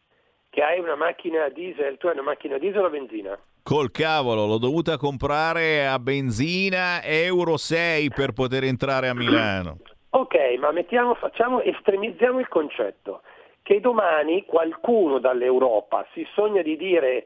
che 0.50 0.64
hai 0.64 0.80
una 0.80 0.96
macchina 0.96 1.50
diesel, 1.50 1.98
tu 1.98 2.08
hai 2.08 2.14
una 2.14 2.24
macchina 2.24 2.58
diesel 2.58 2.86
o 2.86 2.90
benzina? 2.90 3.38
Col 3.68 3.92
cavolo, 3.92 4.46
l'ho 4.46 4.60
dovuta 4.60 4.96
comprare 4.96 5.86
a 5.86 6.00
benzina 6.00 7.04
Euro 7.04 7.58
6 7.58 8.12
per 8.16 8.32
poter 8.32 8.64
entrare 8.64 9.10
a 9.10 9.14
Milano. 9.14 9.80
Ok, 10.12 10.36
ma 10.58 10.72
mettiamo, 10.72 11.16
facciamo, 11.16 11.60
estremizziamo 11.60 12.40
il 12.40 12.48
concetto 12.48 13.24
che 13.64 13.82
domani 13.82 14.46
qualcuno 14.46 15.20
dall'Europa 15.20 16.08
si 16.14 16.26
sogna 16.34 16.62
di 16.62 16.78
dire 16.78 17.26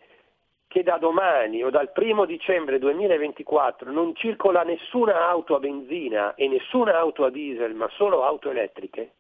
che 0.68 0.82
da 0.82 0.98
domani 0.98 1.64
o 1.64 1.70
dal 1.70 1.92
primo 1.92 2.26
dicembre 2.26 2.80
2024 2.80 3.92
non 3.92 4.16
circola 4.16 4.64
nessuna 4.64 5.28
auto 5.30 5.54
a 5.54 5.60
benzina 5.60 6.34
e 6.34 6.48
nessuna 6.48 6.98
auto 6.98 7.24
a 7.24 7.30
diesel, 7.30 7.76
ma 7.76 7.88
solo 7.92 8.24
auto 8.24 8.50
elettriche, 8.50 9.12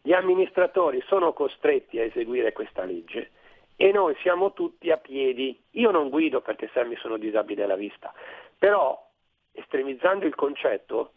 gli 0.00 0.14
amministratori 0.14 1.04
sono 1.06 1.34
costretti 1.34 1.98
a 1.98 2.04
eseguire 2.04 2.54
questa 2.54 2.84
legge 2.84 3.32
e 3.76 3.92
noi 3.92 4.16
siamo 4.22 4.52
tutti 4.52 4.90
a 4.90 4.96
piedi. 4.96 5.58
Io 5.72 5.90
non 5.90 6.08
guido 6.08 6.40
perché 6.40 6.68
se 6.72 6.84
mi 6.84 6.96
sono 6.96 7.18
disabile 7.18 7.64
alla 7.64 7.76
vista, 7.76 8.12
però 8.58 9.00
estremizzando 9.52 10.26
il 10.26 10.34
concetto 10.34 11.12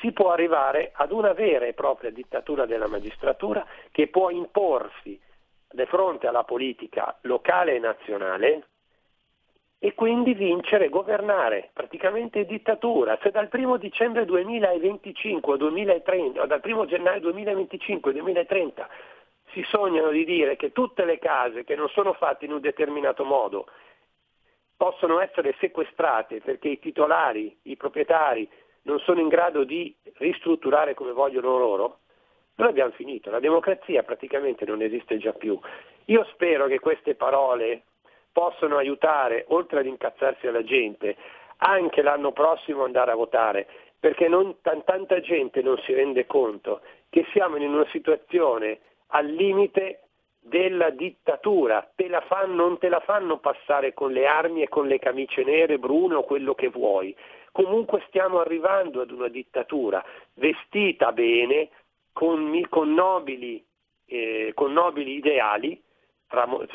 si 0.00 0.12
può 0.12 0.30
arrivare 0.30 0.90
ad 0.94 1.12
una 1.12 1.32
vera 1.32 1.64
e 1.64 1.74
propria 1.74 2.10
dittatura 2.10 2.66
della 2.66 2.88
magistratura 2.88 3.64
che 3.90 4.08
può 4.08 4.30
imporsi 4.30 5.18
di 5.70 5.86
fronte 5.86 6.26
alla 6.26 6.44
politica 6.44 7.16
locale 7.22 7.76
e 7.76 7.78
nazionale 7.78 8.66
e 9.78 9.94
quindi 9.94 10.34
vincere, 10.34 10.88
governare, 10.88 11.70
praticamente 11.72 12.44
dittatura. 12.44 13.18
Se 13.20 13.30
dal 13.30 13.48
1 13.50 13.78
dicembre 13.78 14.24
2025 14.24 15.52
o 15.52 15.56
2030, 15.56 16.42
o 16.42 16.46
dal 16.46 16.60
1 16.62 16.86
gennaio 16.86 17.30
2025-2030 17.30 18.86
si 19.52 19.62
sognano 19.68 20.10
di 20.10 20.24
dire 20.24 20.56
che 20.56 20.72
tutte 20.72 21.04
le 21.04 21.18
case 21.18 21.64
che 21.64 21.74
non 21.74 21.88
sono 21.88 22.12
fatte 22.12 22.44
in 22.44 22.52
un 22.52 22.60
determinato 22.60 23.24
modo 23.24 23.66
possono 24.76 25.20
essere 25.20 25.54
sequestrate 25.60 26.40
perché 26.40 26.68
i 26.68 26.78
titolari, 26.78 27.56
i 27.62 27.76
proprietari 27.76 28.48
non 28.82 28.98
sono 29.00 29.20
in 29.20 29.28
grado 29.28 29.64
di 29.64 29.94
ristrutturare 30.14 30.94
come 30.94 31.12
vogliono 31.12 31.56
loro, 31.56 31.98
noi 32.56 32.68
abbiamo 32.68 32.90
finito, 32.92 33.30
la 33.30 33.40
democrazia 33.40 34.02
praticamente 34.02 34.64
non 34.64 34.82
esiste 34.82 35.18
già 35.18 35.32
più. 35.32 35.58
Io 36.06 36.24
spero 36.32 36.66
che 36.66 36.80
queste 36.80 37.14
parole 37.14 37.82
possano 38.32 38.76
aiutare, 38.76 39.44
oltre 39.48 39.80
ad 39.80 39.86
incazzarsi 39.86 40.46
alla 40.46 40.64
gente, 40.64 41.16
anche 41.58 42.02
l'anno 42.02 42.32
prossimo 42.32 42.84
andare 42.84 43.12
a 43.12 43.16
votare, 43.16 43.68
perché 43.98 44.26
non, 44.26 44.60
t- 44.60 44.84
tanta 44.84 45.20
gente 45.20 45.62
non 45.62 45.78
si 45.84 45.94
rende 45.94 46.26
conto 46.26 46.80
che 47.08 47.24
siamo 47.32 47.56
in 47.56 47.72
una 47.72 47.86
situazione 47.90 48.80
al 49.14 49.26
limite 49.26 50.02
della 50.40 50.90
dittatura, 50.90 51.88
te 51.94 52.08
la 52.08 52.20
fanno, 52.22 52.54
non 52.54 52.78
te 52.78 52.88
la 52.88 53.00
fanno 53.00 53.38
passare 53.38 53.94
con 53.94 54.12
le 54.12 54.26
armi 54.26 54.62
e 54.62 54.68
con 54.68 54.86
le 54.86 54.98
camicie 54.98 55.44
nere, 55.44 55.78
brune 55.78 56.14
o 56.14 56.24
quello 56.24 56.54
che 56.54 56.68
vuoi, 56.68 57.14
comunque 57.52 58.02
stiamo 58.08 58.40
arrivando 58.40 59.00
ad 59.00 59.10
una 59.10 59.28
dittatura 59.28 60.04
vestita 60.34 61.12
bene, 61.12 61.70
con, 62.12 62.66
con, 62.68 62.92
nobili, 62.92 63.64
eh, 64.06 64.52
con 64.54 64.72
nobili, 64.72 65.16
ideali, 65.16 65.80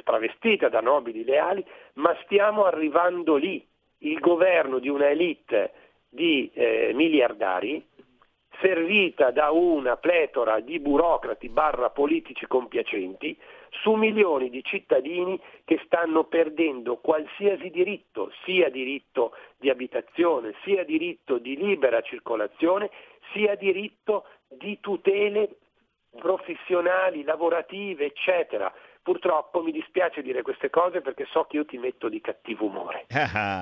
travestita 0.04 0.70
da 0.70 0.82
nobili 0.82 1.20
ideali, 1.20 1.66
ma 1.94 2.16
stiamo 2.24 2.66
arrivando 2.66 3.36
lì. 3.36 3.66
Il 4.02 4.20
governo 4.20 4.78
di 4.78 4.90
una 4.90 5.10
elite 5.10 5.72
di 6.08 6.50
eh, 6.54 6.92
miliardari, 6.94 7.84
servita 8.62 9.32
da 9.32 9.52
una 9.52 9.98
pletora 9.98 10.60
di 10.60 10.80
burocrati 10.80 11.50
barra 11.50 11.90
politici 11.90 12.46
compiacenti, 12.48 13.38
su 13.70 13.94
milioni 13.94 14.50
di 14.50 14.64
cittadini 14.64 15.40
che 15.66 15.82
stanno 15.86 16.24
perdendo 16.24 16.98
qualsiasi 16.98 17.70
diritto, 17.70 18.32
sia 18.44 18.70
diritto 18.70 19.34
di 19.58 19.70
abitazione, 19.70 20.54
sia 20.64 20.84
diritto 20.84 21.38
di 21.38 21.56
libera 21.56 22.02
circolazione, 22.02 22.90
sia 23.34 23.56
diritto 23.56 24.26
di 24.48 24.80
tutele 24.80 25.58
professionali, 26.18 27.24
lavorative, 27.24 28.06
eccetera. 28.06 28.74
Purtroppo 29.02 29.62
mi 29.62 29.72
dispiace 29.72 30.22
dire 30.22 30.42
queste 30.42 30.70
cose 30.70 31.02
perché 31.02 31.26
so 31.30 31.46
che 31.46 31.58
io 31.58 31.66
ti 31.66 31.78
metto 31.78 32.10
di 32.10 32.20
cattivo 32.20 32.66
umore. 32.66 33.06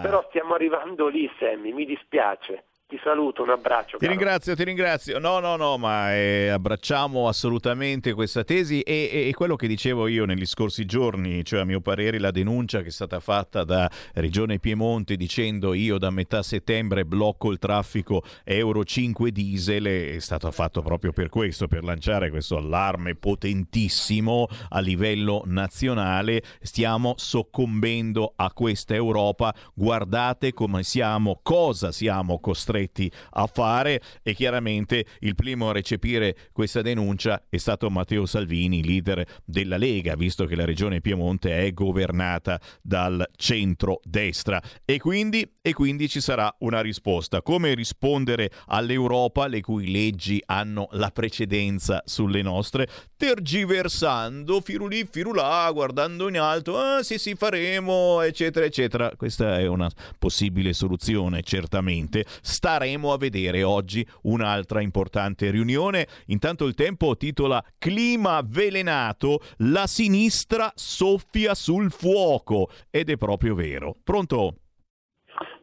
Però 0.02 0.24
stiamo 0.30 0.56
arrivando 0.56 1.08
lì, 1.08 1.30
Sammy, 1.38 1.72
mi 1.72 1.86
dispiace. 1.86 2.66
Ti 2.96 3.02
saluto, 3.04 3.44
un 3.44 3.50
abbraccio. 3.50 3.98
Ti 3.98 4.06
caro. 4.06 4.12
ringrazio, 4.18 4.56
ti 4.56 4.64
ringrazio. 4.64 5.20
No, 5.20 5.40
no, 5.40 5.58
no, 5.58 5.78
ma 5.78 6.16
eh, 6.16 6.48
abbracciamo 6.48 7.28
assolutamente 7.28 8.14
questa 8.14 8.46
tesi 8.46 8.80
e, 8.80 9.10
e, 9.12 9.28
e, 9.28 9.34
quello 9.34 9.58
che 9.58 9.68
dicevo 9.68 10.08
io 10.08 10.24
negli 10.24 10.46
scorsi 10.46 10.86
giorni, 10.86 11.44
cioè 11.44 11.60
a 11.60 11.66
mio 11.66 11.82
parere 11.82 12.20
la 12.20 12.32
denuncia 12.32 12.80
che 12.80 12.88
è 12.88 12.92
stata 12.92 13.20
fatta 13.20 13.66
da 13.66 13.92
Regione 14.14 14.60
Piemonte 14.60 15.18
dicendo 15.18 15.74
io 15.74 15.98
da 15.98 16.10
metà 16.10 16.42
settembre 16.42 17.04
blocco 17.04 17.52
il 17.52 17.60
traffico 17.60 18.24
Euro 18.46 18.86
5 18.86 19.30
diesel 19.30 19.84
è 19.84 20.20
stato 20.20 20.50
fatto 20.52 20.82
proprio 20.82 21.12
per 21.12 21.28
questo, 21.28 21.68
per 21.68 21.84
lanciare 21.84 22.30
questo 22.30 22.56
allarme 22.56 23.16
potentissimo 23.16 24.48
a 24.70 24.80
livello 24.80 25.42
nazionale. 25.48 26.42
Stiamo 26.62 27.16
soccombendo 27.18 28.32
a 28.38 28.54
questa 28.54 28.96
Europa. 28.96 29.54
Guardate 29.74 30.54
come 30.54 30.84
siamo, 30.84 31.42
cosa 31.44 31.92
siamo 31.92 32.40
costretti 32.40 32.84
costretti 32.86 33.12
a 33.32 33.48
fare 33.48 34.02
e 34.22 34.34
chiaramente 34.34 35.06
il 35.20 35.36
primo 35.36 35.70
a 35.70 35.74
recepire 35.74 36.36
questa 36.52 36.82
denuncia 36.82 37.44
è 37.50 37.58
stato 37.58 37.90
Matteo 37.90 38.26
Salvini, 38.26 38.84
leader 38.84 39.26
della 39.44 39.78
Lega, 39.78 40.16
visto 40.16 40.46
che 40.46 40.56
la 40.56 40.66
regione 40.66 41.02
Piemonte 41.02 41.58
è 41.58 41.74
governata 41.74 42.60
dal 42.82 43.28
centro-destra 43.36 44.62
e 44.86 45.00
quindi, 45.00 45.50
e 45.62 45.74
quindi 45.74 46.08
ci 46.08 46.22
sarà 46.22 46.54
una 46.60 46.82
risposta. 46.82 47.42
Come 47.42 47.74
rispondere 47.74 48.52
all'Europa, 48.68 49.48
le 49.48 49.62
cui 49.62 49.92
leggi 49.92 50.42
hanno 50.46 50.88
la 50.92 51.10
precedenza 51.10 52.02
sulle 52.06 52.42
nostre, 52.42 52.88
tergiversando, 53.18 54.62
firulì, 54.62 55.08
firulà, 55.10 55.70
guardando 55.72 56.28
in 56.28 56.40
alto, 56.40 56.78
ah 56.78 57.04
sì 57.04 57.18
sì 57.18 57.36
faremo, 57.36 58.22
eccetera, 58.22 58.66
eccetera. 58.66 59.12
Questa 59.16 59.58
è 59.58 59.68
una 59.68 59.90
possibile 60.20 60.74
soluzione, 60.74 61.42
certamente 61.42 62.26
staremo 62.66 63.14
a 63.14 63.18
vedere 63.18 63.62
oggi 63.62 64.04
un'altra 64.24 64.82
importante 64.82 65.52
riunione. 65.52 66.08
Intanto 66.28 66.66
il 66.66 66.74
tempo 66.74 67.16
titola 67.16 67.64
Clima 67.78 68.38
avvelenato, 68.38 69.42
la 69.58 69.86
sinistra 69.86 70.72
soffia 70.74 71.54
sul 71.54 71.92
fuoco 71.92 72.70
ed 72.90 73.12
è 73.12 73.18
proprio 73.18 73.54
vero. 73.54 73.94
Pronto? 74.04 74.56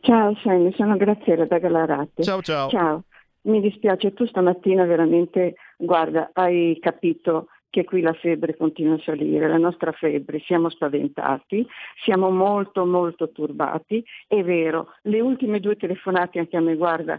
Ciao 0.03 0.37
Sammy, 0.45 0.73
sono 0.77 0.97
Graziella 0.97 1.45
da 1.47 1.59
Galarate. 1.59 2.23
Ciao 2.23 2.41
ciao. 2.41 2.69
Ciao. 2.69 3.03
Mi 3.47 3.61
dispiace, 3.61 4.15
tu 4.15 4.25
stamattina 4.27 4.85
veramente, 4.85 5.55
guarda, 5.77 6.31
hai 6.35 6.79
capito 6.81 7.49
che 7.73 7.85
qui 7.85 8.03
la 8.03 8.13
febbre 8.13 8.55
continua 8.55 8.97
a 8.97 9.01
salire, 9.01 9.49
la 9.49 9.57
nostra 9.57 9.93
febbre, 9.93 10.41
siamo 10.41 10.69
spaventati, 10.69 11.67
siamo 12.05 12.29
molto 12.29 12.85
molto 12.85 13.33
turbati, 13.33 14.05
è 14.29 14.45
vero, 14.45 14.93
le 15.05 15.21
ultime 15.21 15.59
due 15.59 15.77
telefonate 15.77 16.39
anche 16.39 16.59
a 16.59 16.61
me, 16.61 16.77
guarda, 16.77 17.19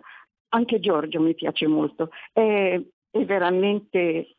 anche 0.49 0.79
Giorgio 0.79 1.19
mi 1.19 1.33
piace 1.33 1.65
molto, 1.65 2.09
è, 2.31 2.79
è 3.09 3.25
veramente, 3.25 4.35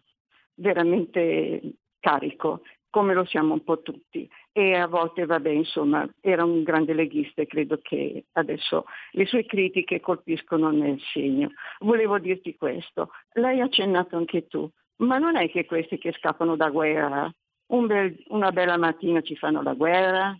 veramente 0.54 1.60
carico, 1.98 2.62
come 2.90 3.12
lo 3.12 3.24
siamo 3.24 3.54
un 3.54 3.64
po' 3.64 3.82
tutti. 3.82 4.30
E 4.52 4.74
a 4.76 4.86
volte, 4.86 5.26
vabbè, 5.26 5.50
insomma, 5.50 6.08
era 6.20 6.44
un 6.44 6.62
grande 6.62 6.94
leghista 6.94 7.42
e 7.42 7.48
credo 7.48 7.80
che 7.82 8.26
adesso 8.34 8.84
le 9.10 9.26
sue 9.26 9.46
critiche 9.46 9.98
colpiscono 9.98 10.70
nel 10.70 11.00
segno. 11.12 11.50
Volevo 11.80 12.20
dirti 12.20 12.54
questo, 12.54 13.10
ha 13.32 13.48
accennato 13.48 14.16
anche 14.16 14.46
tu, 14.46 14.70
ma 14.96 15.18
non 15.18 15.36
è 15.36 15.50
che 15.50 15.64
questi 15.64 15.98
che 15.98 16.12
scappano 16.12 16.56
da 16.56 16.70
guerra, 16.70 17.30
un 17.66 17.86
bel, 17.86 18.16
una 18.28 18.52
bella 18.52 18.76
mattina 18.76 19.20
ci 19.22 19.36
fanno 19.36 19.62
la 19.62 19.74
guerra, 19.74 20.36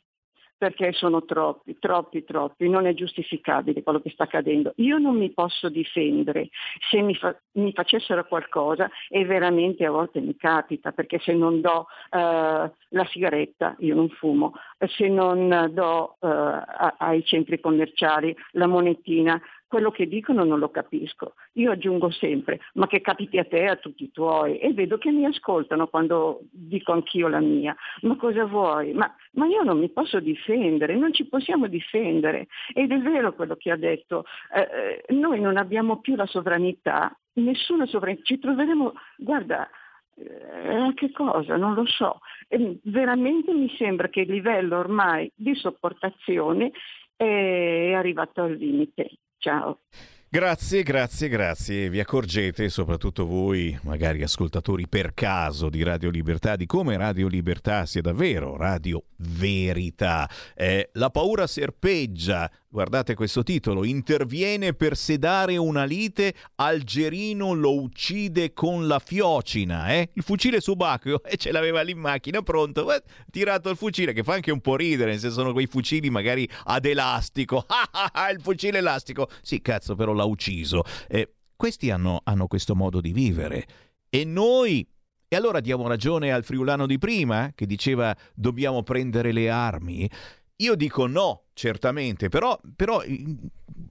perché 0.57 0.93
sono 0.93 1.25
troppi, 1.25 1.77
troppi, 1.79 2.25
troppi, 2.25 2.69
non 2.69 2.87
è 2.87 2.95
giustificabile 2.95 3.83
quello 3.83 4.01
che 4.01 4.11
sta 4.11 4.25
accadendo. 4.25 4.73
Io 4.77 4.99
non 4.99 5.17
mi 5.17 5.31
posso 5.31 5.69
difendere, 5.69 6.49
se 6.91 7.03
mi, 7.03 7.15
fa, 7.15 7.37
mi 7.53 7.73
facessero 7.73 8.25
qualcosa 8.25 8.89
e 9.09 9.25
veramente 9.25 9.85
a 9.85 9.91
volte 9.91 10.21
mi 10.21 10.37
capita, 10.37 10.93
perché 10.93 11.19
se 11.19 11.35
non 11.35 11.61
do 11.61 11.87
uh, 12.11 12.17
la 12.19 13.07
sigaretta, 13.11 13.75
io 13.81 13.95
non 13.95 14.09
fumo, 14.09 14.55
se 14.97 15.09
non 15.09 15.71
do 15.73 16.17
uh, 16.21 16.27
a, 16.27 16.95
ai 16.99 17.23
centri 17.25 17.61
commerciali 17.61 18.35
la 18.53 18.67
monetina, 18.67 19.41
quello 19.67 19.91
che 19.91 20.07
dicono 20.07 20.45
non 20.45 20.59
lo 20.59 20.71
capisco. 20.71 21.35
Io 21.55 21.73
aggiungo 21.73 22.11
sempre, 22.11 22.61
ma 22.75 22.87
che 22.87 23.01
capiti 23.01 23.39
a 23.39 23.45
te 23.45 23.63
e 23.63 23.67
a 23.67 23.77
tutti 23.77 24.05
i 24.05 24.11
tuoi, 24.11 24.59
e 24.59 24.73
vedo 24.73 24.99
che 24.99 25.11
mi 25.11 25.25
ascoltano 25.25 25.89
quando 25.89 26.41
dico 26.51 26.93
anch'io 26.93 27.29
la 27.29 27.41
mia. 27.41 27.75
Ma 28.03 28.17
cosa 28.17 28.45
vuoi? 28.45 28.93
Ma, 28.93 29.13
ma 29.33 29.47
io 29.47 29.63
non 29.63 29.79
mi 29.79 29.91
posso 29.91 30.21
difendere, 30.21 30.97
non 30.97 31.13
ci 31.13 31.27
possiamo 31.27 31.67
difendere. 31.67 32.47
Ed 32.73 32.93
è 32.93 32.99
vero 32.99 33.35
quello 33.35 33.57
che 33.57 33.71
ha 33.71 33.77
detto, 33.77 34.25
eh, 34.55 35.03
eh 35.09 35.15
noi 35.15 35.41
non 35.41 35.57
abbiamo 35.57 36.01
più 36.01 36.15
la 36.15 36.27
sovranità, 36.27 37.17
nessuna 37.35 37.87
sovranità, 37.87 38.23
ci 38.25 38.39
troveremo, 38.39 38.93
guarda, 39.17 39.69
eh, 40.17 40.93
che 40.95 41.11
cosa? 41.11 41.57
Non 41.57 41.75
lo 41.75 41.87
so. 41.87 42.21
Eh, 42.49 42.79
veramente 42.85 43.53
mi 43.53 43.69
sembra 43.77 44.09
che 44.09 44.21
il 44.21 44.31
livello 44.31 44.79
ormai 44.79 45.31
di 45.35 45.55
sopportazione 45.55 46.71
è 47.17 47.93
arrivato 47.95 48.43
al 48.43 48.55
limite. 48.55 49.11
Ciao. 49.45 49.81
Grazie, 50.27 50.83
grazie, 50.83 51.29
grazie. 51.29 51.91
Vi 51.91 52.01
accorgete, 52.01 52.71
soprattutto 52.71 53.27
voi, 53.27 53.79
magari 53.83 54.23
ascoltatori 54.23 54.89
per 54.89 55.13
caso 55.13 55.69
di 55.69 55.83
Radio 55.83 56.09
Libertà, 56.09 56.57
di 56.57 56.65
come 56.65 56.97
Radio 56.97 57.29
Libertà 57.29 57.85
sia 57.85 58.01
davvero 58.01 58.57
Radio 58.57 59.05
Verità. 59.19 60.27
Eh, 60.55 60.89
la 60.95 61.11
paura 61.11 61.47
serpeggia, 61.47 62.51
guardate 62.75 63.15
questo 63.15 63.45
titolo, 63.45 63.85
interviene 63.85 64.75
per 64.75 64.97
sedare 64.97 65.57
una 65.57 65.85
lite, 65.85 66.35
Algerino 66.57 67.53
lo 67.53 67.81
uccide 67.81 68.53
con 68.53 68.89
la 68.89 68.99
fiocina, 68.99 69.93
eh? 69.93 70.11
Il 70.15 70.25
fucile 70.25 70.61
subacqueo 70.61 71.23
e 71.23 71.37
ce 71.37 71.53
l'aveva 71.53 71.83
lì 71.83 71.93
in 71.93 72.01
macchina 72.01 72.43
pronto, 72.43 72.93
eh, 72.93 73.01
tirato 73.31 73.71
il 73.71 73.77
fucile 73.77 74.13
che 74.13 74.25
fa 74.25 74.35
anche 74.35 74.51
un 74.51 74.61
po' 74.61 74.75
ridere, 74.75 75.17
se 75.19 75.31
sono 75.31 75.53
quei 75.53 75.69
fucili 75.69 76.11
magari 76.11 76.49
ad 76.65 76.85
elastico, 76.85 77.65
il 78.35 78.41
fucile 78.41 78.79
elastico, 78.79 79.29
sì 79.41 79.63
cazzo 79.63 79.95
però 79.95 80.13
l'ha 80.13 80.25
ucciso. 80.25 80.83
Eh, 81.07 81.33
questi 81.55 81.93
hanno, 81.93 82.23
hanno 82.25 82.49
questo 82.49 82.75
modo 82.75 83.01
di 83.01 83.13
vivere 83.13 83.67
e 84.11 84.25
noi 84.25 84.85
e 85.29 85.37
allora 85.37 85.61
diamo 85.61 85.87
ragione 85.87 86.33
al 86.33 86.43
friulano 86.43 86.89
di 86.89 86.99
prima 86.99 87.53
che 87.55 87.67
diceva 87.67 88.17
dobbiamo 88.35 88.83
prendere 88.83 89.31
le 89.31 89.49
armi. 89.49 90.11
Io 90.57 90.75
dico 90.75 91.07
no, 91.07 91.44
certamente, 91.55 92.29
però, 92.29 92.59
però 92.77 93.03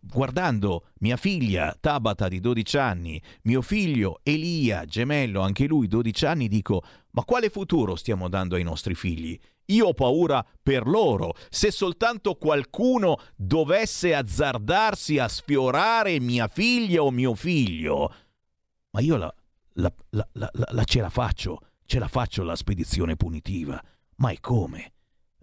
guardando 0.02 0.90
mia 0.99 1.18
figlia 1.18 1.76
Tabata 1.80 2.27
di 2.27 2.40
12 2.40 2.77
anni, 2.77 3.22
mio 3.44 3.61
figlio 3.61 4.19
Elia, 4.22 4.85
gemello, 4.85 5.41
anche 5.41 5.65
lui 5.65 5.88
12 5.88 6.26
anni, 6.26 6.48
dico 6.48 6.84
ma 7.11 7.23
quale 7.23 7.49
futuro 7.49 7.95
stiamo 7.95 8.27
dando 8.27 8.56
ai 8.56 8.64
nostri 8.64 8.95
figli? 8.95 9.40
Io 9.68 9.88
ho 9.88 9.94
paura 9.94 10.45
per 10.61 10.85
loro. 10.88 11.35
Se 11.49 11.72
soltanto 11.72 12.35
qualcuno 12.35 13.18
dovesse 13.35 14.14
azzardarsi 14.14 15.19
a 15.19 15.27
sfiorare 15.27 16.19
mia 16.19 16.48
figlia 16.48 17.02
o 17.02 17.11
mio 17.11 17.34
figlio, 17.34 18.14
ma 18.90 18.99
io 18.99 19.15
la, 19.15 19.34
la, 19.73 19.94
la, 20.10 20.52
la 20.52 20.84
ce 20.84 20.99
la 20.99 21.10
faccio, 21.10 21.60
ce 21.85 21.99
la 21.99 22.07
faccio 22.07 22.44
la 22.44 22.56
spedizione 22.56 23.15
punitiva. 23.15 23.81
Ma 24.15 24.31
e 24.31 24.40
come? 24.41 24.94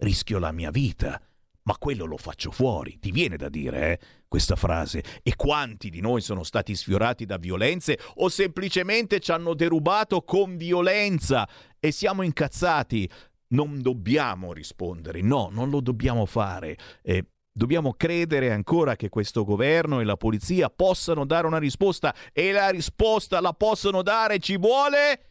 rischio 0.01 0.39
la 0.39 0.51
mia 0.51 0.71
vita. 0.71 1.21
Ma 1.63 1.75
quello 1.77 2.05
lo 2.05 2.17
faccio 2.17 2.49
fuori, 2.51 2.97
ti 2.99 3.11
viene 3.11 3.37
da 3.37 3.49
dire, 3.49 3.91
eh, 3.91 3.99
questa 4.27 4.55
frase. 4.55 5.03
E 5.21 5.35
quanti 5.35 5.89
di 5.89 6.01
noi 6.01 6.21
sono 6.21 6.43
stati 6.43 6.75
sfiorati 6.75 7.25
da 7.25 7.37
violenze 7.37 7.99
o 8.15 8.29
semplicemente 8.29 9.19
ci 9.19 9.31
hanno 9.31 9.53
derubato 9.53 10.23
con 10.23 10.57
violenza 10.57 11.47
e 11.79 11.91
siamo 11.91 12.23
incazzati? 12.23 13.09
Non 13.49 13.81
dobbiamo 13.81 14.53
rispondere, 14.53 15.21
no, 15.21 15.49
non 15.51 15.69
lo 15.69 15.81
dobbiamo 15.81 16.25
fare. 16.25 16.77
Eh, 17.03 17.25
Dobbiamo 17.53 17.95
credere 17.95 18.49
ancora 18.53 18.95
che 18.95 19.09
questo 19.09 19.43
governo 19.43 19.99
e 19.99 20.05
la 20.05 20.15
polizia 20.15 20.69
possano 20.69 21.25
dare 21.25 21.47
una 21.47 21.57
risposta 21.57 22.15
e 22.31 22.53
la 22.53 22.69
risposta 22.69 23.41
la 23.41 23.51
possono 23.51 24.01
dare, 24.01 24.39
ci 24.39 24.55
vuole 24.55 25.30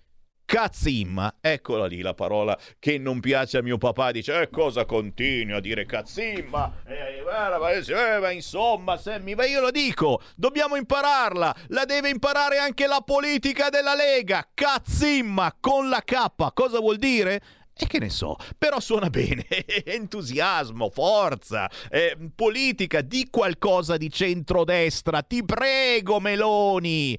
Cazzimma, 0.51 1.37
eccola 1.41 1.87
lì 1.87 2.01
la 2.01 2.13
parola 2.13 2.59
che 2.81 2.99
non 2.99 3.21
piace 3.21 3.59
a 3.59 3.63
mio 3.63 3.79
papà, 3.79 4.11
dice 4.11 4.41
eh, 4.41 4.51
cosa 4.51 4.85
continui 4.85 5.55
a 5.55 5.61
dire 5.61 5.87
cazzimma, 5.87 6.83
eh, 6.87 7.23
eh, 7.23 8.25
eh, 8.27 8.33
insomma 8.33 8.97
Sammy, 8.97 9.35
ma 9.37 9.45
io 9.45 9.61
lo 9.61 9.71
dico, 9.71 10.21
dobbiamo 10.35 10.75
impararla, 10.75 11.55
la 11.69 11.85
deve 11.85 12.09
imparare 12.09 12.59
anche 12.59 12.89
la 12.89 13.01
politica 13.01 13.69
della 13.69 13.95
Lega, 13.95 14.45
cazzimma 14.53 15.57
con 15.61 15.89
la 15.89 16.03
K, 16.03 16.53
cosa 16.53 16.81
vuol 16.81 16.97
dire? 16.97 17.41
E 17.73 17.87
che 17.87 18.01
ne 18.01 18.11
so, 18.11 18.35
però 18.59 18.81
suona 18.81 19.09
bene, 19.09 19.47
entusiasmo, 19.87 20.91
forza, 20.91 21.71
eh, 21.89 22.17
politica, 22.35 23.03
di 23.03 23.29
qualcosa 23.31 23.97
di 23.97 24.11
centrodestra, 24.11 25.23
ti 25.23 25.45
prego 25.45 26.19
Meloni! 26.19 27.17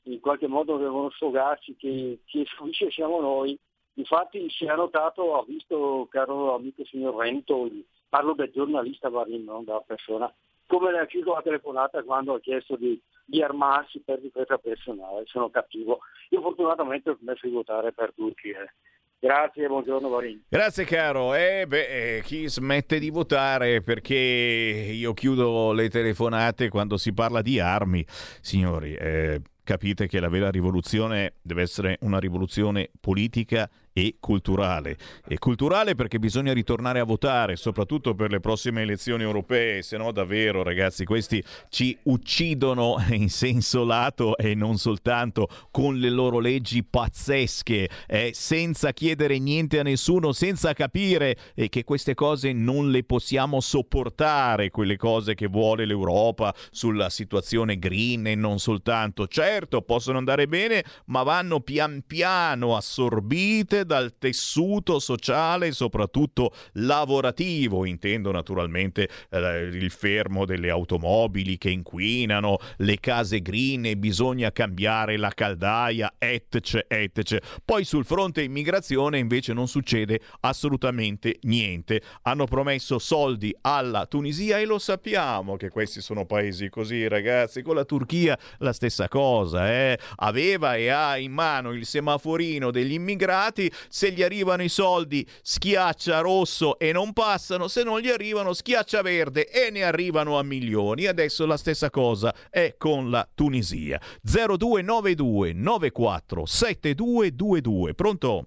in 0.05 0.21
qualche 0.21 0.47
modo 0.47 0.77
devono 0.77 1.11
sfogarci 1.11 1.77
che 1.77 2.21
chi 2.25 2.45
subisce 2.47 2.91
siamo 2.91 3.21
noi. 3.21 3.59
Infatti 3.95 4.49
si 4.51 4.67
è 4.67 4.75
notato, 4.75 5.39
ha 5.39 5.45
visto, 5.47 6.07
caro 6.11 6.55
amico 6.55 6.85
signor 6.85 7.17
Rento, 7.17 7.69
parlo 8.09 8.35
del 8.35 8.51
giornalista 8.53 9.09
Varin, 9.09 9.45
non 9.45 9.65
della 9.65 9.83
persona, 9.87 10.33
come 10.67 10.91
le 10.91 10.99
ha 10.99 11.07
chiuso 11.07 11.33
la 11.33 11.43
telefonata 11.43 12.03
quando 12.03 12.35
ha 12.35 12.41
chiesto 12.41 12.77
di, 12.77 13.01
di, 13.25 13.43
armarsi 13.43 14.01
per 14.01 14.21
difesa 14.21 14.59
personale, 14.59 15.25
sono 15.27 15.49
cattivo. 15.51 16.01
Io 16.31 16.41
fortunatamente 16.41 17.11
ho 17.11 17.17
smesso 17.21 17.47
di 17.47 17.53
votare 17.53 17.93
per 17.93 18.13
tutti. 18.15 18.51
Eh. 18.51 18.71
Grazie, 19.19 19.67
buongiorno 19.69 20.09
Varin. 20.09 20.43
Grazie 20.49 20.85
caro. 20.85 21.35
Eh, 21.35 21.67
beh, 21.67 22.17
eh, 22.17 22.23
chi 22.23 22.49
smette 22.49 22.99
di 22.99 23.11
votare 23.11 23.81
perché 23.81 24.15
io 24.15 25.15
chiudo 25.15 25.73
le 25.73 25.89
telefonate 25.89 26.69
quando 26.69 26.97
si 26.97 27.13
parla 27.13 27.43
di 27.43 27.59
armi, 27.59 28.05
signori, 28.41 28.95
eh, 28.95 29.41
capite 29.65 30.07
che 30.07 30.21
la 30.21 30.29
vera 30.29 30.51
rivoluzione 30.51 31.35
deve 31.43 31.63
essere 31.63 31.97
una 32.03 32.19
rivoluzione 32.19 32.91
politica 33.01 33.69
e 33.99 34.17
culturale. 34.21 34.99
E 35.27 35.39
culturale 35.39 35.95
perché 35.95 36.19
bisogna 36.19 36.53
ritornare 36.53 37.01
a 37.01 37.05
votare, 37.05 37.57
soprattutto 37.57 38.15
per 38.15 38.31
le 38.31 38.41
prossime 38.41 38.83
elezioni 38.83 39.23
europee, 39.23 39.81
se 39.81 39.97
no 39.97 40.13
davvero 40.13 40.63
ragazzi 40.63 41.07
questi 41.07 41.43
ci 41.71 41.97
uccidono 42.03 43.03
in 43.09 43.31
senso 43.31 43.85
lato 43.85 44.37
e 44.37 44.55
non 44.55 44.77
soltanto 44.77 45.49
con 45.71 45.97
le 45.97 46.11
loro 46.11 46.41
leggi 46.41 46.85
pazzesche, 46.85 47.89
eh, 48.07 48.33
senza 48.35 48.93
chiedere 48.93 49.39
niente 49.39 49.79
a 49.79 49.83
nessuno, 49.83 50.33
senza 50.33 50.75
capire 50.75 51.35
eh, 51.55 51.71
che 51.71 51.83
queste 51.83 52.13
cose 52.13 52.53
non 52.53 52.91
le 52.91 53.03
possiamo 53.03 53.63
sopportare, 53.63 54.69
quelle 54.69 54.99
cose 54.99 55.35
che 55.35 55.47
vuole 55.47 55.87
l'Europa 55.87 56.55
sulla 56.71 57.09
situazione 57.09 57.79
green 57.79 58.27
e 58.27 58.35
non 58.35 58.59
soltanto. 58.59 59.27
Certo, 59.27 59.81
possono 59.81 60.19
andare 60.19 60.47
bene, 60.49 60.85
ma 61.07 61.23
vanno 61.23 61.61
pian 61.61 62.03
piano 62.07 62.77
assorbite 62.77 63.85
dal 63.87 64.19
tessuto 64.19 64.99
sociale, 64.99 65.73
soprattutto 65.73 66.53
lavorativo, 66.73 67.87
intendo 67.87 68.31
naturalmente 68.31 69.09
eh, 69.31 69.63
il 69.63 69.91
fermo 69.91 70.45
delle 70.45 70.69
automobili 70.69 71.57
che 71.57 71.71
inquinano, 71.71 72.59
le 72.79 72.99
case 73.01 73.41
green 73.41 73.87
e 73.87 73.97
bisogna 73.97 74.53
cambiare 74.53 75.17
la 75.17 75.31
caldaia, 75.31 76.15
etc, 76.19 76.85
etc. 76.89 77.39
Poi 77.65 77.85
sul 77.85 78.05
fronte 78.05 78.43
immigrazione 78.43 79.19
invece 79.19 79.53
non 79.53 79.69
succede 79.69 80.21
assolutamente 80.41 81.39
niente. 81.43 82.03
Hanno 82.23 82.45
promesso 82.45 82.99
soldi 82.99 83.57
alla 83.63 84.07
Tunisia 84.07 84.59
e 84.59 84.65
lo 84.65 84.79
sappiamo 84.79 85.57
che 85.57 85.71
questi 85.71 86.01
sono 86.01 86.27
paesi 86.27 86.69
così, 86.69 87.07
ragazzi. 87.09 87.63
Con 87.63 87.77
la 87.77 87.85
Turchia 87.85 88.39
la 88.59 88.73
stessa 88.73 89.09
cosa, 89.09 89.71
eh? 89.73 89.99
Aveva 90.17 90.77
e 90.77 90.89
ha 90.89 91.17
in 91.17 91.33
mano 91.33 91.73
il 91.73 91.87
semaforino 91.87 92.71
degli 92.71 92.93
immigrati, 92.93 93.71
se 93.89 94.11
gli 94.11 94.23
arrivano 94.23 94.63
i 94.63 94.69
soldi 94.69 95.27
schiaccia 95.43 96.21
rosso 96.21 96.79
e 96.79 96.93
non 96.93 97.13
passano, 97.13 97.69
se 97.69 97.83
non 97.83 98.01
gli 98.01 98.09
arrivano 98.09 98.53
schiaccia 98.53 99.03
verde 99.03 99.49
e 99.49 99.71
ne 99.71 99.83
arrivano 99.83 100.39
a 100.39 100.43
milioni. 100.43 101.07
Adesso 101.07 101.47
la 101.47 101.57
stessa 101.57 101.91
cosa 101.91 102.35
è 102.51 102.75
con 102.77 103.11
la 103.11 103.27
Tunisia. 103.35 104.01
0292 104.23 105.53
94 105.53 106.47
7222. 106.47 107.95
Pronto? 107.95 108.47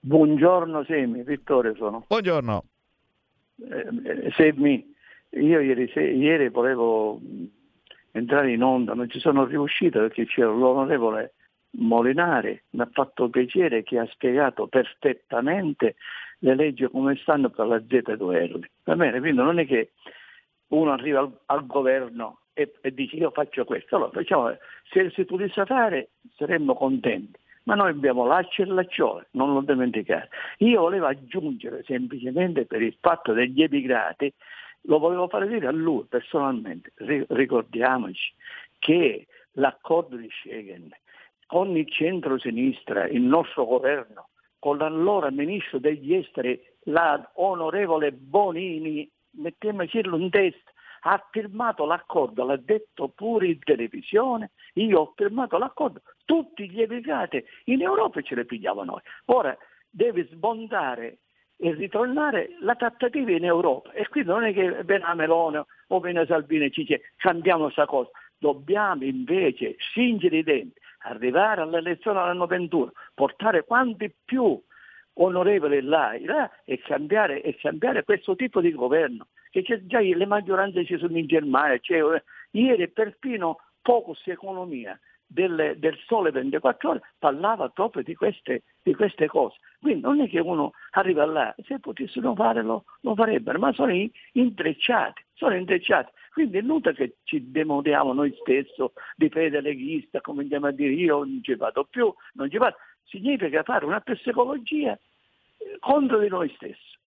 Buongiorno 0.00 0.84
Semi, 0.84 1.22
Vittorio 1.22 1.74
sono. 1.74 2.04
Buongiorno. 2.06 2.64
Eh, 3.56 4.26
eh 4.26 4.30
Semi, 4.36 4.94
io 5.30 5.60
ieri, 5.60 5.90
se, 5.92 6.00
ieri 6.00 6.48
volevo 6.48 7.20
entrare 8.12 8.52
in 8.52 8.62
onda, 8.62 8.94
non 8.94 9.10
ci 9.10 9.18
sono 9.18 9.44
riuscito 9.44 9.98
perché 9.98 10.26
c'era 10.26 10.50
l'onorevole 10.50 11.34
Molinari, 11.70 12.60
mi 12.70 12.80
ha 12.80 12.88
fatto 12.90 13.28
piacere 13.28 13.82
che 13.82 13.98
ha 13.98 14.06
spiegato 14.06 14.66
perfettamente 14.66 15.96
le 16.40 16.54
leggi 16.54 16.86
come 16.88 17.16
stanno 17.16 17.50
per 17.50 17.66
la 17.66 17.76
Z2R. 17.76 18.64
Va 18.84 18.96
bene, 18.96 19.18
quindi 19.20 19.42
non 19.42 19.58
è 19.58 19.66
che 19.66 19.92
uno 20.68 20.92
arriva 20.92 21.20
al, 21.20 21.38
al 21.46 21.66
governo 21.66 22.40
e, 22.52 22.72
e, 22.80 22.92
dice 22.92 23.16
io 23.16 23.30
faccio 23.30 23.64
questo, 23.64 23.96
allora 23.96 24.10
facciamo, 24.10 24.56
se 24.90 25.10
si 25.10 25.24
potesse 25.24 25.64
fare 25.64 26.10
saremmo 26.36 26.74
contenti, 26.74 27.38
ma 27.64 27.74
noi 27.74 27.90
abbiamo 27.90 28.26
lacci 28.26 28.62
e 28.62 28.66
lacciole, 28.66 29.28
non 29.32 29.52
lo 29.52 29.60
dimenticare. 29.60 30.28
Io 30.58 30.80
volevo 30.80 31.06
aggiungere 31.06 31.84
semplicemente 31.84 32.66
per 32.66 32.82
il 32.82 32.96
fatto 33.00 33.32
degli 33.32 33.62
emigrati, 33.62 34.32
lo 34.82 34.98
volevo 34.98 35.28
fare 35.28 35.46
dire 35.46 35.66
a 35.66 35.72
lui 35.72 36.04
personalmente, 36.08 36.92
ricordiamoci 36.96 38.32
che 38.78 39.26
l'accordo 39.52 40.16
di 40.16 40.28
Schengen 40.30 40.90
con 41.48 41.74
il 41.74 41.90
centro-sinistra, 41.90 43.08
il 43.08 43.22
nostro 43.22 43.64
governo, 43.64 44.28
con 44.58 44.76
l'allora 44.76 45.30
ministro 45.30 45.78
degli 45.78 46.12
esteri, 46.14 46.60
la 46.84 47.30
onorevole 47.36 48.12
Bonini, 48.12 49.10
mettiamocelo 49.30 50.18
in 50.18 50.28
testa, 50.28 50.70
ha 51.02 51.26
firmato 51.30 51.86
l'accordo, 51.86 52.44
l'ha 52.44 52.58
detto 52.58 53.08
pure 53.08 53.46
in 53.46 53.58
televisione, 53.60 54.50
io 54.74 55.00
ho 55.00 55.12
firmato 55.16 55.56
l'accordo, 55.56 56.02
tutti 56.26 56.68
gli 56.68 56.82
emigrati 56.82 57.42
in 57.64 57.80
Europa 57.80 58.20
ce 58.20 58.34
le 58.34 58.44
pigliamo 58.44 58.84
noi. 58.84 59.00
Ora 59.26 59.56
deve 59.88 60.28
sbondare 60.30 61.20
e 61.56 61.72
ritornare 61.72 62.50
la 62.60 62.74
trattativa 62.74 63.30
in 63.30 63.46
Europa. 63.46 63.90
E 63.92 64.06
qui 64.08 64.22
non 64.22 64.44
è 64.44 64.52
che 64.52 64.84
viene 64.84 65.04
a 65.04 65.14
Melone 65.14 65.64
o 65.86 66.00
viene 66.00 66.20
a 66.20 66.26
Salvini 66.26 66.70
ci 66.70 66.82
dice 66.82 67.12
cambiamo 67.16 67.64
questa 67.64 67.86
cosa, 67.86 68.10
dobbiamo 68.36 69.02
invece 69.04 69.76
stringere 69.78 70.38
i 70.38 70.42
denti, 70.42 70.78
arrivare 70.98 71.60
all'elezione 71.60 72.20
dell'anno 72.20 72.46
21, 72.46 72.92
portare 73.14 73.64
quanti 73.64 74.12
più 74.24 74.60
onorevoli 75.14 75.82
là, 75.82 76.16
là 76.20 76.50
e, 76.64 76.78
cambiare, 76.78 77.42
e, 77.42 77.56
cambiare, 77.56 78.04
questo 78.04 78.36
tipo 78.36 78.60
di 78.60 78.72
governo, 78.72 79.28
che 79.50 79.62
c'è 79.62 79.84
già 79.86 80.00
le 80.00 80.26
maggioranze 80.26 80.84
ci 80.84 80.96
sono 80.98 81.16
in 81.18 81.26
Germania, 81.26 81.78
cioè, 81.80 82.22
ieri 82.52 82.88
perfino 82.88 83.58
Focus 83.82 84.26
Economia 84.26 84.98
del, 85.28 85.76
del, 85.76 85.96
Sole 86.06 86.30
24 86.30 86.88
ore 86.88 87.02
parlava 87.18 87.68
proprio 87.68 88.02
di 88.02 88.14
queste, 88.14 88.62
di 88.82 88.94
queste, 88.94 89.26
cose. 89.26 89.58
Quindi 89.80 90.00
non 90.00 90.20
è 90.20 90.28
che 90.28 90.40
uno 90.40 90.72
arriva 90.92 91.24
là, 91.26 91.54
se 91.64 91.78
potessero 91.78 92.34
fare 92.34 92.62
lo, 92.62 92.84
farebbero, 93.14 93.58
ma 93.58 93.72
sono 93.72 93.92
intrecciati, 94.32 95.22
sono 95.34 95.54
intrecciati. 95.54 96.10
Quindi 96.32 96.56
è 96.56 96.60
inutile 96.60 96.94
che 96.94 97.16
ci 97.24 97.50
demodiamo 97.50 98.12
noi 98.12 98.34
stessi 98.40 98.82
di 99.16 99.28
fede 99.28 99.60
leghista, 99.60 100.20
come 100.20 100.42
andiamo 100.42 100.66
a 100.66 100.72
dire 100.72 100.92
io 100.92 101.18
non 101.18 101.40
ci 101.42 101.54
vado 101.54 101.84
più, 101.84 102.12
non 102.32 102.50
ci 102.50 102.56
vado. 102.56 102.76
Significa 103.04 103.62
fare 103.62 103.84
una 103.84 104.00
psicologia 104.00 104.98
contro 105.80 106.18
di 106.18 106.28
noi 106.28 106.50
stessi. 106.54 106.97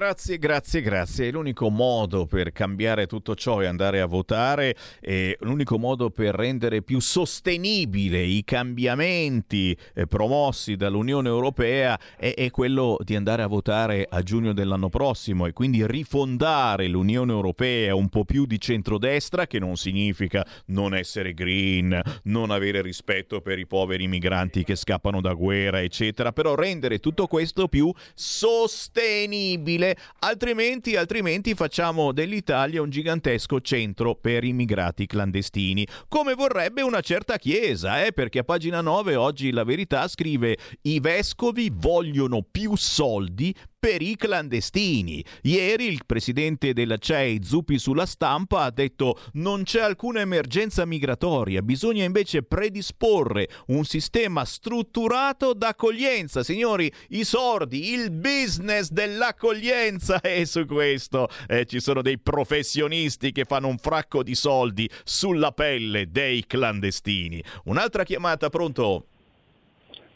Grazie, 0.00 0.38
grazie, 0.38 0.80
grazie. 0.80 1.30
L'unico 1.30 1.68
modo 1.68 2.24
per 2.24 2.52
cambiare 2.52 3.06
tutto 3.06 3.34
ciò 3.34 3.58
è 3.58 3.66
andare 3.66 4.00
a 4.00 4.06
votare 4.06 4.74
e 4.98 5.36
l'unico 5.40 5.78
modo 5.78 6.08
per 6.08 6.34
rendere 6.34 6.80
più 6.80 7.00
sostenibile 7.00 8.22
i 8.22 8.42
cambiamenti 8.42 9.76
eh, 9.92 10.06
promossi 10.06 10.76
dall'Unione 10.76 11.28
Europea 11.28 12.00
è, 12.16 12.32
è, 12.32 12.48
quello 12.48 12.96
di 13.04 13.14
andare 13.14 13.42
a 13.42 13.46
votare 13.46 14.06
a 14.08 14.22
giugno 14.22 14.54
dell'anno 14.54 14.88
prossimo 14.88 15.44
e 15.44 15.52
quindi 15.52 15.86
rifondare 15.86 16.88
l'Unione 16.88 17.32
Europea 17.32 17.94
un 17.94 18.08
po' 18.08 18.24
più 18.24 18.46
di 18.46 18.58
centrodestra, 18.58 19.46
che 19.46 19.58
non 19.58 19.76
significa 19.76 20.46
non 20.68 20.94
essere 20.94 21.34
green, 21.34 22.00
non 22.22 22.50
avere 22.50 22.80
rispetto 22.80 23.42
per 23.42 23.58
i 23.58 23.66
poveri 23.66 24.08
migranti 24.08 24.64
che 24.64 24.76
scappano 24.76 25.20
da 25.20 25.34
guerra, 25.34 25.82
eccetera, 25.82 26.32
però 26.32 26.54
rendere 26.54 27.00
tutto 27.00 27.26
questo 27.26 27.68
più 27.68 27.92
sostenibile 28.14 29.88
altrimenti, 30.20 30.96
altrimenti 30.96 31.54
facciamo 31.54 32.12
dell'Italia 32.12 32.82
un 32.82 32.90
gigantesco 32.90 33.60
centro 33.60 34.14
per 34.14 34.44
immigrati 34.44 35.06
clandestini, 35.06 35.86
come 36.08 36.34
vorrebbe 36.34 36.82
una 36.82 37.00
certa 37.00 37.36
chiesa, 37.36 38.04
eh? 38.04 38.12
perché 38.12 38.40
a 38.40 38.44
pagina 38.44 38.80
9 38.80 39.16
oggi 39.16 39.50
la 39.50 39.64
verità 39.64 40.06
scrive 40.08 40.56
i 40.82 41.00
vescovi 41.00 41.70
vogliono 41.72 42.42
più 42.42 42.76
soldi 42.76 43.54
per 43.80 44.02
i 44.02 44.14
clandestini. 44.14 45.24
Ieri 45.42 45.86
il 45.86 46.02
presidente 46.04 46.74
della 46.74 46.98
CEI, 46.98 47.42
Zuppi 47.42 47.78
sulla 47.78 48.04
stampa, 48.04 48.64
ha 48.64 48.70
detto 48.70 49.18
non 49.32 49.62
c'è 49.62 49.80
alcuna 49.80 50.20
emergenza 50.20 50.84
migratoria, 50.84 51.62
bisogna 51.62 52.04
invece 52.04 52.42
predisporre 52.42 53.48
un 53.68 53.84
sistema 53.84 54.44
strutturato 54.44 55.54
d'accoglienza. 55.54 56.42
Signori, 56.42 56.92
i 57.08 57.24
sordi, 57.24 57.94
il 57.94 58.10
business 58.10 58.90
dell'accoglienza 58.90 60.20
e 60.20 60.44
su 60.44 60.66
questo 60.66 61.28
eh, 61.48 61.64
ci 61.64 61.80
sono 61.80 62.02
dei 62.02 62.18
professionisti 62.18 63.32
che 63.32 63.44
fanno 63.44 63.68
un 63.68 63.78
fracco 63.78 64.22
di 64.22 64.34
soldi 64.34 64.88
sulla 65.04 65.52
pelle 65.52 66.10
dei 66.10 66.44
clandestini. 66.46 67.42
Un'altra 67.64 68.04
chiamata, 68.04 68.50
pronto? 68.50 69.06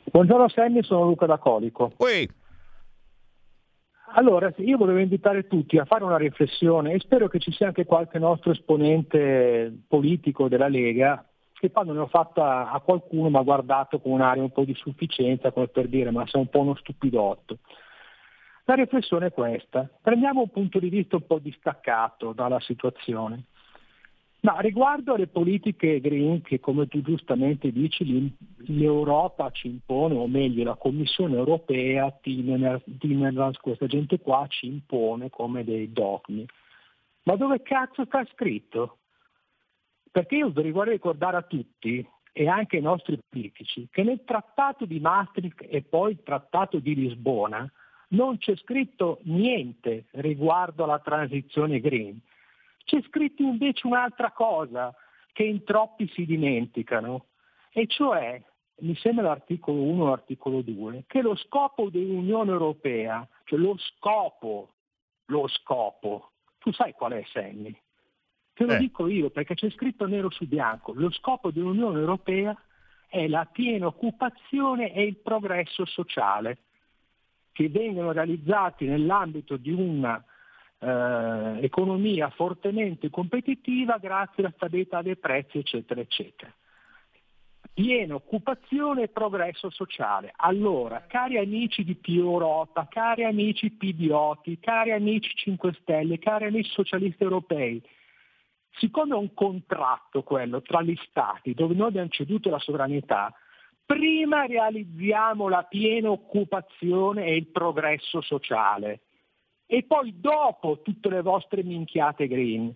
Buongiorno 0.04 0.50
Sammy, 0.50 0.82
sono 0.82 1.04
Luca 1.04 1.24
da 1.24 1.38
Colico. 1.38 1.92
Ui. 1.96 2.42
Allora, 4.16 4.52
io 4.58 4.76
volevo 4.76 5.00
invitare 5.00 5.48
tutti 5.48 5.76
a 5.76 5.84
fare 5.84 6.04
una 6.04 6.16
riflessione 6.16 6.92
e 6.92 7.00
spero 7.00 7.26
che 7.26 7.40
ci 7.40 7.50
sia 7.50 7.66
anche 7.66 7.84
qualche 7.84 8.20
nostro 8.20 8.52
esponente 8.52 9.72
politico 9.88 10.46
della 10.46 10.68
Lega 10.68 11.24
che 11.52 11.72
quando 11.72 11.92
ne 11.92 12.00
ho 12.00 12.06
fatta 12.06 12.70
a 12.70 12.78
qualcuno 12.80 13.28
mi 13.28 13.36
ha 13.38 13.42
guardato 13.42 13.98
con 13.98 14.12
un'aria 14.12 14.42
un 14.42 14.52
po' 14.52 14.64
di 14.64 14.74
sufficienza, 14.74 15.50
come 15.50 15.66
per 15.66 15.88
dire 15.88 16.12
ma 16.12 16.24
sei 16.28 16.42
un 16.42 16.48
po' 16.48 16.60
uno 16.60 16.76
stupidotto. 16.76 17.58
La 18.66 18.74
riflessione 18.74 19.26
è 19.26 19.32
questa, 19.32 19.88
prendiamo 20.00 20.42
un 20.42 20.50
punto 20.50 20.78
di 20.78 20.90
vista 20.90 21.16
un 21.16 21.26
po' 21.26 21.40
distaccato 21.40 22.32
dalla 22.32 22.60
situazione. 22.60 23.46
Ma 24.44 24.60
riguardo 24.60 25.14
alle 25.14 25.26
politiche 25.26 26.00
green 26.00 26.42
che 26.42 26.60
come 26.60 26.86
tu 26.86 27.00
giustamente 27.00 27.72
dici 27.72 28.30
l'Europa 28.66 29.50
ci 29.50 29.68
impone, 29.68 30.14
o 30.16 30.26
meglio 30.28 30.64
la 30.64 30.74
Commissione 30.74 31.34
europea, 31.36 32.10
Timmermans, 32.20 33.56
questa 33.56 33.86
gente 33.86 34.20
qua 34.20 34.44
ci 34.48 34.66
impone 34.66 35.30
come 35.30 35.64
dei 35.64 35.90
dogmi. 35.90 36.46
Ma 37.22 37.36
dove 37.36 37.62
cazzo 37.62 38.04
sta 38.04 38.22
scritto? 38.34 38.98
Perché 40.10 40.36
io 40.36 40.52
vorrei 40.52 40.92
ricordare 40.92 41.38
a 41.38 41.42
tutti 41.42 42.06
e 42.30 42.46
anche 42.46 42.76
ai 42.76 42.82
nostri 42.82 43.18
politici 43.26 43.88
che 43.90 44.02
nel 44.02 44.24
trattato 44.26 44.84
di 44.84 45.00
Maastricht 45.00 45.64
e 45.66 45.80
poi 45.80 46.12
il 46.12 46.22
trattato 46.22 46.80
di 46.80 46.94
Lisbona 46.94 47.66
non 48.08 48.36
c'è 48.36 48.54
scritto 48.56 49.20
niente 49.22 50.04
riguardo 50.10 50.84
alla 50.84 50.98
transizione 50.98 51.80
green. 51.80 52.20
C'è 52.85 53.01
scritto 53.02 53.43
invece 53.43 53.86
un'altra 53.86 54.31
cosa 54.31 54.94
che 55.32 55.43
in 55.43 55.65
troppi 55.65 56.09
si 56.15 56.24
dimenticano, 56.24 57.27
e 57.73 57.86
cioè, 57.89 58.40
mi 58.81 58.94
sembra 58.97 59.24
l'articolo 59.24 59.82
1 59.82 60.05
o 60.05 60.09
l'articolo 60.09 60.62
2, 60.62 61.05
che 61.06 61.23
lo 61.23 61.35
scopo 61.35 61.90
dell'Unione 61.90 62.52
Europea, 62.52 63.27
cioè 63.44 63.59
lo 63.59 63.77
scopo, 63.78 64.74
lo 65.27 65.48
scopo, 65.48 66.31
tu 66.59 66.73
sai 66.73 66.93
qual 66.93 67.12
è 67.12 67.24
Sammy? 67.27 67.77
Te 68.52 68.65
lo 68.65 68.74
eh. 68.74 68.78
dico 68.78 69.09
io 69.09 69.31
perché 69.31 69.55
c'è 69.55 69.69
scritto 69.70 70.06
nero 70.06 70.31
su 70.31 70.47
bianco, 70.47 70.93
lo 70.94 71.11
scopo 71.11 71.51
dell'Unione 71.51 71.98
Europea 71.98 72.56
è 73.09 73.27
la 73.27 73.44
piena 73.44 73.86
occupazione 73.86 74.93
e 74.93 75.02
il 75.02 75.16
progresso 75.16 75.85
sociale 75.85 76.59
che 77.52 77.69
vengono 77.69 78.12
realizzati 78.12 78.86
nell'ambito 78.86 79.56
di 79.56 79.70
un'economia 79.70 80.24
eh, 80.85 82.31
fortemente 82.35 83.11
competitiva 83.11 83.98
grazie 83.98 84.43
alla 84.43 84.52
stabilità 84.55 85.02
dei 85.02 85.16
prezzi, 85.16 85.59
eccetera, 85.59 86.01
eccetera. 86.01 86.52
Piena 87.73 88.15
occupazione 88.15 89.02
e 89.02 89.09
progresso 89.09 89.70
sociale. 89.70 90.32
Allora, 90.36 91.06
cari 91.09 91.39
amici 91.39 91.82
di 91.82 91.97
Più 91.97 92.20
Europa, 92.20 92.86
cari 92.89 93.24
amici 93.24 93.70
PDOTI, 93.70 94.61
cari 94.61 94.93
amici 94.93 95.31
5 95.35 95.73
Stelle, 95.81 96.19
cari 96.19 96.47
amici 96.47 96.70
socialisti 96.70 97.23
europei, 97.23 97.82
siccome 98.77 99.15
è 99.15 99.19
un 99.19 99.35
contratto 99.35 100.23
quello 100.23 100.62
tra 100.62 100.82
gli 100.82 100.97
stati 101.09 101.55
dove 101.55 101.74
noi 101.74 101.89
abbiamo 101.89 102.09
ceduto 102.11 102.51
la 102.51 102.61
sovranità, 102.61 103.35
prima 103.85 104.47
realizziamo 104.47 105.48
la 105.48 105.62
piena 105.65 106.11
occupazione 106.11 107.24
e 107.24 107.36
il 107.36 107.47
progresso 107.48 108.20
sociale 108.20 109.01
e 109.66 109.84
poi 109.84 110.14
dopo 110.20 110.80
tutte 110.82 111.08
le 111.08 111.22
vostre 111.22 111.62
minchiate 111.62 112.26
green. 112.28 112.74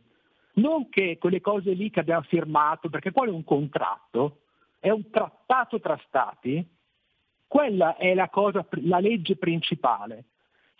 Non 0.54 0.88
che 0.88 1.18
quelle 1.18 1.40
cose 1.40 1.72
lì 1.72 1.90
che 1.90 2.00
abbiamo 2.00 2.22
firmato, 2.22 2.88
perché 2.88 3.12
quello 3.12 3.32
è 3.32 3.34
un 3.34 3.44
contratto, 3.44 4.40
è 4.80 4.90
un 4.90 5.08
trattato 5.10 5.78
tra 5.80 6.00
stati, 6.06 6.66
quella 7.46 7.96
è 7.96 8.14
la, 8.14 8.28
cosa, 8.28 8.66
la 8.82 8.98
legge 8.98 9.36
principale. 9.36 10.24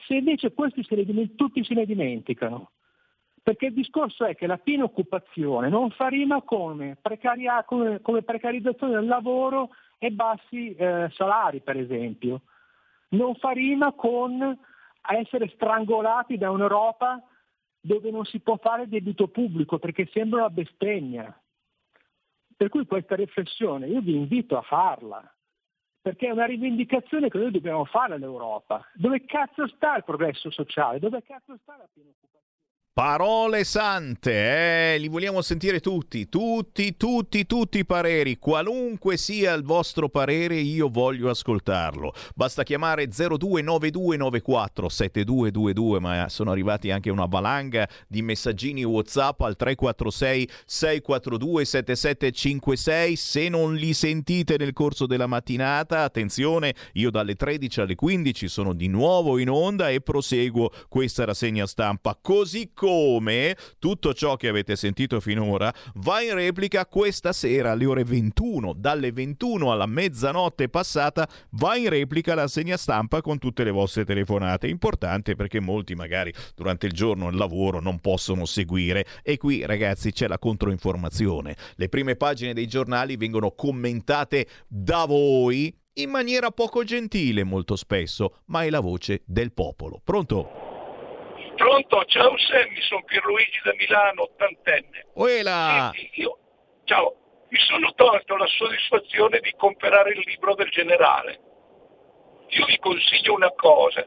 Se 0.06 0.14
invece 0.14 0.52
questi 0.52 0.82
se 0.84 0.94
ne, 0.96 1.34
tutti 1.34 1.64
se 1.64 1.74
ne 1.74 1.84
dimenticano, 1.84 2.70
perché 3.42 3.66
il 3.66 3.72
discorso 3.72 4.24
è 4.24 4.34
che 4.34 4.46
la 4.46 4.58
piena 4.58 4.84
occupazione 4.84 5.68
non 5.68 5.90
fa 5.90 6.08
rima 6.08 6.42
come, 6.42 6.98
precaria, 7.00 7.64
come, 7.64 8.00
come 8.00 8.22
precarizzazione 8.22 8.94
del 8.94 9.06
lavoro 9.06 9.70
e 9.98 10.10
bassi 10.10 10.74
eh, 10.74 11.08
salari, 11.14 11.60
per 11.60 11.78
esempio. 11.78 12.42
Non 13.10 13.34
fa 13.36 13.52
rima 13.52 13.92
con 13.92 14.58
essere 15.18 15.48
strangolati 15.48 16.36
da 16.36 16.50
un'Europa 16.50 17.22
dove 17.80 18.10
non 18.10 18.24
si 18.24 18.40
può 18.40 18.56
fare 18.56 18.88
debito 18.88 19.28
pubblico 19.28 19.78
perché 19.78 20.08
sembra 20.12 20.40
una 20.40 20.50
bestemmia. 20.50 21.42
Per 22.56 22.68
cui 22.68 22.86
questa 22.86 23.14
riflessione 23.14 23.86
io 23.86 24.00
vi 24.00 24.16
invito 24.16 24.56
a 24.58 24.62
farla, 24.62 25.22
perché 26.00 26.26
è 26.26 26.30
una 26.30 26.46
rivendicazione 26.46 27.28
che 27.28 27.38
noi 27.38 27.50
dobbiamo 27.50 27.84
fare 27.84 28.14
all'Europa. 28.14 28.84
Dove 28.94 29.24
cazzo 29.24 29.68
sta 29.68 29.96
il 29.96 30.04
progresso 30.04 30.50
sociale? 30.50 30.98
Dove 30.98 31.22
cazzo 31.22 31.56
sta 31.62 31.76
la 31.76 31.88
piena 31.92 32.10
occupazione? 32.10 32.46
Parole 32.98 33.62
sante, 33.62 34.94
eh? 34.94 34.98
li 34.98 35.06
vogliamo 35.06 35.40
sentire 35.40 35.78
tutti, 35.78 36.28
tutti, 36.28 36.96
tutti, 36.96 37.46
tutti 37.46 37.78
i 37.78 37.86
pareri, 37.86 38.40
qualunque 38.40 39.16
sia 39.16 39.52
il 39.52 39.62
vostro 39.62 40.08
parere 40.08 40.56
io 40.56 40.88
voglio 40.88 41.30
ascoltarlo. 41.30 42.12
Basta 42.34 42.64
chiamare 42.64 43.08
0292947222, 43.08 46.00
ma 46.00 46.28
sono 46.28 46.50
arrivati 46.50 46.90
anche 46.90 47.10
una 47.10 47.26
valanga 47.26 47.88
di 48.08 48.20
messaggini 48.20 48.82
WhatsApp 48.82 49.42
al 49.42 49.54
346 49.54 50.48
642 50.66 51.64
7756. 51.64 53.14
Se 53.14 53.48
non 53.48 53.76
li 53.76 53.94
sentite 53.94 54.56
nel 54.58 54.72
corso 54.72 55.06
della 55.06 55.28
mattinata, 55.28 56.02
attenzione, 56.02 56.74
io 56.94 57.12
dalle 57.12 57.36
13 57.36 57.82
alle 57.82 57.94
15 57.94 58.48
sono 58.48 58.72
di 58.72 58.88
nuovo 58.88 59.38
in 59.38 59.50
onda 59.50 59.88
e 59.88 60.00
proseguo 60.00 60.72
questa 60.88 61.24
rassegna 61.24 61.64
stampa 61.64 62.18
così 62.20 62.72
come 62.74 62.86
come 62.88 63.54
tutto 63.78 64.14
ciò 64.14 64.36
che 64.36 64.48
avete 64.48 64.74
sentito 64.74 65.20
finora 65.20 65.70
va 65.96 66.22
in 66.22 66.32
replica 66.32 66.86
questa 66.86 67.34
sera 67.34 67.72
alle 67.72 67.84
ore 67.84 68.02
21. 68.02 68.72
Dalle 68.72 69.12
21 69.12 69.70
alla 69.70 69.84
mezzanotte 69.84 70.70
passata 70.70 71.28
va 71.50 71.76
in 71.76 71.90
replica 71.90 72.34
la 72.34 72.48
segna 72.48 72.78
stampa 72.78 73.20
con 73.20 73.36
tutte 73.36 73.62
le 73.62 73.70
vostre 73.70 74.06
telefonate. 74.06 74.68
Importante 74.68 75.36
perché 75.36 75.60
molti 75.60 75.94
magari 75.94 76.32
durante 76.54 76.86
il 76.86 76.92
giorno 76.92 77.28
il 77.28 77.36
lavoro 77.36 77.78
non 77.78 77.98
possono 77.98 78.46
seguire 78.46 79.04
e 79.22 79.36
qui 79.36 79.66
ragazzi 79.66 80.10
c'è 80.10 80.26
la 80.26 80.38
controinformazione. 80.38 81.56
Le 81.74 81.90
prime 81.90 82.16
pagine 82.16 82.54
dei 82.54 82.66
giornali 82.66 83.18
vengono 83.18 83.50
commentate 83.50 84.46
da 84.66 85.04
voi 85.04 85.76
in 85.94 86.08
maniera 86.08 86.50
poco 86.52 86.84
gentile 86.84 87.44
molto 87.44 87.76
spesso, 87.76 88.38
ma 88.46 88.64
è 88.64 88.70
la 88.70 88.80
voce 88.80 89.20
del 89.26 89.52
popolo. 89.52 90.00
Pronto? 90.02 90.67
Pronto? 91.58 92.04
Ciao 92.04 92.38
Sammy, 92.38 92.80
sono 92.82 93.02
Pierluigi 93.02 93.60
da 93.64 93.74
Milano, 93.74 94.22
ottantenne. 94.22 95.06
Uela! 95.14 95.90
Senti, 95.92 96.20
io, 96.20 96.38
ciao, 96.84 97.16
mi 97.48 97.58
sono 97.58 97.92
tolto 97.94 98.36
la 98.36 98.46
soddisfazione 98.46 99.40
di 99.40 99.52
comprare 99.56 100.12
il 100.12 100.22
libro 100.24 100.54
del 100.54 100.68
generale. 100.70 101.40
Io 102.50 102.64
vi 102.64 102.78
consiglio 102.78 103.34
una 103.34 103.50
cosa, 103.56 104.06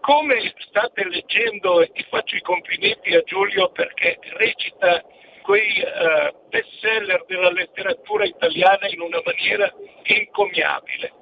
come 0.00 0.52
state 0.58 1.04
leggendo 1.08 1.82
e 1.82 2.04
faccio 2.10 2.34
i 2.34 2.42
complimenti 2.42 3.14
a 3.14 3.22
Giulio 3.22 3.70
perché 3.70 4.18
recita 4.32 5.00
quei 5.42 5.80
uh, 5.80 6.48
bestseller 6.48 7.24
della 7.26 7.52
letteratura 7.52 8.24
italiana 8.24 8.88
in 8.88 9.00
una 9.02 9.22
maniera 9.24 9.72
encomiabile 10.02 11.12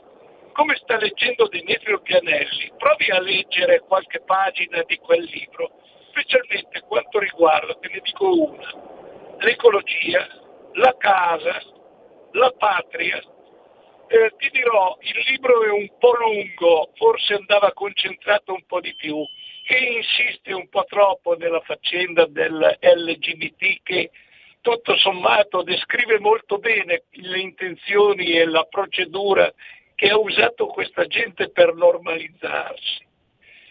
come 0.56 0.74
sta 0.76 0.96
leggendo 0.96 1.48
Demetrio 1.48 2.00
Pianelli, 2.00 2.72
provi 2.78 3.10
a 3.10 3.20
leggere 3.20 3.80
qualche 3.80 4.22
pagina 4.22 4.82
di 4.84 4.96
quel 4.96 5.22
libro, 5.24 5.70
specialmente 6.08 6.80
quanto 6.80 7.18
riguarda, 7.18 7.74
te 7.74 7.90
ne 7.92 8.00
dico 8.02 8.32
una, 8.32 9.36
l'ecologia, 9.40 10.26
la 10.72 10.96
casa, 10.96 11.62
la 12.32 12.50
patria. 12.56 13.22
Eh, 14.08 14.32
ti 14.38 14.48
dirò, 14.50 14.96
il 15.00 15.24
libro 15.28 15.62
è 15.62 15.70
un 15.70 15.90
po' 15.98 16.14
lungo, 16.14 16.90
forse 16.94 17.34
andava 17.34 17.72
concentrato 17.72 18.54
un 18.54 18.64
po' 18.64 18.80
di 18.80 18.94
più 18.94 19.22
e 19.68 19.92
insiste 19.92 20.54
un 20.54 20.70
po' 20.70 20.84
troppo 20.84 21.36
nella 21.36 21.60
faccenda 21.60 22.24
del 22.24 22.78
LGBT 22.80 23.82
che 23.82 24.10
tutto 24.62 24.96
sommato 24.96 25.62
descrive 25.62 26.18
molto 26.18 26.58
bene 26.58 27.04
le 27.10 27.40
intenzioni 27.40 28.32
e 28.32 28.46
la 28.46 28.64
procedura 28.64 29.52
che 29.97 30.10
ha 30.10 30.18
usato 30.18 30.66
questa 30.66 31.06
gente 31.06 31.51
per 31.51 31.74
normalizzarsi. 31.74 33.05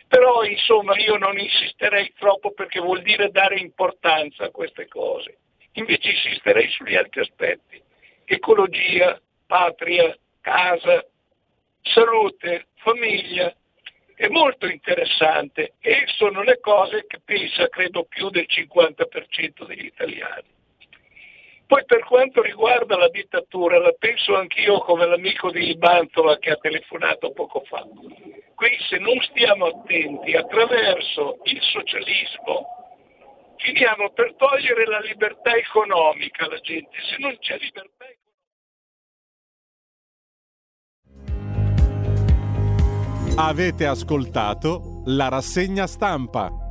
Però 0.07 0.43
insomma 0.43 0.97
io 0.97 1.17
non 1.17 1.37
insisterei 1.37 2.11
troppo 2.17 2.51
perché 2.51 2.79
vuol 2.79 3.01
dire 3.01 3.29
dare 3.29 3.57
importanza 3.59 4.45
a 4.45 4.49
queste 4.49 4.87
cose. 4.87 5.37
Invece 5.73 6.09
insisterei 6.09 6.67
sugli 6.69 6.95
altri 6.95 7.21
aspetti. 7.21 7.81
Ecologia, 8.25 9.19
patria, 9.45 10.17
casa, 10.41 11.05
salute, 11.81 12.67
famiglia. 12.75 13.53
È 14.15 14.27
molto 14.27 14.67
interessante 14.67 15.73
e 15.79 16.05
sono 16.07 16.41
le 16.41 16.59
cose 16.59 17.05
che 17.05 17.19
pensa 17.23 17.67
credo 17.67 18.05
più 18.05 18.29
del 18.29 18.47
50% 18.49 19.65
degli 19.65 19.85
italiani. 19.85 20.54
Poi 21.67 21.83
per 21.85 22.03
quanto 22.03 22.41
riguarda 22.41 22.97
la 22.97 23.09
dittatura, 23.09 23.79
la 23.79 23.93
penso 23.97 24.35
anch'io 24.35 24.79
come 24.79 25.07
l'amico 25.07 25.49
di 25.49 25.75
Mantola 25.79 26.37
che 26.37 26.51
ha 26.51 26.57
telefonato 26.57 27.31
poco 27.31 27.63
fa. 27.65 27.83
Qui 28.55 28.77
se 28.87 28.97
non 28.99 29.19
stiamo 29.21 29.65
attenti 29.65 30.33
attraverso 30.35 31.39
il 31.43 31.61
socialismo 31.61 32.75
finiamo 33.65 34.11
per 34.11 34.35
togliere 34.35 34.85
la 34.85 34.99
libertà 34.99 35.55
economica 35.55 36.45
alla 36.45 36.59
gente. 36.59 36.97
Se 37.09 37.17
non 37.19 37.35
c'è 37.39 37.57
libertà 37.57 38.05
economica... 38.05 38.23
Avete 43.37 43.85
ascoltato 43.85 45.01
la 45.05 45.29
rassegna 45.29 45.87
stampa. 45.87 46.64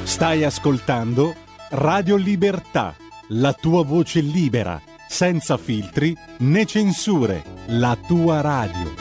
Stai 0.00 0.42
ascoltando 0.42 1.34
Radio 1.70 2.16
Libertà, 2.16 2.94
la 3.28 3.52
tua 3.52 3.84
voce 3.84 4.20
libera, 4.20 4.80
senza 5.06 5.56
filtri 5.56 6.16
né 6.38 6.64
censure, 6.64 7.44
la 7.68 7.96
tua 7.96 8.40
radio. 8.40 8.94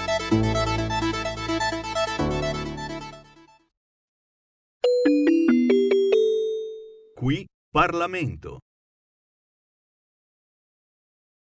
Qui 7.16 7.48
Parlamento. 7.72 8.60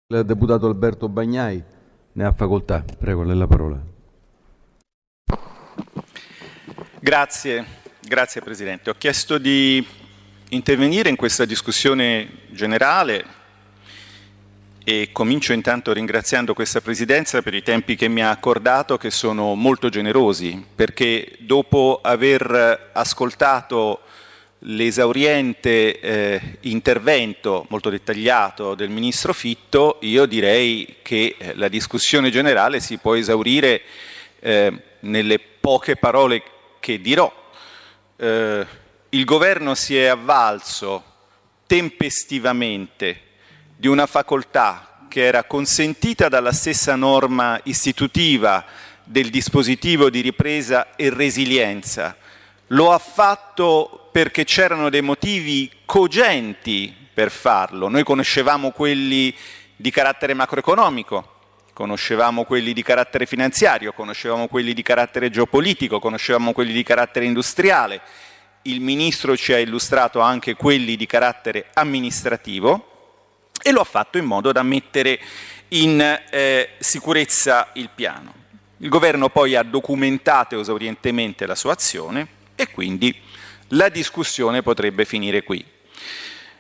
Il 0.07 0.25
deputato 0.25 0.67
Alberto 0.67 1.09
Bagnai 1.09 1.63
ne 2.13 2.25
ha 2.25 2.33
facoltà. 2.33 2.85
Prego, 2.99 3.23
lei 3.23 3.37
la 3.37 3.47
parola. 3.47 3.81
Grazie, 7.01 7.82
grazie 8.13 8.43
Presidente. 8.43 8.91
Ho 8.91 8.95
chiesto 8.99 9.39
di 9.39 9.83
intervenire 10.51 11.09
in 11.09 11.17
questa 11.17 11.47
discussione 11.47 12.29
generale 12.51 13.25
e 14.85 15.09
comincio 15.13 15.55
intanto 15.55 15.95
ringraziando 15.95 16.53
questa 16.53 16.83
Presidenza 16.83 17.41
per 17.41 17.55
i 17.55 17.63
tempi 17.63 17.97
che 17.97 18.09
mi 18.09 18.23
ha 18.23 18.29
accordato, 18.29 18.99
che 18.99 19.11
sono 19.11 19.55
molto 19.55 19.89
generosi, 19.89 20.63
perché 20.75 21.39
dopo 21.39 22.01
aver 22.03 22.91
ascoltato 22.93 24.03
l'esauriente 24.59 25.99
eh, 25.99 26.59
intervento 26.61 27.65
molto 27.71 27.89
dettagliato 27.89 28.75
del 28.75 28.91
Ministro 28.91 29.33
Fitto, 29.33 29.97
io 30.03 30.27
direi 30.27 30.97
che 31.01 31.37
eh, 31.39 31.55
la 31.55 31.69
discussione 31.69 32.29
generale 32.29 32.79
si 32.81 32.99
può 32.99 33.15
esaurire 33.17 33.81
eh, 34.41 34.71
nelle 35.01 35.39
poche 35.39 35.97
parole 35.97 36.43
che 36.79 37.01
dirò. 37.01 37.41
Eh, 38.23 38.65
il 39.09 39.25
Governo 39.25 39.75
si 39.75 39.99
è 39.99 40.07
avvalso 40.07 41.03
tempestivamente 41.67 43.21
di 43.77 43.89
una 43.89 44.07
facoltà 44.07 45.07
che 45.09 45.25
era 45.25 45.43
consentita 45.43 46.29
dalla 46.29 46.53
stessa 46.53 46.95
norma 46.95 47.59
istitutiva 47.65 48.65
del 49.03 49.29
dispositivo 49.29 50.09
di 50.09 50.21
ripresa 50.21 50.95
e 50.95 51.11
resilienza. 51.11 52.17
Lo 52.69 52.93
ha 52.93 52.99
fatto 52.99 54.09
perché 54.13 54.45
c'erano 54.45 54.89
dei 54.89 55.03
motivi 55.03 55.69
cogenti 55.85 56.95
per 57.13 57.33
farlo. 57.33 57.89
Noi 57.89 58.05
conoscevamo 58.05 58.71
quelli 58.71 59.35
di 59.75 59.91
carattere 59.91 60.33
macroeconomico, 60.33 61.32
conoscevamo 61.73 62.45
quelli 62.45 62.73
di 62.73 62.83
carattere 62.83 63.27
finanziario, 63.27 63.93
conoscevamo 63.93 64.49
quelli 64.49 64.75
di 64.75 64.83
carattere 64.83 65.31
geopolitico, 65.31 65.99
conoscevamo 65.99 66.53
quelli 66.53 66.73
di 66.73 66.83
carattere 66.83 67.25
industriale. 67.25 68.01
Il 68.63 68.81
Ministro 68.81 69.37
ci 69.37 69.53
ha 69.53 69.59
illustrato 69.59 70.21
anche 70.21 70.55
quelli 70.55 70.97
di 70.97 71.07
carattere 71.07 71.67
amministrativo 71.73 72.89
e 73.63 73.73
lo 73.73 73.81
ha 73.81 73.85
fatto 73.85 74.19
in 74.19 74.25
modo 74.25 74.53
da 74.53 74.63
mettere 74.63 75.19
in 75.69 76.01
eh, 76.31 76.71
sicurezza 76.79 77.71
il 77.75 77.89
piano. 77.95 78.41
Il 78.79 78.89
governo 78.89 79.29
poi 79.29 79.55
ha 79.55 79.63
documentato 79.63 80.61
esaurientemente 80.61 81.47
la 81.47 81.55
sua 81.55 81.73
azione 81.73 82.27
e 82.55 82.71
quindi 82.71 83.15
la 83.69 83.89
discussione 83.89 84.63
potrebbe 84.63 85.05
finire 85.05 85.43
qui. 85.43 85.65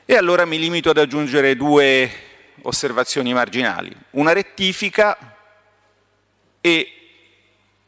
E 0.04 0.16
allora 0.16 0.44
mi 0.44 0.58
limito 0.58 0.90
ad 0.90 0.98
aggiungere 0.98 1.56
due 1.56 2.10
osservazioni 2.62 3.32
marginali, 3.32 3.94
una 4.10 4.32
rettifica 4.32 5.16
e 6.60 6.92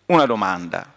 una 0.06 0.26
domanda. 0.26 0.92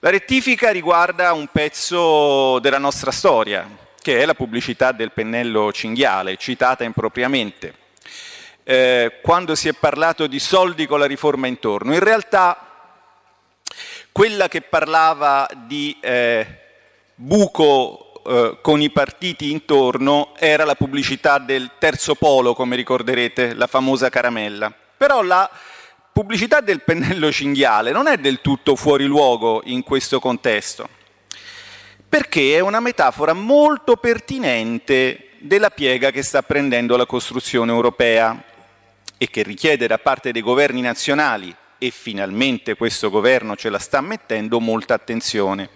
La 0.00 0.10
rettifica 0.10 0.70
riguarda 0.70 1.32
un 1.32 1.46
pezzo 1.46 2.58
della 2.58 2.78
nostra 2.78 3.10
storia, 3.10 3.68
che 4.00 4.20
è 4.20 4.24
la 4.26 4.34
pubblicità 4.34 4.90
del 4.92 5.12
pennello 5.12 5.72
cinghiale, 5.72 6.36
citata 6.36 6.82
impropriamente, 6.82 7.74
eh, 8.64 9.20
quando 9.22 9.54
si 9.54 9.68
è 9.68 9.72
parlato 9.72 10.26
di 10.26 10.40
soldi 10.40 10.86
con 10.86 10.98
la 10.98 11.06
riforma 11.06 11.46
intorno. 11.46 11.94
In 11.94 12.00
realtà 12.00 12.68
quella 14.10 14.48
che 14.48 14.60
parlava 14.60 15.48
di 15.54 15.96
eh, 16.00 16.46
buco 17.14 18.11
eh, 18.26 18.58
con 18.60 18.80
i 18.80 18.90
partiti 18.90 19.50
intorno 19.50 20.34
era 20.38 20.64
la 20.64 20.74
pubblicità 20.74 21.38
del 21.38 21.72
terzo 21.78 22.14
polo, 22.14 22.54
come 22.54 22.76
ricorderete, 22.76 23.54
la 23.54 23.66
famosa 23.66 24.08
caramella. 24.08 24.72
Però 24.96 25.22
la 25.22 25.50
pubblicità 26.12 26.60
del 26.60 26.82
pennello 26.82 27.32
cinghiale 27.32 27.92
non 27.92 28.06
è 28.06 28.18
del 28.18 28.40
tutto 28.40 28.76
fuori 28.76 29.04
luogo 29.04 29.62
in 29.64 29.82
questo 29.82 30.20
contesto 30.20 31.00
perché 32.12 32.56
è 32.56 32.60
una 32.60 32.80
metafora 32.80 33.32
molto 33.32 33.96
pertinente 33.96 35.30
della 35.38 35.70
piega 35.70 36.10
che 36.10 36.22
sta 36.22 36.42
prendendo 36.42 36.94
la 36.98 37.06
costruzione 37.06 37.72
europea 37.72 38.38
e 39.16 39.30
che 39.30 39.42
richiede 39.42 39.86
da 39.86 39.96
parte 39.96 40.30
dei 40.30 40.42
governi 40.42 40.82
nazionali, 40.82 41.56
e 41.82 41.90
finalmente 41.90 42.76
questo 42.76 43.10
governo 43.10 43.56
ce 43.56 43.68
la 43.68 43.80
sta 43.80 44.00
mettendo, 44.00 44.60
molta 44.60 44.94
attenzione. 44.94 45.70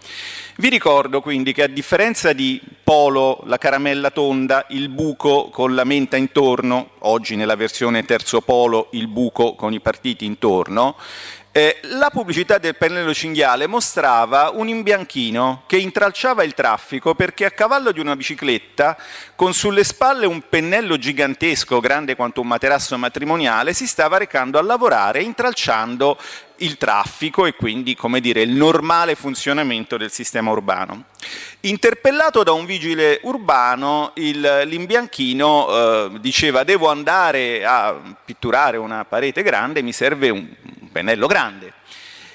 Vi 0.58 0.68
ricordo 0.68 1.20
quindi 1.20 1.52
che 1.52 1.64
a 1.64 1.66
differenza 1.66 2.32
di 2.32 2.60
Polo, 2.84 3.42
la 3.46 3.58
caramella 3.58 4.12
tonda, 4.12 4.66
il 4.68 4.88
buco 4.88 5.48
con 5.50 5.74
la 5.74 5.82
menta 5.82 6.16
intorno, 6.16 6.90
oggi 7.00 7.34
nella 7.34 7.56
versione 7.56 8.04
terzo 8.04 8.40
polo 8.40 8.86
il 8.92 9.08
buco 9.08 9.56
con 9.56 9.72
i 9.72 9.80
partiti 9.80 10.24
intorno, 10.24 10.94
eh, 11.56 11.78
la 11.84 12.10
pubblicità 12.10 12.58
del 12.58 12.76
pennello 12.76 13.14
cinghiale 13.14 13.66
mostrava 13.66 14.50
un 14.52 14.68
imbianchino 14.68 15.62
che 15.66 15.78
intralciava 15.78 16.44
il 16.44 16.52
traffico 16.52 17.14
perché 17.14 17.46
a 17.46 17.50
cavallo 17.50 17.92
di 17.92 17.98
una 17.98 18.14
bicicletta, 18.14 18.94
con 19.34 19.54
sulle 19.54 19.82
spalle 19.82 20.26
un 20.26 20.42
pennello 20.50 20.98
gigantesco, 20.98 21.80
grande 21.80 22.14
quanto 22.14 22.42
un 22.42 22.46
materasso 22.46 22.98
matrimoniale, 22.98 23.72
si 23.72 23.86
stava 23.86 24.18
recando 24.18 24.58
a 24.58 24.62
lavorare 24.62 25.22
intralciando 25.22 26.18
il 26.56 26.76
traffico 26.76 27.46
e 27.46 27.54
quindi, 27.54 27.94
come 27.94 28.20
dire, 28.20 28.42
il 28.42 28.50
normale 28.50 29.14
funzionamento 29.14 29.96
del 29.96 30.10
sistema 30.10 30.50
urbano. 30.50 31.04
Interpellato 31.60 32.42
da 32.42 32.52
un 32.52 32.66
vigile 32.66 33.18
urbano, 33.22 34.12
il, 34.16 34.62
l'imbianchino 34.66 35.68
eh, 35.68 36.10
diceva 36.20 36.64
devo 36.64 36.90
andare 36.90 37.64
a 37.64 37.98
pitturare 38.22 38.76
una 38.76 39.06
parete 39.06 39.42
grande, 39.42 39.82
mi 39.82 39.92
serve 39.92 40.30
un, 40.30 40.46
pennello 40.96 41.26
grande. 41.26 41.72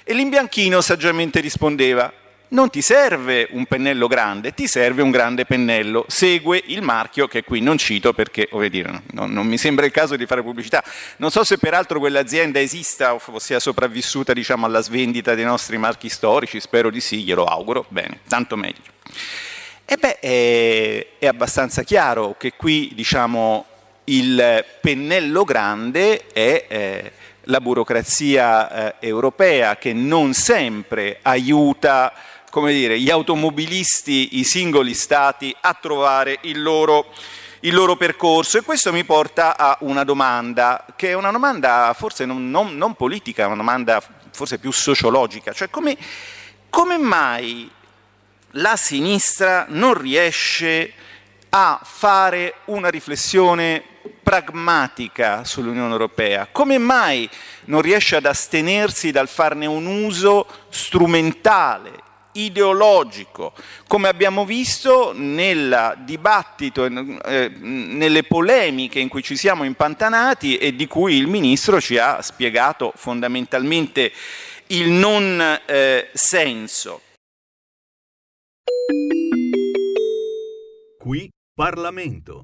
E 0.03 0.13
l'imbianchino 0.13 0.81
saggiamente 0.81 1.39
rispondeva, 1.39 2.13
non 2.49 2.69
ti 2.69 2.83
serve 2.83 3.47
un 3.51 3.65
pennello 3.65 4.05
grande, 4.05 4.53
ti 4.53 4.67
serve 4.67 5.01
un 5.01 5.09
grande 5.09 5.45
pennello. 5.45 6.05
Segue 6.07 6.61
il 6.67 6.83
marchio 6.83 7.27
che 7.27 7.43
qui 7.43 7.59
non 7.61 7.79
cito 7.79 8.13
perché, 8.13 8.47
dire, 8.69 9.01
non, 9.13 9.31
non, 9.31 9.47
mi 9.47 9.57
sembra 9.57 9.85
il 9.85 9.91
caso 9.91 10.15
di 10.15 10.27
fare 10.27 10.43
pubblicità. 10.43 10.83
Non 11.17 11.31
so 11.31 11.43
se 11.43 11.57
peraltro 11.57 11.97
quell'azienda 11.97 12.59
esista 12.59 13.15
o 13.15 13.39
sia 13.39 13.59
sopravvissuta 13.59 14.33
diciamo, 14.33 14.67
alla 14.67 14.81
svendita 14.81 15.33
dei 15.33 15.45
nostri 15.45 15.77
marchi 15.77 16.09
storici, 16.09 16.59
spero 16.59 16.91
di 16.91 17.01
sì, 17.01 17.23
glielo 17.23 17.45
auguro. 17.45 17.85
Bene, 17.89 18.19
tanto 18.27 18.55
meglio. 18.55 18.91
E 19.85 19.97
beh, 19.97 20.19
è, 20.19 21.07
è 21.17 21.25
abbastanza 21.25 21.81
chiaro 21.81 22.35
che 22.37 22.53
qui 22.55 22.91
diciamo, 22.93 23.65
il 24.03 24.65
pennello 24.81 25.43
grande 25.45 26.27
è... 26.27 26.65
Eh, 26.67 27.11
la 27.45 27.59
burocrazia 27.59 28.97
eh, 28.99 29.07
europea 29.07 29.77
che 29.77 29.93
non 29.93 30.33
sempre 30.33 31.19
aiuta 31.21 32.13
come 32.51 32.73
dire, 32.73 32.99
gli 32.99 33.09
automobilisti, 33.09 34.37
i 34.37 34.43
singoli 34.43 34.93
stati 34.93 35.55
a 35.61 35.73
trovare 35.73 36.37
il 36.41 36.61
loro, 36.61 37.07
il 37.61 37.73
loro, 37.73 37.95
percorso. 37.95 38.57
E 38.57 38.61
questo 38.61 38.91
mi 38.91 39.05
porta 39.05 39.57
a 39.57 39.77
una 39.81 40.03
domanda, 40.03 40.85
che 40.95 41.11
è 41.11 41.13
una 41.13 41.31
domanda 41.31 41.95
forse 41.97 42.25
non, 42.25 42.51
non, 42.51 42.75
non 42.75 42.93
politica, 42.95 43.47
una 43.47 43.55
domanda 43.55 44.03
forse 44.31 44.59
più 44.59 44.71
sociologica, 44.71 45.53
cioè 45.53 45.69
come, 45.69 45.97
come 46.69 46.97
mai 46.97 47.69
la 48.55 48.75
sinistra 48.75 49.65
non 49.69 49.93
riesce 49.93 50.93
a 51.49 51.79
fare 51.81 52.55
una 52.65 52.89
riflessione 52.89 53.83
pragmatica 54.31 55.43
sull'Unione 55.43 55.91
Europea? 55.91 56.47
Come 56.49 56.77
mai 56.77 57.29
non 57.65 57.81
riesce 57.81 58.15
ad 58.15 58.25
astenersi 58.25 59.11
dal 59.11 59.27
farne 59.27 59.65
un 59.65 59.85
uso 59.85 60.47
strumentale, 60.69 61.91
ideologico, 62.33 63.51
come 63.87 64.07
abbiamo 64.07 64.45
visto 64.45 65.11
nel 65.13 65.97
dibattito, 66.05 66.85
eh, 66.85 67.49
nelle 67.59 68.23
polemiche 68.23 68.99
in 68.99 69.09
cui 69.09 69.21
ci 69.21 69.35
siamo 69.35 69.65
impantanati 69.65 70.55
e 70.55 70.77
di 70.77 70.87
cui 70.87 71.17
il 71.17 71.27
Ministro 71.27 71.81
ci 71.81 71.97
ha 71.97 72.21
spiegato 72.21 72.93
fondamentalmente 72.95 74.13
il 74.67 74.91
non 74.91 75.59
eh, 75.65 76.09
senso. 76.13 77.01
Qui 80.97 81.29
Parlamento. 81.53 82.43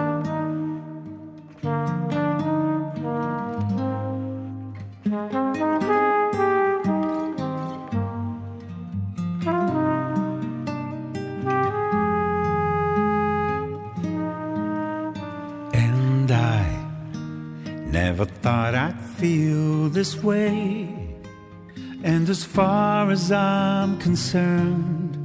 Feel 19.21 19.89
this 19.89 20.21
way. 20.23 20.89
And 22.03 22.27
as 22.29 22.43
far 22.43 23.11
as 23.11 23.31
I'm 23.31 23.99
concerned, 23.99 25.17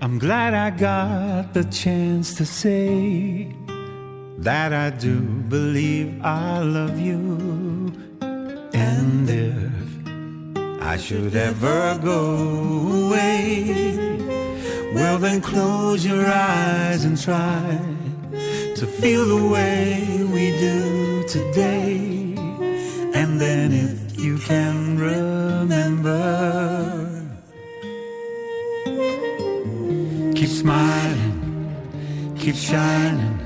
I'm 0.00 0.18
glad 0.18 0.54
I 0.54 0.70
got 0.70 1.54
the 1.54 1.64
chance 1.64 2.34
to 2.34 2.46
say 2.46 3.54
that 4.38 4.72
I 4.72 4.90
do 4.90 5.20
believe 5.20 6.20
I 6.22 6.60
love 6.60 6.98
you. 6.98 7.92
And 8.72 9.28
if 9.28 10.82
I 10.82 10.96
should 10.96 11.34
ever 11.34 11.98
go 12.02 13.06
away, 13.06 13.96
well, 14.94 15.18
then 15.18 15.40
close 15.40 16.04
your 16.04 16.26
eyes 16.26 17.04
and 17.04 17.20
try 17.20 17.78
to 18.76 18.86
feel 18.86 19.26
the 19.26 19.48
way 19.48 20.24
we 20.32 20.50
do 20.58 21.24
today. 21.28 22.25
And 23.36 23.42
then 23.42 23.70
if 23.70 24.18
you 24.18 24.38
can 24.38 24.96
remember, 24.96 26.16
keep 30.34 30.48
smiling, 30.48 31.76
keep 32.38 32.54
shining, 32.54 33.38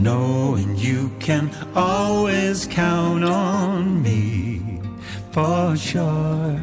knowing 0.00 0.74
you 0.74 1.12
can 1.20 1.52
always 1.76 2.66
count 2.66 3.22
on 3.22 4.02
me 4.02 4.80
for 5.30 5.76
sure. 5.76 6.58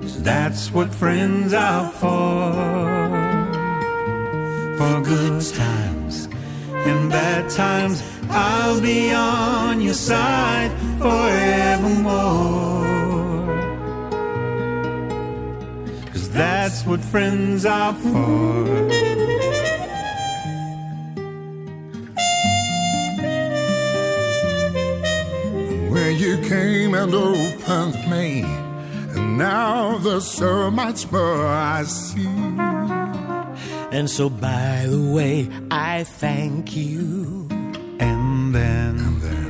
'Cause 0.00 0.20
that's 0.20 0.72
what 0.74 0.92
friends 0.92 1.54
are 1.54 1.88
for. 2.00 2.50
For 4.78 5.00
good 5.00 5.40
times 5.64 6.26
and 6.88 7.08
bad 7.08 7.48
times, 7.50 8.02
I'll 8.28 8.80
be 8.80 9.12
on 9.12 9.80
your 9.80 9.94
side 9.94 10.72
forevermore. 11.02 12.62
Cause 16.12 16.30
that's 16.30 16.86
what 16.86 17.00
friends 17.00 17.66
are 17.66 17.94
for. 17.94 19.12
where 25.92 26.10
you 26.10 26.36
came 26.48 26.94
and 26.94 27.14
opened 27.14 27.94
me. 28.10 28.42
And 29.14 29.38
now 29.38 29.98
there's 29.98 30.28
so 30.28 30.70
much 30.70 31.10
more 31.12 31.46
I 31.46 31.84
see. 31.84 32.26
And 33.96 34.08
so, 34.08 34.30
by 34.30 34.86
the 34.88 35.12
way, 35.12 35.48
I 35.70 36.04
thank 36.04 36.74
you. 36.74 37.46
And 38.00 38.54
then, 38.54 38.98
for 38.98 39.26
the 39.26 39.41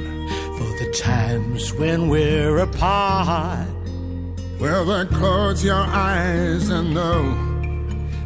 times 0.93 1.73
when 1.75 2.09
we're 2.09 2.59
apart. 2.59 3.67
Well, 4.61 4.85
then 4.85 5.09
close 5.09 5.65
your 5.65 5.75
eyes 5.75 6.69
and 6.69 6.95
know. 6.95 7.53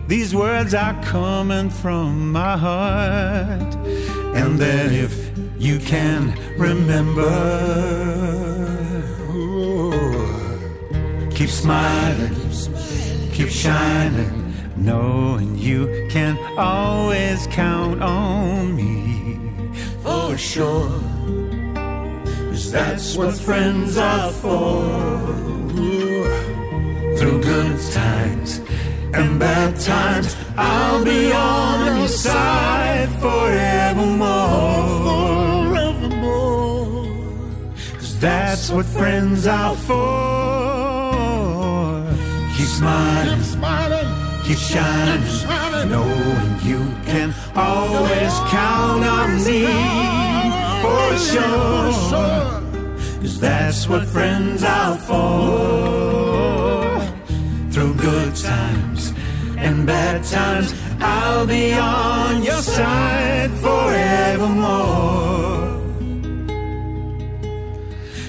These 0.09 0.35
words 0.35 0.75
are 0.75 1.01
coming 1.03 1.71
from 1.71 2.33
my 2.33 2.57
heart. 2.57 3.75
And 4.37 4.59
then, 4.59 4.93
if 4.93 5.31
you 5.59 5.79
can 5.79 6.37
remember, 6.59 7.23
keep 11.31 11.49
smiling, 11.49 12.35
keep 13.33 13.49
shining, 13.49 14.55
knowing 14.77 15.57
you 15.57 16.07
can 16.11 16.37
always 16.59 17.47
count 17.47 18.03
on 18.03 18.77
me 18.77 19.71
for 20.03 20.37
sure. 20.37 21.16
'Cause 22.67 22.73
that's 22.73 23.17
what 23.17 23.33
friends 23.33 23.97
are 23.97 24.33
for. 24.43 24.83
Through 27.17 27.41
good 27.41 27.79
times 27.93 28.61
and 29.15 29.39
bad 29.39 29.79
times, 29.79 30.35
I'll 30.59 31.05
be 31.05 31.33
on 31.33 31.99
your 31.99 32.09
side 32.09 33.09
forevermore. 33.21 34.27
Cause 38.01 38.19
that's 38.19 38.69
what 38.71 38.87
friends 38.87 39.47
are 39.47 39.77
for. 39.87 40.03
Keep 42.57 42.67
smiling, 42.81 43.43
keep 44.45 44.59
shining, 44.59 45.23
knowing 45.89 46.59
you 46.65 46.83
can 47.07 47.33
always 47.55 48.33
count 48.51 49.05
on 49.05 49.45
me 49.45 50.46
for 50.83 51.17
sure. 51.31 51.93
Cause 53.21 53.37
that's 53.41 53.89
what 53.89 54.05
friends 54.07 54.63
are 54.63 54.97
for. 55.09 56.37
Through 57.73 57.95
good 57.95 58.35
times 58.35 59.13
and 59.59 59.87
bad 59.87 60.25
times, 60.25 60.75
I'll 61.01 61.47
be 61.47 61.73
on 61.73 62.43
your 62.43 62.63
side 62.63 63.51
forevermore. 63.65 65.17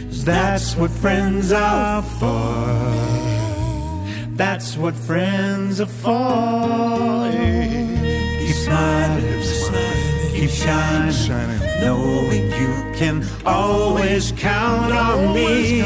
'Cause 0.09 0.23
That's 0.25 0.75
what 0.75 0.91
friends 0.91 1.51
are 1.53 2.01
for. 2.19 2.97
That's 4.35 4.77
what 4.77 4.93
friends 4.93 5.79
are 5.79 5.93
for. 6.03 7.31
Keep 8.45 8.55
smiling, 8.67 9.41
keep 10.35 10.49
shining, 10.49 11.66
knowing 11.81 12.51
you 12.51 12.73
can 12.95 13.25
always 13.45 14.31
count 14.33 14.91
on 14.93 15.33
me 15.33 15.81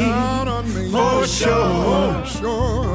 for 0.90 1.26
sure. 1.26 2.26
sure. 2.26 2.92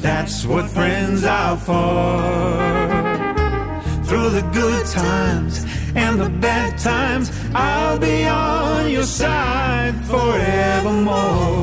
That's 0.00 0.44
what 0.44 0.68
friends 0.70 1.24
are 1.24 1.56
for. 1.56 2.62
Through 4.04 4.30
the 4.30 4.42
good 4.52 4.86
times 4.86 5.64
and 5.94 6.20
the 6.20 6.28
bad 6.28 6.78
times, 6.78 7.30
I'll 7.54 7.98
be 7.98 8.24
on 8.26 8.90
your 8.90 9.04
side 9.04 9.94
forevermore. 10.06 11.62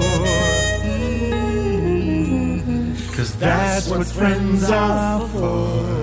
Cause 3.16 3.36
that's 3.38 3.90
what 3.90 4.08
friends 4.08 4.70
are 4.70 5.28
for. 5.28 6.00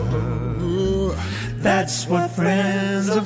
That's 1.63 2.07
what 2.07 2.31
friends 2.31 3.09
are 3.09 3.25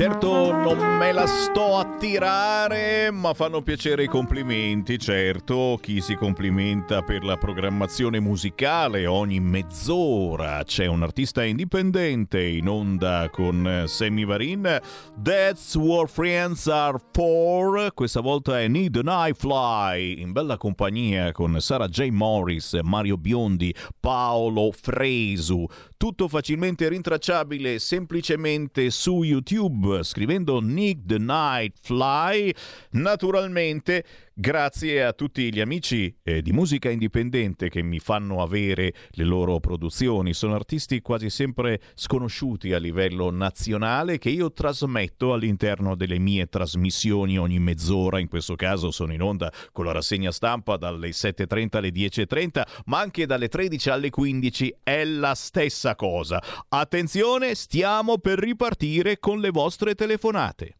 Certo 0.00 0.50
non 0.50 0.96
me 0.96 1.12
la 1.12 1.26
sto 1.26 1.76
a 1.76 1.84
tirare, 1.98 3.10
ma 3.10 3.34
fanno 3.34 3.60
piacere 3.60 4.04
i 4.04 4.06
complimenti, 4.06 4.98
certo. 4.98 5.78
Chi 5.78 6.00
si 6.00 6.14
complimenta 6.14 7.02
per 7.02 7.22
la 7.22 7.36
programmazione 7.36 8.18
musicale 8.18 9.04
ogni 9.04 9.40
mezz'ora 9.40 10.62
c'è 10.64 10.86
un 10.86 11.02
artista 11.02 11.44
indipendente 11.44 12.42
in 12.42 12.66
onda 12.66 13.28
con 13.30 13.84
Sammy 13.86 14.24
Varin. 14.24 14.80
That's 15.22 15.74
what 15.74 16.08
friends 16.08 16.66
are 16.66 16.96
for. 17.12 17.92
Questa 17.92 18.22
volta 18.22 18.58
è 18.58 18.68
Need 18.68 18.96
an 18.96 19.08
Eye 19.08 19.34
Fly 19.34 20.22
in 20.22 20.32
bella 20.32 20.56
compagnia 20.56 21.30
con 21.32 21.60
Sara 21.60 21.88
J. 21.88 22.08
Morris, 22.08 22.78
Mario 22.82 23.18
Biondi, 23.18 23.74
Paolo 24.00 24.70
Fresu. 24.72 25.66
Tutto 25.98 26.28
facilmente 26.28 26.88
rintracciabile 26.88 27.78
semplicemente 27.78 28.88
su 28.88 29.22
YouTube 29.22 29.89
scrivendo 30.02 30.60
Nick 30.60 31.02
the 31.06 31.18
Night 31.18 31.74
Fly. 31.82 32.54
Naturalmente, 32.90 34.04
grazie 34.40 35.04
a 35.04 35.12
tutti 35.12 35.52
gli 35.52 35.60
amici 35.60 36.16
eh, 36.22 36.40
di 36.40 36.52
musica 36.52 36.88
indipendente 36.88 37.68
che 37.68 37.82
mi 37.82 37.98
fanno 37.98 38.42
avere 38.42 38.94
le 39.10 39.24
loro 39.24 39.60
produzioni. 39.60 40.32
Sono 40.32 40.54
artisti 40.54 41.02
quasi 41.02 41.28
sempre 41.28 41.80
sconosciuti 41.94 42.72
a 42.72 42.78
livello 42.78 43.30
nazionale 43.30 44.16
che 44.16 44.30
io 44.30 44.50
trasmetto 44.50 45.34
all'interno 45.34 45.94
delle 45.94 46.18
mie 46.18 46.46
trasmissioni 46.46 47.38
ogni 47.38 47.58
mezz'ora. 47.58 48.18
In 48.18 48.28
questo 48.28 48.56
caso 48.56 48.90
sono 48.90 49.12
in 49.12 49.20
onda 49.20 49.52
con 49.72 49.84
la 49.84 49.92
rassegna 49.92 50.32
stampa 50.32 50.78
dalle 50.78 51.10
7.30 51.10 51.76
alle 51.76 51.90
10.30, 51.90 52.62
ma 52.86 52.98
anche 52.98 53.26
dalle 53.26 53.48
13 53.48 53.90
alle 53.90 54.08
15 54.08 54.76
è 54.82 55.04
la 55.04 55.34
stessa 55.34 55.94
cosa. 55.94 56.42
Attenzione, 56.70 57.54
stiamo 57.54 58.16
per 58.16 58.38
ripartire 58.38 59.18
con 59.18 59.38
le 59.38 59.50
vostre 59.50 59.94
telefonate. 59.94 60.76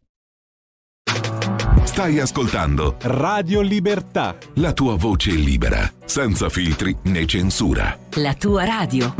Stai 1.90 2.20
ascoltando 2.20 2.94
Radio 3.00 3.60
Libertà. 3.60 4.38
la 4.54 4.72
tua 4.72 4.94
voce 4.94 5.32
libera, 5.32 5.92
senza 6.04 6.48
filtri 6.48 6.96
né 7.06 7.26
censura. 7.26 7.98
La 8.14 8.32
tua 8.34 8.64
radio. 8.64 9.12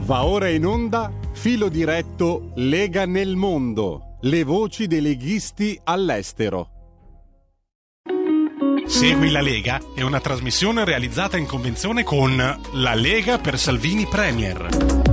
Va 0.00 0.24
ora 0.24 0.48
in 0.48 0.66
onda 0.66 1.12
filo 1.32 1.68
diretto 1.68 2.50
Lega 2.56 3.06
nel 3.06 3.36
mondo. 3.36 4.16
Le 4.22 4.42
voci 4.42 4.88
dei 4.88 5.00
leghisti 5.00 5.80
all'estero. 5.84 6.70
Segui 8.86 9.30
la 9.30 9.40
Lega 9.40 9.80
è 9.94 10.02
una 10.02 10.18
trasmissione 10.18 10.84
realizzata 10.84 11.36
in 11.36 11.46
convenzione 11.46 12.02
con 12.02 12.36
La 12.72 12.94
Lega 12.94 13.38
per 13.38 13.56
Salvini 13.56 14.04
Premier. 14.04 15.07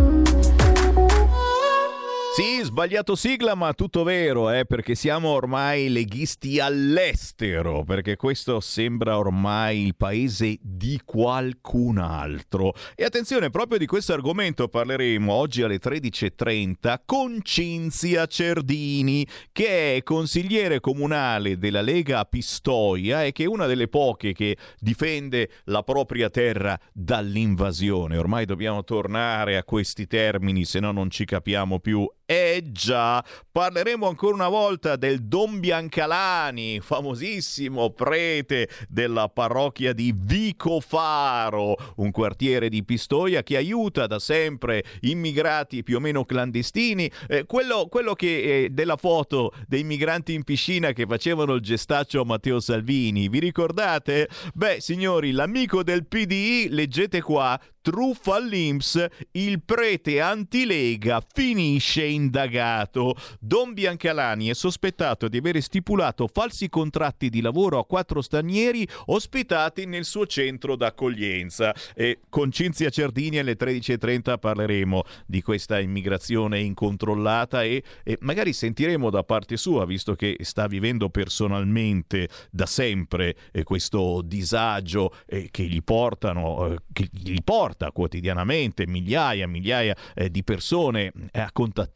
Sì, 2.36 2.60
sbagliato 2.64 3.16
sigla, 3.16 3.56
ma 3.56 3.72
tutto 3.72 4.04
vero, 4.04 4.52
eh, 4.52 4.66
perché 4.66 4.94
siamo 4.94 5.30
ormai 5.30 5.88
leghisti 5.88 6.60
all'estero, 6.60 7.86
perché 7.86 8.18
questo 8.18 8.60
sembra 8.60 9.18
ormai 9.18 9.86
il 9.86 9.96
paese 9.96 10.58
di 10.60 11.00
qualcun 11.06 11.98
altro. 11.98 12.74
E 12.94 13.06
attenzione, 13.06 13.52
proprio 13.52 13.78
di 13.78 13.86
questo 13.86 14.12
argomento 14.12 14.68
parleremo 14.68 15.32
oggi 15.32 15.62
alle 15.62 15.80
13.30 15.80 17.04
con 17.06 17.40
Cinzia 17.42 18.26
Cerdini, 18.26 19.26
che 19.54 19.96
è 19.96 20.04
consigliere 20.04 20.82
comunale 20.82 21.58
della 21.58 21.82
Lega 21.82 22.20
a 22.20 22.26
Pistoia 22.26 23.24
e 23.24 23.32
che 23.32 23.46
è 23.46 23.48
una 23.48 23.66
delle 23.66 23.88
poche 23.88 24.34
che 24.34 24.58
difende 24.78 25.50
la 25.68 25.84
propria 25.84 26.30
terra 26.30 26.78
dall'invasione. 26.92 28.18
Ormai 28.18 28.44
dobbiamo 28.44 28.84
tornare 28.84 29.56
a 29.56 29.64
questi 29.64 30.06
termini, 30.06 30.66
se 30.66 30.82
no 30.82 30.92
non 30.92 31.10
ci 31.10 31.24
capiamo 31.24 31.80
più 31.80 32.06
eh 32.26 32.64
già, 32.72 33.24
parleremo 33.52 34.08
ancora 34.08 34.34
una 34.34 34.48
volta 34.48 34.96
del 34.96 35.28
Don 35.28 35.60
Biancalani, 35.60 36.80
famosissimo 36.80 37.92
prete 37.92 38.68
della 38.90 39.30
parrocchia 39.30 39.94
di 39.94 40.12
Vicofaro, 40.16 41.76
un 41.98 42.10
quartiere 42.10 42.70
di 42.70 42.84
Pistoia 42.84 43.44
che 43.44 43.58
aiuta 43.58 44.08
da 44.08 44.18
sempre 44.18 44.84
immigrati 45.02 45.84
più 45.84 45.98
o 45.98 46.00
meno 46.00 46.26
clandestini. 46.26 47.12
Eh, 47.28 47.46
quello, 47.46 47.88
quello, 47.90 48.14
che 48.14 48.64
eh, 48.64 48.70
della 48.72 48.98
foto 48.98 49.54
dei 49.68 49.84
migranti 49.84 50.34
in 50.34 50.44
piscina 50.44 50.94
che 50.94 51.06
facevano 51.06 51.54
il 51.54 51.62
gestaccio 51.62 52.22
a 52.22 52.26
Matteo 52.26 52.60
Salvini, 52.60 53.30
vi 53.30 53.40
ricordate? 53.40 54.30
Beh, 54.56 54.78
signori, 54.80 55.32
l'amico 55.32 55.84
del 55.84 56.08
PDI, 56.08 56.70
leggete 56.70 57.22
qua, 57.22 57.60
truffa 57.86 58.38
all'Inps, 58.38 59.06
il 59.34 59.62
prete 59.64 60.20
antilega 60.20 61.24
finisce 61.32 62.15
indagato. 62.16 63.16
Don 63.40 63.74
Biancalani 63.74 64.48
è 64.48 64.54
sospettato 64.54 65.28
di 65.28 65.38
aver 65.38 65.62
stipulato 65.62 66.28
falsi 66.28 66.70
contratti 66.70 67.30
di 67.30 67.42
lavoro 67.42 67.80
a 67.80 67.86
quattro 67.86 68.22
stranieri 68.22 68.88
ospitati 69.06 69.86
nel 69.86 70.06
suo 70.06 70.26
centro 70.26 70.76
d'accoglienza. 70.76 71.74
E 71.94 72.22
con 72.30 72.52
Cinzia 72.52 72.90
Cerdini 72.90 73.40
alle 73.40 73.56
13.30 73.58 74.40
parleremo 74.40 75.04
di 75.26 75.42
questa 75.42 75.80
immigrazione 75.80 76.60
incontrollata 76.60 77.64
e, 77.64 77.84
e 78.04 78.18
magari 78.22 78.54
sentiremo 78.54 79.10
da 79.10 79.24
parte 79.24 79.58
sua, 79.58 79.86
visto 79.86 80.16
che 80.16 80.38
sta 80.42 80.68
vivendo 80.68 81.10
personalmente 81.10 82.30
da 82.52 82.66
sempre 82.66 83.36
eh, 83.52 83.64
questo 83.64 84.22
disagio 84.24 85.14
eh, 85.28 85.50
che 85.52 85.64
gli 85.64 85.84
portano, 85.84 86.74
eh, 86.74 86.78
che 86.92 87.10
gli 87.12 87.38
porta 87.44 87.92
quotidianamente 87.92 88.88
migliaia 88.88 89.44
e 89.44 89.48
migliaia 89.48 89.96
eh, 90.14 90.30
di 90.30 90.44
persone 90.44 91.12
eh, 91.32 91.40
a 91.40 91.50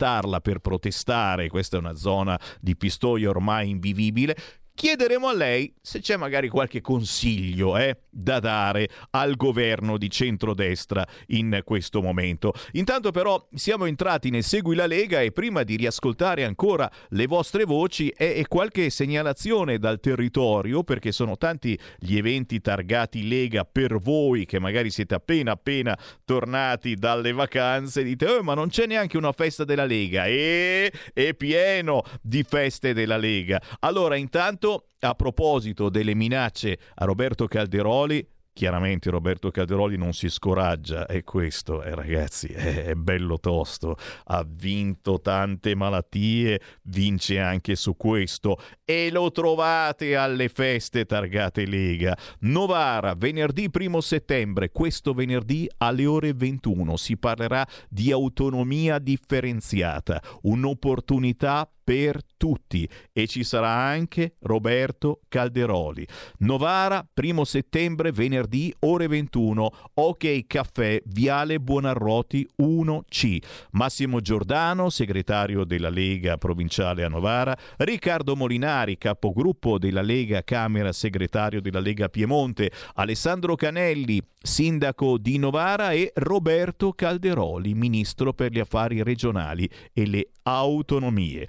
contattarla 0.10 0.42
per 0.42 0.60
protestare, 0.60 1.50
questa 1.50 1.78
è 1.78 1.80
una 1.80 1.96
zona 1.96 2.40
di 2.60 2.76
Pistoia 2.76 3.30
ormai 3.30 3.70
invivibile, 3.70 4.36
chiederemo 4.80 5.28
a 5.28 5.34
lei 5.34 5.74
se 5.82 6.00
c'è 6.00 6.16
magari 6.16 6.48
qualche 6.48 6.80
consiglio 6.80 7.76
eh, 7.76 7.98
da 8.10 8.40
dare 8.40 8.88
al 9.10 9.36
governo 9.36 9.98
di 9.98 10.10
centrodestra 10.10 11.06
in 11.28 11.60
questo 11.66 12.02
momento. 12.02 12.54
Intanto 12.72 13.12
però 13.12 13.46
siamo 13.54 13.84
entrati 13.84 14.30
nel 14.30 14.46
Segui 14.46 14.76
la 14.76 14.88
Lega 14.88 15.20
e 15.20 15.34
prima 15.34 15.64
di 15.64 15.76
riascoltare 15.76 16.46
ancora 16.46 16.90
le 17.10 17.28
vostre 17.28 17.66
voci 17.66 18.08
e, 18.08 18.46
qualche 18.48 18.90
segnalazione 18.90 19.80
dal 19.80 20.00
territorio 20.00 20.84
perché 20.84 21.12
sono 21.12 21.36
tanti 21.36 21.78
gli 21.98 22.16
eventi 22.16 22.62
targati 22.62 23.28
Lega 23.28 23.66
per 23.66 24.00
voi 24.00 24.46
che 24.46 24.60
magari 24.60 24.92
siete 24.92 25.14
appena 25.14 25.52
appena 25.52 25.98
tornati 26.24 26.96
dalle 26.96 27.34
vacanze 27.34 28.02
dite 28.02 28.26
oh, 28.28 28.44
ma 28.44 28.54
non 28.54 28.70
c'è 28.70 28.86
neanche 28.86 29.18
una 29.18 29.34
festa 29.34 29.66
della 29.66 29.86
Lega 29.86 30.26
e 30.26 30.90
è 31.14 31.34
pieno 31.34 32.02
di 32.22 32.44
feste 32.48 32.94
della 32.94 33.18
Lega. 33.18 33.62
Allora 33.80 34.16
intanto 34.16 34.68
a 35.00 35.16
proposito 35.16 35.90
delle 35.90 36.14
minacce 36.14 36.78
a 36.96 37.06
Roberto 37.06 37.48
Calderoli, 37.48 38.26
Chiaramente 38.60 39.10
Roberto 39.10 39.52
Calderoli 39.52 39.96
non 39.96 40.12
si 40.12 40.28
scoraggia 40.28 41.06
e 41.06 41.24
questo, 41.24 41.82
eh, 41.82 41.96
ragazzi, 41.96 42.48
è, 42.48 42.94
bello 42.94 43.40
tosto. 43.40 43.96
Ha 44.26 44.46
vinto 44.46 45.22
tante 45.22 45.76
malattie, 45.76 46.60
vince 46.84 47.40
anche 47.40 47.78
su 47.78 47.96
questo 47.96 48.60
e 48.84 49.12
lo 49.12 49.32
trovate 49.32 50.18
alle 50.18 50.50
feste 50.50 51.06
targate 51.06 51.66
Lega. 51.66 52.18
Novara, 52.40 53.14
venerdì 53.16 53.70
1 53.72 54.02
settembre, 54.02 54.72
questo 54.72 55.14
venerdì 55.14 55.66
alle 55.78 56.06
ore 56.06 56.34
21 56.34 56.98
si 56.98 57.16
parlerà 57.16 57.66
di 57.88 58.12
autonomia 58.12 59.00
differenziata, 59.00 60.22
un'opportunità 60.42 61.72
per 61.90 62.22
tutti 62.38 62.88
e 63.12 63.26
ci 63.26 63.44
sarà 63.44 63.70
anche 63.70 64.36
Roberto 64.42 65.22
Calderoli. 65.28 66.06
Novara, 66.42 67.04
primo 67.12 67.44
settembre, 67.46 68.12
venerdì, 68.12 68.72
ore 68.82 69.08
21, 69.08 69.72
Ok 69.96 70.46
Caffè, 70.46 71.02
Viale 71.06 71.60
Buonarroti 71.60 72.48
1C. 72.62 73.42
Massimo 73.72 74.22
Giordano, 74.22 74.92
segretario 74.92 75.64
della 75.64 75.90
Lega 75.90 76.38
provinciale 76.38 77.04
a 77.04 77.08
Novara, 77.08 77.58
Riccardo 77.78 78.36
Molinari, 78.36 79.00
capogruppo 79.00 79.80
della 79.80 80.04
Lega 80.04 80.44
Camera, 80.44 80.92
segretario 80.92 81.60
della 81.60 81.80
Lega 81.80 82.08
Piemonte, 82.08 82.72
Alessandro 82.94 83.56
Canelli, 83.56 84.22
sindaco 84.40 85.18
di 85.18 85.40
Novara 85.40 85.92
e 85.92 86.12
Roberto 86.14 86.94
Calderoli, 86.94 87.74
ministro 87.74 88.32
per 88.32 88.52
gli 88.52 88.60
affari 88.60 89.02
regionali 89.02 89.68
e 89.92 90.06
le 90.06 90.30
autonomie. 90.44 91.48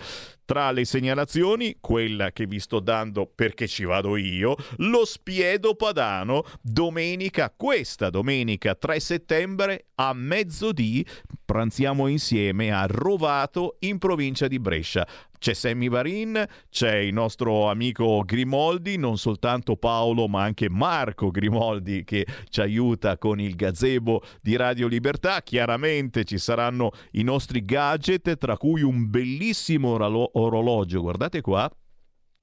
Tra 0.51 0.73
le 0.73 0.85
segnalazioni, 0.85 1.77
quella 1.81 2.33
che 2.33 2.45
vi 2.45 2.59
sto 2.59 2.81
dando 2.81 3.31
perché 3.33 3.69
ci 3.69 3.85
vado 3.85 4.17
io, 4.17 4.57
lo 4.79 5.05
spiedo 5.05 5.77
padano, 5.77 6.43
domenica, 6.61 7.55
questa 7.57 8.11
domenica 8.11 8.75
3 8.75 8.99
settembre 8.99 9.85
a 9.95 10.13
mezzodì, 10.13 11.07
pranziamo 11.45 12.09
insieme 12.09 12.73
a 12.73 12.85
Rovato 12.87 13.77
in 13.83 13.99
provincia 13.99 14.49
di 14.49 14.59
Brescia. 14.59 15.07
C'è 15.41 15.55
Sammy 15.55 15.89
Varin, 15.89 16.45
c'è 16.69 16.97
il 16.97 17.15
nostro 17.15 17.71
amico 17.71 18.21
Grimoldi, 18.27 18.99
non 18.99 19.17
soltanto 19.17 19.77
Paolo 19.77 20.29
ma 20.29 20.43
anche 20.43 20.69
Marco 20.69 21.31
Grimoldi 21.31 22.05
che 22.05 22.27
ci 22.51 22.61
aiuta 22.61 23.17
con 23.17 23.41
il 23.41 23.57
gazebo 23.57 24.21
di 24.43 24.55
Radio 24.57 24.87
Libertà. 24.87 25.41
Chiaramente 25.41 26.25
ci 26.25 26.37
saranno 26.37 26.91
i 27.13 27.23
nostri 27.23 27.65
gadget, 27.65 28.37
tra 28.37 28.59
cui 28.59 28.83
un 28.83 29.09
bellissimo 29.09 29.97
orologio, 30.33 31.01
guardate 31.01 31.41
qua, 31.41 31.71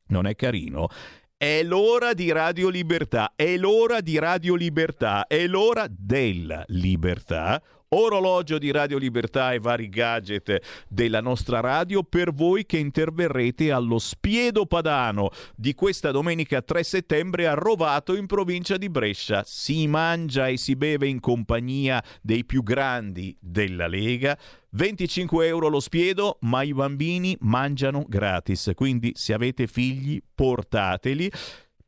non 0.08 0.26
è 0.26 0.34
carino, 0.34 0.88
è 1.38 1.61
l'ora 1.61 2.16
di 2.16 2.32
Radio 2.32 2.69
Libertà, 2.69 3.34
è 3.35 3.58
l'ora 3.58 4.01
di 4.01 4.17
Radio 4.17 4.56
Libertà, 4.56 5.27
è 5.27 5.45
l'ora 5.45 5.85
della 5.88 6.64
libertà 6.69 7.61
orologio 7.90 8.57
di 8.57 8.72
Radio 8.72 8.98
Libertà 8.98 9.53
e 9.53 9.59
vari 9.59 9.88
gadget 9.88 10.85
della 10.90 11.22
nostra 11.22 11.59
radio 11.59 12.03
per 12.03 12.33
voi 12.33 12.66
che 12.66 12.77
interverrete 12.77 13.72
allo 13.72 13.99
Spiedo 13.99 14.66
Padano 14.66 15.30
di 15.56 15.74
questa 15.74 16.11
domenica 16.11 16.61
3 16.61 16.83
settembre 16.83 17.48
a 17.48 17.53
Rovato 17.53 18.16
in 18.16 18.25
provincia 18.25 18.77
di 18.77 18.90
Brescia. 18.90 19.43
Si 19.45 19.88
mangia 19.88 20.48
e 20.48 20.57
si 20.57 20.75
beve 20.75 21.07
in 21.07 21.19
compagnia 21.19 22.03
dei 22.22 22.43
più 22.43 22.64
grandi 22.64 23.35
della 23.40 23.88
Lega. 23.88 24.38
25 24.72 25.48
euro 25.48 25.69
lo 25.69 25.80
spiedo, 25.80 26.38
ma 26.41 26.61
i 26.61 26.74
bambini 26.74 27.38
mangiano 27.41 28.06
gratis, 28.07 28.72
quindi 28.75 29.11
se 29.16 29.33
avete 29.33 29.66
figli 29.66 30.22
portateli. 30.35 31.32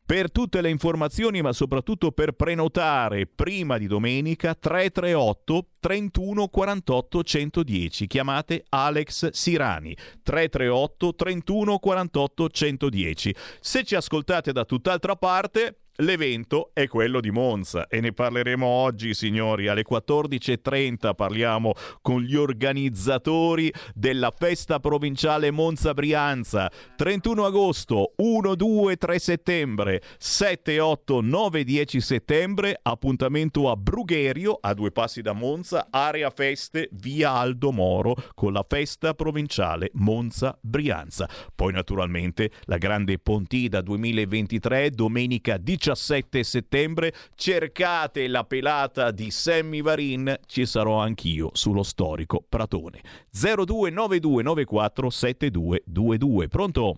Per 0.10 0.32
tutte 0.32 0.62
le 0.62 0.72
informazioni, 0.72 1.40
ma 1.44 1.54
soprattutto 1.54 2.12
per 2.12 2.32
prenotare 2.32 3.28
prima 3.28 3.78
di 3.78 3.86
domenica 3.86 4.56
338 4.56 5.68
31 5.80 6.48
48 6.48 7.24
110. 7.24 8.08
Chiamate 8.08 8.66
Alex 8.70 9.30
Sirani 9.30 9.96
338 10.24 11.14
31 11.14 11.78
48 11.78 12.50
110. 12.50 13.36
Se 13.60 13.84
ci 13.84 13.94
ascoltate 13.94 14.52
da 14.52 14.66
tutt'altra 14.66 15.16
parte, 15.16 15.82
L'evento 16.02 16.70
è 16.72 16.88
quello 16.88 17.20
di 17.20 17.30
Monza 17.30 17.88
e 17.88 18.00
ne 18.00 18.14
parleremo 18.14 18.66
oggi, 18.66 19.14
signori. 19.14 19.68
Alle 19.68 19.84
14.30 19.84 21.14
parliamo 21.14 21.74
con 22.02 22.22
gli 22.22 22.36
organizzatori 22.36 23.70
della 23.94 24.32
festa 24.34 24.80
provinciale 24.80 25.52
Monza 25.52 25.94
Brianza. 25.94 26.72
31 26.96 27.44
agosto, 27.44 28.14
1, 28.16 28.56
2, 28.56 28.96
3 28.96 29.20
settembre, 29.20 30.02
7, 30.18 30.80
8, 30.80 31.20
9, 31.20 31.64
10 31.66 32.00
settembre. 32.00 32.80
Appuntamento 32.82 33.70
a 33.70 33.76
Brugherio, 33.76 34.58
a 34.62 34.74
due 34.74 34.92
passi 34.92 35.22
da 35.22 35.34
Monza, 35.34 35.88
area 35.90 36.30
feste, 36.30 36.88
via 36.94 37.32
Aldo 37.32 37.74
Moro, 37.74 38.16
con 38.36 38.54
la 38.54 38.66
festa 38.66 39.14
provinciale 39.14 39.90
Monza 39.96 40.58
Brianza. 40.62 41.28
Poi, 41.54 41.74
naturalmente, 41.74 42.52
la 42.64 42.78
grande 42.78 43.20
Pontida 43.20 43.82
2023, 43.82 44.92
domenica 44.92 45.58
19 45.58 45.88
17 45.90 46.44
settembre. 46.44 47.14
Cercate 47.36 48.28
la 48.28 48.44
pelata 48.44 49.12
di 49.12 49.32
Sammy 49.32 49.82
Varin, 49.82 50.38
ci 50.46 50.66
sarò 50.66 51.00
anch'io 51.00 51.50
sullo 51.54 51.84
storico 51.84 52.44
Pratone. 52.48 53.02
029294 53.32 55.10
7222. 55.10 56.48
Pronto? 56.48 56.98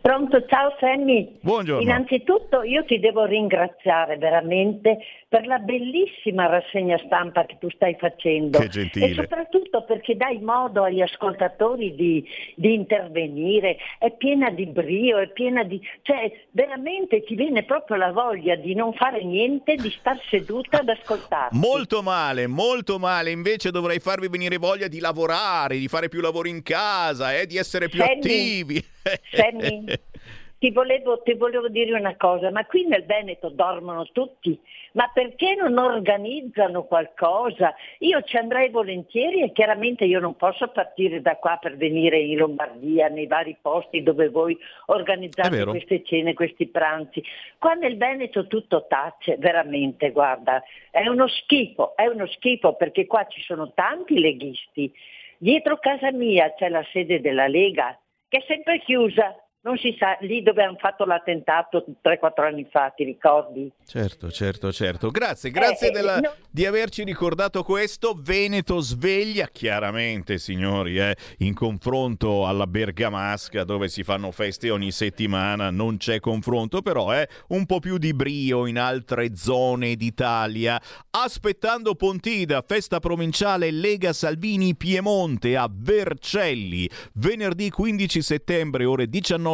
Pronto, 0.00 0.44
ciao 0.46 0.74
Sammy. 0.80 1.38
Buongiorno. 1.42 1.82
Innanzitutto 1.82 2.62
io 2.62 2.84
ti 2.86 2.98
devo 2.98 3.26
ringraziare 3.26 4.16
veramente 4.16 4.98
per 5.28 5.46
la 5.46 5.58
bellissima 5.58 6.46
rassegna 6.46 6.98
stampa 7.04 7.44
che 7.44 7.58
tu 7.60 7.68
stai 7.70 7.96
facendo. 7.98 8.58
Che 8.58 8.68
gentile. 8.68 9.06
E 9.06 9.14
soprattutto 9.14 9.84
perché 9.84 10.16
dai 10.16 10.38
modo 10.38 10.84
agli 10.84 11.02
ascoltatori 11.02 11.94
di, 11.94 12.24
di 12.56 12.72
intervenire, 12.72 13.76
è 13.98 14.10
piena 14.16 14.48
di 14.50 14.66
brio, 14.66 15.18
è 15.18 15.28
piena 15.28 15.64
di... 15.64 15.78
cioè 16.00 16.32
veramente 16.52 17.22
ti 17.22 17.34
viene 17.34 17.64
proprio 17.64 17.98
la 17.98 18.10
voglia 18.10 18.56
di 18.56 18.74
non 18.74 18.94
fare 18.94 19.22
niente, 19.22 19.74
di 19.74 19.90
star 19.90 20.18
seduta 20.30 20.80
ad 20.80 20.88
ascoltarti. 20.88 21.56
Molto 21.60 22.02
male, 22.02 22.46
molto 22.46 22.98
male. 22.98 23.30
Invece 23.30 23.70
dovrei 23.70 23.98
farvi 23.98 24.28
venire 24.28 24.56
voglia 24.56 24.88
di 24.88 24.98
lavorare, 24.98 25.76
di 25.76 25.88
fare 25.88 26.08
più 26.08 26.20
lavoro 26.20 26.48
in 26.48 26.62
casa, 26.62 27.38
eh, 27.38 27.46
di 27.46 27.58
essere 27.58 27.88
più 27.90 28.00
Sammy, 28.00 28.16
attivi. 28.16 28.84
Sammy, 29.30 29.84
ti 30.60 30.70
volevo, 30.72 31.22
ti 31.22 31.32
volevo 31.32 31.68
dire 31.68 31.98
una 31.98 32.16
cosa, 32.16 32.50
ma 32.50 32.66
qui 32.66 32.86
nel 32.86 33.06
Veneto 33.06 33.48
dormono 33.48 34.06
tutti, 34.12 34.60
ma 34.92 35.10
perché 35.12 35.54
non 35.54 35.78
organizzano 35.78 36.84
qualcosa? 36.84 37.74
Io 38.00 38.20
ci 38.22 38.36
andrei 38.36 38.68
volentieri 38.68 39.40
e 39.40 39.52
chiaramente 39.52 40.04
io 40.04 40.20
non 40.20 40.36
posso 40.36 40.68
partire 40.68 41.22
da 41.22 41.36
qua 41.36 41.56
per 41.58 41.78
venire 41.78 42.18
in 42.18 42.36
Lombardia, 42.36 43.08
nei 43.08 43.26
vari 43.26 43.56
posti 43.58 44.02
dove 44.02 44.28
voi 44.28 44.54
organizzate 44.86 45.64
queste 45.64 46.04
cene, 46.04 46.34
questi 46.34 46.66
pranzi. 46.66 47.24
Qua 47.56 47.72
nel 47.72 47.96
Veneto 47.96 48.46
tutto 48.46 48.84
tace, 48.86 49.36
veramente, 49.38 50.10
guarda, 50.10 50.62
è 50.90 51.08
uno 51.08 51.26
schifo, 51.26 51.96
è 51.96 52.06
uno 52.06 52.26
schifo 52.26 52.74
perché 52.74 53.06
qua 53.06 53.26
ci 53.28 53.40
sono 53.40 53.72
tanti 53.72 54.18
leghisti. 54.18 54.92
Dietro 55.38 55.78
casa 55.78 56.12
mia 56.12 56.52
c'è 56.52 56.68
la 56.68 56.84
sede 56.92 57.22
della 57.22 57.46
Lega 57.46 57.98
che 58.30 58.38
è 58.38 58.44
sempre 58.46 58.78
chiusa, 58.78 59.34
non 59.62 59.76
si 59.76 59.94
sa, 59.98 60.16
lì 60.20 60.42
dove 60.42 60.62
hanno 60.62 60.78
fatto 60.78 61.04
l'attentato 61.04 61.84
3-4 62.02 62.44
anni 62.46 62.66
fa, 62.70 62.92
ti 62.96 63.04
ricordi? 63.04 63.70
Certo, 63.84 64.30
certo, 64.30 64.72
certo. 64.72 65.10
Grazie, 65.10 65.50
grazie 65.50 65.88
Eh, 65.88 65.90
della- 65.90 66.18
no. 66.18 66.32
di 66.50 66.64
averci 66.64 67.04
ricordato 67.04 67.62
questo. 67.62 68.16
Veneto 68.18 68.80
sveglia, 68.80 69.48
chiaramente, 69.52 70.38
signori, 70.38 70.98
eh, 70.98 71.14
in 71.38 71.52
confronto 71.52 72.46
alla 72.46 72.66
Bergamasca, 72.66 73.64
dove 73.64 73.88
si 73.88 74.02
fanno 74.02 74.30
feste 74.30 74.70
ogni 74.70 74.92
settimana, 74.92 75.70
non 75.70 75.98
c'è 75.98 76.20
confronto, 76.20 76.80
però 76.80 77.10
è 77.10 77.26
un 77.48 77.66
po' 77.66 77.80
più 77.80 77.98
di 77.98 78.14
brio 78.14 78.66
in 78.66 78.78
altre 78.78 79.36
zone 79.36 79.94
d'Italia. 79.96 80.80
Aspettando 81.10 81.94
Pontida, 81.96 82.62
festa 82.66 82.98
provinciale 82.98 83.70
Lega 83.70 84.14
Salvini 84.14 84.74
Piemonte 84.74 85.56
a 85.56 85.68
Vercelli, 85.70 86.88
venerdì 87.14 87.68
15 87.68 88.22
settembre, 88.22 88.84
ore 88.86 89.06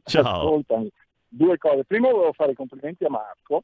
Ciao. 0.05 0.24
Ascoltami, 0.24 0.90
due 1.28 1.58
cose. 1.58 1.84
Primo 1.84 2.10
volevo 2.10 2.32
fare 2.32 2.52
i 2.52 2.56
complimenti 2.56 3.05
a 3.05 3.10
Marco 3.10 3.62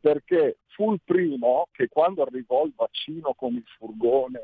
perché 0.00 0.58
fu 0.68 0.92
il 0.92 1.00
primo 1.04 1.68
che 1.70 1.88
quando 1.88 2.22
arrivò 2.22 2.64
il 2.64 2.72
vaccino 2.74 3.34
con 3.34 3.54
il 3.54 3.64
furgone, 3.78 4.40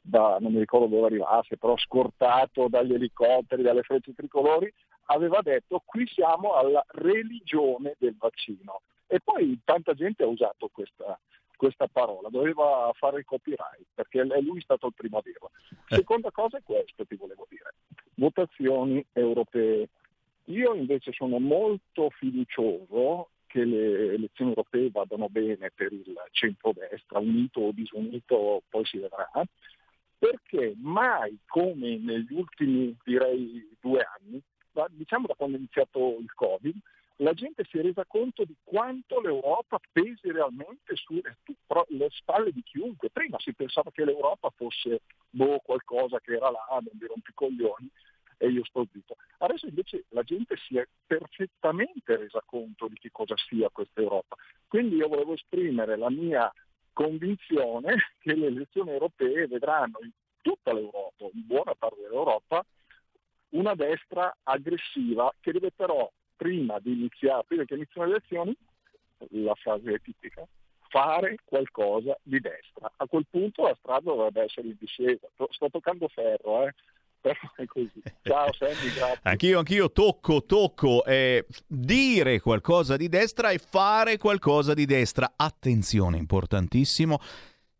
da, 0.00 0.38
non 0.40 0.52
mi 0.52 0.58
ricordo 0.58 0.86
dove 0.86 1.06
arrivasse, 1.06 1.56
però 1.56 1.76
scortato 1.76 2.66
dagli 2.68 2.94
elicotteri, 2.94 3.62
dalle 3.62 3.82
frecce 3.82 4.14
tricolori, 4.14 4.72
aveva 5.06 5.40
detto 5.40 5.82
qui 5.84 6.06
siamo 6.06 6.54
alla 6.54 6.84
religione 6.88 7.94
del 7.98 8.16
vaccino. 8.18 8.80
E 9.06 9.20
poi 9.20 9.60
tanta 9.64 9.94
gente 9.94 10.24
ha 10.24 10.26
usato 10.26 10.68
questa, 10.72 11.18
questa 11.58 11.88
parola, 11.88 12.28
doveva 12.30 12.90
fare 12.94 13.18
il 13.18 13.24
copyright, 13.24 13.84
perché 13.92 14.22
è 14.22 14.40
lui 14.40 14.60
stato 14.62 14.86
il 14.86 14.94
primo 14.94 15.18
a 15.18 15.22
dirlo. 15.22 15.50
Seconda 15.88 16.30
cosa 16.30 16.56
è 16.56 16.62
questo, 16.62 17.04
ti 17.04 17.16
volevo 17.16 17.46
dire. 17.50 17.74
Votazioni 18.14 19.04
europee. 19.12 19.88
Io 20.44 20.74
invece 20.74 21.12
sono 21.12 21.38
molto 21.38 22.08
fiducioso 22.10 23.30
che 23.48 23.64
le 23.64 24.14
elezioni 24.14 24.50
europee 24.50 24.90
vadano 24.90 25.28
bene 25.28 25.70
per 25.74 25.92
il 25.92 26.14
centrodestra, 26.30 27.18
unito 27.18 27.60
o 27.60 27.72
disunito, 27.72 28.62
poi 28.68 28.84
si 28.84 28.98
vedrà, 28.98 29.28
perché 30.18 30.74
mai 30.78 31.38
come 31.46 31.96
negli 31.96 32.32
ultimi 32.34 32.96
direi 33.04 33.76
due 33.80 34.06
anni, 34.16 34.40
diciamo 34.90 35.26
da 35.26 35.34
quando 35.34 35.56
è 35.56 35.58
iniziato 35.58 36.18
il 36.20 36.32
Covid, 36.34 36.76
la 37.20 37.32
gente 37.32 37.64
si 37.64 37.78
è 37.78 37.82
resa 37.82 38.04
conto 38.06 38.44
di 38.44 38.54
quanto 38.62 39.20
l'Europa 39.20 39.80
pesi 39.92 40.30
realmente 40.30 40.94
sulle 40.94 41.38
le 41.88 42.08
spalle 42.10 42.52
di 42.52 42.62
chiunque. 42.62 43.10
Prima 43.10 43.38
si 43.40 43.54
pensava 43.54 43.90
che 43.90 44.04
l'Europa 44.04 44.50
fosse 44.54 45.02
boh, 45.30 45.58
qualcosa 45.60 46.20
che 46.20 46.34
era 46.34 46.50
là, 46.50 46.66
non 46.70 46.90
mi 46.92 47.06
rompicoglioni, 47.06 47.90
e 48.38 48.48
io 48.48 48.64
sto 48.64 48.86
zitto. 48.92 49.16
Adesso 49.38 49.66
invece 49.66 50.04
la 50.10 50.22
gente 50.22 50.56
si 50.56 50.78
è 50.78 50.86
perfettamente 51.06 52.16
resa 52.16 52.40
conto 52.44 52.86
di 52.88 52.94
che 52.94 53.10
cosa 53.10 53.34
sia 53.36 53.68
questa 53.70 54.00
Europa. 54.00 54.36
Quindi 54.66 54.96
io 54.96 55.08
volevo 55.08 55.34
esprimere 55.34 55.96
la 55.96 56.10
mia 56.10 56.52
convinzione 56.92 57.96
che 58.20 58.34
le 58.34 58.46
elezioni 58.46 58.90
europee 58.90 59.46
vedranno 59.46 59.98
in 60.02 60.10
tutta 60.40 60.72
l'Europa, 60.72 61.24
in 61.32 61.46
buona 61.46 61.74
parte 61.74 62.00
dell'Europa, 62.00 62.64
una 63.50 63.74
destra 63.74 64.34
aggressiva 64.44 65.32
che 65.40 65.52
deve 65.52 65.72
però, 65.72 66.10
prima 66.38 66.78
di 66.78 66.92
iniziare, 66.92 67.44
prima 67.46 67.64
che 67.64 67.74
iniziano 67.74 68.06
le 68.06 68.14
elezioni, 68.14 68.56
la 69.42 69.54
frase 69.56 69.92
è 69.92 70.00
tipica, 70.00 70.46
fare 70.88 71.36
qualcosa 71.44 72.16
di 72.22 72.40
destra. 72.40 72.90
A 72.96 73.06
quel 73.06 73.26
punto 73.28 73.64
la 73.64 73.76
strada 73.78 74.10
dovrebbe 74.10 74.44
essere 74.44 74.68
in 74.68 74.76
discesa. 74.78 75.26
To- 75.36 75.48
Sto 75.50 75.68
toccando 75.68 76.08
ferro, 76.08 76.66
eh? 76.66 76.74
Ciao 78.22 78.52
Sandy, 78.52 78.94
grazie. 78.94 79.20
Anch'io, 79.22 79.58
anch'io 79.58 79.90
tocco, 79.90 80.44
tocco 80.44 81.04
eh, 81.04 81.44
dire 81.66 82.40
qualcosa 82.40 82.96
di 82.96 83.08
destra 83.08 83.50
e 83.50 83.58
fare 83.58 84.16
qualcosa 84.18 84.72
di 84.72 84.86
destra. 84.86 85.32
Attenzione, 85.34 86.16
importantissimo. 86.16 87.18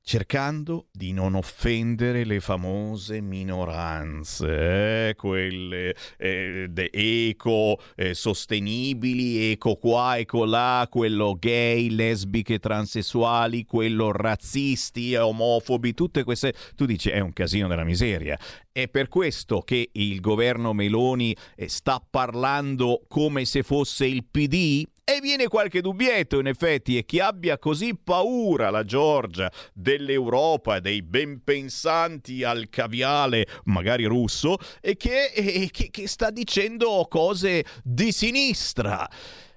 Cercando 0.09 0.87
di 0.91 1.13
non 1.13 1.35
offendere 1.35 2.25
le 2.25 2.41
famose 2.41 3.21
minoranze, 3.21 5.09
eh, 5.11 5.15
quelle 5.15 5.95
eh, 6.17 6.71
eco 6.91 7.79
eh, 7.95 8.15
sostenibili, 8.15 9.51
eco 9.51 9.77
qua, 9.77 10.17
eco 10.17 10.47
là, 10.47 10.89
quello 10.91 11.37
gay, 11.39 11.91
lesbiche, 11.91 12.59
transessuali, 12.59 13.67
quello 13.67 14.11
razzisti, 14.11 15.15
omofobi, 15.15 15.93
tutte 15.93 16.25
queste... 16.25 16.55
Tu 16.75 16.87
dici 16.87 17.11
è 17.11 17.21
un 17.21 17.35
casino 17.35 17.69
della 17.69 17.85
miseria. 17.85 18.39
È 18.73 18.89
per 18.89 19.09
questo 19.09 19.61
che 19.61 19.91
il 19.93 20.21
governo 20.21 20.73
Meloni 20.73 21.37
eh, 21.55 21.69
sta 21.69 22.03
parlando 22.03 23.03
come 23.09 23.45
se 23.45 23.63
fosse 23.63 24.07
il 24.07 24.25
PD? 24.25 24.87
E 25.11 25.21
viene 25.23 25.49
qualche 25.49 25.81
dubbietto, 25.81 26.39
in 26.39 26.49
effetti, 26.49 26.99
e 26.99 27.07
chi 27.07 27.19
abbia 27.19 27.59
così 27.59 27.97
paura 27.97 28.69
la 28.69 28.85
Georgia 28.85 29.51
dell'Europa, 29.73 30.81
dei 30.81 31.01
ben 31.01 31.43
pensanti 31.43 32.45
al 32.45 32.69
caviale, 32.69 33.47
magari 33.65 34.05
russo, 34.05 34.59
e 34.83 34.99
che, 34.99 35.33
e 35.35 35.71
che, 35.73 35.89
che 35.91 36.07
sta 36.07 36.29
dicendo 36.29 37.07
cose 37.09 37.65
di 37.83 38.13
sinistra. 38.13 39.09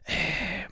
Eh, 0.05 0.70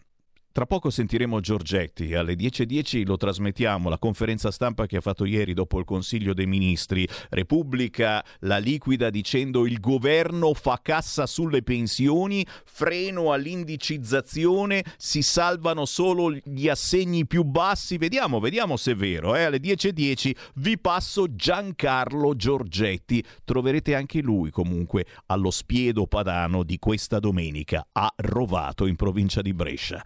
tra 0.60 0.68
poco 0.68 0.90
sentiremo 0.90 1.40
Giorgetti, 1.40 2.14
alle 2.16 2.34
10.10 2.34 3.06
lo 3.06 3.16
trasmettiamo, 3.16 3.88
la 3.88 3.98
conferenza 3.98 4.52
stampa 4.52 4.88
che 4.88 4.98
ha 4.98 5.02
fatto 5.02 5.24
ieri 5.24 5.54
dopo 5.54 5.80
il 5.80 5.86
Consiglio 5.86 6.34
dei 6.34 6.48
Ministri. 6.48 7.08
Repubblica 7.30 8.22
la 8.40 8.58
liquida 8.58 9.10
dicendo 9.10 9.66
il 9.66 9.80
governo 9.80 10.54
fa 10.54 10.78
cassa 10.82 11.28
sulle 11.28 11.64
pensioni, 11.64 12.46
freno 12.66 13.32
all'indicizzazione, 13.32 14.84
si 14.98 15.22
salvano 15.22 15.86
solo 15.86 16.34
gli 16.44 16.68
assegni 16.68 17.26
più 17.26 17.44
bassi. 17.44 17.96
Vediamo, 17.96 18.42
vediamo 18.42 18.76
se 18.76 18.92
è 18.92 18.96
vero. 18.96 19.38
Eh? 19.38 19.44
Alle 19.44 19.62
10.10 19.62 20.36
vi 20.56 20.78
passo 20.78 21.34
Giancarlo 21.34 22.36
Giorgetti. 22.36 23.24
Troverete 23.46 23.96
anche 23.96 24.20
lui 24.20 24.52
comunque 24.52 25.06
allo 25.28 25.52
spiedo 25.52 26.06
padano 26.06 26.64
di 26.64 26.78
questa 26.80 27.20
domenica 27.20 27.88
a 27.94 28.12
Rovato 28.14 28.88
in 28.88 28.98
provincia 28.98 29.42
di 29.42 29.54
Brescia. 29.54 30.04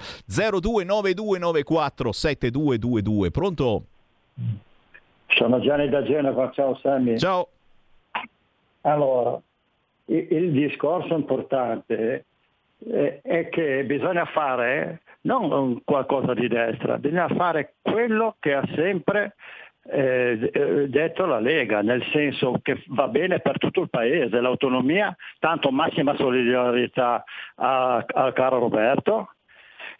0292947222. 0.50 3.32
Pronto? 3.32 3.84
Sono 5.28 5.60
Gianni 5.60 5.90
da 5.90 6.04
Genova, 6.04 6.52
ciao 6.52 6.76
Sammy. 6.76 7.18
Ciao. 7.18 7.48
Allora, 8.82 9.40
il, 10.06 10.28
il 10.30 10.52
discorso 10.52 11.16
importante 11.16 12.26
è, 12.86 13.20
è 13.22 13.50
che 13.50 13.84
bisogna 13.86 14.26
fare 14.26 15.02
non 15.22 15.82
qualcosa 15.84 16.34
di 16.34 16.48
destra, 16.48 16.98
bisogna 16.98 17.30
fare 17.30 17.76
quello 17.82 18.36
che 18.40 18.54
ha 18.54 18.68
sempre 18.76 19.36
eh, 19.86 20.88
detto 20.90 21.26
la 21.26 21.40
Lega, 21.40 21.82
nel 21.82 22.04
senso 22.12 22.60
che 22.62 22.84
va 22.88 23.08
bene 23.08 23.40
per 23.40 23.58
tutto 23.58 23.82
il 23.82 23.90
paese, 23.90 24.40
l'autonomia, 24.40 25.16
tanto 25.40 25.72
massima 25.72 26.16
solidarietà 26.16 27.24
al 27.56 28.34
caro 28.34 28.60
Roberto, 28.60 29.33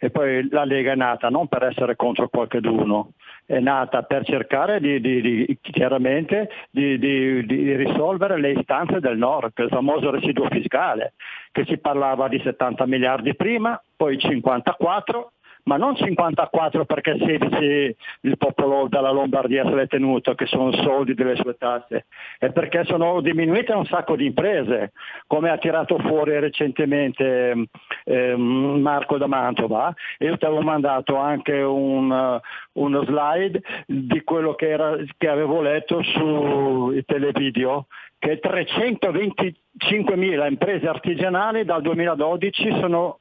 e 0.04 0.10
poi 0.10 0.46
la 0.50 0.64
Lega 0.64 0.92
è 0.92 0.96
nata 0.96 1.30
non 1.30 1.48
per 1.48 1.62
essere 1.62 1.96
contro 1.96 2.28
qualcuno, 2.28 3.12
è 3.46 3.58
nata 3.58 4.02
per 4.02 4.22
cercare 4.22 4.78
di, 4.78 5.00
di, 5.00 5.22
di 5.22 5.58
chiaramente 5.62 6.50
di, 6.68 6.98
di, 6.98 7.74
risolvere 7.74 8.38
le 8.38 8.50
istanze 8.50 9.00
del 9.00 9.16
nord, 9.16 9.52
il 9.56 9.68
famoso 9.68 10.10
residuo 10.10 10.46
fiscale, 10.50 11.14
che 11.52 11.64
si 11.64 11.78
parlava 11.78 12.28
di 12.28 12.38
70 12.38 12.84
miliardi 12.84 13.34
prima, 13.34 13.82
poi 13.96 14.18
54 14.18 15.32
ma 15.64 15.76
non 15.76 15.96
54 15.96 16.84
perché 16.84 17.16
16 17.18 17.96
il 18.22 18.36
popolo 18.36 18.86
della 18.88 19.10
Lombardia 19.10 19.64
se 19.64 19.74
l'è 19.74 19.86
tenuto, 19.86 20.34
che 20.34 20.46
sono 20.46 20.72
soldi 20.72 21.14
delle 21.14 21.36
sue 21.36 21.56
tasse, 21.56 22.06
è 22.38 22.50
perché 22.50 22.84
sono 22.84 23.20
diminuite 23.20 23.72
un 23.72 23.86
sacco 23.86 24.16
di 24.16 24.26
imprese, 24.26 24.92
come 25.26 25.50
ha 25.50 25.58
tirato 25.58 25.98
fuori 25.98 26.38
recentemente 26.38 27.68
eh, 28.04 28.36
Marco 28.36 29.16
da 29.16 29.26
Mantova, 29.26 29.92
io 30.18 30.36
ti 30.36 30.44
avevo 30.44 30.62
mandato 30.62 31.16
anche 31.16 31.60
un, 31.60 32.40
uno 32.72 33.04
slide 33.04 33.62
di 33.86 34.22
quello 34.22 34.54
che, 34.54 34.68
era, 34.68 34.96
che 35.16 35.28
avevo 35.28 35.62
letto 35.62 36.02
sui 36.02 37.02
televideo, 37.04 37.86
che 38.18 38.40
325.000 38.42 40.48
imprese 40.48 40.88
artigianali 40.88 41.64
dal 41.64 41.80
2012 41.82 42.76
sono, 42.80 43.20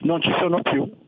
non 0.00 0.20
ci 0.22 0.32
sono 0.38 0.60
più 0.62 1.02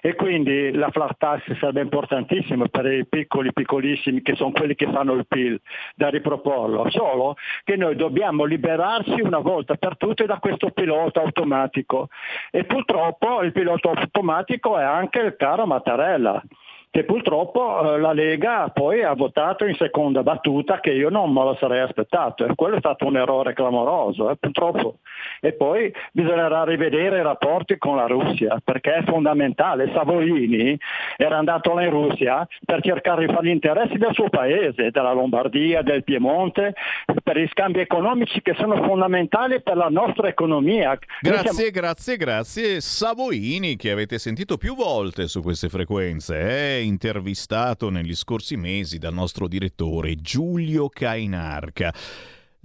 e 0.00 0.14
quindi 0.14 0.72
la 0.72 0.90
flat 0.90 1.16
tax 1.18 1.56
sarebbe 1.58 1.80
importantissima 1.80 2.66
per 2.68 2.86
i 2.86 3.06
piccoli, 3.06 3.52
piccolissimi 3.52 4.22
che 4.22 4.34
sono 4.34 4.52
quelli 4.52 4.74
che 4.74 4.90
fanno 4.90 5.14
il 5.14 5.26
PIL 5.26 5.60
da 5.94 6.08
riproporlo, 6.08 6.90
solo 6.90 7.36
che 7.64 7.76
noi 7.76 7.96
dobbiamo 7.96 8.44
liberarci 8.44 9.20
una 9.20 9.38
volta 9.38 9.74
per 9.74 9.96
tutte 9.96 10.26
da 10.26 10.38
questo 10.38 10.70
pilota 10.70 11.20
automatico. 11.20 12.08
E 12.50 12.64
purtroppo 12.64 13.42
il 13.42 13.52
pilota 13.52 13.90
automatico 13.90 14.78
è 14.78 14.84
anche 14.84 15.20
il 15.20 15.36
caro 15.36 15.66
Mattarella 15.66 16.42
che 16.90 17.04
purtroppo 17.04 17.94
eh, 17.94 17.98
la 17.98 18.12
Lega 18.12 18.70
poi 18.70 19.02
ha 19.02 19.12
votato 19.12 19.66
in 19.66 19.74
seconda 19.74 20.22
battuta 20.22 20.80
che 20.80 20.90
io 20.90 21.10
non 21.10 21.32
me 21.32 21.42
lo 21.42 21.56
sarei 21.60 21.80
aspettato. 21.80 22.46
E 22.46 22.54
quello 22.54 22.76
è 22.76 22.78
stato 22.78 23.06
un 23.06 23.16
errore 23.16 23.52
clamoroso 23.52 24.30
eh, 24.30 24.36
purtroppo. 24.36 24.98
E 25.40 25.52
poi 25.52 25.92
bisognerà 26.12 26.64
rivedere 26.64 27.18
i 27.18 27.22
rapporti 27.22 27.76
con 27.76 27.96
la 27.96 28.06
Russia 28.06 28.60
perché 28.64 28.94
è 28.94 29.04
fondamentale. 29.04 29.90
Savoini 29.92 30.78
era 31.16 31.36
andato 31.36 31.74
là 31.74 31.82
in 31.82 31.90
Russia 31.90 32.46
per 32.64 32.80
cercare 32.82 33.26
di 33.26 33.32
fare 33.32 33.46
gli 33.46 33.50
interessi 33.50 33.98
del 33.98 34.14
suo 34.14 34.28
paese 34.30 34.90
della 34.90 35.12
Lombardia, 35.12 35.82
del 35.82 36.04
Piemonte 36.04 36.74
per 37.22 37.38
gli 37.38 37.48
scambi 37.48 37.80
economici 37.80 38.40
che 38.40 38.54
sono 38.56 38.82
fondamentali 38.82 39.60
per 39.60 39.76
la 39.76 39.88
nostra 39.88 40.28
economia. 40.28 40.98
Grazie, 41.20 41.52
siamo... 41.52 41.70
grazie, 41.72 42.16
grazie 42.16 42.80
Savoini 42.80 43.76
che 43.76 43.90
avete 43.90 44.18
sentito 44.18 44.56
più 44.56 44.74
volte 44.74 45.28
su 45.28 45.42
queste 45.42 45.68
frequenze 45.68 46.38
eh? 46.38 46.75
Intervistato 46.78 47.90
negli 47.90 48.14
scorsi 48.14 48.56
mesi 48.56 48.98
dal 48.98 49.14
nostro 49.14 49.48
direttore 49.48 50.16
Giulio 50.16 50.88
Cainarca. 50.88 51.94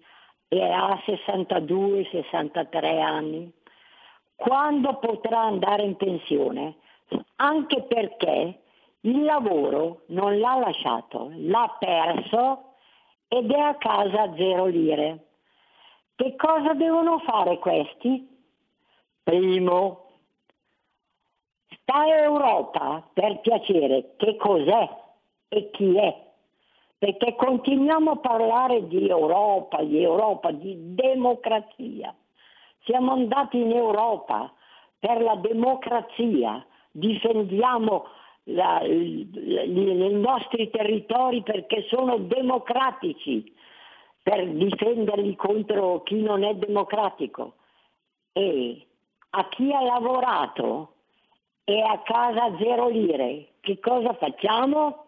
e 0.48 0.62
ha 0.62 1.00
62-63 1.04 3.00
anni, 3.00 3.52
quando 4.34 4.98
potrà 4.98 5.42
andare 5.42 5.82
in 5.82 5.96
pensione? 5.96 6.76
Anche 7.36 7.82
perché 7.82 8.60
il 9.00 9.22
lavoro 9.22 10.02
non 10.06 10.38
l'ha 10.38 10.58
lasciato, 10.58 11.30
l'ha 11.34 11.76
perso 11.78 12.74
ed 13.28 13.50
è 13.50 13.58
a 13.58 13.76
casa 13.76 14.22
a 14.22 14.34
zero 14.36 14.66
lire. 14.66 15.25
Che 16.16 16.34
cosa 16.36 16.72
devono 16.72 17.18
fare 17.18 17.58
questi? 17.58 18.26
Primo, 19.22 20.06
sta 21.68 22.06
Europa, 22.06 23.06
per 23.12 23.40
piacere, 23.40 24.14
che 24.16 24.36
cos'è 24.36 24.88
e 25.48 25.70
chi 25.70 25.94
è? 25.94 26.24
Perché 26.96 27.36
continuiamo 27.36 28.12
a 28.12 28.16
parlare 28.16 28.86
di 28.88 29.06
Europa, 29.06 29.82
di 29.82 30.02
Europa, 30.02 30.52
di 30.52 30.94
democrazia. 30.94 32.14
Siamo 32.84 33.12
andati 33.12 33.60
in 33.60 33.72
Europa 33.72 34.50
per 34.98 35.20
la 35.20 35.34
democrazia, 35.36 36.64
difendiamo 36.92 38.06
la, 38.44 38.80
i 38.82 39.28
nostri 40.12 40.70
territori 40.70 41.42
perché 41.42 41.84
sono 41.90 42.16
democratici, 42.16 43.52
per 44.26 44.44
difenderli 44.44 45.36
contro 45.36 46.02
chi 46.02 46.20
non 46.20 46.42
è 46.42 46.52
democratico. 46.56 47.54
E 48.32 48.84
a 49.30 49.48
chi 49.48 49.72
ha 49.72 49.80
lavorato 49.82 50.94
e 51.62 51.80
a 51.80 52.00
casa 52.00 52.56
zero 52.58 52.88
lire, 52.88 53.50
che 53.60 53.78
cosa 53.78 54.14
facciamo? 54.14 55.05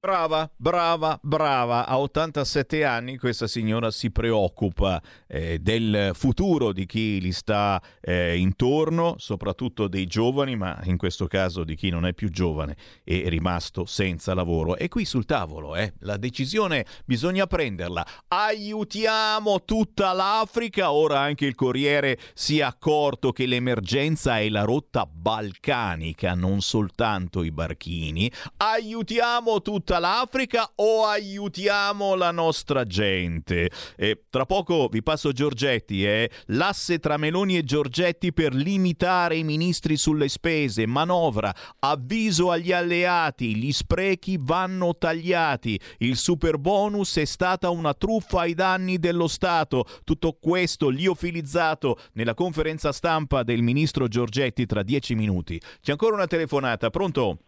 Brava, 0.00 0.48
brava, 0.54 1.18
brava. 1.20 1.84
A 1.84 1.98
87 1.98 2.84
anni 2.84 3.18
questa 3.18 3.48
signora 3.48 3.90
si 3.90 4.12
preoccupa 4.12 5.02
eh, 5.26 5.58
del 5.58 6.12
futuro 6.14 6.72
di 6.72 6.86
chi 6.86 7.20
gli 7.20 7.32
sta 7.32 7.82
eh, 8.00 8.38
intorno, 8.38 9.16
soprattutto 9.18 9.88
dei 9.88 10.06
giovani, 10.06 10.54
ma 10.54 10.78
in 10.84 10.96
questo 10.96 11.26
caso 11.26 11.64
di 11.64 11.74
chi 11.74 11.90
non 11.90 12.06
è 12.06 12.14
più 12.14 12.30
giovane 12.30 12.76
e 13.02 13.24
è 13.24 13.28
rimasto 13.28 13.86
senza 13.86 14.34
lavoro. 14.34 14.76
E 14.76 14.86
qui 14.86 15.04
sul 15.04 15.24
tavolo, 15.24 15.74
eh, 15.74 15.94
la 16.02 16.16
decisione 16.16 16.86
bisogna 17.04 17.48
prenderla. 17.48 18.06
Aiutiamo 18.28 19.64
tutta 19.64 20.12
l'Africa. 20.12 20.92
Ora 20.92 21.18
anche 21.18 21.44
il 21.44 21.56
Corriere 21.56 22.20
si 22.34 22.60
è 22.60 22.62
accorto 22.62 23.32
che 23.32 23.46
l'emergenza 23.46 24.38
è 24.38 24.48
la 24.48 24.62
rotta 24.62 25.06
balcanica, 25.06 26.34
non 26.34 26.60
soltanto 26.60 27.42
i 27.42 27.50
barchini. 27.50 28.30
Aiutiamo 28.58 29.60
tutta 29.60 29.87
tutta 29.88 30.00
l'Africa 30.00 30.70
o 30.74 31.06
aiutiamo 31.06 32.14
la 32.14 32.30
nostra 32.30 32.84
gente? 32.84 33.70
E 33.96 34.24
tra 34.28 34.44
poco 34.44 34.88
vi 34.88 35.02
passo 35.02 35.32
Giorgetti, 35.32 36.04
eh? 36.04 36.30
l'asse 36.48 36.98
tra 36.98 37.16
Meloni 37.16 37.56
e 37.56 37.64
Giorgetti 37.64 38.34
per 38.34 38.52
limitare 38.52 39.36
i 39.36 39.44
ministri 39.44 39.96
sulle 39.96 40.28
spese, 40.28 40.84
manovra, 40.86 41.54
avviso 41.78 42.50
agli 42.50 42.70
alleati, 42.70 43.56
gli 43.56 43.72
sprechi 43.72 44.36
vanno 44.38 44.94
tagliati, 44.94 45.80
il 46.00 46.18
super 46.18 46.58
bonus 46.58 47.16
è 47.16 47.24
stata 47.24 47.70
una 47.70 47.94
truffa 47.94 48.40
ai 48.40 48.52
danni 48.52 48.98
dello 48.98 49.26
Stato. 49.26 49.86
Tutto 50.04 50.36
questo 50.38 50.90
liofilizzato 50.90 51.98
nella 52.12 52.34
conferenza 52.34 52.92
stampa 52.92 53.42
del 53.42 53.62
ministro 53.62 54.06
Giorgetti 54.06 54.66
tra 54.66 54.82
dieci 54.82 55.14
minuti. 55.14 55.58
C'è 55.80 55.92
ancora 55.92 56.14
una 56.14 56.26
telefonata, 56.26 56.90
pronto? 56.90 57.38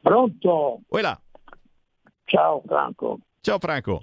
Pronto? 0.00 0.80
Uela. 0.88 1.20
Ciao 2.28 2.62
Franco. 2.66 3.20
Ciao 3.40 3.58
Franco. 3.58 4.02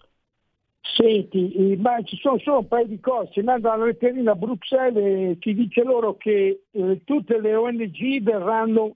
Senti, 0.81 1.75
ma 1.77 2.01
ci 2.03 2.17
sono 2.17 2.39
solo 2.39 2.59
un 2.59 2.67
paio 2.67 2.87
di 2.87 2.99
cose. 2.99 3.31
Ci 3.31 3.41
manda 3.41 3.73
una 3.73 3.85
letterina 3.85 4.31
a 4.31 4.35
Bruxelles 4.35 5.03
e 5.03 5.37
ci 5.39 5.53
dice 5.53 5.83
loro 5.83 6.17
che 6.17 6.63
eh, 6.71 7.01
tutte 7.03 7.39
le 7.39 7.53
ONG 7.53 8.21
verranno, 8.23 8.95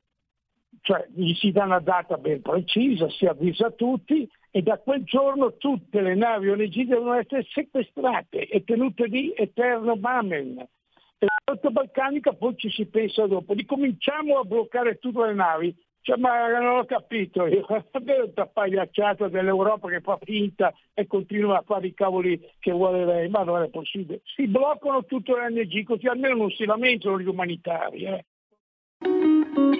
cioè 0.82 1.08
gli 1.14 1.34
si 1.36 1.52
dà 1.52 1.66
una 1.66 1.80
data 1.80 2.18
ben 2.18 2.42
precisa, 2.42 3.08
si 3.10 3.28
avvisa 3.28 3.70
tutti 3.70 4.28
e 4.50 4.62
da 4.64 4.80
quel 4.80 5.04
giorno 5.04 5.58
tutte 5.58 6.02
le 6.02 6.16
navi 6.16 6.50
ONG 6.50 6.86
devono 6.86 7.14
essere 7.14 7.46
sequestrate 7.52 8.48
e 8.48 8.64
tenute 8.64 9.06
lì 9.06 9.32
eterno 9.36 9.96
mamen. 9.96 10.58
E 10.58 11.26
la 11.26 11.54
rotta 11.54 11.70
balcanica 11.70 12.34
poi 12.34 12.56
ci 12.58 12.72
si 12.72 12.88
pensa 12.88 13.28
dopo. 13.28 13.54
Ricominciamo 13.54 14.40
a 14.40 14.44
bloccare 14.44 14.98
tutte 14.98 15.24
le 15.24 15.34
navi 15.34 15.76
cioè, 16.02 16.18
ma 16.18 16.48
non 16.48 16.78
ho 16.78 16.86
capito 16.86 17.46
io, 17.46 17.62
questa 17.66 18.46
pagliacciata 18.46 19.28
dell'Europa 19.28 19.90
che 19.90 20.02
fa 20.02 20.18
finta 20.22 20.74
e 20.94 21.08
continua 21.08 21.58
a 21.58 21.64
fare 21.66 21.88
i 21.88 21.94
cavoli 21.94 22.40
che 22.60 22.72
vuole 22.72 23.06
lei, 23.06 23.30
ma 23.30 23.44
non 23.44 23.62
è 23.62 23.70
possibile. 23.70 24.22
Si 24.36 24.48
bloccano 24.48 25.06
tutte 25.06 25.34
le 25.34 25.46
ONG 25.46 25.84
così 25.84 26.08
almeno 26.08 26.36
non 26.36 26.52
si 26.52 26.66
lamentano 26.66 27.20
gli 27.20 27.28
umanitari. 27.28 28.04
Eh. 28.06 28.26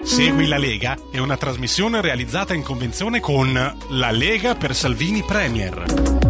Segui 0.02 0.46
la 0.46 0.58
Lega 0.58 0.96
è 1.12 1.18
una 1.18 1.36
trasmissione 1.36 2.00
realizzata 2.00 2.54
in 2.54 2.62
convenzione 2.62 3.20
con 3.20 3.52
La 3.52 4.10
Lega 4.10 4.54
per 4.54 4.74
Salvini 4.74 5.22
Premier. 5.22 6.29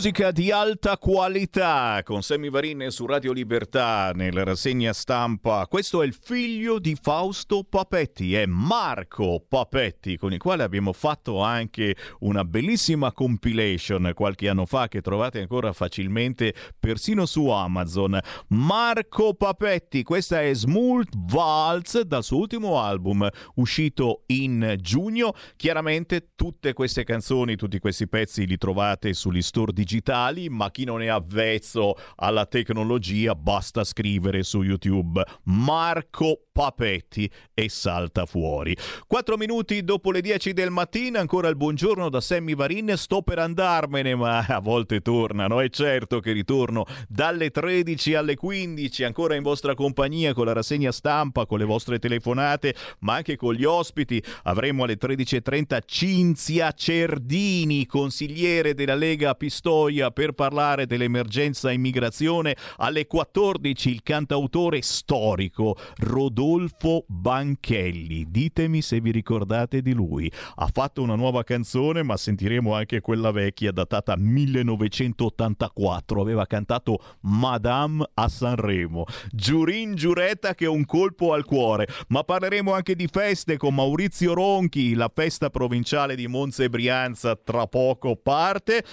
Musica 0.00 0.30
di 0.30 0.50
alta 0.50 0.96
qualità 0.96 2.00
con 2.02 2.22
Sammy 2.22 2.48
Varin 2.48 2.86
su 2.88 3.04
Radio 3.04 3.32
Libertà 3.32 4.12
nella 4.14 4.44
rassegna 4.44 4.94
stampa. 4.94 5.66
Questo 5.68 6.00
è 6.00 6.06
il 6.06 6.16
figlio 6.18 6.78
di 6.78 6.96
Fausto 6.98 7.64
Papetti, 7.64 8.34
è 8.34 8.46
Marco 8.46 9.44
Papetti, 9.46 10.16
con 10.16 10.32
il 10.32 10.38
quale 10.38 10.62
abbiamo 10.62 10.94
fatto 10.94 11.42
anche 11.42 11.94
una 12.20 12.46
bellissima 12.46 13.12
compilation 13.12 14.12
qualche 14.14 14.48
anno 14.48 14.64
fa 14.64 14.88
che 14.88 15.02
trovate 15.02 15.40
ancora 15.40 15.74
facilmente 15.74 16.54
persino 16.78 17.26
su 17.26 17.48
Amazon. 17.48 18.18
Marco 18.48 19.34
Papetti, 19.34 20.02
questa 20.02 20.40
è 20.40 20.54
Smooth 20.54 21.10
Waltz 21.30 22.00
dal 22.00 22.24
suo 22.24 22.38
ultimo 22.38 22.80
album 22.80 23.28
uscito 23.56 24.22
in 24.28 24.76
giugno. 24.80 25.34
Chiaramente 25.56 26.30
tutte 26.36 26.72
queste 26.72 27.04
canzoni, 27.04 27.56
tutti 27.56 27.78
questi 27.78 28.08
pezzi 28.08 28.46
li 28.46 28.56
trovate 28.56 29.12
sugli 29.12 29.42
store 29.42 29.74
digitali, 29.90 30.48
ma 30.48 30.70
chi 30.70 30.84
non 30.84 31.02
è 31.02 31.08
avvezzo 31.08 31.96
alla 32.16 32.46
tecnologia 32.46 33.34
basta 33.34 33.82
scrivere 33.82 34.44
su 34.44 34.62
YouTube. 34.62 35.22
Marco 35.44 36.44
Papetti 36.60 37.30
e 37.54 37.70
salta 37.70 38.26
fuori. 38.26 38.76
Quattro 39.06 39.38
minuti 39.38 39.82
dopo 39.82 40.10
le 40.10 40.20
10 40.20 40.52
del 40.52 40.68
mattino, 40.68 41.18
ancora 41.18 41.48
il 41.48 41.56
buongiorno 41.56 42.10
da 42.10 42.20
Sammy 42.20 42.54
Varin. 42.54 42.92
Sto 42.98 43.22
per 43.22 43.38
andarmene, 43.38 44.14
ma 44.14 44.44
a 44.44 44.60
volte 44.60 45.00
tornano. 45.00 45.60
È 45.60 45.70
certo 45.70 46.20
che 46.20 46.32
ritorno 46.32 46.84
dalle 47.08 47.50
13 47.50 48.14
alle 48.14 48.34
15, 48.34 49.04
ancora 49.04 49.36
in 49.36 49.42
vostra 49.42 49.74
compagnia 49.74 50.34
con 50.34 50.44
la 50.44 50.52
rassegna 50.52 50.92
stampa, 50.92 51.46
con 51.46 51.58
le 51.58 51.64
vostre 51.64 51.98
telefonate, 51.98 52.74
ma 52.98 53.14
anche 53.14 53.36
con 53.36 53.54
gli 53.54 53.64
ospiti. 53.64 54.22
Avremo 54.42 54.84
alle 54.84 54.98
13.30 54.98 55.78
Cinzia 55.86 56.72
Cerdini, 56.72 57.86
consigliere 57.86 58.74
della 58.74 58.96
Lega 58.96 59.34
Pistoia, 59.34 60.10
per 60.10 60.32
parlare 60.32 60.84
dell'emergenza 60.84 61.70
immigrazione. 61.70 62.54
Alle 62.76 63.06
14 63.06 63.88
il 63.88 64.02
cantautore 64.02 64.82
storico 64.82 65.78
Rodolfo 66.00 66.48
Rodolfo 66.50 67.04
Banchelli. 67.06 68.28
Ditemi 68.28 68.82
se 68.82 69.00
vi 69.00 69.12
ricordate 69.12 69.82
di 69.82 69.92
lui. 69.92 70.30
Ha 70.56 70.68
fatto 70.72 71.00
una 71.00 71.14
nuova 71.14 71.44
canzone, 71.44 72.02
ma 72.02 72.16
sentiremo 72.16 72.74
anche 72.74 73.00
quella 73.00 73.30
vecchia 73.30 73.70
datata 73.70 74.16
1984. 74.16 76.20
Aveva 76.20 76.46
cantato 76.46 76.98
Madame 77.20 78.04
a 78.14 78.28
Sanremo. 78.28 79.04
Giurin 79.30 79.94
Giuretta 79.94 80.56
che 80.56 80.64
è 80.64 80.68
un 80.68 80.84
colpo 80.86 81.34
al 81.34 81.44
cuore. 81.44 81.86
Ma 82.08 82.24
parleremo 82.24 82.72
anche 82.72 82.96
di 82.96 83.06
feste 83.06 83.56
con 83.56 83.74
Maurizio 83.74 84.34
Ronchi, 84.34 84.94
la 84.94 85.10
festa 85.14 85.50
provinciale 85.50 86.16
di 86.16 86.26
Monza 86.26 86.64
e 86.64 86.68
Brianza 86.68 87.36
tra 87.36 87.68
poco 87.68 88.16
parte. 88.16 88.84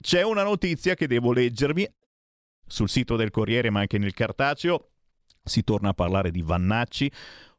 C'è 0.00 0.22
una 0.22 0.42
notizia 0.42 0.94
che 0.94 1.06
devo 1.06 1.32
leggervi 1.32 1.88
sul 2.66 2.88
sito 2.88 3.14
del 3.14 3.30
Corriere, 3.30 3.70
ma 3.70 3.80
anche 3.80 3.98
nel 3.98 4.12
cartaceo 4.12 4.88
si 5.44 5.62
torna 5.62 5.90
a 5.90 5.94
parlare 5.94 6.30
di 6.30 6.42
Vannacci. 6.42 7.10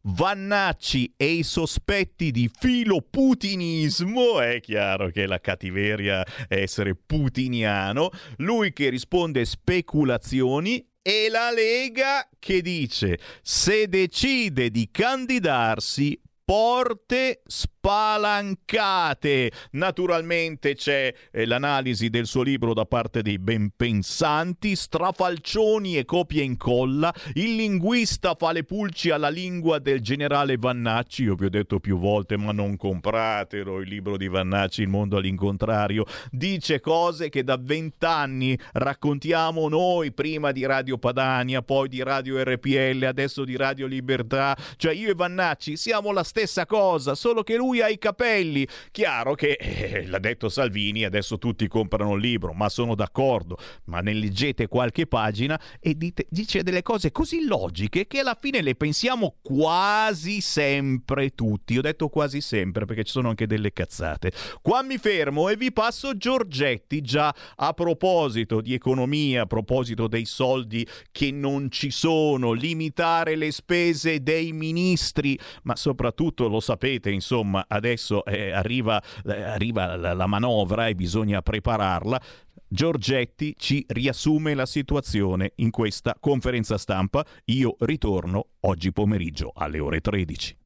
Vannacci 0.07 1.13
e 1.17 1.31
i 1.31 1.43
sospetti 1.43 2.31
di 2.31 2.49
filoputinismo, 2.51 4.39
è 4.39 4.59
chiaro 4.59 5.09
che 5.09 5.25
la 5.25 5.39
cattiveria 5.39 6.23
è 6.47 6.57
essere 6.57 6.95
putiniano, 6.95 8.11
lui 8.37 8.71
che 8.71 8.89
risponde 8.89 9.45
speculazioni 9.45 10.85
e 11.01 11.27
la 11.29 11.51
Lega 11.51 12.27
che 12.37 12.61
dice 12.61 13.19
se 13.41 13.87
decide 13.87 14.69
di 14.69 14.89
candidarsi 14.91 16.19
porte 16.43 17.41
spalancate. 17.85 19.51
Naturalmente 19.73 20.73
c'è 20.73 21.13
eh, 21.31 21.45
l'analisi 21.45 22.09
del 22.09 22.25
suo 22.25 22.41
libro 22.41 22.73
da 22.73 22.85
parte 22.85 23.21
dei 23.21 23.37
ben 23.37 23.69
pensanti, 23.75 24.75
strafalcioni 24.75 25.95
e 25.95 26.03
copie 26.03 26.41
in 26.41 26.57
colla. 26.57 27.13
Il 27.33 27.55
linguista 27.55 28.33
fa 28.33 28.53
le 28.53 28.63
pulci 28.63 29.11
alla 29.11 29.29
lingua 29.29 29.77
del 29.77 30.01
generale 30.01 30.57
Vannacci. 30.57 31.23
Io 31.25 31.35
vi 31.35 31.45
ho 31.45 31.49
detto 31.49 31.79
più 31.79 31.99
volte, 31.99 32.37
ma 32.37 32.51
non 32.51 32.75
compratelo 32.75 33.79
il 33.81 33.87
libro 33.87 34.17
di 34.17 34.27
Vannacci, 34.27 34.81
Il 34.81 34.87
mondo 34.87 35.17
all'incontrario. 35.17 36.05
Dice 36.31 36.79
cose 36.79 37.29
che 37.29 37.43
da 37.43 37.59
vent'anni 37.61 38.57
raccontiamo 38.73 39.69
noi, 39.69 40.11
prima 40.11 40.51
di 40.51 40.65
Radio 40.65 40.97
Padania, 40.97 41.61
poi 41.61 41.87
di 41.87 42.01
Radio 42.01 42.41
RPL, 42.41 43.03
adesso 43.03 43.45
di 43.45 43.55
Radio 43.55 43.85
Libertà. 43.85 44.57
Cioè 44.75 44.91
io 44.91 45.11
e 45.11 45.13
Vannacci 45.13 45.77
siamo 45.77 46.11
la 46.11 46.23
stessa 46.23 46.65
cosa, 46.65 47.13
solo 47.13 47.43
che 47.43 47.55
lui 47.55 47.73
ha 47.81 47.89
i 47.89 47.97
capelli. 47.97 48.67
Chiaro 48.91 49.35
che 49.35 49.53
eh, 49.59 50.05
l'ha 50.07 50.19
detto 50.19 50.49
Salvini, 50.49 51.03
adesso 51.03 51.37
tutti 51.37 51.67
comprano 51.67 52.15
il 52.15 52.21
libro, 52.21 52.53
ma 52.53 52.69
sono 52.69 52.95
d'accordo. 52.95 53.57
Ma 53.85 54.01
ne 54.01 54.13
leggete 54.13 54.67
qualche 54.67 55.07
pagina 55.07 55.59
e 55.79 55.95
dite, 55.95 56.27
dice 56.29 56.63
delle 56.63 56.81
cose 56.81 57.11
così 57.11 57.45
logiche 57.45 58.07
che 58.07 58.19
alla 58.19 58.37
fine 58.39 58.61
le 58.61 58.75
pensiamo 58.75 59.35
quasi 59.41 60.41
sempre 60.41 61.33
tutti. 61.33 61.77
Ho 61.77 61.81
detto 61.81 62.09
quasi 62.09 62.41
sempre 62.41 62.85
perché 62.85 63.03
ci 63.03 63.11
sono 63.11 63.29
anche 63.29 63.47
delle 63.47 63.73
cazzate. 63.73 64.31
Qua 64.61 64.81
mi 64.81 64.97
fermo 64.97 65.49
e 65.49 65.57
vi 65.57 65.71
passo 65.71 66.15
Giorgetti, 66.17 67.01
già 67.01 67.33
a 67.55 67.73
proposito 67.73 68.61
di 68.61 68.73
economia, 68.73 69.43
a 69.43 69.45
proposito 69.45 70.07
dei 70.07 70.25
soldi 70.25 70.87
che 71.11 71.31
non 71.31 71.69
ci 71.71 71.91
sono, 71.91 72.51
limitare 72.51 73.35
le 73.35 73.51
spese 73.51 74.21
dei 74.21 74.51
ministri, 74.51 75.37
ma 75.63 75.75
soprattutto 75.75 76.23
tutto 76.25 76.47
lo 76.47 76.59
sapete, 76.59 77.11
insomma, 77.11 77.64
adesso 77.67 78.25
eh, 78.25 78.51
arriva, 78.51 79.01
eh, 79.25 79.41
arriva 79.41 79.95
la, 79.95 80.13
la 80.13 80.27
manovra 80.27 80.87
e 80.87 80.95
bisogna 80.95 81.41
prepararla. 81.41 82.21
Giorgetti 82.67 83.55
ci 83.57 83.85
riassume 83.87 84.53
la 84.53 84.65
situazione 84.65 85.53
in 85.57 85.69
questa 85.69 86.15
conferenza 86.19 86.77
stampa. 86.77 87.25
Io 87.45 87.75
ritorno 87.79 88.47
oggi 88.61 88.91
pomeriggio 88.91 89.51
alle 89.55 89.79
ore 89.79 90.01
13. 90.01 90.57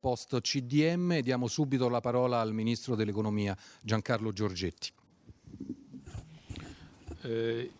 Post 0.00 0.40
CDM 0.40 1.20
diamo 1.20 1.46
subito 1.48 1.88
la 1.88 2.00
parola 2.00 2.40
al 2.40 2.52
Ministro 2.52 2.94
dell'Economia 2.94 3.56
Giancarlo 3.80 4.32
Giorgetti. 4.32 4.90
Eh, 7.22 7.70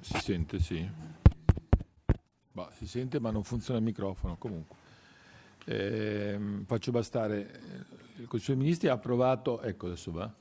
si 0.00 0.18
sente, 0.20 0.58
sì. 0.58 0.88
Bah, 2.52 2.70
si 2.76 2.86
sente 2.86 3.20
ma 3.20 3.30
non 3.30 3.44
funziona 3.44 3.78
il 3.78 3.84
microfono 3.84 4.36
comunque. 4.36 4.76
Eh, 5.66 6.38
faccio 6.66 6.90
bastare, 6.90 7.60
il 8.16 8.26
Consiglio 8.26 8.56
dei 8.56 8.64
Ministri 8.64 8.88
ha 8.88 8.92
approvato, 8.92 9.60
ecco 9.62 9.86
adesso 9.86 10.12
va, 10.12 10.32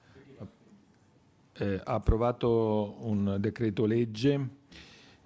eh, 1.53 1.81
ha 1.83 1.93
approvato 1.93 2.95
un 2.99 3.37
decreto 3.39 3.85
legge 3.85 4.61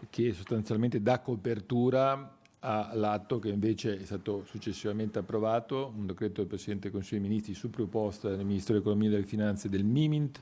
che 0.10 0.34
sostanzialmente 0.34 1.02
dà 1.02 1.20
copertura 1.20 2.37
all'atto 2.60 3.40
che 3.40 3.50
invece 3.50 4.00
è 4.00 4.06
stato 4.06 4.44
successivamente 4.46 5.20
approvato, 5.20 5.94
un 5.96 6.08
decreto 6.08 6.42
del 6.42 6.48
Presidente 6.48 6.84
del 6.84 6.92
Consiglio 6.92 7.22
dei 7.22 7.30
Ministri 7.30 7.54
su 7.54 7.70
proposta 7.70 8.30
del 8.30 8.46
Ministro 8.46 8.74
dell'Economia 8.74 9.10
e 9.10 9.12
delle 9.12 9.26
Finanze 9.26 9.70
del 9.70 9.84
MIMINT, 9.84 10.42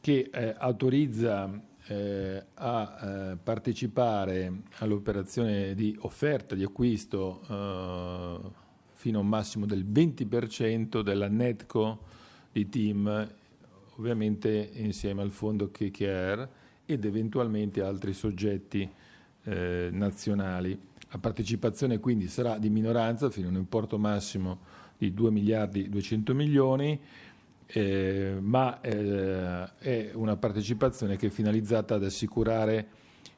che 0.00 0.30
eh, 0.32 0.54
autorizza 0.58 1.50
eh, 1.86 2.44
a 2.54 2.98
eh, 3.00 3.36
partecipare 3.42 4.52
all'operazione 4.78 5.74
di 5.74 5.96
offerta, 6.00 6.54
di 6.54 6.62
acquisto 6.62 7.40
eh, 7.48 8.66
fino 8.92 9.18
a 9.18 9.22
un 9.22 9.28
massimo 9.28 9.66
del 9.66 9.84
20% 9.84 11.00
della 11.00 11.28
netco 11.28 12.04
di 12.52 12.68
team, 12.68 13.28
ovviamente 13.96 14.70
insieme 14.74 15.22
al 15.22 15.30
fondo 15.30 15.70
KKR 15.70 16.48
ed 16.84 17.04
eventualmente 17.04 17.82
altri 17.82 18.12
soggetti 18.12 18.88
eh, 19.44 19.88
nazionali. 19.92 20.78
La 21.10 21.18
partecipazione 21.18 21.98
quindi 21.98 22.28
sarà 22.28 22.58
di 22.58 22.68
minoranza 22.68 23.30
fino 23.30 23.46
a 23.48 23.50
un 23.50 23.56
importo 23.56 23.98
massimo 23.98 24.58
di 24.98 25.14
2 25.14 25.30
miliardi 25.30 25.88
200 25.88 26.34
milioni, 26.34 27.00
eh, 27.66 28.36
ma 28.40 28.80
eh, 28.80 29.70
è 29.78 30.10
una 30.14 30.36
partecipazione 30.36 31.16
che 31.16 31.28
è 31.28 31.30
finalizzata 31.30 31.94
ad 31.94 32.04
assicurare 32.04 32.86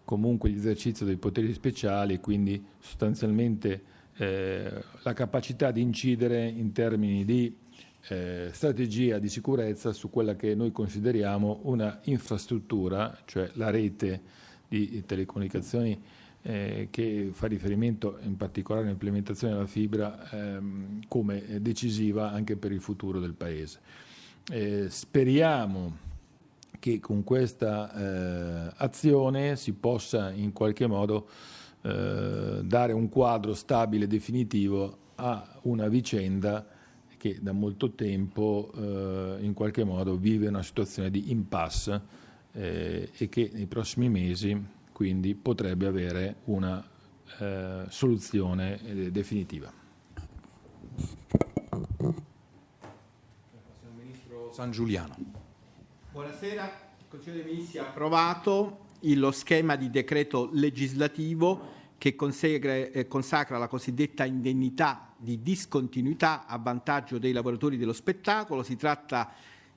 comunque 0.04 0.50
l'esercizio 0.50 1.06
dei 1.06 1.16
poteri 1.16 1.52
speciali 1.52 2.14
e 2.14 2.20
quindi 2.20 2.60
sostanzialmente 2.80 3.82
eh, 4.16 4.84
la 5.02 5.12
capacità 5.12 5.70
di 5.70 5.80
incidere 5.80 6.46
in 6.46 6.72
termini 6.72 7.24
di 7.24 7.54
eh, 8.08 8.48
strategia 8.52 9.18
di 9.18 9.28
sicurezza 9.28 9.92
su 9.92 10.10
quella 10.10 10.34
che 10.34 10.54
noi 10.54 10.72
consideriamo 10.72 11.60
una 11.64 12.00
infrastruttura, 12.04 13.16
cioè 13.26 13.50
la 13.54 13.70
rete 13.70 14.22
di 14.66 15.04
telecomunicazioni 15.04 16.00
eh, 16.42 16.88
che 16.90 17.30
fa 17.32 17.46
riferimento 17.46 18.18
in 18.22 18.36
particolare 18.36 18.86
all'implementazione 18.86 19.54
della 19.54 19.66
fibra 19.66 20.30
ehm, 20.30 21.00
come 21.08 21.60
decisiva 21.60 22.30
anche 22.30 22.56
per 22.56 22.72
il 22.72 22.80
futuro 22.80 23.20
del 23.20 23.34
Paese. 23.34 23.80
Eh, 24.50 24.86
speriamo 24.88 26.08
che 26.78 26.98
con 26.98 27.22
questa 27.24 27.92
eh, 27.92 28.72
azione 28.78 29.56
si 29.56 29.72
possa 29.72 30.30
in 30.30 30.52
qualche 30.52 30.86
modo 30.86 31.28
eh, 31.82 32.60
dare 32.64 32.92
un 32.92 33.08
quadro 33.08 33.54
stabile 33.54 34.04
e 34.04 34.08
definitivo 34.08 34.96
a 35.16 35.58
una 35.62 35.88
vicenda 35.88 36.66
che 37.16 37.38
da 37.42 37.52
molto 37.52 37.90
tempo 37.90 38.72
eh, 38.74 39.36
in 39.40 39.52
qualche 39.52 39.84
modo 39.84 40.16
vive 40.16 40.48
una 40.48 40.62
situazione 40.62 41.10
di 41.10 41.30
impasse 41.30 42.00
eh, 42.52 43.10
e 43.14 43.28
che 43.28 43.50
nei 43.52 43.66
prossimi 43.66 44.08
mesi 44.08 44.58
quindi 45.00 45.34
potrebbe 45.34 45.86
avere 45.86 46.40
una 46.44 46.86
eh, 47.38 47.86
soluzione 47.88 48.78
eh, 48.84 49.10
definitiva. 49.10 49.72
Ministro 53.96 54.52
San 54.52 54.70
Giuliano. 54.70 55.16
Buonasera, 56.12 56.64
il 56.98 57.04
Consiglio 57.08 57.36
dei 57.36 57.50
Ministri 57.50 57.78
ha 57.78 57.84
approvato 57.84 58.88
lo 59.00 59.30
schema 59.30 59.76
di 59.76 59.88
decreto 59.88 60.50
legislativo 60.52 61.78
che 61.96 62.14
consacra, 62.14 62.74
eh, 62.74 63.08
consacra 63.08 63.56
la 63.56 63.68
cosiddetta 63.68 64.26
indennità 64.26 65.14
di 65.16 65.40
discontinuità 65.42 66.44
a 66.44 66.58
vantaggio 66.58 67.16
dei 67.16 67.32
lavoratori 67.32 67.78
dello 67.78 67.94
spettacolo. 67.94 68.62
Si 68.62 68.76
tratta 68.76 69.32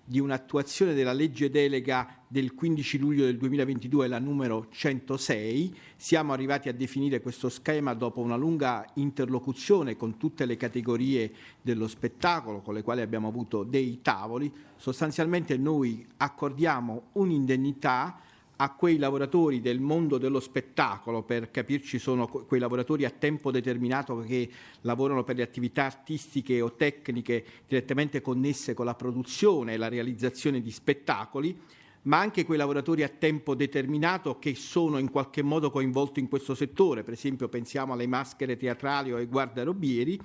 di 0.05 0.19
un'attuazione 0.19 0.93
della 0.93 1.13
legge 1.13 1.49
delega 1.49 2.21
del 2.27 2.53
15 2.53 2.97
luglio 2.97 3.25
del 3.25 3.37
2022, 3.37 4.07
la 4.07 4.19
numero 4.19 4.67
106. 4.69 5.75
Siamo 5.95 6.33
arrivati 6.33 6.67
a 6.67 6.73
definire 6.73 7.21
questo 7.21 7.47
schema 7.47 7.93
dopo 7.93 8.19
una 8.19 8.35
lunga 8.35 8.85
interlocuzione 8.95 9.95
con 9.95 10.17
tutte 10.17 10.45
le 10.45 10.57
categorie 10.57 11.31
dello 11.61 11.87
spettacolo, 11.87 12.61
con 12.61 12.73
le 12.73 12.81
quali 12.81 13.01
abbiamo 13.01 13.27
avuto 13.27 13.63
dei 13.63 14.01
tavoli. 14.01 14.51
Sostanzialmente 14.75 15.55
noi 15.57 16.05
accordiamo 16.17 17.03
un'indennità 17.13 18.19
a 18.57 18.73
quei 18.75 18.97
lavoratori 18.97 19.61
del 19.61 19.79
mondo 19.79 20.17
dello 20.17 20.39
spettacolo, 20.39 21.23
per 21.23 21.49
capirci 21.49 21.97
sono 21.97 22.27
quei 22.27 22.59
lavoratori 22.59 23.05
a 23.05 23.09
tempo 23.09 23.51
determinato 23.51 24.19
che 24.19 24.49
lavorano 24.81 25.23
per 25.23 25.37
le 25.37 25.43
attività 25.43 25.85
artistiche 25.85 26.61
o 26.61 26.73
tecniche 26.73 27.43
direttamente 27.67 28.21
connesse 28.21 28.73
con 28.73 28.85
la 28.85 28.95
produzione 28.95 29.73
e 29.73 29.77
la 29.77 29.87
realizzazione 29.87 30.61
di 30.61 30.71
spettacoli, 30.71 31.59
ma 32.03 32.19
anche 32.19 32.45
quei 32.45 32.57
lavoratori 32.57 33.03
a 33.03 33.07
tempo 33.09 33.55
determinato 33.55 34.37
che 34.37 34.55
sono 34.55 34.97
in 34.97 35.09
qualche 35.09 35.41
modo 35.41 35.71
coinvolti 35.71 36.19
in 36.19 36.27
questo 36.27 36.53
settore, 36.53 37.03
per 37.03 37.13
esempio 37.13 37.47
pensiamo 37.47 37.93
alle 37.93 38.07
maschere 38.07 38.57
teatrali 38.57 39.13
o 39.13 39.17
ai 39.17 39.25
guardarobieri, 39.25 40.19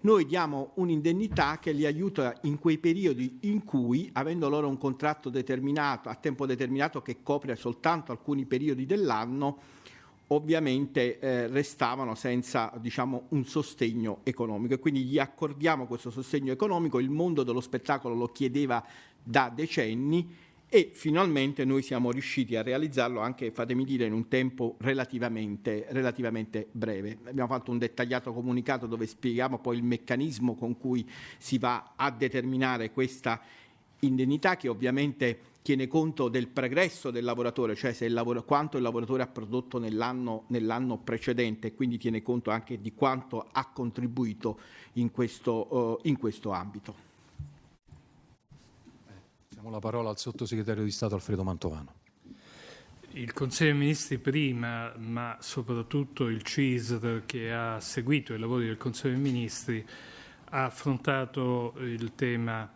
noi 0.00 0.26
diamo 0.26 0.70
un'indennità 0.74 1.58
che 1.58 1.72
li 1.72 1.84
aiuta 1.84 2.36
in 2.42 2.60
quei 2.60 2.78
periodi 2.78 3.38
in 3.42 3.64
cui, 3.64 4.08
avendo 4.12 4.48
loro 4.48 4.68
un 4.68 4.78
contratto 4.78 5.28
determinato, 5.28 6.08
a 6.08 6.14
tempo 6.14 6.46
determinato 6.46 7.02
che 7.02 7.22
copre 7.22 7.56
soltanto 7.56 8.12
alcuni 8.12 8.44
periodi 8.44 8.86
dell'anno, 8.86 9.58
ovviamente 10.28 11.18
eh, 11.18 11.46
restavano 11.48 12.14
senza 12.14 12.72
diciamo, 12.78 13.24
un 13.30 13.44
sostegno 13.44 14.20
economico. 14.22 14.74
E 14.74 14.78
quindi 14.78 15.02
gli 15.02 15.18
accordiamo 15.18 15.86
questo 15.86 16.10
sostegno 16.10 16.52
economico, 16.52 17.00
il 17.00 17.10
mondo 17.10 17.42
dello 17.42 17.60
spettacolo 17.60 18.14
lo 18.14 18.28
chiedeva 18.28 18.84
da 19.20 19.50
decenni 19.52 20.32
e 20.70 20.90
finalmente 20.92 21.64
noi 21.64 21.82
siamo 21.82 22.10
riusciti 22.10 22.54
a 22.54 22.62
realizzarlo 22.62 23.20
anche, 23.20 23.50
fatemi 23.50 23.84
dire, 23.84 24.04
in 24.04 24.12
un 24.12 24.28
tempo 24.28 24.76
relativamente, 24.80 25.86
relativamente, 25.90 26.68
breve. 26.70 27.18
Abbiamo 27.24 27.48
fatto 27.48 27.70
un 27.70 27.78
dettagliato 27.78 28.34
comunicato 28.34 28.86
dove 28.86 29.06
spieghiamo 29.06 29.58
poi 29.60 29.78
il 29.78 29.82
meccanismo 29.82 30.54
con 30.54 30.76
cui 30.76 31.08
si 31.38 31.56
va 31.56 31.94
a 31.96 32.10
determinare 32.10 32.90
questa 32.90 33.40
indennità 34.00 34.56
che 34.56 34.68
ovviamente 34.68 35.40
tiene 35.62 35.86
conto 35.86 36.28
del 36.28 36.48
pregresso 36.48 37.10
del 37.10 37.24
lavoratore, 37.24 37.74
cioè 37.74 37.94
il 38.00 38.12
lavoro, 38.12 38.44
quanto 38.44 38.76
il 38.76 38.82
lavoratore 38.82 39.22
ha 39.22 39.26
prodotto 39.26 39.78
nell'anno, 39.78 40.44
nell'anno, 40.48 40.98
precedente 40.98 41.74
quindi 41.74 41.98
tiene 41.98 42.22
conto 42.22 42.50
anche 42.50 42.80
di 42.80 42.92
quanto 42.94 43.48
ha 43.50 43.66
contribuito 43.66 44.58
in 44.94 45.10
questo, 45.10 45.74
uh, 45.74 46.08
in 46.08 46.18
questo 46.18 46.50
ambito. 46.52 47.07
Diamo 49.58 49.74
la 49.74 49.80
parola 49.80 50.10
al 50.10 50.18
sottosegretario 50.18 50.84
di 50.84 50.90
Stato 50.92 51.16
Alfredo 51.16 51.42
Mantovano. 51.42 51.94
Il 53.14 53.32
Consiglio 53.32 53.70
dei 53.70 53.80
Ministri 53.80 54.18
prima, 54.18 54.92
ma 54.98 55.36
soprattutto 55.40 56.28
il 56.28 56.44
CISR 56.44 57.22
che 57.26 57.52
ha 57.52 57.80
seguito 57.80 58.32
i 58.34 58.38
lavori 58.38 58.66
del 58.66 58.76
Consiglio 58.76 59.14
dei 59.14 59.22
Ministri, 59.22 59.84
ha 60.50 60.66
affrontato 60.66 61.74
tema, 62.14 62.70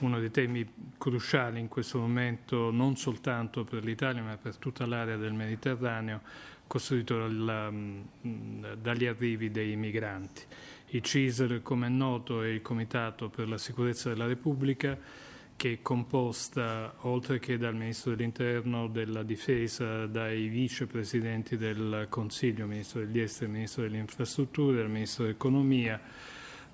uno 0.00 0.18
dei 0.18 0.32
temi 0.32 0.68
cruciali 0.98 1.60
in 1.60 1.68
questo 1.68 2.00
momento, 2.00 2.72
non 2.72 2.96
soltanto 2.96 3.62
per 3.62 3.84
l'Italia 3.84 4.24
ma 4.24 4.36
per 4.36 4.56
tutta 4.56 4.86
l'area 4.86 5.16
del 5.16 5.34
Mediterraneo, 5.34 6.20
costituito 6.66 7.28
dagli 7.28 9.06
arrivi 9.06 9.52
dei 9.52 9.76
migranti. 9.76 10.42
Il 10.88 11.02
CISR, 11.02 11.62
come 11.62 11.86
è 11.86 11.90
noto, 11.90 12.42
è 12.42 12.48
il 12.48 12.60
Comitato 12.60 13.28
per 13.28 13.48
la 13.48 13.56
Sicurezza 13.56 14.08
della 14.08 14.26
Repubblica, 14.26 15.32
che 15.56 15.72
è 15.72 15.82
composta, 15.82 16.94
oltre 17.02 17.38
che 17.38 17.56
dal 17.56 17.74
Ministro 17.74 18.14
dell'Interno, 18.14 18.88
della 18.88 19.22
Difesa, 19.22 20.06
dai 20.06 20.48
vicepresidenti 20.48 21.56
del 21.56 22.06
Consiglio, 22.08 22.66
Ministro 22.66 23.00
degli 23.00 23.20
Esteri, 23.20 23.50
Ministro 23.50 23.82
delle 23.82 23.98
Infrastrutture, 23.98 24.78
dal 24.78 24.90
Ministro 24.90 25.24
dell'Economia, 25.24 26.00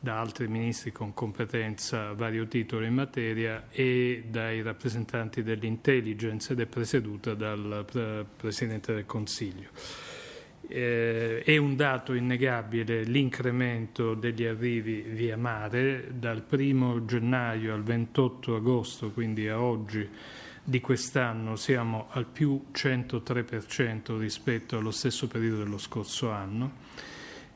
da 0.02 0.18
altri 0.18 0.48
ministri 0.48 0.92
con 0.92 1.12
competenza 1.12 2.08
a 2.08 2.14
vario 2.14 2.46
titolo 2.48 2.86
in 2.86 2.94
materia 2.94 3.66
e 3.70 4.24
dai 4.26 4.62
rappresentanti 4.62 5.42
dell'intelligence 5.42 6.54
ed 6.54 6.60
è 6.60 6.66
presieduta 6.66 7.34
dal 7.34 8.26
Presidente 8.34 8.94
del 8.94 9.04
Consiglio. 9.04 9.68
Eh, 10.68 11.42
è 11.42 11.56
un 11.56 11.74
dato 11.74 12.14
innegabile 12.14 13.02
l'incremento 13.02 14.14
degli 14.14 14.44
arrivi 14.44 15.00
via 15.00 15.36
mare. 15.36 16.08
Dal 16.12 16.44
1 16.48 17.04
gennaio 17.04 17.74
al 17.74 17.82
28 17.82 18.56
agosto, 18.56 19.10
quindi 19.10 19.48
a 19.48 19.60
oggi 19.60 20.08
di 20.62 20.80
quest'anno 20.80 21.56
siamo 21.56 22.06
al 22.10 22.26
più 22.26 22.66
103% 22.72 24.18
rispetto 24.18 24.76
allo 24.76 24.90
stesso 24.90 25.26
periodo 25.26 25.64
dello 25.64 25.78
scorso 25.78 26.30
anno. 26.30 26.88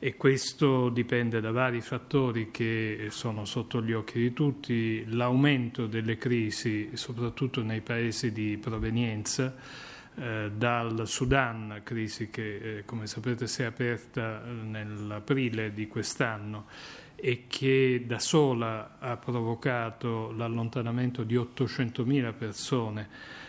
E 0.01 0.17
questo 0.17 0.91
dipende 0.91 1.41
da 1.41 1.51
vari 1.51 1.81
fattori 1.81 2.51
che 2.51 3.07
sono 3.11 3.45
sotto 3.47 3.81
gli 3.81 3.93
occhi 3.93 4.19
di 4.19 4.33
tutti, 4.35 5.05
l'aumento 5.07 5.87
delle 5.87 6.19
crisi 6.19 6.91
soprattutto 6.93 7.63
nei 7.63 7.81
paesi 7.81 8.33
di 8.33 8.59
provenienza, 8.59 9.55
eh, 10.17 10.53
dal 10.55 11.09
Sudan, 11.09 11.81
crisi 11.83 12.31
che 12.31 12.79
eh, 12.79 12.85
come 12.85 13.07
sapete 13.07 13.47
si 13.47 13.63
è 13.63 13.65
aperta 13.65 14.45
eh, 14.45 14.49
nell'aprile 14.49 15.73
di 15.73 15.89
quest'anno 15.89 16.67
e 17.17 17.47
che 17.49 18.05
da 18.07 18.19
sola 18.19 18.99
ha 18.99 19.17
provocato 19.17 20.31
l'allontanamento 20.33 21.25
di 21.25 21.37
800.000 21.37 22.35
persone 22.37 23.09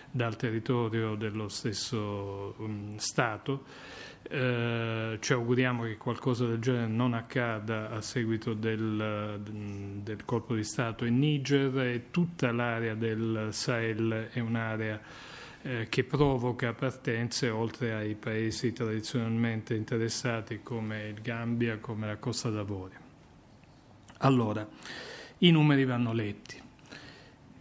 dal 0.10 0.38
territorio 0.38 1.16
dello 1.16 1.50
stesso 1.50 2.56
um, 2.58 2.96
Stato. 2.98 3.66
Eh, 4.28 5.18
ci 5.20 5.34
auguriamo 5.34 5.84
che 5.84 5.98
qualcosa 5.98 6.48
del 6.48 6.60
genere 6.60 6.88
non 6.88 7.14
accada 7.14 7.92
a 7.92 8.02
seguito 8.02 8.54
del, 8.54 9.40
del 10.02 10.26
colpo 10.26 10.56
di 10.56 10.64
Stato 10.64 11.06
in 11.06 11.20
Niger 11.20 11.78
e 11.80 12.06
tutta 12.10 12.52
l'area 12.52 12.96
del 12.96 13.50
Sahel 13.52 14.30
è 14.32 14.40
un'area 14.40 15.00
eh, 15.66 15.88
che 15.90 16.04
provoca 16.04 16.74
partenze 16.74 17.50
oltre 17.50 17.94
ai 17.94 18.14
paesi 18.14 18.72
tradizionalmente 18.72 19.74
interessati 19.74 20.60
come 20.62 21.08
il 21.08 21.22
Gambia, 21.22 21.80
come 21.80 22.06
la 22.06 22.18
Costa 22.18 22.52
d'Avorio. 22.52 23.00
Allora, 24.20 24.68
i 25.40 25.50
numeri 25.50 25.84
vanno 25.86 26.14
letti 26.14 26.62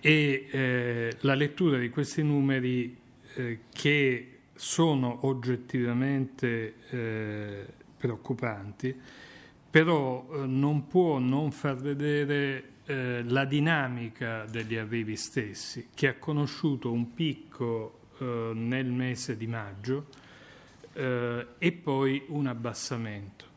e 0.00 0.48
eh, 0.50 1.16
la 1.20 1.34
lettura 1.34 1.78
di 1.78 1.88
questi 1.88 2.22
numeri 2.22 2.94
eh, 3.36 3.60
che 3.72 4.28
sono 4.54 5.20
oggettivamente 5.26 6.74
eh, 6.90 7.66
preoccupanti, 7.96 8.94
però 9.70 10.28
eh, 10.30 10.46
non 10.46 10.86
può 10.88 11.18
non 11.18 11.50
far 11.52 11.76
vedere 11.76 12.72
eh, 12.86 13.22
la 13.24 13.44
dinamica 13.44 14.44
degli 14.44 14.76
arrivi 14.76 15.16
stessi, 15.16 15.88
che 15.94 16.08
ha 16.08 16.14
conosciuto 16.14 16.92
un 16.92 17.12
picco 17.14 18.00
eh, 18.18 18.52
nel 18.54 18.86
mese 18.86 19.36
di 19.36 19.46
maggio 19.46 20.06
eh, 20.92 21.46
e 21.58 21.72
poi 21.72 22.24
un 22.28 22.46
abbassamento. 22.46 23.52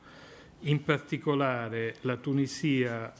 In 0.61 0.83
particolare 0.83 1.97
la 2.01 2.17
Tunisia 2.17 3.13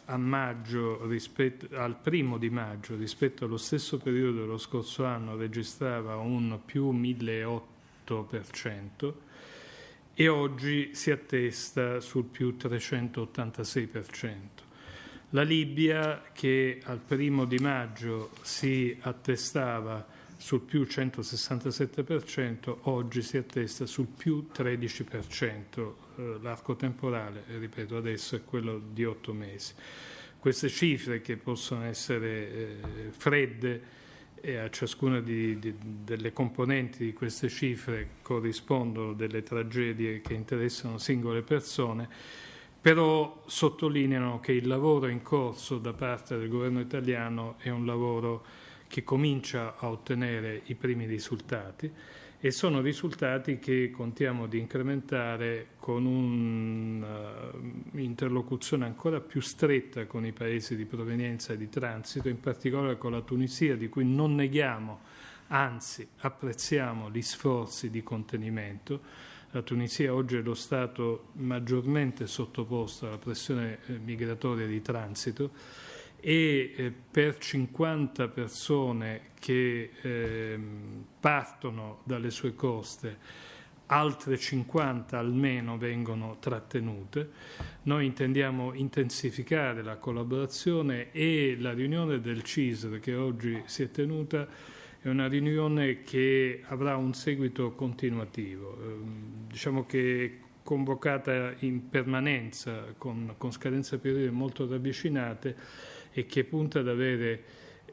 rispetto, 1.07 1.67
al 1.77 1.95
primo 1.95 2.39
di 2.39 2.49
maggio 2.49 2.95
rispetto 2.95 3.45
allo 3.45 3.57
stesso 3.57 3.99
periodo 3.99 4.39
dello 4.39 4.57
scorso 4.57 5.05
anno 5.05 5.35
registrava 5.35 6.15
un 6.15 6.59
più 6.65 6.91
1.008% 6.91 9.13
e 10.15 10.27
oggi 10.27 10.95
si 10.95 11.11
attesta 11.11 11.99
sul 11.99 12.23
più 12.23 12.55
386%. 12.59 14.65
La 15.31 15.41
Libia, 15.41 16.23
che 16.31 16.79
al 16.85 16.99
primo 16.99 17.43
di 17.43 17.57
maggio 17.57 18.31
si 18.43 18.97
attestava 19.01 20.07
sul 20.37 20.61
più 20.61 20.83
167%, 20.83 22.77
oggi 22.83 23.21
si 23.21 23.35
attesta 23.35 23.85
sul 23.85 24.07
più 24.07 24.47
13%. 24.55 25.93
Eh, 26.15 26.37
l'arco 26.41 26.77
temporale, 26.77 27.43
ripeto, 27.59 27.97
adesso 27.97 28.37
è 28.37 28.45
quello 28.45 28.81
di 28.93 29.03
otto 29.03 29.33
mesi. 29.33 29.73
Queste 30.39 30.69
cifre 30.69 31.19
che 31.19 31.35
possono 31.35 31.83
essere 31.83 32.29
eh, 32.29 32.75
fredde 33.09 33.95
e 34.39 34.55
a 34.55 34.69
ciascuna 34.69 35.19
di, 35.19 35.59
di, 35.59 35.75
delle 35.77 36.31
componenti 36.31 37.03
di 37.03 37.11
queste 37.11 37.49
cifre 37.49 38.11
corrispondono 38.21 39.11
delle 39.11 39.43
tragedie 39.43 40.21
che 40.21 40.33
interessano 40.35 40.97
singole 40.97 41.41
persone, 41.41 42.07
però 42.87 43.43
sottolineano 43.45 44.39
che 44.39 44.53
il 44.53 44.65
lavoro 44.65 45.07
in 45.07 45.21
corso 45.21 45.77
da 45.77 45.91
parte 45.91 46.37
del 46.37 46.47
governo 46.47 46.79
italiano 46.79 47.55
è 47.57 47.67
un 47.67 47.85
lavoro 47.85 48.45
che 48.87 49.03
comincia 49.03 49.75
a 49.77 49.89
ottenere 49.89 50.61
i 50.67 50.75
primi 50.75 51.05
risultati 51.05 51.91
e 52.39 52.49
sono 52.49 52.79
risultati 52.79 53.59
che 53.59 53.91
contiamo 53.91 54.47
di 54.47 54.59
incrementare 54.59 55.71
con 55.79 56.05
un'interlocuzione 56.05 58.85
uh, 58.85 58.87
ancora 58.87 59.19
più 59.19 59.41
stretta 59.41 60.05
con 60.05 60.25
i 60.25 60.31
paesi 60.31 60.77
di 60.77 60.85
provenienza 60.85 61.51
e 61.51 61.57
di 61.57 61.67
transito, 61.67 62.29
in 62.29 62.39
particolare 62.39 62.97
con 62.97 63.11
la 63.11 63.19
Tunisia, 63.19 63.75
di 63.75 63.89
cui 63.89 64.05
non 64.05 64.33
neghiamo, 64.33 65.01
anzi 65.47 66.07
apprezziamo 66.19 67.11
gli 67.11 67.21
sforzi 67.21 67.89
di 67.89 68.01
contenimento. 68.01 69.26
La 69.51 69.61
Tunisia 69.61 70.13
oggi 70.13 70.35
è 70.35 70.41
lo 70.41 70.53
Stato 70.53 71.27
maggiormente 71.33 72.27
sottoposto 72.27 73.07
alla 73.07 73.17
pressione 73.17 73.79
eh, 73.87 73.93
migratoria 73.97 74.67
di 74.67 74.81
transito 74.81 75.51
e 76.19 76.73
eh, 76.75 76.91
per 76.91 77.37
50 77.37 78.27
persone 78.27 79.29
che 79.39 79.91
eh, 80.01 80.59
partono 81.19 82.01
dalle 82.03 82.29
sue 82.29 82.55
coste 82.55 83.45
altre 83.87 84.37
50 84.37 85.17
almeno 85.17 85.77
vengono 85.77 86.37
trattenute. 86.39 87.29
Noi 87.83 88.05
intendiamo 88.05 88.73
intensificare 88.73 89.81
la 89.81 89.95
collaborazione 89.95 91.11
e 91.11 91.55
la 91.57 91.71
riunione 91.71 92.19
del 92.19 92.43
CISR 92.43 92.99
che 92.99 93.15
oggi 93.15 93.61
si 93.65 93.83
è 93.83 93.91
tenuta 93.91 94.45
è 95.07 95.11
una 95.11 95.27
riunione 95.27 96.01
che 96.01 96.63
avrà 96.67 96.97
un 96.97 97.13
seguito 97.13 97.71
continuativo. 97.71 98.77
Eh, 98.81 98.95
diciamo 99.47 99.85
che 99.85 100.25
è 100.25 100.45
convocata 100.63 101.53
in 101.59 101.87
permanenza 101.87 102.93
con, 102.97 103.35
con 103.37 103.51
scadenze 103.51 103.99
periodiche 103.99 104.31
molto 104.31 104.67
ravvicinate 104.67 105.55
e 106.11 106.25
che 106.25 106.43
punta 106.43 106.79
ad 106.79 106.89
avere 106.89 107.43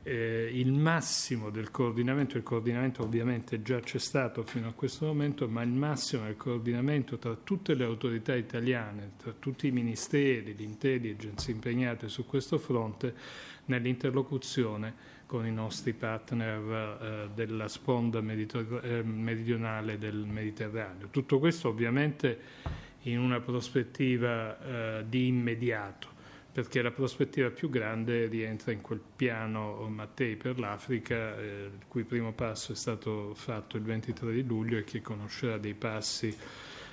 eh, 0.02 0.50
il 0.52 0.72
massimo 0.72 1.50
del 1.50 1.70
coordinamento, 1.70 2.36
il 2.36 2.42
coordinamento 2.42 3.04
ovviamente 3.04 3.62
già 3.62 3.78
c'è 3.78 3.98
stato 3.98 4.42
fino 4.42 4.66
a 4.66 4.72
questo 4.72 5.06
momento, 5.06 5.48
ma 5.48 5.62
il 5.62 5.70
massimo 5.70 6.24
del 6.24 6.36
coordinamento 6.36 7.16
tra 7.18 7.36
tutte 7.36 7.74
le 7.74 7.84
autorità 7.84 8.34
italiane, 8.34 9.12
tra 9.18 9.32
tutti 9.38 9.68
i 9.68 9.70
ministeri, 9.70 10.54
l'intelligence 10.56 11.50
impegnate 11.50 12.08
su 12.08 12.26
questo 12.26 12.58
fronte, 12.58 13.14
nell'interlocuzione 13.66 15.13
con 15.26 15.46
i 15.46 15.52
nostri 15.52 15.92
partner 15.92 16.98
eh, 17.00 17.28
della 17.34 17.68
sponda 17.68 18.18
eh, 18.18 19.02
meridionale 19.02 19.98
del 19.98 20.16
Mediterraneo. 20.16 21.08
Tutto 21.08 21.38
questo 21.38 21.68
ovviamente 21.68 22.38
in 23.02 23.18
una 23.18 23.40
prospettiva 23.40 24.98
eh, 24.98 25.04
di 25.08 25.26
immediato 25.26 26.12
perché 26.54 26.82
la 26.82 26.92
prospettiva 26.92 27.50
più 27.50 27.68
grande 27.68 28.26
rientra 28.26 28.70
in 28.70 28.80
quel 28.80 29.00
piano 29.16 29.88
Mattei 29.88 30.36
per 30.36 30.56
l'Africa, 30.56 31.36
eh, 31.36 31.64
il 31.64 31.84
cui 31.88 32.04
primo 32.04 32.32
passo 32.32 32.70
è 32.70 32.76
stato 32.76 33.34
fatto 33.34 33.76
il 33.76 33.82
23 33.82 34.32
di 34.32 34.44
luglio 34.44 34.78
e 34.78 34.84
che 34.84 35.02
conoscerà 35.02 35.58
dei 35.58 35.74
passi 35.74 36.32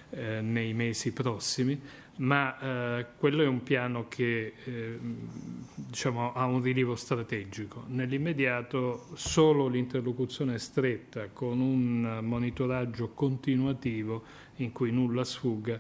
eh, 0.10 0.42
nei 0.42 0.74
mesi 0.74 1.14
prossimi, 1.14 1.80
ma 2.22 2.60
eh, 3.00 3.06
quello 3.18 3.42
è 3.42 3.48
un 3.48 3.64
piano 3.64 4.08
che 4.08 4.54
eh, 4.64 5.00
diciamo, 5.76 6.34
ha 6.34 6.46
un 6.46 6.62
rilievo 6.62 6.96
strategico. 6.96 7.84
Nell'immediato 7.88 9.08
solo 9.16 9.68
l'interlocuzione 9.68 10.60
stretta 10.60 11.30
con 11.30 11.60
un 11.60 12.20
monitoraggio 12.22 13.10
continuativo 13.10 14.24
in 14.58 14.72
cui 14.72 14.92
nulla 14.92 15.24
sfugga 15.24 15.80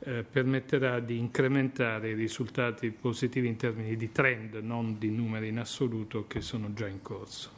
eh, 0.00 0.22
permetterà 0.22 1.00
di 1.00 1.18
incrementare 1.18 2.10
i 2.10 2.14
risultati 2.14 2.90
positivi 2.90 3.48
in 3.48 3.56
termini 3.56 3.96
di 3.96 4.12
trend, 4.12 4.56
non 4.56 4.98
di 4.98 5.10
numeri 5.10 5.48
in 5.48 5.58
assoluto 5.58 6.26
che 6.26 6.42
sono 6.42 6.74
già 6.74 6.88
in 6.88 7.00
corso. 7.00 7.50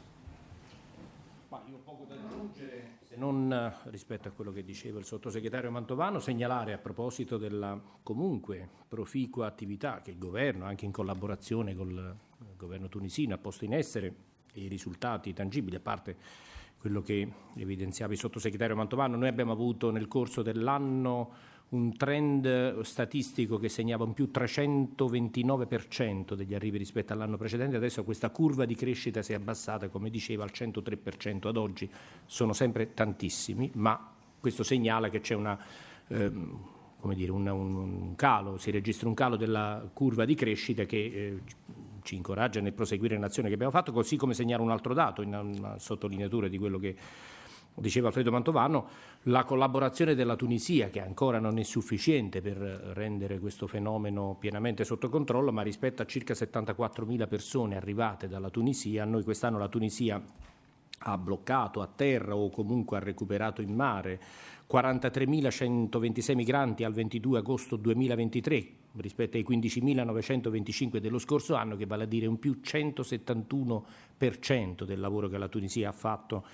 Ma 1.49 1.61
io 1.67 1.75
ho 1.75 1.79
poco 1.83 2.05
da 2.07 2.15
aggiungere, 2.15 2.91
se 2.91 2.93
non 3.17 3.51
eh, 3.51 3.89
rispetto 3.89 4.27
a 4.27 4.31
quello 4.31 4.51
che 4.51 4.63
diceva 4.63 4.99
il 4.99 5.05
sottosegretario 5.05 5.71
Mantovano, 5.71 6.19
segnalare 6.19 6.73
a 6.73 6.77
proposito 6.77 7.37
della 7.37 7.79
comunque 8.01 8.69
proficua 8.87 9.47
attività 9.47 10.01
che 10.01 10.11
il 10.11 10.17
governo, 10.17 10.65
anche 10.65 10.85
in 10.85 10.91
collaborazione 10.91 11.75
con 11.75 11.89
il 11.89 11.99
eh, 11.99 12.45
governo 12.55 12.89
tunisino, 12.89 13.33
ha 13.33 13.37
posto 13.37 13.65
in 13.65 13.73
essere 13.73 14.15
e 14.53 14.61
i 14.61 14.67
risultati 14.67 15.33
tangibili, 15.33 15.75
a 15.75 15.79
parte 15.79 16.15
quello 16.77 17.01
che 17.01 17.31
evidenziava 17.55 18.13
il 18.13 18.19
sottosegretario 18.19 18.75
Mantovano, 18.75 19.15
noi 19.15 19.29
abbiamo 19.29 19.53
avuto 19.53 19.89
nel 19.89 20.07
corso 20.07 20.41
dell'anno 20.41 21.31
un 21.73 21.97
trend 21.97 22.79
statistico 22.81 23.57
che 23.57 23.67
segnava 23.67 24.03
un 24.03 24.13
più 24.13 24.29
329% 24.31 26.35
degli 26.35 26.53
arrivi 26.53 26.77
rispetto 26.77 27.13
all'anno 27.13 27.35
precedente, 27.35 27.75
adesso 27.75 28.03
questa 28.03 28.29
curva 28.29 28.65
di 28.65 28.75
crescita 28.75 29.23
si 29.23 29.33
è 29.33 29.35
abbassata, 29.35 29.89
come 29.89 30.11
diceva, 30.11 30.43
al 30.43 30.51
103% 30.53 31.47
ad 31.47 31.57
oggi, 31.57 31.89
sono 32.25 32.53
sempre 32.53 32.93
tantissimi, 32.93 33.71
ma 33.75 34.11
questo 34.39 34.61
segnala 34.63 35.09
che 35.09 35.19
c'è 35.19 35.33
una, 35.33 35.57
ehm, 36.07 36.59
dire, 37.15 37.31
una, 37.31 37.53
un, 37.53 38.13
calo, 38.15 38.57
si 38.57 38.69
registra 38.69 39.07
un 39.07 39.15
calo 39.15 39.35
della 39.35 39.89
curva 39.93 40.25
di 40.25 40.35
crescita 40.35 40.85
che 40.85 40.97
eh, 40.97 41.39
ci 42.03 42.13
incoraggia 42.15 42.61
nel 42.61 42.73
proseguire 42.73 43.17
l'azione 43.17 43.47
che 43.47 43.55
abbiamo 43.55 43.71
fatto, 43.71 43.91
così 43.91 44.15
come 44.15 44.35
segnala 44.35 44.61
un 44.61 44.69
altro 44.69 44.93
dato, 44.93 45.23
in 45.23 45.33
una 45.33 45.79
sottolineatura 45.79 46.47
di 46.47 46.59
quello 46.59 46.77
che 46.77 46.95
diceva 47.75 48.07
Alfredo 48.07 48.31
Mantovano, 48.31 48.87
la 49.23 49.43
collaborazione 49.43 50.15
della 50.15 50.35
Tunisia, 50.35 50.89
che 50.89 51.01
ancora 51.01 51.39
non 51.39 51.57
è 51.57 51.63
sufficiente 51.63 52.41
per 52.41 52.57
rendere 52.57 53.39
questo 53.39 53.67
fenomeno 53.67 54.35
pienamente 54.39 54.83
sotto 54.83 55.09
controllo, 55.09 55.51
ma 55.51 55.61
rispetto 55.61 56.01
a 56.01 56.05
circa 56.05 56.33
74.000 56.33 57.27
persone 57.27 57.75
arrivate 57.75 58.27
dalla 58.27 58.49
Tunisia, 58.49 59.05
noi 59.05 59.23
quest'anno 59.23 59.57
la 59.57 59.69
Tunisia 59.69 60.21
ha 61.05 61.17
bloccato 61.17 61.81
a 61.81 61.89
terra 61.93 62.35
o 62.35 62.49
comunque 62.49 62.97
ha 62.97 63.01
recuperato 63.01 63.61
in 63.61 63.73
mare 63.73 64.19
43.126 64.71 66.35
migranti 66.35 66.83
al 66.83 66.93
22 66.93 67.39
agosto 67.39 67.75
2023 67.75 68.67
rispetto 68.95 69.37
ai 69.37 69.45
15.925 69.47 70.97
dello 70.97 71.17
scorso 71.17 71.55
anno, 71.55 71.75
che 71.75 71.85
vale 71.85 72.03
a 72.03 72.07
dire 72.07 72.27
un 72.27 72.39
più 72.39 72.59
171% 72.63 74.83
del 74.83 74.99
lavoro 74.99 75.27
che 75.27 75.37
la 75.37 75.47
Tunisia 75.47 75.89
ha 75.89 75.93
fatto 75.93 76.45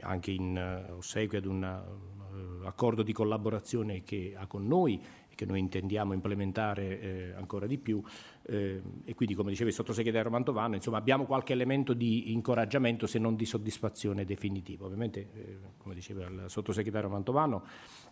anche 0.00 0.30
in 0.30 0.56
eh, 0.56 0.90
ossequio 0.92 1.38
ad 1.38 1.46
un 1.46 1.62
uh, 1.62 2.66
accordo 2.66 3.02
di 3.02 3.12
collaborazione 3.12 4.02
che 4.02 4.34
ha 4.36 4.46
con 4.46 4.66
noi 4.66 5.02
e 5.28 5.34
che 5.34 5.44
noi 5.44 5.58
intendiamo 5.60 6.12
implementare 6.12 7.00
eh, 7.00 7.32
ancora 7.32 7.66
di 7.66 7.78
più. 7.78 8.02
Eh, 8.42 8.82
e 9.04 9.14
quindi 9.14 9.34
come 9.34 9.50
diceva 9.50 9.68
il 9.68 9.74
sottosegretario 9.74 10.30
Mantovano 10.30 10.74
insomma 10.74 10.96
abbiamo 10.98 11.24
qualche 11.24 11.52
elemento 11.52 11.92
di 11.92 12.32
incoraggiamento 12.32 13.06
se 13.06 13.18
non 13.18 13.36
di 13.36 13.44
soddisfazione 13.44 14.24
definitiva. 14.24 14.86
Ovviamente 14.86 15.28
eh, 15.32 15.58
come 15.76 15.94
diceva 15.94 16.26
il 16.26 16.44
sottosegretario 16.46 17.08
Mantovano 17.08 17.64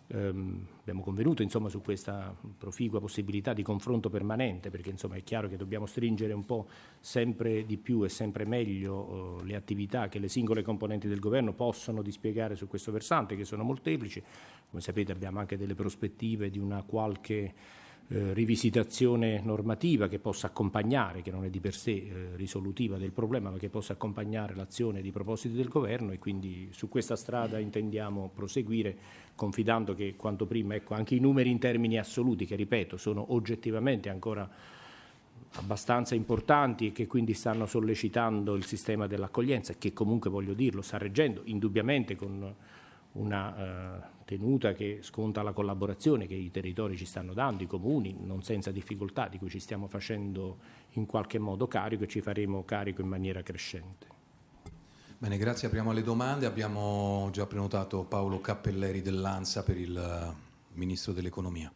ehm, 0.07 0.67
abbiamo 0.79 1.01
convenuto 1.01 1.41
insomma, 1.41 1.69
su 1.69 1.81
questa 1.81 2.35
proficua 2.57 2.99
possibilità 2.99 3.53
di 3.53 3.63
confronto 3.63 4.09
permanente, 4.09 4.69
perché 4.69 4.89
insomma, 4.89 5.15
è 5.15 5.23
chiaro 5.23 5.47
che 5.47 5.57
dobbiamo 5.57 5.85
stringere 5.85 6.33
un 6.33 6.45
po' 6.45 6.67
sempre 6.99 7.65
di 7.65 7.77
più 7.77 8.03
e 8.03 8.09
sempre 8.09 8.45
meglio 8.45 9.39
eh, 9.39 9.45
le 9.45 9.55
attività 9.55 10.07
che 10.07 10.19
le 10.19 10.27
singole 10.27 10.61
componenti 10.61 11.07
del 11.07 11.19
governo 11.19 11.53
possono 11.53 12.01
dispiegare 12.01 12.55
su 12.55 12.67
questo 12.67 12.91
versante, 12.91 13.35
che 13.35 13.45
sono 13.45 13.63
molteplici. 13.63 14.21
Come 14.69 14.81
sapete 14.81 15.11
abbiamo 15.11 15.39
anche 15.39 15.57
delle 15.57 15.75
prospettive 15.75 16.49
di 16.49 16.59
una 16.59 16.83
qualche 16.83 17.53
eh, 18.09 18.33
rivisitazione 18.33 19.41
normativa 19.43 20.07
che 20.07 20.17
possa 20.17 20.47
accompagnare, 20.47 21.21
che 21.21 21.29
non 21.29 21.43
è 21.43 21.49
di 21.49 21.59
per 21.59 21.75
sé 21.75 21.91
eh, 21.91 22.35
risolutiva 22.35 22.97
del 22.97 23.11
problema, 23.11 23.49
ma 23.49 23.57
che 23.57 23.67
possa 23.67 23.93
accompagnare 23.93 24.55
l'azione 24.55 25.01
di 25.01 25.11
propositi 25.11 25.55
del 25.55 25.67
governo 25.67 26.13
e 26.13 26.19
quindi 26.19 26.69
su 26.71 26.87
questa 26.87 27.17
strada 27.17 27.59
intendiamo 27.59 28.31
proseguire 28.33 28.95
confidando 29.35 29.93
che 29.93 30.15
quanto 30.15 30.45
prima 30.45 30.75
ecco, 30.75 30.93
anche 30.93 31.15
i 31.15 31.19
numeri 31.19 31.49
in 31.49 31.59
termini 31.59 31.99
assoluti, 31.99 32.45
che 32.45 32.55
ripeto 32.55 32.95
sono 32.95 33.33
oggettivamente 33.33 34.07
ancora 34.07 34.49
abbastanza 35.55 36.15
importanti 36.15 36.87
e 36.87 36.91
che 36.93 37.07
quindi 37.07 37.33
stanno 37.33 37.65
sollecitando 37.65 38.55
il 38.55 38.65
sistema 38.65 39.07
dell'accoglienza, 39.07 39.73
che 39.77 39.91
comunque 39.91 40.29
voglio 40.29 40.53
dirlo 40.53 40.81
sta 40.81 40.97
reggendo 40.97 41.41
indubbiamente 41.43 42.15
con 42.15 42.55
una 43.17 43.99
uh, 43.99 44.23
tenuta 44.25 44.73
che 44.73 44.99
sconta 45.01 45.41
la 45.41 45.53
collaborazione 45.53 46.27
che 46.27 46.35
i 46.35 46.51
territori 46.51 46.97
ci 46.97 47.05
stanno 47.05 47.33
dando, 47.33 47.63
i 47.63 47.67
comuni, 47.67 48.15
non 48.19 48.43
senza 48.43 48.71
difficoltà, 48.71 49.27
di 49.27 49.37
cui 49.37 49.49
ci 49.49 49.59
stiamo 49.59 49.87
facendo 49.87 50.57
in 50.91 51.05
qualche 51.05 51.39
modo 51.39 51.67
carico 51.67 52.03
e 52.03 52.07
ci 52.07 52.21
faremo 52.21 52.63
carico 52.63 53.01
in 53.01 53.07
maniera 53.07 53.41
crescente. 53.41 54.15
Bene, 55.19 55.37
grazie. 55.37 55.67
Apriamo 55.67 55.89
alle 55.89 56.03
domande. 56.03 56.45
Abbiamo 56.45 57.29
già 57.31 57.47
prenotato 57.47 58.03
Paolo 58.03 58.39
Cappelleri 58.39 59.01
dell'ANSA 59.01 59.63
per 59.63 59.77
il 59.77 59.97
eh, 59.97 60.35
Ministro 60.73 61.11
dell'Economia. 61.11 61.71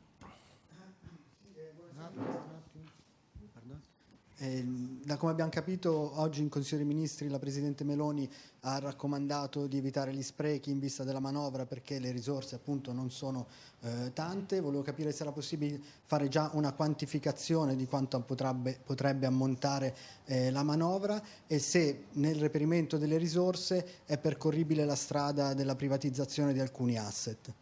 Eh, 4.43 4.65
da 4.65 5.17
come 5.17 5.33
abbiamo 5.33 5.51
capito, 5.51 6.19
oggi 6.19 6.41
in 6.41 6.49
Consiglio 6.49 6.77
dei 6.77 6.87
Ministri 6.87 7.29
la 7.29 7.37
Presidente 7.37 7.83
Meloni 7.83 8.27
ha 8.61 8.79
raccomandato 8.79 9.67
di 9.67 9.77
evitare 9.77 10.15
gli 10.15 10.23
sprechi 10.23 10.71
in 10.71 10.79
vista 10.79 11.03
della 11.03 11.19
manovra 11.19 11.67
perché 11.67 11.99
le 11.99 12.11
risorse 12.11 12.55
appunto 12.55 12.91
non 12.91 13.11
sono 13.11 13.45
eh, 13.81 14.11
tante. 14.13 14.59
Volevo 14.59 14.81
capire 14.81 15.11
se 15.11 15.21
era 15.21 15.31
possibile 15.31 15.79
fare 16.07 16.27
già 16.27 16.49
una 16.53 16.71
quantificazione 16.71 17.75
di 17.75 17.85
quanto 17.85 18.19
potrebbe, 18.21 18.79
potrebbe 18.83 19.27
ammontare 19.27 19.95
eh, 20.25 20.49
la 20.49 20.63
manovra 20.63 21.21
e 21.45 21.59
se 21.59 22.05
nel 22.13 22.37
reperimento 22.37 22.97
delle 22.97 23.17
risorse 23.17 24.01
è 24.05 24.17
percorribile 24.17 24.85
la 24.85 24.95
strada 24.95 25.53
della 25.53 25.75
privatizzazione 25.75 26.51
di 26.51 26.59
alcuni 26.59 26.97
asset. 26.97 27.53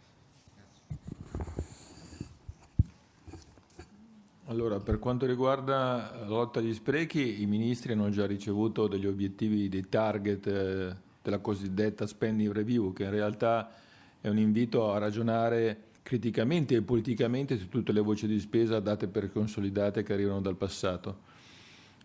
Allora, 4.50 4.80
per 4.80 4.98
quanto 4.98 5.28
riguarda 5.28 6.12
la 6.22 6.28
lotta 6.28 6.58
agli 6.58 6.74
sprechi, 6.74 7.40
i 7.40 7.46
ministri 7.46 7.94
hanno 7.94 8.10
già 8.10 8.26
ricevuto 8.26 8.88
degli 8.88 9.06
obiettivi, 9.06 9.70
dei 9.70 9.88
target 9.88 10.48
eh, 10.48 10.96
della 11.22 11.38
cosiddetta 11.38 12.08
spending 12.08 12.52
review, 12.52 12.92
che 12.92 13.04
in 13.04 13.12
realtà 13.12 13.70
è 14.20 14.28
un 14.28 14.40
invito 14.40 14.92
a 14.92 14.98
ragionare 14.98 15.90
criticamente 16.02 16.74
e 16.76 16.82
politicamente 16.82 17.58
su 17.58 17.70
tutte 17.70 17.92
le 17.92 18.02
voci 18.02 18.26
di 18.26 18.40
spesa 18.40 18.80
date 18.80 19.08
per 19.08 19.32
consolidate 19.32 20.02
che 20.02 20.14
arrivano 20.14 20.42
dal 20.42 20.56
passato. 20.56 21.28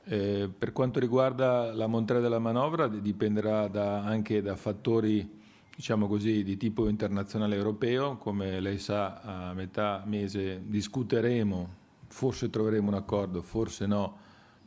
Eh, 0.05 0.51
per 0.57 0.73
quanto 0.73 1.01
riguarda 1.01 1.73
la 1.73 1.87
montare 1.87 2.21
della 2.21 2.39
manovra, 2.39 2.89
dipenderà 2.89 3.69
da, 3.69 4.03
anche 4.03 4.43
da 4.43 4.55
fattori 4.55 5.41
diciamo 5.75 6.07
così, 6.07 6.45
di 6.45 6.59
tipo 6.59 6.89
internazionale 6.89 7.57
europeo. 7.57 8.19
Come 8.19 8.61
lei 8.61 8.77
sa, 8.77 9.23
a 9.23 9.55
metà 9.55 10.03
mese 10.05 10.61
discuteremo 10.67 11.84
forse 12.15 12.49
troveremo 12.49 12.87
un 12.87 12.95
accordo, 12.95 13.43
forse 13.43 13.87
no, 13.87 14.19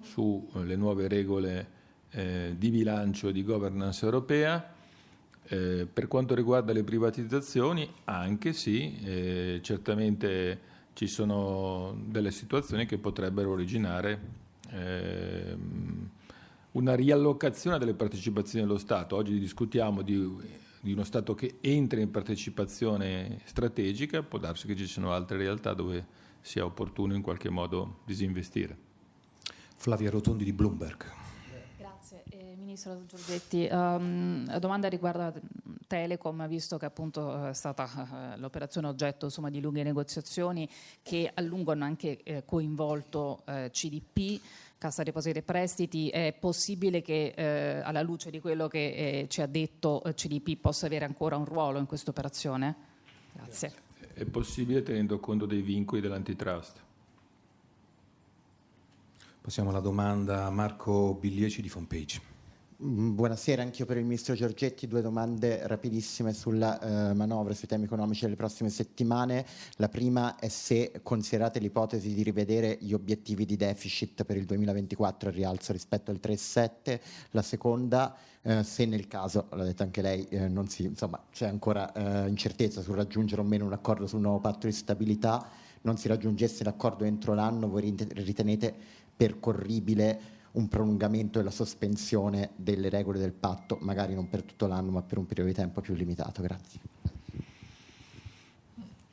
sulle 0.01 0.76
nuove 0.76 1.08
regole 1.08 1.76
eh, 2.09 2.56
di 2.58 2.69
bilancio 2.69 3.30
e 3.30 3.32
di 3.32 3.42
governance 3.42 4.03
europea. 4.03 4.74
Eh, 5.43 5.88
per 5.92 6.09
quanto 6.09 6.35
riguarda 6.35 6.74
le 6.74 6.84
privatizzazioni, 6.84 7.90
anche 8.03 8.51
sì, 8.51 9.00
eh, 9.01 9.59
certamente 9.64 10.59
ci 10.92 11.08
sono 11.08 11.98
delle 12.06 12.32
situazioni 12.32 12.85
che 12.85 12.98
potrebbero 12.98 13.51
originare 13.51 14.19
ehm, 14.69 16.09
una 16.74 16.95
riallocazione 16.95 17.80
delle 17.80 17.93
partecipazioni 17.93 18.66
dello 18.66 18.77
Stato. 18.77 19.16
Oggi 19.16 19.40
discutiamo 19.40 20.01
di, 20.01 20.35
di, 20.82 20.92
uno 20.92 21.06
Stato 21.06 21.34
che 21.34 21.59
entra 21.61 22.01
in 22.01 22.11
partecipazione 22.11 23.40
strategica, 23.45 24.22
può 24.22 24.38
darsi 24.38 24.67
che 24.67 24.76
ci 24.76 24.85
siano 24.85 25.14
altre 25.14 25.38
realtà 25.38 25.74
dove 25.74 26.16
sia 26.48 26.64
opportuno 26.64 27.14
in 27.14 27.22
qualche 27.22 27.50
modo 27.50 28.00
disinvestire. 28.06 28.77
Flavia 29.76 30.09
Rotondi 30.09 30.45
di 30.45 30.53
Bloomberg. 30.53 31.03
Grazie. 31.77 32.24
Eh, 32.30 32.56
Ministro 32.58 33.06
Giorgetti, 33.06 33.67
um, 33.69 34.45
la 34.45 34.58
domanda 34.58 34.88
riguarda 34.88 35.34
Telecom, 35.88 36.48
visto 36.48 36.77
che 36.77 36.85
appunto 36.85 37.48
è 37.48 37.53
stata 37.53 38.34
uh, 38.35 38.40
l'operazione 38.40 38.88
oggetto 38.88 39.26
insomma, 39.26 39.50
di 39.50 39.59
lunghe 39.59 39.84
negoziazioni 39.84 40.69
che 41.03 41.30
a 41.34 41.42
lungo 41.42 41.74
hanno 41.74 41.84
anche 41.84 42.24
eh, 42.24 42.43
coinvolto 42.45 43.43
eh, 43.45 43.69
CDP. 43.69 44.42
Cassa 44.77 45.03
Depositi 45.03 45.40
e 45.40 45.42
Prestiti, 45.42 46.09
è 46.09 46.34
possibile 46.40 47.01
che 47.01 47.34
eh, 47.35 47.82
alla 47.84 48.03
luce 48.03 48.30
di 48.30 48.40
quello 48.40 48.67
che 48.67 48.93
eh, 48.93 49.27
ci 49.27 49.42
ha 49.42 49.48
detto 49.48 50.01
CDP 50.14 50.56
possa 50.56 50.85
avere 50.85 51.03
ancora 51.03 51.35
un 51.35 51.45
ruolo 51.45 51.80
in 51.80 51.88
questa 51.88 52.11
operazione? 52.11 52.76
Grazie 53.34 53.86
è 54.17 54.25
possibile 54.25 54.81
tenendo 54.81 55.19
conto 55.19 55.45
dei 55.45 55.61
vincoli 55.61 56.01
dell'antitrust. 56.01 56.81
Passiamo 59.39 59.69
alla 59.69 59.79
domanda 59.79 60.49
Marco 60.49 61.13
Biglieci 61.13 61.61
di 61.61 61.69
Fompage. 61.69 62.36
Mm, 62.83 63.15
buonasera, 63.15 63.64
anch'io 63.64 63.88
per 63.88 63.97
il 63.97 64.03
Ministro 64.03 64.35
Giorgetti, 64.35 64.85
due 64.85 65.01
domande 65.01 65.65
rapidissime 65.65 66.31
sulla 66.31 67.09
eh, 67.09 67.14
manovra, 67.15 67.56
sui 67.56 67.67
temi 67.67 67.85
economici 67.85 68.25
delle 68.25 68.35
prossime 68.35 68.69
settimane. 68.69 69.47
La 69.77 69.89
prima 69.89 70.38
è 70.38 70.47
se 70.47 70.99
considerate 71.01 71.57
l'ipotesi 71.57 72.14
di 72.14 72.22
rivedere 72.22 72.77
gli 72.80 72.93
obiettivi 72.93 73.45
di 73.45 73.56
deficit 73.56 74.25
per 74.25 74.38
il 74.38 74.45
2024 74.45 75.30
al 75.30 75.33
rialzo 75.33 75.72
rispetto 75.72 76.11
al 76.11 76.19
3,7. 76.22 76.99
La 77.31 77.41
seconda, 77.41 78.15
eh, 78.43 78.61
se 78.61 78.85
nel 78.85 79.07
caso, 79.07 79.47
l'ha 79.53 79.64
detto 79.64 79.81
anche 79.81 80.03
lei, 80.03 80.27
eh, 80.30 80.51
si, 80.67 80.83
insomma, 80.83 81.19
c'è 81.31 81.47
ancora 81.47 81.91
eh, 81.93 82.30
incertezza 82.30 82.83
sul 82.83 82.93
raggiungere 82.93 83.41
o 83.41 83.43
meno 83.43 83.65
un 83.65 83.73
accordo 83.73 84.06
sul 84.06 84.22
nuovo 84.22 84.39
patto 84.39 84.67
di 84.67 84.73
stabilità, 84.73 85.49
non 85.81 85.97
si 85.97 86.07
raggiungesse 86.07 86.64
l'accordo 86.64 87.06
entro 87.06 87.33
l'anno, 87.33 87.67
voi 87.67 87.95
ritenete 88.14 88.75
percorribile 89.15 90.35
un 90.57 90.67
prolungamento 90.67 91.39
e 91.39 91.43
la 91.43 91.51
sospensione 91.51 92.51
delle 92.55 92.89
regole 92.89 93.19
del 93.19 93.31
patto, 93.31 93.77
magari 93.81 94.13
non 94.13 94.27
per 94.27 94.43
tutto 94.43 94.67
l'anno, 94.67 94.91
ma 94.91 95.01
per 95.01 95.19
un 95.19 95.25
periodo 95.25 95.49
di 95.49 95.55
tempo 95.55 95.81
più 95.81 95.93
limitato. 95.93 96.41
Grazie. 96.41 96.79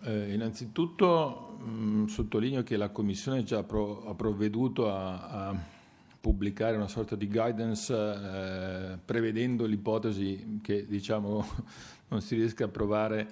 Eh, 0.02 0.32
innanzitutto 0.34 1.58
mh, 1.62 2.06
sottolineo 2.06 2.62
che 2.62 2.76
la 2.76 2.90
Commissione 2.90 3.42
già 3.42 3.62
pro- 3.62 4.06
ha 4.06 4.14
provveduto 4.14 4.90
a, 4.90 5.48
a, 5.48 5.72
pubblicare 6.20 6.76
una 6.76 6.88
sorta 6.88 7.16
di 7.16 7.28
guidance 7.28 7.94
eh, 7.94 8.98
prevedendo 9.04 9.66
l'ipotesi 9.66 10.60
che 10.62 10.86
diciamo, 10.86 11.44
non 12.08 12.22
si 12.22 12.34
riesca 12.34 12.64
a 12.64 12.66
approvare 12.68 13.28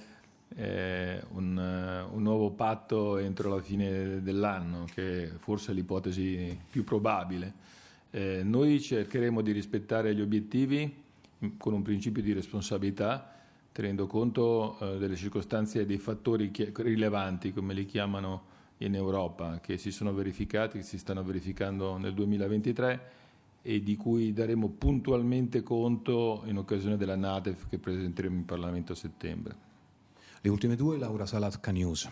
eh, 0.54 1.22
un, 1.30 1.56
uh, 1.56 2.14
un, 2.14 2.22
nuovo 2.22 2.50
patto 2.50 3.16
entro 3.16 3.54
la 3.54 3.62
fine 3.62 4.22
dell'anno, 4.22 4.84
che 4.92 5.30
forse 5.38 5.72
è 5.72 5.74
l'ipotesi 5.74 6.58
più 6.70 6.84
probabile. 6.84 7.71
Eh, 8.14 8.42
noi 8.44 8.78
cercheremo 8.78 9.40
di 9.40 9.52
rispettare 9.52 10.14
gli 10.14 10.20
obiettivi 10.20 11.02
con 11.56 11.72
un 11.72 11.80
principio 11.80 12.22
di 12.22 12.34
responsabilità, 12.34 13.32
tenendo 13.72 14.06
conto 14.06 14.78
eh, 14.78 14.98
delle 14.98 15.16
circostanze 15.16 15.80
e 15.80 15.86
dei 15.86 15.96
fattori 15.96 16.52
rilevanti, 16.52 17.54
come 17.54 17.72
li 17.72 17.86
chiamano 17.86 18.50
in 18.78 18.94
Europa, 18.94 19.60
che 19.60 19.78
si 19.78 19.90
sono 19.90 20.12
verificati, 20.12 20.78
che 20.78 20.84
si 20.84 20.98
stanno 20.98 21.24
verificando 21.24 21.96
nel 21.96 22.12
2023 22.12 23.10
e 23.62 23.82
di 23.82 23.96
cui 23.96 24.34
daremo 24.34 24.68
puntualmente 24.68 25.62
conto 25.62 26.42
in 26.44 26.58
occasione 26.58 26.98
della 26.98 27.16
NADEF 27.16 27.66
che 27.66 27.78
presenteremo 27.78 28.36
in 28.36 28.44
Parlamento 28.44 28.92
a 28.92 28.96
settembre. 28.96 29.56
Le 30.42 30.50
ultime 30.50 30.76
due, 30.76 30.98
Laura 30.98 31.24
Salat, 31.24 31.66
News. 31.70 32.10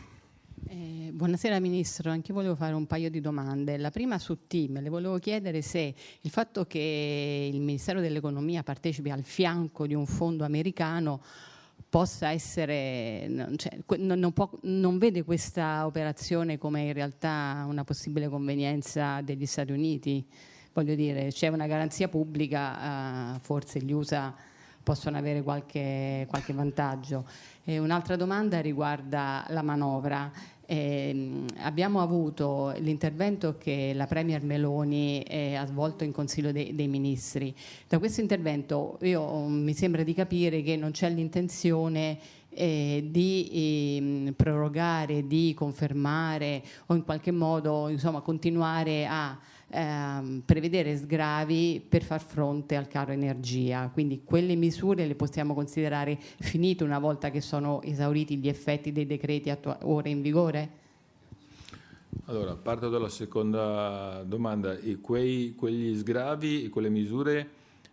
Eh, 0.69 1.11
buonasera 1.13 1.59
Ministro, 1.59 2.11
anche 2.11 2.29
io 2.29 2.35
volevo 2.35 2.55
fare 2.55 2.75
un 2.75 2.87
paio 2.87 3.09
di 3.11 3.21
domande. 3.21 3.79
La 3.79 3.91
prima 3.91 4.19
su 4.19 4.47
TIM, 4.47 4.81
le 4.81 4.89
volevo 4.91 5.19
chiedere 5.19 5.63
se 5.63 5.95
il 6.21 6.31
fatto 6.31 6.67
che 6.67 7.51
il 7.53 7.61
Ministero 7.61 8.01
dell'Economia 8.01 8.63
partecipi 8.63 9.11
al 9.11 9.25
fianco 9.25 9.87
di 9.87 9.95
un 9.95 10.07
fondo 10.07 10.45
americano 10.45 11.23
possa 11.89 12.31
essere, 12.31 13.55
cioè, 13.57 13.79
non, 13.99 14.33
può, 14.33 14.51
non, 14.63 14.99
vede 14.99 15.25
questa 15.25 15.87
operazione 15.87 16.59
come 16.59 16.83
in 16.83 16.93
realtà 16.93 17.65
una 17.67 17.83
possibile 17.83 18.29
convenienza 18.29 19.23
degli 19.23 19.47
Stati 19.47 19.73
Uniti? 19.73 20.25
Voglio 20.73 20.95
dire, 20.95 21.29
c'è 21.31 21.49
una 21.49 21.67
garanzia 21.67 22.09
pubblica, 22.09 23.35
eh, 23.35 23.41
forse 23.41 23.83
gli 23.83 23.93
USA 23.93 24.35
possono 24.83 25.17
avere 25.17 25.43
qualche, 25.43 26.27
qualche 26.29 26.53
vantaggio. 26.53 27.25
E 27.65 27.79
un'altra 27.79 28.17
domanda 28.17 28.61
riguarda 28.61 29.45
la 29.49 29.63
manovra. 29.63 30.31
Eh, 30.67 31.45
abbiamo 31.59 32.01
avuto 32.01 32.73
l'intervento 32.79 33.57
che 33.59 33.93
la 33.95 34.07
Premier 34.07 34.43
Meloni 34.43 35.21
eh, 35.23 35.57
ha 35.57 35.67
svolto 35.67 36.05
in 36.05 36.13
Consiglio 36.13 36.53
dei, 36.53 36.75
dei, 36.75 36.87
Ministri. 36.87 37.55
Da 37.89 37.99
questo 37.99 38.21
intervento 38.21 38.99
io, 39.03 39.23
um, 39.23 39.53
mi 39.53 39.75
sembra 39.75 40.05
di 40.05 40.15
capire 40.15 40.63
che 40.63 40.77
non 40.77 40.93
c'è 40.93 41.11
l'intenzione 41.11 42.19
eh, 42.51 43.07
di 43.09 43.97
ehm, 43.97 44.33
prorogare, 44.35 45.27
di 45.27 45.55
confermare 45.55 46.63
o 46.87 46.95
in 46.95 47.05
qualche 47.05 47.31
modo 47.31 47.89
insomma, 47.89 48.21
continuare 48.21 49.07
a 49.07 49.39
ehm, 49.71 50.43
prevedere 50.45 50.97
sgravi 50.97 51.85
per 51.87 52.03
far 52.03 52.21
fronte 52.21 52.77
al 52.77 52.89
caro 52.89 53.13
energia. 53.13 53.89
Quindi 53.93 54.23
quelle 54.25 54.55
misure 54.55 55.07
le 55.07 55.15
possiamo 55.15 55.55
considerare 55.55 56.19
finite 56.41 56.85
una 56.85 56.99
volta 56.99 57.31
che 57.31 57.41
sono 57.41 57.81
esauriti 57.83 58.37
gli 58.37 58.49
effetti 58.49 58.93
dei 58.93 59.07
decreti 59.07 59.51
attu- 59.51 59.79
ora 59.83 60.09
in 60.09 60.23
vigore? 60.23 60.79
Allora, 62.27 62.55
parto 62.55 62.89
dalla 62.89 63.09
seconda 63.09 64.23
domanda. 64.27 64.77
Quei, 65.01 65.55
quegli 65.57 65.97
sgravi 65.97 66.65
e 66.65 66.69
quelle 66.69 66.89
misure 66.89 67.49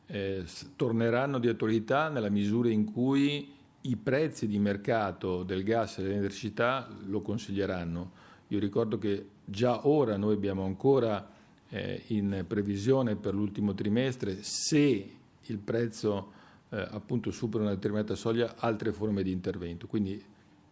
eh, 0.07 0.43
torneranno 0.75 1.39
di 1.39 1.47
attualità 1.47 2.09
nella 2.09 2.29
misura 2.29 2.69
in 2.69 2.91
cui 2.91 3.55
i 3.81 3.95
prezzi 3.95 4.47
di 4.47 4.59
mercato 4.59 5.43
del 5.43 5.63
gas 5.63 5.97
e 5.97 6.03
dell'elettricità 6.03 6.87
lo 7.05 7.21
consiglieranno. 7.21 8.11
Io 8.49 8.59
ricordo 8.59 8.97
che 8.97 9.27
già 9.43 9.87
ora 9.87 10.17
noi 10.17 10.33
abbiamo 10.33 10.63
ancora 10.65 11.35
eh, 11.69 12.03
in 12.07 12.45
previsione 12.47 13.15
per 13.15 13.33
l'ultimo 13.33 13.73
trimestre, 13.73 14.41
se 14.41 15.09
il 15.41 15.57
prezzo 15.57 16.31
eh, 16.69 16.87
appunto 16.89 17.31
superano 17.31 17.69
una 17.69 17.75
determinata 17.75 18.15
soglia 18.15 18.55
altre 18.57 18.91
forme 18.91 19.23
di 19.23 19.31
intervento. 19.31 19.87
Quindi 19.87 20.21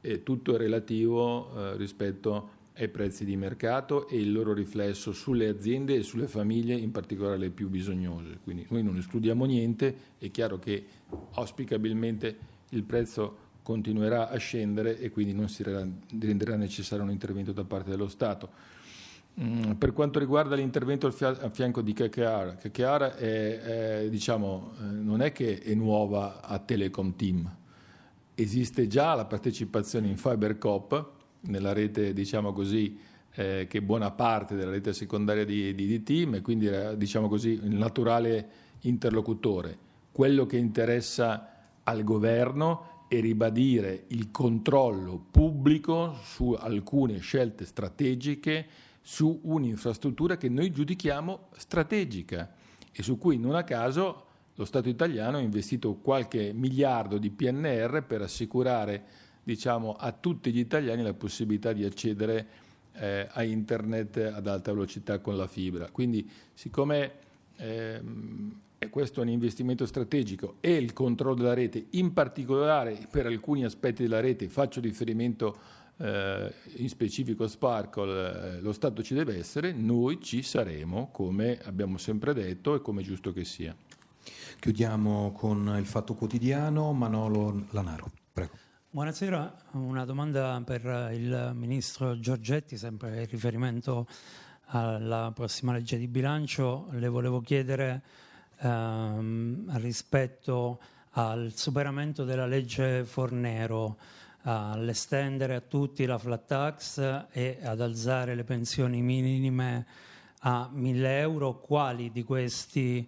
eh, 0.02 0.24
tutto 0.24 0.56
è 0.56 0.58
relativo 0.58 1.76
rispetto 1.78 2.64
ai 2.78 2.90
prezzi 2.90 3.24
di 3.24 3.38
mercato 3.38 4.08
e 4.08 4.20
il 4.20 4.32
loro 4.32 4.54
riflesso 4.54 5.14
sulle 5.14 5.48
aziende 5.48 5.96
e 5.96 6.04
sulle 6.04 6.28
famiglie, 6.28 6.76
in 6.76 6.92
particolare 6.92 7.38
le 7.38 7.50
più 7.50 7.70
bisognose. 7.70 8.40
Quindi 8.44 8.66
noi 8.70 8.84
non 8.84 8.98
escludiamo 8.98 9.46
niente, 9.46 9.96
è 10.18 10.30
chiaro 10.30 10.60
che 10.60 10.86
auspicabilmente 11.36 12.38
il 12.70 12.84
prezzo 12.84 13.44
continuerà 13.64 14.30
a 14.30 14.38
scendere 14.38 15.00
e 15.00 15.10
quindi 15.10 15.34
non 15.34 15.48
si 15.48 15.64
renderà 15.64 16.56
necessario 16.56 17.04
un 17.04 17.12
intervento 17.12 17.52
da 17.52 17.64
parte 17.64 17.90
dello 17.90 18.10
Stato. 18.10 18.74
Mm, 19.38 19.72
per 19.72 19.92
quanto 19.92 20.18
riguarda 20.18 20.56
l'intervento 20.56 21.08
a 21.08 21.50
fianco 21.50 21.82
di 21.82 21.92
KKR, 21.92 22.56
KKR 22.56 23.16
è, 23.16 23.60
è, 23.60 24.10
diciamo, 24.10 24.72
eh, 24.80 24.84
non 24.86 25.22
è 25.22 25.34
che 25.34 25.60
è 25.60 25.74
nuova 25.74 26.42
a 26.42 26.58
Telecom 26.58 27.18
Team, 27.18 27.58
esiste 28.34 28.88
già 28.88 29.14
la 29.14 29.26
partecipazione 29.26 30.08
in 30.08 30.16
FiberCop, 30.16 31.12
nella 31.48 31.74
rete 31.74 32.14
diciamo 32.14 32.54
così, 32.54 32.98
eh, 33.34 33.68
che 33.68 33.82
buona 33.82 34.12
parte 34.12 34.56
della 34.56 34.72
rete 34.72 34.94
secondaria 34.94 35.44
di, 35.44 35.76
di, 35.76 35.86
di 35.86 36.04
Team 36.04 36.36
e 36.36 36.42
quindi 36.42 36.68
era 36.68 36.96
diciamo 36.96 37.28
così, 37.28 37.50
il 37.50 37.76
naturale 37.76 38.48
interlocutore. 38.82 39.78
Quello 40.14 40.46
che 40.46 40.56
interessa 40.56 41.62
al 41.84 42.06
governo 42.06 43.04
è 43.10 43.20
ribadire 43.20 44.06
il 44.08 44.32
controllo 44.32 45.22
pubblico 45.30 46.16
su 46.24 46.52
alcune 46.58 47.20
scelte 47.20 47.66
strategiche 47.66 48.66
su 49.08 49.40
un'infrastruttura 49.44 50.36
che 50.36 50.50
noi 50.50 50.72
giudichiamo 50.72 51.50
strategica 51.58 52.52
e 52.92 53.04
su 53.04 53.20
cui 53.20 53.38
non 53.38 53.54
a 53.54 53.64
caso 53.64 54.26
lo 54.56 54.66
Stato 54.66 54.90
italiano 54.90 55.38
ha 55.38 55.42
investito 55.42 55.94
qualche 55.98 56.54
miliardo 56.54 57.20
di 57.20 57.30
PNR 57.30 58.04
per 58.08 58.24
assicurare 58.24 59.04
diciamo, 59.44 59.94
a 59.94 60.12
tutti 60.12 60.52
gli 60.52 60.58
italiani 60.58 61.04
la 61.04 61.14
possibilità 61.14 61.72
di 61.72 61.86
accedere 61.86 62.48
eh, 62.94 63.28
a 63.30 63.44
internet 63.44 64.18
ad 64.18 64.48
alta 64.48 64.74
velocità 64.74 65.20
con 65.20 65.38
la 65.38 65.46
fibra. 65.46 65.92
Quindi 65.92 66.28
siccome 66.56 67.12
ehm, 67.58 68.60
questo 68.90 69.20
è 69.20 69.24
un 69.24 69.30
investimento 69.30 69.86
strategico 69.86 70.56
e 70.62 70.74
il 70.74 70.94
controllo 70.94 71.36
della 71.36 71.54
rete, 71.54 71.86
in 71.92 72.12
particolare 72.12 73.06
per 73.12 73.28
alcuni 73.28 73.66
aspetti 73.66 74.02
della 74.02 74.20
rete, 74.20 74.50
faccio 74.50 74.82
riferimento 74.82 75.84
eh, 75.98 76.54
in 76.78 76.90
specifico 76.90 77.48
Sparkle, 77.48 78.58
eh, 78.58 78.62
lo 78.62 78.74
Stato 78.74 79.02
ci 79.02 79.14
deve 79.14 79.38
essere, 79.38 79.72
noi 79.72 80.20
ci 80.22 80.42
saremo, 80.42 81.10
come 81.12 81.60
abbiamo 81.64 81.98
sempre 81.98 82.34
detto 82.34 82.76
e 82.76 82.82
come 82.82 83.02
è 83.02 83.04
giusto 83.04 83.32
che 83.32 83.46
sia. 83.46 83.76
Chiudiamo 84.60 85.32
con 85.32 85.76
il 85.78 85.86
Fatto 85.86 86.16
Quotidiano, 86.16 86.92
Manolo 86.94 87.66
Lanaro. 87.72 88.12
Prego. 88.32 88.58
Buonasera, 88.90 89.56
una 89.72 90.06
domanda 90.06 90.62
per 90.66 91.12
il 91.14 91.52
Ministro 91.54 92.20
Giorgetti, 92.20 92.78
sempre 92.78 93.22
in 93.22 93.28
riferimento 93.30 94.08
alla 94.68 95.32
prossima 95.34 95.74
legge 95.74 95.98
di 95.98 96.08
bilancio. 96.08 96.88
Le 96.92 97.08
volevo 97.10 97.42
chiedere 97.42 98.02
ehm, 98.60 99.78
rispetto 99.80 100.80
al 101.12 101.52
superamento 101.54 102.24
della 102.24 102.46
legge 102.46 103.04
Fornero 103.04 103.98
all'estendere 104.48 105.56
a 105.56 105.62
tutti 105.62 106.06
la 106.06 106.18
flat 106.18 106.46
tax 106.46 107.26
e 107.32 107.60
ad 107.64 107.82
alzare 107.82 108.36
le 108.36 108.44
pensioni 108.44 109.02
minime 109.02 109.86
a 110.40 110.70
1000 110.72 111.20
euro, 111.20 111.60
quali 111.60 112.12
di, 112.12 112.24
questi, 112.24 113.08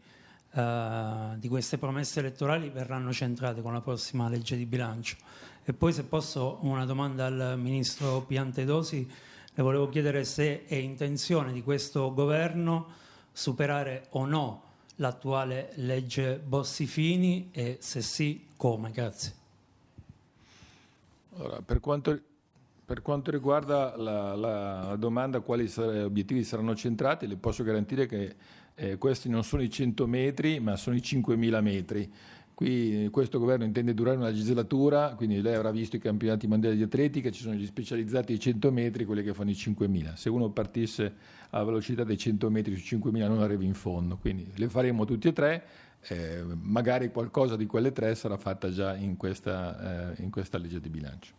uh, 0.54 1.38
di 1.38 1.48
queste 1.48 1.78
promesse 1.78 2.20
elettorali 2.20 2.70
verranno 2.70 3.14
centrate 3.14 3.62
con 3.62 3.74
la 3.74 3.82
prossima 3.82 4.28
legge 4.30 4.58
di 4.58 4.66
bilancio? 4.66 5.16
E 5.64 5.74
poi 5.74 5.94
se 5.94 6.06
posso 6.06 6.60
una 6.62 6.86
domanda 6.86 7.26
al 7.26 7.56
Ministro 7.60 8.22
Piantedosi, 8.22 9.08
le 9.54 9.64
volevo 9.64 9.90
chiedere 9.90 10.24
se 10.24 10.66
è 10.66 10.76
intenzione 10.76 11.52
di 11.52 11.62
questo 11.62 12.14
governo 12.14 12.88
superare 13.32 14.08
o 14.12 14.26
no 14.26 14.64
l'attuale 14.96 15.74
legge 15.76 16.38
Bossi-Fini 16.38 17.50
e 17.52 17.78
se 17.80 18.02
sì 18.02 18.48
come. 18.56 18.90
Grazie. 18.92 19.47
Allora, 21.38 21.62
per, 21.62 21.80
quanto, 21.80 22.20
per, 22.84 23.02
quanto, 23.04 23.30
riguarda 23.30 23.96
la, 23.96 24.36
la 24.36 24.96
domanda 24.98 25.40
quali 25.42 25.68
sar- 25.68 26.04
obiettivi 26.04 26.44
saranno 26.44 26.76
centrati, 26.76 27.28
le 27.28 27.38
posso 27.38 27.64
garantire 27.64 28.08
che 28.08 28.36
eh, 28.74 28.98
questi 28.98 29.30
non 29.30 29.44
sono 29.44 29.62
i 29.62 29.70
100 29.70 30.08
metri, 30.08 30.60
ma 30.60 30.76
sono 30.76 30.96
i 30.96 31.00
5.000 31.00 31.62
metri. 31.62 32.12
Qui 32.56 33.08
questo 33.12 33.38
governo 33.38 33.66
intende 33.66 33.94
durare 33.94 34.18
una 34.18 34.30
legislatura, 34.30 35.14
quindi 35.16 35.42
lei 35.42 35.54
avrà 35.54 35.70
visto 35.70 35.96
i 35.96 36.00
campionati 36.00 36.48
mondiali 36.48 36.76
di 36.76 36.82
atletica, 36.82 37.30
ci 37.30 37.44
sono 37.44 37.54
gli 37.54 37.68
specializzati 37.68 38.34
ai 38.34 38.40
100 38.40 38.72
metri, 38.72 39.06
quelli 39.06 39.22
che 39.22 39.36
fanno 39.36 39.52
i 39.52 39.54
5.000. 39.54 40.16
Se 40.16 40.30
uno 40.30 40.50
partisse 40.50 41.14
alla 41.52 41.66
velocità 41.66 42.04
dei 42.04 42.18
100 42.18 42.50
metri 42.50 42.76
su 42.76 42.96
5.000 42.98 43.28
non 43.28 43.44
arrivi 43.44 43.68
in 43.68 43.76
fondo, 43.76 44.18
quindi 44.18 44.52
le 44.56 44.70
faremo 44.70 45.06
tutti 45.06 45.28
e 45.28 45.34
tre, 45.34 45.64
eh, 46.10 46.44
magari 46.62 47.12
qualcosa 47.12 47.56
di 47.56 47.66
quelle 47.66 47.92
tre 47.92 48.16
sarà 48.16 48.38
fatta 48.38 48.72
già 48.72 48.96
in 48.96 49.18
questa, 49.18 50.14
eh, 50.14 50.24
in 50.24 50.32
questa 50.32 50.58
legge 50.58 50.80
di 50.80 50.90
bilancio. 50.90 51.34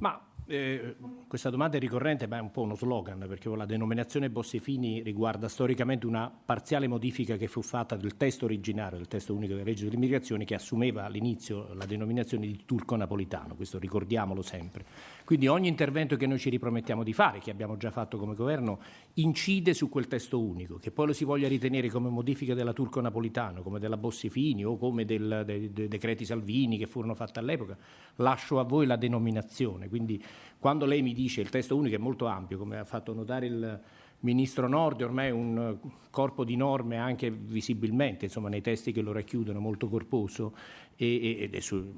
Ma 0.00 0.20
eh, 0.50 0.96
questa 1.28 1.50
domanda 1.50 1.76
è 1.76 1.80
ricorrente, 1.80 2.26
ma 2.26 2.38
è 2.38 2.40
un 2.40 2.50
po' 2.50 2.62
uno 2.62 2.74
slogan, 2.74 3.22
perché 3.28 3.54
la 3.54 3.66
denominazione 3.66 4.30
Bossifini 4.30 5.02
riguarda 5.02 5.46
storicamente 5.46 6.06
una 6.06 6.30
parziale 6.30 6.88
modifica 6.88 7.36
che 7.36 7.48
fu 7.48 7.60
fatta 7.60 7.96
del 7.96 8.16
testo 8.16 8.46
originario, 8.46 8.96
del 8.96 9.08
testo 9.08 9.34
unico 9.34 9.52
della 9.52 9.66
legge 9.66 9.84
sull'immigrazione, 9.84 10.46
che 10.46 10.54
assumeva 10.54 11.04
all'inizio 11.04 11.74
la 11.74 11.84
denominazione 11.84 12.46
di 12.46 12.62
turco 12.64 12.96
napolitano, 12.96 13.54
questo 13.56 13.78
ricordiamolo 13.78 14.40
sempre. 14.40 14.86
Quindi 15.28 15.46
ogni 15.46 15.68
intervento 15.68 16.16
che 16.16 16.26
noi 16.26 16.38
ci 16.38 16.48
ripromettiamo 16.48 17.02
di 17.02 17.12
fare, 17.12 17.38
che 17.38 17.50
abbiamo 17.50 17.76
già 17.76 17.90
fatto 17.90 18.16
come 18.16 18.34
governo, 18.34 18.80
incide 19.16 19.74
su 19.74 19.90
quel 19.90 20.06
testo 20.06 20.40
unico, 20.40 20.78
che 20.78 20.90
poi 20.90 21.08
lo 21.08 21.12
si 21.12 21.26
voglia 21.26 21.46
ritenere 21.48 21.90
come 21.90 22.08
modifica 22.08 22.54
della 22.54 22.72
turco 22.72 22.98
napolitano, 23.02 23.60
come 23.60 23.78
della 23.78 23.98
Bossifini 23.98 24.64
o 24.64 24.78
come 24.78 25.04
del, 25.04 25.42
dei, 25.44 25.70
dei 25.70 25.86
decreti 25.86 26.24
Salvini 26.24 26.78
che 26.78 26.86
furono 26.86 27.12
fatti 27.12 27.40
all'epoca, 27.40 27.76
lascio 28.14 28.58
a 28.58 28.62
voi 28.62 28.86
la 28.86 28.96
denominazione. 28.96 29.90
Quindi 29.90 30.18
quando 30.58 30.86
lei 30.86 31.02
mi 31.02 31.12
dice 31.12 31.42
il 31.42 31.50
testo 31.50 31.76
unico 31.76 31.96
è 31.96 31.98
molto 31.98 32.24
ampio, 32.24 32.56
come 32.56 32.78
ha 32.78 32.86
fatto 32.86 33.12
notare 33.12 33.44
il 33.44 33.80
ministro 34.20 34.66
Nordi, 34.66 35.02
ormai 35.02 35.28
è 35.28 35.30
un 35.30 35.76
corpo 36.10 36.42
di 36.42 36.56
norme 36.56 36.96
anche 36.96 37.30
visibilmente, 37.30 38.24
insomma, 38.24 38.48
nei 38.48 38.62
testi 38.62 38.92
che 38.92 39.02
lo 39.02 39.12
racchiudono, 39.12 39.60
molto 39.60 39.88
corposo 39.88 40.54
ed 40.96 41.54
è, 41.54 41.60
su, 41.60 41.94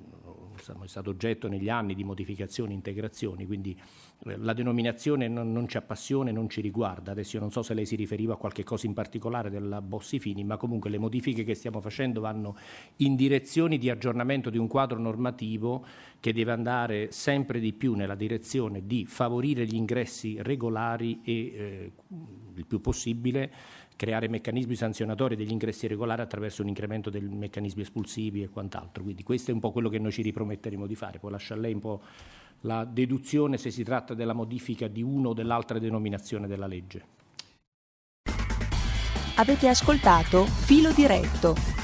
è 0.60 0.86
stato 0.86 1.10
oggetto 1.10 1.48
negli 1.48 1.68
anni 1.68 1.94
di 1.94 2.04
modificazioni 2.04 2.72
e 2.72 2.74
integrazioni, 2.76 3.46
quindi 3.46 3.78
eh, 4.26 4.36
la 4.36 4.52
denominazione 4.52 5.28
non, 5.28 5.52
non, 5.52 5.66
ci 5.68 5.76
appassiona 5.76 6.30
e 6.30 6.32
non 6.32 6.48
ci 6.48 6.60
riguarda. 6.60 7.12
Adesso 7.12 7.36
io 7.36 7.42
non 7.42 7.50
so 7.50 7.62
se 7.62 7.74
lei 7.74 7.86
si 7.86 7.96
riferiva 7.96 8.34
a 8.34 8.36
qualche 8.36 8.64
cosa 8.64 8.86
in 8.86 8.94
particolare 8.94 9.50
della 9.50 9.80
Bossi 9.80 10.18
Fini, 10.18 10.44
ma 10.44 10.56
comunque 10.56 10.90
le 10.90 10.98
modifiche 10.98 11.44
che 11.44 11.54
stiamo 11.54 11.80
facendo 11.80 12.20
vanno 12.20 12.56
in 12.96 13.16
direzioni 13.16 13.78
di 13.78 13.90
aggiornamento 13.90 14.50
di 14.50 14.58
un 14.58 14.68
quadro 14.68 14.98
normativo 14.98 15.84
che 16.20 16.32
deve 16.32 16.52
andare 16.52 17.10
sempre 17.12 17.60
di 17.60 17.72
più 17.72 17.94
nella 17.94 18.14
direzione 18.14 18.86
di 18.86 19.06
favorire 19.06 19.64
gli 19.64 19.74
ingressi 19.74 20.36
regolari 20.42 21.20
e 21.22 21.32
eh, 21.32 21.92
il 22.54 22.66
più 22.66 22.80
possibile 22.80 23.50
creare 24.00 24.28
meccanismi 24.28 24.76
sanzionatori 24.76 25.36
degli 25.36 25.50
ingressi 25.50 25.86
regolari 25.86 26.22
attraverso 26.22 26.62
un 26.62 26.68
incremento 26.68 27.10
dei 27.10 27.20
meccanismi 27.20 27.82
espulsivi 27.82 28.42
e 28.42 28.48
quant'altro. 28.48 29.02
Quindi 29.02 29.22
questo 29.22 29.50
è 29.50 29.54
un 29.54 29.60
po' 29.60 29.72
quello 29.72 29.90
che 29.90 29.98
noi 29.98 30.10
ci 30.10 30.22
riprometteremo 30.22 30.86
di 30.86 30.94
fare. 30.94 31.18
Poi 31.18 31.30
lascia 31.30 31.52
a 31.52 31.58
lei 31.58 31.74
un 31.74 31.80
po' 31.80 32.00
la 32.62 32.86
deduzione 32.86 33.58
se 33.58 33.70
si 33.70 33.84
tratta 33.84 34.14
della 34.14 34.32
modifica 34.32 34.88
di 34.88 35.02
una 35.02 35.28
o 35.28 35.34
dell'altra 35.34 35.78
denominazione 35.78 36.46
della 36.46 36.66
legge. 36.66 37.04
Avete 39.36 39.68
ascoltato 39.68 40.46
Filo 40.46 40.92
diretto 40.92 41.79